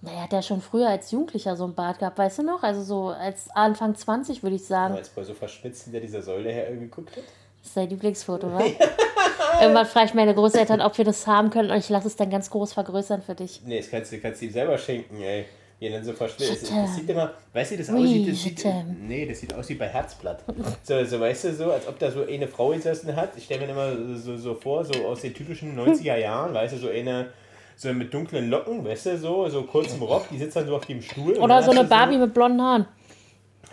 Naja, 0.01 0.21
hat 0.23 0.33
er 0.33 0.41
schon 0.41 0.61
früher 0.61 0.89
als 0.89 1.11
Jugendlicher 1.11 1.55
so 1.55 1.65
ein 1.65 1.75
Bart 1.75 1.99
gehabt, 1.99 2.17
weißt 2.17 2.39
du 2.39 2.43
noch? 2.43 2.63
Also 2.63 2.81
so 2.81 3.09
als 3.09 3.49
Anfang 3.51 3.95
20 3.95 4.41
würde 4.41 4.55
ich 4.55 4.65
sagen. 4.65 4.95
Als 4.95 5.09
bei 5.09 5.23
so 5.23 5.35
verschmitzt 5.35 5.83
hinter 5.83 5.99
dieser 5.99 6.23
Säule 6.23 6.51
her 6.51 6.71
geguckt 6.75 7.11
hat. 7.15 7.23
Das 7.59 7.67
ist 7.67 7.77
dein 7.77 7.89
Lieblingsfoto, 7.89 8.51
wa? 8.51 8.63
Irgendwann 9.61 9.85
frage 9.85 10.07
ich 10.07 10.13
meine 10.15 10.33
Großeltern, 10.33 10.81
ob 10.81 10.97
wir 10.97 11.05
das 11.05 11.27
haben 11.27 11.51
können 11.51 11.69
und 11.69 11.77
ich 11.77 11.89
lasse 11.89 12.07
es 12.07 12.15
dann 12.15 12.31
ganz 12.31 12.49
groß 12.49 12.73
vergrößern 12.73 13.21
für 13.21 13.35
dich. 13.35 13.61
Nee, 13.63 13.77
das 13.77 13.91
kannst 13.91 14.11
du, 14.11 14.19
kannst 14.19 14.41
du 14.41 14.45
ihm 14.45 14.51
selber 14.51 14.77
schenken, 14.79 15.21
ey. 15.21 15.45
Dann 15.89 16.03
so. 16.03 16.11
Bitte. 16.13 16.35
Das 16.37 16.95
sieht 16.95 17.09
immer, 17.09 17.33
weißt 17.53 17.71
du, 17.71 17.77
das 17.77 17.89
aussieht, 17.89 18.29
das 18.31 18.43
sieht, 18.43 18.65
nee, 19.01 19.25
das 19.25 19.39
sieht 19.39 19.51
aus 19.53 19.67
wie 19.69 19.73
bei 19.75 19.87
Herzblatt. 19.87 20.43
So, 20.83 21.03
so, 21.03 21.19
weißt 21.19 21.45
du, 21.45 21.53
so, 21.53 21.71
als 21.71 21.87
ob 21.87 21.97
da 21.97 22.11
so 22.11 22.23
eine 22.25 22.47
Frau 22.47 22.69
gesessen 22.69 23.15
hat. 23.15 23.31
Ich 23.35 23.45
stelle 23.45 23.65
mir 23.65 23.71
immer 23.71 24.15
so, 24.15 24.37
so 24.37 24.53
vor, 24.53 24.85
so 24.85 24.93
aus 25.07 25.21
den 25.21 25.33
typischen 25.33 25.75
90er 25.77 26.17
Jahren, 26.17 26.53
weißt 26.53 26.75
du, 26.75 26.77
so 26.77 26.89
eine, 26.89 27.29
so 27.75 27.91
mit 27.93 28.13
dunklen 28.13 28.49
Locken, 28.51 28.85
weißt 28.85 29.07
du, 29.07 29.17
so, 29.17 29.49
so 29.49 29.63
kurzem 29.63 30.03
Rock, 30.03 30.27
die 30.29 30.37
sitzt 30.37 30.55
dann 30.55 30.67
so 30.67 30.75
auf 30.75 30.85
dem 30.85 31.01
Stuhl. 31.01 31.33
Oder 31.39 31.63
so 31.63 31.71
eine 31.71 31.83
Barbie 31.85 32.17
mit 32.17 32.31
blonden 32.31 32.61
Haaren. 32.61 32.85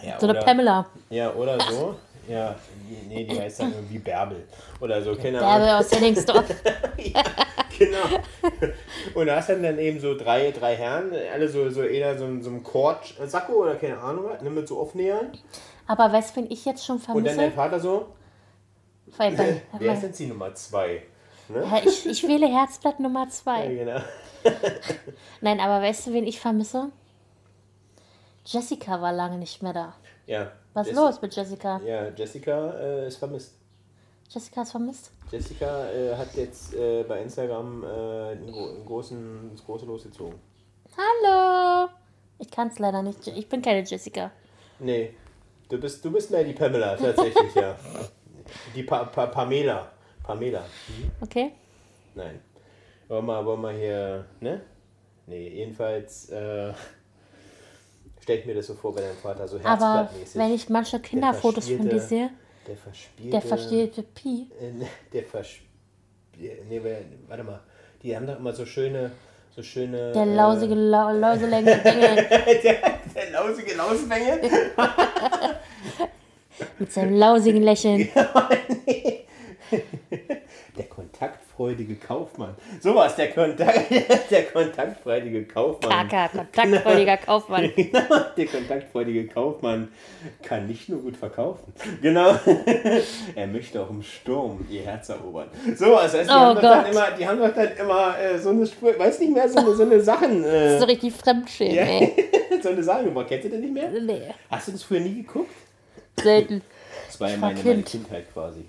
ja, 0.03 0.19
So 0.19 0.27
eine 0.27 0.39
oder, 0.39 0.47
Pamela. 0.47 0.87
Ja, 1.11 1.35
oder 1.35 1.59
so. 1.61 1.95
Ja, 2.29 2.55
nee, 3.09 3.25
die 3.25 3.41
heißt 3.41 3.61
dann 3.61 3.73
irgendwie 3.73 3.99
Bärbel. 3.99 4.47
Oder 4.81 5.03
so, 5.03 5.15
keine 5.17 5.41
Ahnung. 5.41 5.67
Bärbel 5.67 5.69
aus 5.87 5.91
Henningsdorf. 5.93 6.47
ja, 6.99 7.23
genau. 7.79 8.21
Und 9.15 9.27
da 9.27 9.37
hast 9.37 9.49
dann, 9.49 9.63
dann 9.63 9.79
eben 9.79 9.99
so 9.99 10.17
drei, 10.17 10.51
drei 10.51 10.77
Herren, 10.77 11.13
alle 11.33 11.49
so, 11.49 11.71
so 11.71 11.83
eher 11.83 12.19
so, 12.19 12.27
so 12.41 12.51
einem 12.51 12.63
Kord-Sakko 12.63 13.53
oder 13.53 13.77
keine 13.77 13.99
Ahnung 13.99 14.27
was, 14.29 14.43
ne, 14.43 14.51
mit 14.51 14.69
so 14.69 14.79
Aufnähern. 14.79 15.33
Aber 15.87 16.13
weißt 16.13 16.37
du, 16.37 16.43
wen 16.43 16.51
ich 16.51 16.65
jetzt 16.67 16.85
schon 16.85 16.97
Und 16.97 17.07
dann 17.07 17.25
dein 17.25 17.35
vermisse? 17.35 17.57
Vater 17.57 17.81
so, 17.81 18.09
Weil, 19.17 19.39
weil, 19.39 19.63
wer 19.79 19.95
ist 19.95 20.03
jetzt 20.03 20.19
die 20.19 20.27
Nummer 20.27 20.55
zwei? 20.55 21.03
Ne? 21.49 21.63
Ja, 21.65 21.81
ich, 21.83 22.05
ich 22.05 22.23
wähle 22.29 22.47
Herzblatt 22.47 23.01
Nummer 23.01 23.25
Ja, 23.25 23.31
zwei. 23.31 23.67
genau. 23.69 24.01
Nein, 25.41 25.61
aber 25.61 25.83
weißt 25.83 26.07
du, 26.09 26.13
wen 26.13 26.27
ich 26.27 26.39
vermisse? 26.39 26.91
Jessica 28.45 29.01
war 29.01 29.13
lange 29.13 29.39
nicht 29.39 29.63
mehr 29.63 29.73
da. 29.73 29.95
Ja. 30.29 30.53
Was 30.75 30.87
ist 30.87 30.93
Jessi- 30.93 31.01
los 31.07 31.23
mit 31.23 31.35
Jessica? 31.35 31.81
Ja, 31.85 32.09
Jessica 32.11 32.75
äh, 32.79 33.09
ist 33.09 33.17
vermisst. 33.17 33.55
Jessica 34.29 34.63
ist 34.63 34.71
vermisst? 34.73 35.11
Jessica 35.33 35.91
äh, 35.91 36.15
hat 36.15 36.35
jetzt 36.35 36.75
äh, 36.75 37.03
bei 37.05 37.23
Instagram 37.23 37.83
äh, 37.83 37.87
einen, 37.87 38.53
gro 38.53 38.69
einen 38.69 38.85
großen, 38.85 39.51
das 39.53 39.65
große 39.65 39.87
losgezogen. 39.87 40.39
Hallo! 40.97 41.89
Ich 42.39 42.51
kann 42.51 42.69
es 42.69 42.79
leider 42.79 43.03
nicht. 43.03 43.27
Ich 43.27 43.49
bin 43.49 43.63
keine 43.63 43.83
Jessica. 43.83 44.31
Nee, 44.81 45.15
du 45.71 45.81
bist, 45.81 46.05
du 46.05 46.13
bist 46.13 46.31
mehr 46.31 46.45
die 46.45 46.53
Pamela, 46.53 46.95
tatsächlich, 46.97 47.55
ja. 47.55 47.75
Die 48.75 48.83
pa 48.83 49.05
pa 49.05 49.27
Pamela. 49.27 49.91
Pamela. 50.23 50.65
Okay? 51.21 51.53
Nein. 52.15 52.41
Wollen 53.09 53.27
wir, 53.27 53.45
wollen 53.45 53.61
wir 53.63 53.71
hier, 53.73 54.25
ne? 54.41 54.61
Nee, 55.27 55.49
jedenfalls, 55.49 56.29
äh, 56.31 56.73
stelle 58.29 58.41
ich 58.41 58.47
mir 58.47 58.55
das 58.55 58.67
so 58.67 58.75
vor 58.75 58.95
bei 58.95 59.01
deinem 59.01 59.17
Vater, 59.17 59.49
so 59.49 59.59
Aber 59.65 60.11
wenn 60.35 60.53
ich 60.53 60.69
manche 60.69 61.01
Kinderfotos 61.01 61.67
von 61.67 61.89
dir 61.89 61.99
verspielte- 61.99 62.07
sehe, 62.07 62.31
Der 62.67 62.77
verspielte... 62.77 63.31
der 63.31 63.41
versteht 63.41 64.15
Pi. 64.15 64.47
Äh, 64.61 64.85
Der 65.15 65.25
verspielte... 65.25 65.67
Nee, 66.69 66.83
warte 67.27 67.43
mal. 67.43 67.61
Die 68.03 68.15
haben 68.15 68.27
doch 68.27 68.39
immer 68.39 68.53
so 68.53 68.67
schöne... 68.67 69.13
So 69.57 69.63
schöne... 69.63 70.13
Der 70.13 70.27
lausige, 70.27 70.75
lau 70.75 71.11
lauselänge 71.11 71.79
Dinge 71.79 72.31
Äh, 72.47 72.61
der, 72.63 73.01
der 73.15 73.31
lausige 73.33 73.75
Lausbengel. 73.75 74.41
mit 76.79 76.93
seinem 76.93 77.15
lausigen 77.15 77.63
Lächeln. 77.63 78.09
Der 80.77 80.85
kontaktfreudige 81.59 81.97
Kaufmann. 81.97 82.55
So 82.81 82.95
was, 82.95 83.17
der, 83.17 83.31
Kontakt, 83.33 83.91
der 84.31 84.43
kontaktfreudige 84.45 85.45
Kaufmann. 85.45 86.09
Kaka, 86.09 86.29
kontaktfreudiger 86.55 87.17
Kaufmann. 87.27 87.73
Der 88.37 88.47
kontaktfreudige 88.47 89.27
Kaufmann 89.27 89.89
kann 90.43 90.67
nicht 90.67 90.89
nur 90.89 91.01
gut 91.03 91.17
verkaufen. 91.17 91.73
Genau. 92.01 92.35
er 93.35 93.47
möchte 93.49 93.81
auch 93.83 93.91
im 93.91 94.03
Sturm 94.03 94.65
ihr 94.71 94.83
Herz 94.83 95.09
erobern. 95.09 95.49
So 95.77 95.87
was, 95.93 96.15
heißt, 96.15 96.31
die, 96.31 96.35
Oh 96.35 96.39
haben 96.39 96.55
doch 96.55 96.63
dann 96.63 96.87
immer, 96.93 97.11
die 97.19 97.27
haben 97.29 97.39
doch 97.39 97.55
dann 97.55 97.77
immer 97.77 98.19
äh, 98.19 98.39
so 98.39 98.51
eine 98.51 98.67
Spur, 98.67 98.97
weiß 98.99 99.19
nicht 99.21 99.33
mehr, 99.33 99.49
so 99.49 99.59
eine, 99.59 99.75
so 99.75 99.83
eine 99.83 100.01
Sachen. 100.01 100.45
Äh, 100.45 100.79
So 100.79 100.85
richtig 100.85 101.13
Fremdschämen, 101.15 101.75
ja, 101.75 101.83
ey. 101.83 102.15
so 102.63 102.69
eine 102.69 102.83
Sachen 102.83 103.07
gemacht. 103.07 103.27
Kennst 103.29 103.47
du 103.47 103.51
das 103.51 103.61
nicht 103.61 103.73
mehr? 103.73 103.91
Nee, 103.91 104.23
Hast 104.51 104.69
du 104.69 104.73
das 104.73 104.83
früher 104.83 105.01
nie 105.01 105.23
geguckt? 105.23 105.51
selten. 106.21 106.63
Das 107.07 107.21
war 107.21 107.31
ja 107.31 107.37
meine, 107.37 107.55
meine 107.55 107.75
Kind. 107.75 107.87
Kindheit 107.87 108.33
quasi. 108.33 108.65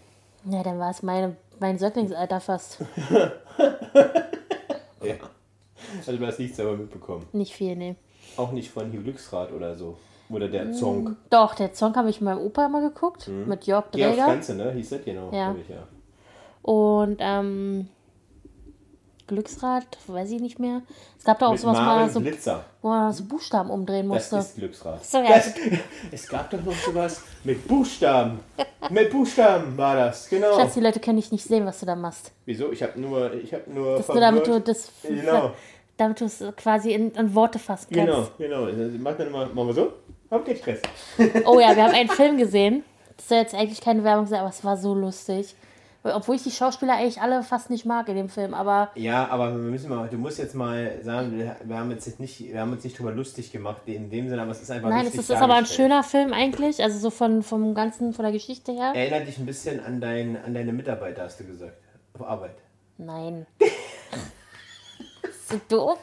Ja, 0.45 0.61
dann 0.63 0.77
war 0.79 0.91
es 0.91 1.01
meine, 1.03 1.35
mein 1.60 1.78
Säuglingsalter 1.78 2.39
fast. 2.39 2.80
Ja. 5.01 5.16
Also 6.05 6.18
du 6.18 6.28
hast 6.28 6.39
nichts 6.39 6.57
selber 6.57 6.76
mitbekommen. 6.76 7.26
Nicht 7.32 7.53
viel, 7.53 7.76
nee. 7.76 7.95
Auch 8.36 8.51
nicht 8.51 8.70
von 8.70 8.91
Hugh 8.91 9.01
Glücksrad 9.01 9.51
oder 9.53 9.76
so. 9.76 9.97
Oder 10.30 10.47
der 10.49 10.66
Mm. 10.66 10.74
Zonk. 10.74 11.16
Doch, 11.30 11.55
der 11.55 11.74
Song 11.74 11.95
habe 11.95 12.10
ich 12.10 12.20
mit 12.22 12.26
meinem 12.26 12.45
Opa 12.45 12.66
immer 12.66 12.82
geguckt. 12.82 13.28
Mit 13.30 13.66
Jörg 13.66 13.86
aufs 13.86 13.91
Dräger. 13.91 14.28
Ganze, 14.28 14.55
ne? 14.55 14.72
Hieß 14.74 14.89
das 14.89 15.03
genau. 15.05 15.32
Ja. 15.34 15.55
Ich, 15.60 15.70
ja. 15.70 15.88
Und 16.62 17.18
ähm, 17.20 17.88
Glücksrad, 19.30 19.86
weiß 20.07 20.30
ich 20.32 20.41
nicht 20.41 20.59
mehr. 20.59 20.82
Es 21.17 21.23
gab 21.23 21.39
da 21.39 21.47
auch 21.47 21.51
Mit 21.51 21.61
sowas, 21.61 21.77
wo 21.77 21.82
Maren 21.82 21.99
man 22.13 22.38
so, 22.39 22.55
wo 22.82 22.88
man 22.89 23.13
so 23.13 23.23
Buchstaben 23.23 23.69
umdrehen 23.69 24.09
Das 24.09 24.32
musste. 24.32 24.38
ist 24.49 24.55
Glücksrad. 24.57 25.05
So, 25.05 25.19
ja. 25.19 25.30
das, 25.30 25.53
es 26.11 26.27
gab 26.27 26.49
doch 26.49 26.61
noch 26.63 26.75
sowas 26.75 27.23
mit 27.43 27.65
Buchstaben. 27.67 28.39
mit 28.89 29.09
Buchstaben 29.09 29.77
war 29.77 29.95
das, 29.95 30.27
genau. 30.30 30.57
Schatz, 30.59 30.73
die 30.73 30.82
Leute 30.82 30.99
können 30.99 31.17
dich 31.17 31.32
nicht 31.32 31.45
sehen, 31.45 31.65
was 31.65 31.80
du 31.80 31.86
da 31.86 31.95
machst. 31.95 32.32
Wieso? 32.45 32.71
Ich 32.71 32.84
habe 32.84 32.99
nur, 32.99 33.34
ich 33.34 33.53
habe 33.53 33.63
nur 33.71 33.97
Das 33.97 34.07
nur 34.07 34.19
damit 34.19 34.45
du 34.47 34.59
das 34.59 34.91
Genau. 35.03 35.51
damit 35.97 36.19
du 36.19 36.25
es 36.25 36.43
quasi 36.57 36.91
in, 36.91 37.11
in 37.11 37.34
Worte 37.36 37.59
fassen 37.59 37.88
kannst. 37.95 38.38
Genau, 38.38 38.65
genau. 38.65 38.88
Mach 38.99 39.15
dann 39.15 39.27
immer, 39.27 39.45
machen 39.45 39.67
wir 39.67 39.73
so. 39.73 39.93
Hab 40.32 40.45
keinen 40.45 40.57
Stress. 40.57 40.82
Oh 41.45 41.59
ja, 41.59 41.75
wir 41.75 41.84
haben 41.84 41.93
einen 41.95 42.09
Film 42.09 42.38
gesehen. 42.38 42.84
Das 43.17 43.27
soll 43.30 43.38
jetzt 43.39 43.53
eigentlich 43.55 43.82
keine 43.82 44.03
Werbung 44.03 44.25
sein, 44.27 44.39
aber 44.39 44.49
es 44.49 44.63
war 44.63 44.77
so 44.77 44.93
lustig. 44.93 45.55
Obwohl 46.01 46.37
ich 46.37 46.43
die 46.43 46.51
Schauspieler 46.51 46.93
eigentlich 46.93 47.21
alle 47.21 47.43
fast 47.43 47.69
nicht 47.69 47.85
mag 47.85 48.07
in 48.07 48.15
dem 48.15 48.29
Film, 48.29 48.53
aber 48.53 48.89
Ja, 48.95 49.27
aber 49.27 49.51
wir 49.51 49.57
müssen 49.57 49.89
mal, 49.89 50.07
du 50.07 50.17
musst 50.17 50.37
jetzt 50.37 50.55
mal 50.55 50.99
sagen, 51.03 51.37
wir, 51.37 51.77
haben 51.77 51.91
jetzt 51.91 52.19
nicht, 52.19 52.39
wir 52.53 52.61
haben 52.61 52.71
uns 52.71 52.85
nicht 52.85 52.97
drüber 52.97 53.11
lustig 53.11 53.51
gemacht 53.51 53.81
in 53.85 54.09
dem 54.09 54.29
Sinne, 54.29 54.41
aber 54.41 54.51
es 54.51 54.61
ist 54.61 54.71
einfach 54.71 54.89
nein, 54.89 55.05
es 55.07 55.15
ist, 55.15 55.29
ist 55.29 55.41
aber 55.41 55.55
ein 55.55 55.65
schöner 55.65 56.03
Film 56.03 56.31
eigentlich, 56.31 56.81
also 56.81 56.97
so 56.97 57.09
von 57.09 57.43
vom 57.43 57.73
ganzen 57.75 58.13
von 58.13 58.23
der 58.23 58.31
Geschichte 58.31 58.71
her. 58.71 58.93
Erinnert 58.95 59.27
dich 59.27 59.37
ein 59.39 59.45
bisschen 59.45 59.83
an, 59.83 59.99
dein, 59.99 60.41
an 60.41 60.53
deine 60.53 60.71
Mitarbeiter, 60.71 61.23
hast 61.23 61.41
du 61.41 61.45
gesagt. 61.45 61.77
Auf 62.13 62.25
Arbeit. 62.25 62.55
Nein. 62.97 63.45
so 65.49 65.59
doof. 65.67 65.99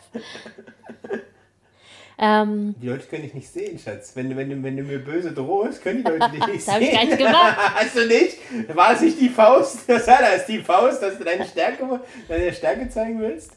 Ähm, 2.18 2.74
Die 2.80 2.88
Leute 2.88 3.04
können 3.06 3.22
dich 3.22 3.34
nicht 3.34 3.48
sehen, 3.48 3.78
Schatz. 3.78 4.12
Wenn 4.14 4.30
du, 4.30 4.36
wenn 4.36 4.48
du, 4.48 4.62
wenn 4.62 4.76
du 4.76 4.82
mir 4.82 4.98
böse 4.98 5.32
drohst, 5.32 5.82
können 5.82 6.02
die 6.04 6.10
Leute 6.10 6.30
dich 6.32 6.46
nicht 6.46 6.56
Das 6.56 6.64
sehen. 6.66 6.74
hab 6.74 6.80
ich 6.82 6.92
gar 6.92 7.04
nicht 7.04 7.18
gemacht. 7.18 7.56
Hast 7.74 7.96
du 7.96 8.06
nicht? 8.06 8.38
War 8.76 8.92
es 8.94 9.00
nicht 9.02 9.20
die 9.20 9.28
Faust? 9.28 9.80
Das 9.88 10.06
war 10.06 10.18
das, 10.20 10.46
die 10.46 10.58
Faust, 10.60 11.02
dass 11.02 11.18
du 11.18 11.24
deine 11.24 11.44
Stärke, 11.44 12.00
deine 12.28 12.52
Stärke 12.52 12.88
zeigen 12.88 13.20
willst? 13.20 13.52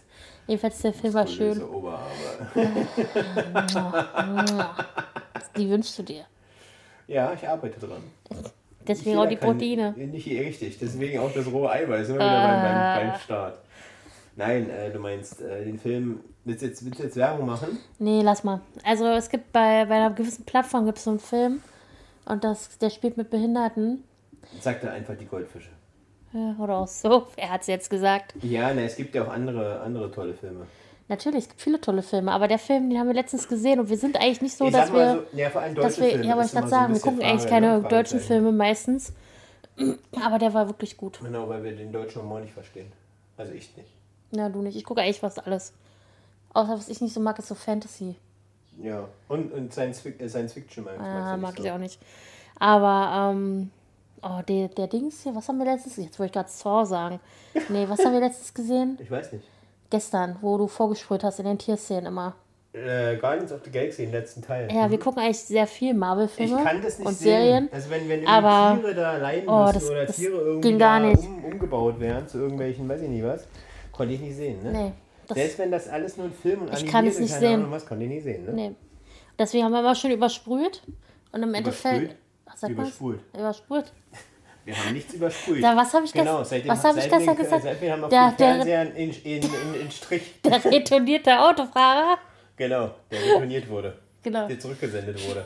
jedenfalls 0.47 0.82
der 0.82 0.93
Film 0.93 1.14
war 1.14 1.28
schön. 1.28 1.62
Die 5.57 5.70
wünschst 5.70 5.97
du 5.99 6.03
dir. 6.03 6.24
Ja, 7.07 7.34
ich 7.34 7.47
arbeite 7.47 7.80
dran. 7.80 8.03
Deswegen 8.88 9.18
auch 9.18 9.28
die 9.28 9.36
kann- 9.36 9.51
Proteine. 9.57 9.93
Nicht 9.97 10.28
richtig, 10.28 10.78
deswegen 10.80 11.20
auch 11.20 11.32
das 11.34 11.45
rohe 11.47 11.70
Eiweiß, 11.70 12.10
immer 12.10 12.18
wieder 12.18 12.28
beim, 12.28 12.60
Ah. 12.60 12.95
beim, 12.97 13.10
beim 13.12 13.20
Start. 13.20 13.57
Nein, 14.36 14.70
äh, 14.70 14.89
du 14.91 14.99
meinst 14.99 15.41
äh, 15.41 15.66
den 15.66 15.78
Film, 15.80 16.22
willst 16.50 16.62
du 16.64 16.68
jetzt, 16.68 16.84
willst 16.86 17.00
du 17.00 17.04
jetzt 17.04 17.16
Werbung 17.16 17.45
machen? 17.45 17.80
Nee, 18.00 18.22
lass 18.22 18.43
mal. 18.43 18.62
Also 18.84 19.06
es 19.08 19.30
gibt 19.30 19.52
bei, 19.54 19.86
bei 19.86 19.95
einer 19.95 20.12
gewissen 20.12 20.43
Plattform 20.45 20.86
gibt 20.86 20.97
es 20.97 21.04
so 21.04 21.12
einen 21.12 21.20
Film 21.20 21.62
und 22.26 22.43
das, 22.43 22.78
der 22.80 22.89
spielt 22.89 23.18
mit 23.18 23.30
Behinderten. 23.30 24.04
Sagt 24.60 24.84
er 24.84 24.91
einfach 24.91 25.16
die 25.16 25.26
Goldfische. 25.26 25.70
Ja, 26.34 26.56
oder 26.60 26.78
auch 26.78 26.88
so. 26.88 27.28
Er 27.38 27.52
hat 27.52 27.62
es 27.62 27.68
jetzt 27.68 27.89
gesagt. 27.89 28.34
Ja, 28.41 28.74
ne, 28.74 28.84
es 28.86 28.95
gibt 28.95 29.16
ja 29.16 29.24
auch 29.24 29.30
andere, 29.30 29.80
andere 29.82 30.12
tolle 30.12 30.34
Filme. 30.34 30.66
Natürlich, 31.08 31.43
es 31.43 31.50
gibt 31.50 31.62
viele 31.62 31.82
tolle 31.82 32.04
Filme, 32.04 32.32
aber 32.32 32.47
der 32.47 32.60
Film, 32.60 32.89
den 32.89 33.00
haben 33.00 33.08
wir 33.08 33.16
letztens 33.16 33.47
gesehen 33.47 33.80
und 33.80 33.89
wir 33.89 33.97
sind 33.97 34.16
eigentlich 34.16 34.41
nicht 34.41 34.56
so, 34.56 34.66
ich 34.66 34.72
dass 34.72 34.93
wir. 34.93 35.26
so, 35.32 35.38
ja, 35.38 35.50
vor 35.50 35.62
allem 35.62 35.74
dass 35.74 35.95
deutsche 35.95 36.02
wir 36.02 36.10
Filme. 36.12 36.26
ja, 36.26 36.39
ist 36.39 36.45
ich 36.47 36.52
gerade 36.52 36.68
immer 36.68 36.68
so 36.68 36.76
sagen, 36.76 36.93
wir 36.93 37.02
gucken 37.02 37.22
eigentlich 37.24 37.41
Frage, 37.41 37.50
keine 37.50 37.82
ne? 37.82 37.88
deutschen. 37.89 38.20
Filme 38.20 38.52
meistens. 38.52 39.14
Aber 40.24 40.38
der 40.38 40.54
war 40.54 40.68
wirklich 40.68 40.97
gut. 40.97 41.20
Genau, 41.24 41.50
weil 41.50 41.64
wir 41.64 41.76
den 41.76 41.91
deutschen 41.91 42.22
Humor 42.22 42.41
nicht 42.41 42.54
verstehen. 42.54 42.91
Also 43.38 43.54
ich 43.54 43.76
nicht. 43.76 43.89
Na, 44.32 44.50
du 44.50 44.62
nicht. 44.62 44.78
Ich 44.78 44.84
gucke 44.84 45.02
eigentlich 45.02 45.20
fast 45.20 45.43
alles. 45.47 45.74
Außer 46.54 46.74
was 46.74 46.89
ich 46.89 47.02
nicht 47.02 47.14
so 47.14 47.20
mag, 47.20 47.38
ist 47.39 47.47
so 47.47 47.56
Fantasy. 47.56 48.16
Ja, 48.82 49.08
und, 49.28 49.52
und 49.54 49.74
Science, 49.74 50.06
äh, 50.06 50.28
Science 50.30 50.54
Fiction 50.54 50.84
mag, 50.86 51.00
Ah, 51.00 51.36
mag 51.38 51.58
so. 51.58 51.64
ich 51.64 51.72
auch 51.72 51.78
nicht. 51.78 52.00
Aber, 52.60 53.32
ähm, 53.34 53.72
oh, 54.22 54.41
der, 54.47 54.70
der 54.70 54.88
Dings 54.88 55.22
hier, 55.24 55.36
was 55.36 55.47
haben 55.47 55.58
wir 55.60 55.66
letztens? 55.66 55.97
Jetzt 55.97 56.18
wollte 56.20 56.28
ich 56.30 56.34
gerade 56.34 56.50
Saw 56.50 56.86
sagen. 56.86 57.20
Nee, 57.70 57.86
was 57.89 58.04
haben 58.06 58.14
wir 58.14 58.20
letztens 58.22 58.54
gesehen? 58.54 58.97
Ich 59.02 59.10
weiß 59.12 59.34
nicht. 59.34 59.43
Gestern, 59.89 60.38
wo 60.41 60.58
du 60.58 60.68
vorgesprüht 60.68 61.24
hast 61.24 61.39
in 61.39 61.45
den 61.45 61.58
Tierszenen 61.58 62.06
immer. 62.08 62.36
Äh, 62.74 63.18
Guardians 63.18 63.52
of 63.52 63.62
the 63.66 63.72
Galaxy, 63.72 64.04
den 64.04 64.12
letzten 64.12 64.43
Teil. 64.43 64.72
Ja, 64.72 64.89
wir 64.91 65.00
gucken 65.00 65.22
eigentlich 65.24 65.39
sehr 65.39 65.66
viel 65.66 65.91
ich 65.93 65.97
Marvel-Filme 65.97 66.64
kann 66.64 66.82
das 66.84 67.00
nicht 67.00 67.08
und 67.08 67.18
sehen. 67.18 67.28
Serien. 67.41 67.70
Also 67.72 67.89
wenn, 67.89 68.08
wenn 68.08 68.28
aber- 68.28 68.80
Tiere 68.80 68.93
da 68.93 69.18
leiden 69.18 69.50
Oh, 69.50 69.64
müssen 69.66 69.74
das- 69.74 69.89
oder 69.89 70.06
Tiere 70.08 70.38
irgendwie. 70.38 71.28
Um, 71.28 71.43
umgebaut 71.45 72.00
werden 72.00 72.28
zu 72.28 72.38
irgendwelchen, 72.38 72.88
weiß 72.88 73.02
ich 73.02 73.10
nicht 73.10 73.24
was, 73.24 73.47
konnte 73.91 74.14
ich 74.14 74.22
nicht 74.22 74.36
sehen. 74.36 74.62
Ne? 74.64 74.72
Nee, 74.72 74.91
Selbst 75.36 75.57
wenn 75.59 75.71
das 75.71 75.88
alles 75.88 76.17
nur 76.17 76.27
ein 76.27 76.34
Film 76.34 76.61
und 76.63 76.73
Ich 76.73 76.86
kann 76.88 77.05
es 77.07 77.19
nicht 77.19 77.30
keine 77.32 77.39
sehen. 77.47 77.53
Ahnung 77.61 77.71
was, 77.71 77.86
konnte 77.86 78.03
ich 78.05 78.09
nicht 78.09 78.23
sehen. 78.23 78.45
Ne? 78.45 78.51
nee. 78.53 78.71
Deswegen 79.38 79.63
haben 79.65 79.71
wir 79.71 79.80
immer 79.80 79.95
schön 79.95 80.11
übersprüht. 80.11 80.82
Und 81.32 81.43
im 81.43 81.53
Endeffekt. 81.53 82.15
Übersprüht? 82.67 83.19
Übersprüht. 83.34 83.86
Wir 84.65 84.75
haben 84.77 84.93
nichts 84.93 85.13
übersprüht. 85.13 85.63
Da, 85.63 85.75
was 85.75 85.91
habe 85.93 86.05
ich, 86.05 86.13
genau, 86.13 86.43
seitdem, 86.43 86.69
was 86.69 86.84
hab 86.84 86.95
ich 86.97 87.09
gestern 87.09 87.36
gesagt? 87.36 87.63
Seitdem 87.63 87.91
haben 87.91 88.01
wir 88.01 88.05
auf 88.05 88.09
Der- 88.11 88.30
den 88.32 88.38
der- 88.38 88.47
Fernsehern 88.65 88.88
in, 88.95 89.09
in, 89.23 89.41
in, 89.43 89.82
in 89.82 89.91
Strich. 89.91 90.34
Der 90.43 90.63
retournierte 90.63 91.39
Autofahrer. 91.39 92.17
Genau, 92.55 92.91
der 93.09 93.19
retourniert 93.23 93.67
wurde. 93.69 93.97
Genau. 94.21 94.47
Der 94.47 94.59
zurückgesendet 94.59 95.27
wurde. 95.27 95.45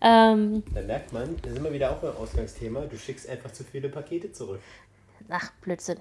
Ähm, 0.00 0.62
Da 0.74 0.80
merkt 0.82 1.12
man, 1.12 1.36
da 1.42 1.50
sind 1.50 1.62
wir 1.62 1.72
wieder 1.72 1.90
auch 1.92 1.96
beim 1.98 2.16
Ausgangsthema, 2.16 2.80
du 2.86 2.96
schickst 2.98 3.28
einfach 3.28 3.52
zu 3.52 3.62
viele 3.62 3.88
Pakete 3.88 4.32
zurück. 4.32 4.60
ach, 5.28 5.52
Blödsinn. 5.60 5.98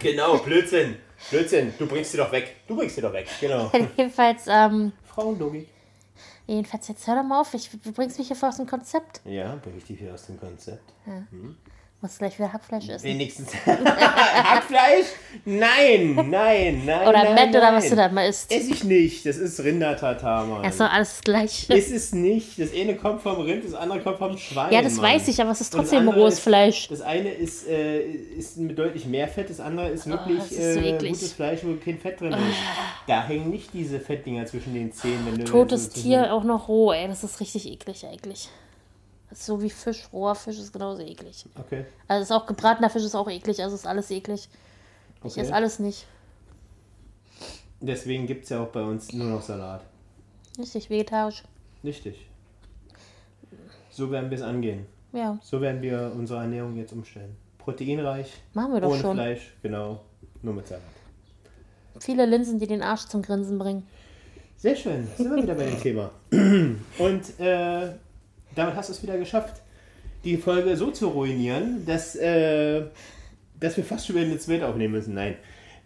Genau, 0.00 0.38
Blödsinn. 0.38 0.96
Blödsinn, 1.30 1.72
du 1.78 1.86
bringst 1.86 2.12
sie 2.12 2.18
doch 2.18 2.30
weg. 2.30 2.56
Du 2.68 2.76
bringst 2.76 2.96
sie 2.96 3.02
doch 3.02 3.12
weg, 3.12 3.26
genau. 3.40 3.70
jedenfalls, 3.96 4.44
ähm, 4.48 4.92
Frauenlogik. 5.04 5.68
jedenfalls, 6.46 6.88
jetzt 6.88 7.06
hör 7.06 7.16
doch 7.16 7.24
mal 7.24 7.40
auf. 7.40 7.52
Ich, 7.54 7.68
du 7.70 7.92
bringst 7.92 8.18
mich 8.18 8.28
hier 8.28 8.36
voll 8.36 8.50
aus 8.50 8.56
dem 8.56 8.66
Konzept. 8.66 9.20
Ja, 9.24 9.56
bring 9.56 9.76
ich 9.76 9.84
dich 9.84 10.00
wieder 10.00 10.14
aus 10.14 10.26
dem 10.26 10.38
Konzept. 10.38 10.92
Muss 12.06 12.18
gleich 12.18 12.38
wieder 12.38 12.52
Hackfleisch 12.52 12.88
essen. 12.88 13.04
Wenigstens. 13.04 13.48
Hackfleisch? 13.66 15.06
Nein, 15.44 16.14
nein, 16.30 16.82
nein. 16.86 17.08
Oder 17.08 17.24
nein, 17.24 17.34
Mett 17.34 17.48
oder 17.56 17.72
was 17.74 17.88
du 17.88 17.96
da 17.96 18.08
mal 18.10 18.28
isst. 18.28 18.52
Ess 18.52 18.68
ich 18.68 18.84
nicht. 18.84 19.26
Das 19.26 19.38
ist 19.38 19.58
Rindertatar, 19.58 20.46
Mann. 20.46 20.62
Ist 20.62 20.78
doch 20.78 20.88
alles 20.88 21.20
gleich. 21.22 21.68
Ist 21.68 21.90
es 21.90 22.12
nicht. 22.12 22.60
Das 22.60 22.72
eine 22.72 22.94
kommt 22.94 23.22
vom 23.22 23.40
Rind, 23.40 23.64
das 23.64 23.74
andere 23.74 23.98
kommt 24.02 24.18
vom 24.18 24.38
Schwein. 24.38 24.72
Ja, 24.72 24.82
das 24.82 24.98
Mann. 24.98 25.14
weiß 25.16 25.26
ich, 25.26 25.40
aber 25.40 25.50
es 25.50 25.60
ist 25.60 25.72
trotzdem 25.72 26.08
rohes 26.08 26.34
ist- 26.34 26.40
Fleisch. 26.44 26.86
Das 26.86 27.00
eine 27.00 27.30
ist, 27.30 27.66
äh, 27.66 28.02
ist 28.02 28.56
mit 28.56 28.78
deutlich 28.78 29.04
mehr 29.06 29.26
Fett, 29.26 29.50
das 29.50 29.58
andere 29.58 29.88
ist 29.88 30.06
wirklich 30.06 30.38
Oh, 30.38 30.44
ist 30.44 30.74
so 30.74 30.78
äh, 30.80 30.92
gutes 30.98 31.32
Fleisch, 31.32 31.58
wo 31.64 31.74
kein 31.84 31.98
Fett 31.98 32.20
drin 32.20 32.30
ist. 32.34 32.38
Da 33.08 33.26
hängen 33.26 33.50
nicht 33.50 33.70
diese 33.74 33.98
Fettdinger 33.98 34.46
zwischen 34.46 34.74
den 34.74 34.92
Zähnen. 34.92 35.26
Wenn 35.26 35.38
du 35.38 35.44
Totes 35.44 35.90
Tier 35.90 36.32
auch 36.32 36.44
noch 36.44 36.68
roh, 36.68 36.92
ey. 36.92 37.08
Das 37.08 37.24
ist 37.24 37.40
richtig 37.40 37.66
eklig 37.68 38.06
eigentlich. 38.06 38.48
Ist 39.36 39.44
so 39.44 39.60
wie 39.60 39.68
Fisch. 39.68 40.08
Roher 40.14 40.34
Fisch 40.34 40.58
ist 40.58 40.72
genauso 40.72 41.02
eklig. 41.02 41.44
Okay. 41.60 41.84
Also 42.08 42.22
ist 42.22 42.32
auch 42.32 42.46
gebratener 42.46 42.88
Fisch 42.88 43.04
ist 43.04 43.14
auch 43.14 43.28
eklig. 43.28 43.62
Also 43.62 43.76
ist 43.76 43.86
alles 43.86 44.10
eklig. 44.10 44.48
Ich 45.18 45.32
okay. 45.32 45.40
esse 45.40 45.54
alles 45.54 45.78
nicht. 45.78 46.06
Deswegen 47.82 48.26
gibt 48.26 48.44
es 48.44 48.48
ja 48.48 48.62
auch 48.62 48.68
bei 48.68 48.82
uns 48.82 49.12
nur 49.12 49.26
noch 49.26 49.42
Salat. 49.42 49.82
Richtig 50.58 50.88
vegetarisch. 50.88 51.42
Richtig. 51.84 52.26
So 53.90 54.10
werden 54.10 54.30
wir 54.30 54.38
es 54.38 54.42
angehen. 54.42 54.86
Ja, 55.12 55.38
So 55.42 55.60
werden 55.60 55.82
wir 55.82 56.12
unsere 56.16 56.40
Ernährung 56.40 56.74
jetzt 56.76 56.94
umstellen. 56.94 57.36
Proteinreich, 57.58 58.32
machen 58.54 58.72
wir 58.72 58.80
doch 58.80 58.88
ohne 58.90 59.00
schon. 59.00 59.16
Fleisch, 59.16 59.54
genau, 59.62 60.00
nur 60.40 60.54
mit 60.54 60.66
Salat. 60.66 60.82
Viele 62.00 62.24
Linsen, 62.24 62.58
die 62.58 62.66
den 62.66 62.80
Arsch 62.80 63.04
zum 63.04 63.20
Grinsen 63.20 63.58
bringen. 63.58 63.86
Sehr 64.56 64.76
schön, 64.76 65.06
sind 65.14 65.28
wir 65.30 65.42
wieder 65.42 65.54
bei 65.54 65.66
dem 65.66 65.80
Thema. 65.80 66.10
Und 66.30 67.40
äh, 67.40 67.90
damit 68.56 68.74
hast 68.74 68.88
du 68.88 68.92
es 68.92 69.02
wieder 69.02 69.16
geschafft, 69.18 69.62
die 70.24 70.36
Folge 70.36 70.76
so 70.76 70.90
zu 70.90 71.08
ruinieren, 71.08 71.84
dass, 71.86 72.16
äh, 72.16 72.82
dass 73.60 73.76
wir 73.76 73.84
fast 73.84 74.06
schon 74.06 74.16
wieder 74.16 74.26
eine 74.26 74.38
zweite 74.38 74.66
aufnehmen 74.66 74.94
müssen. 74.94 75.14
Nein. 75.14 75.36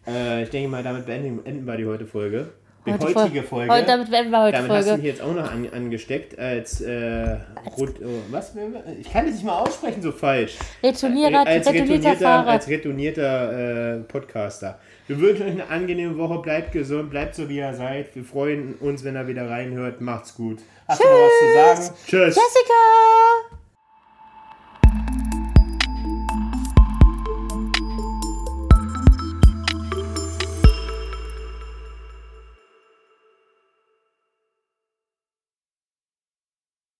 Äh, 0.07 0.45
ich 0.45 0.51
denke 0.51 0.69
mal, 0.71 0.83
damit 0.83 1.05
beenden, 1.05 1.45
enden 1.45 1.67
wir 1.67 1.77
die 1.77 1.85
heute 1.85 2.07
Folge. 2.07 2.49
Die 2.87 2.93
Heute 2.95 3.15
heutige 3.15 3.41
Fol- 3.43 3.67
Folge. 3.67 3.73
Heute, 3.75 3.87
damit 3.87 4.11
beenden 4.11 4.31
wir 4.31 4.43
heute 4.43 4.57
damit 4.57 4.71
hast 4.73 4.87
du 4.89 4.93
mich 4.93 5.01
Folge. 5.03 5.09
jetzt 5.09 5.21
auch 5.21 5.35
noch 5.35 5.53
an, 5.53 5.69
angesteckt 5.71 6.39
als, 6.39 6.81
äh, 6.81 7.37
Rot, 7.77 7.97
oh, 8.03 8.09
was? 8.31 8.55
Ich 8.99 9.13
kann 9.13 9.27
das 9.27 9.35
nicht 9.35 9.45
mal 9.45 9.59
aussprechen 9.59 10.01
so 10.01 10.11
falsch. 10.13 10.57
Retournierer, 10.83 11.41
als 11.47 11.67
retournierter 11.67 11.93
retournierter, 11.93 12.17
Fahrer. 12.17 12.49
als 12.53 12.69
retournierter 12.69 13.97
äh, 13.97 14.01
Podcaster. 14.05 14.79
Wir 15.11 15.19
wünschen 15.19 15.45
euch 15.45 15.51
eine 15.51 15.69
angenehme 15.69 16.17
Woche. 16.19 16.39
Bleibt 16.39 16.71
gesund, 16.71 17.11
bleibt 17.11 17.35
so 17.35 17.49
wie 17.49 17.57
ihr 17.57 17.75
seid. 17.75 18.15
Wir 18.15 18.23
freuen 18.23 18.75
uns, 18.77 19.03
wenn 19.03 19.17
ihr 19.17 19.27
wieder 19.27 19.51
reinhört. 19.51 20.01
Macht's 20.01 20.37
gut. 20.37 20.61
Hast 20.87 21.03
du 21.03 21.05
noch 21.05 21.13
was 21.13 21.39
zu 21.41 21.89
sagen? 21.89 21.99
Tschüss. 22.07 22.37
Jessica! 22.37 23.60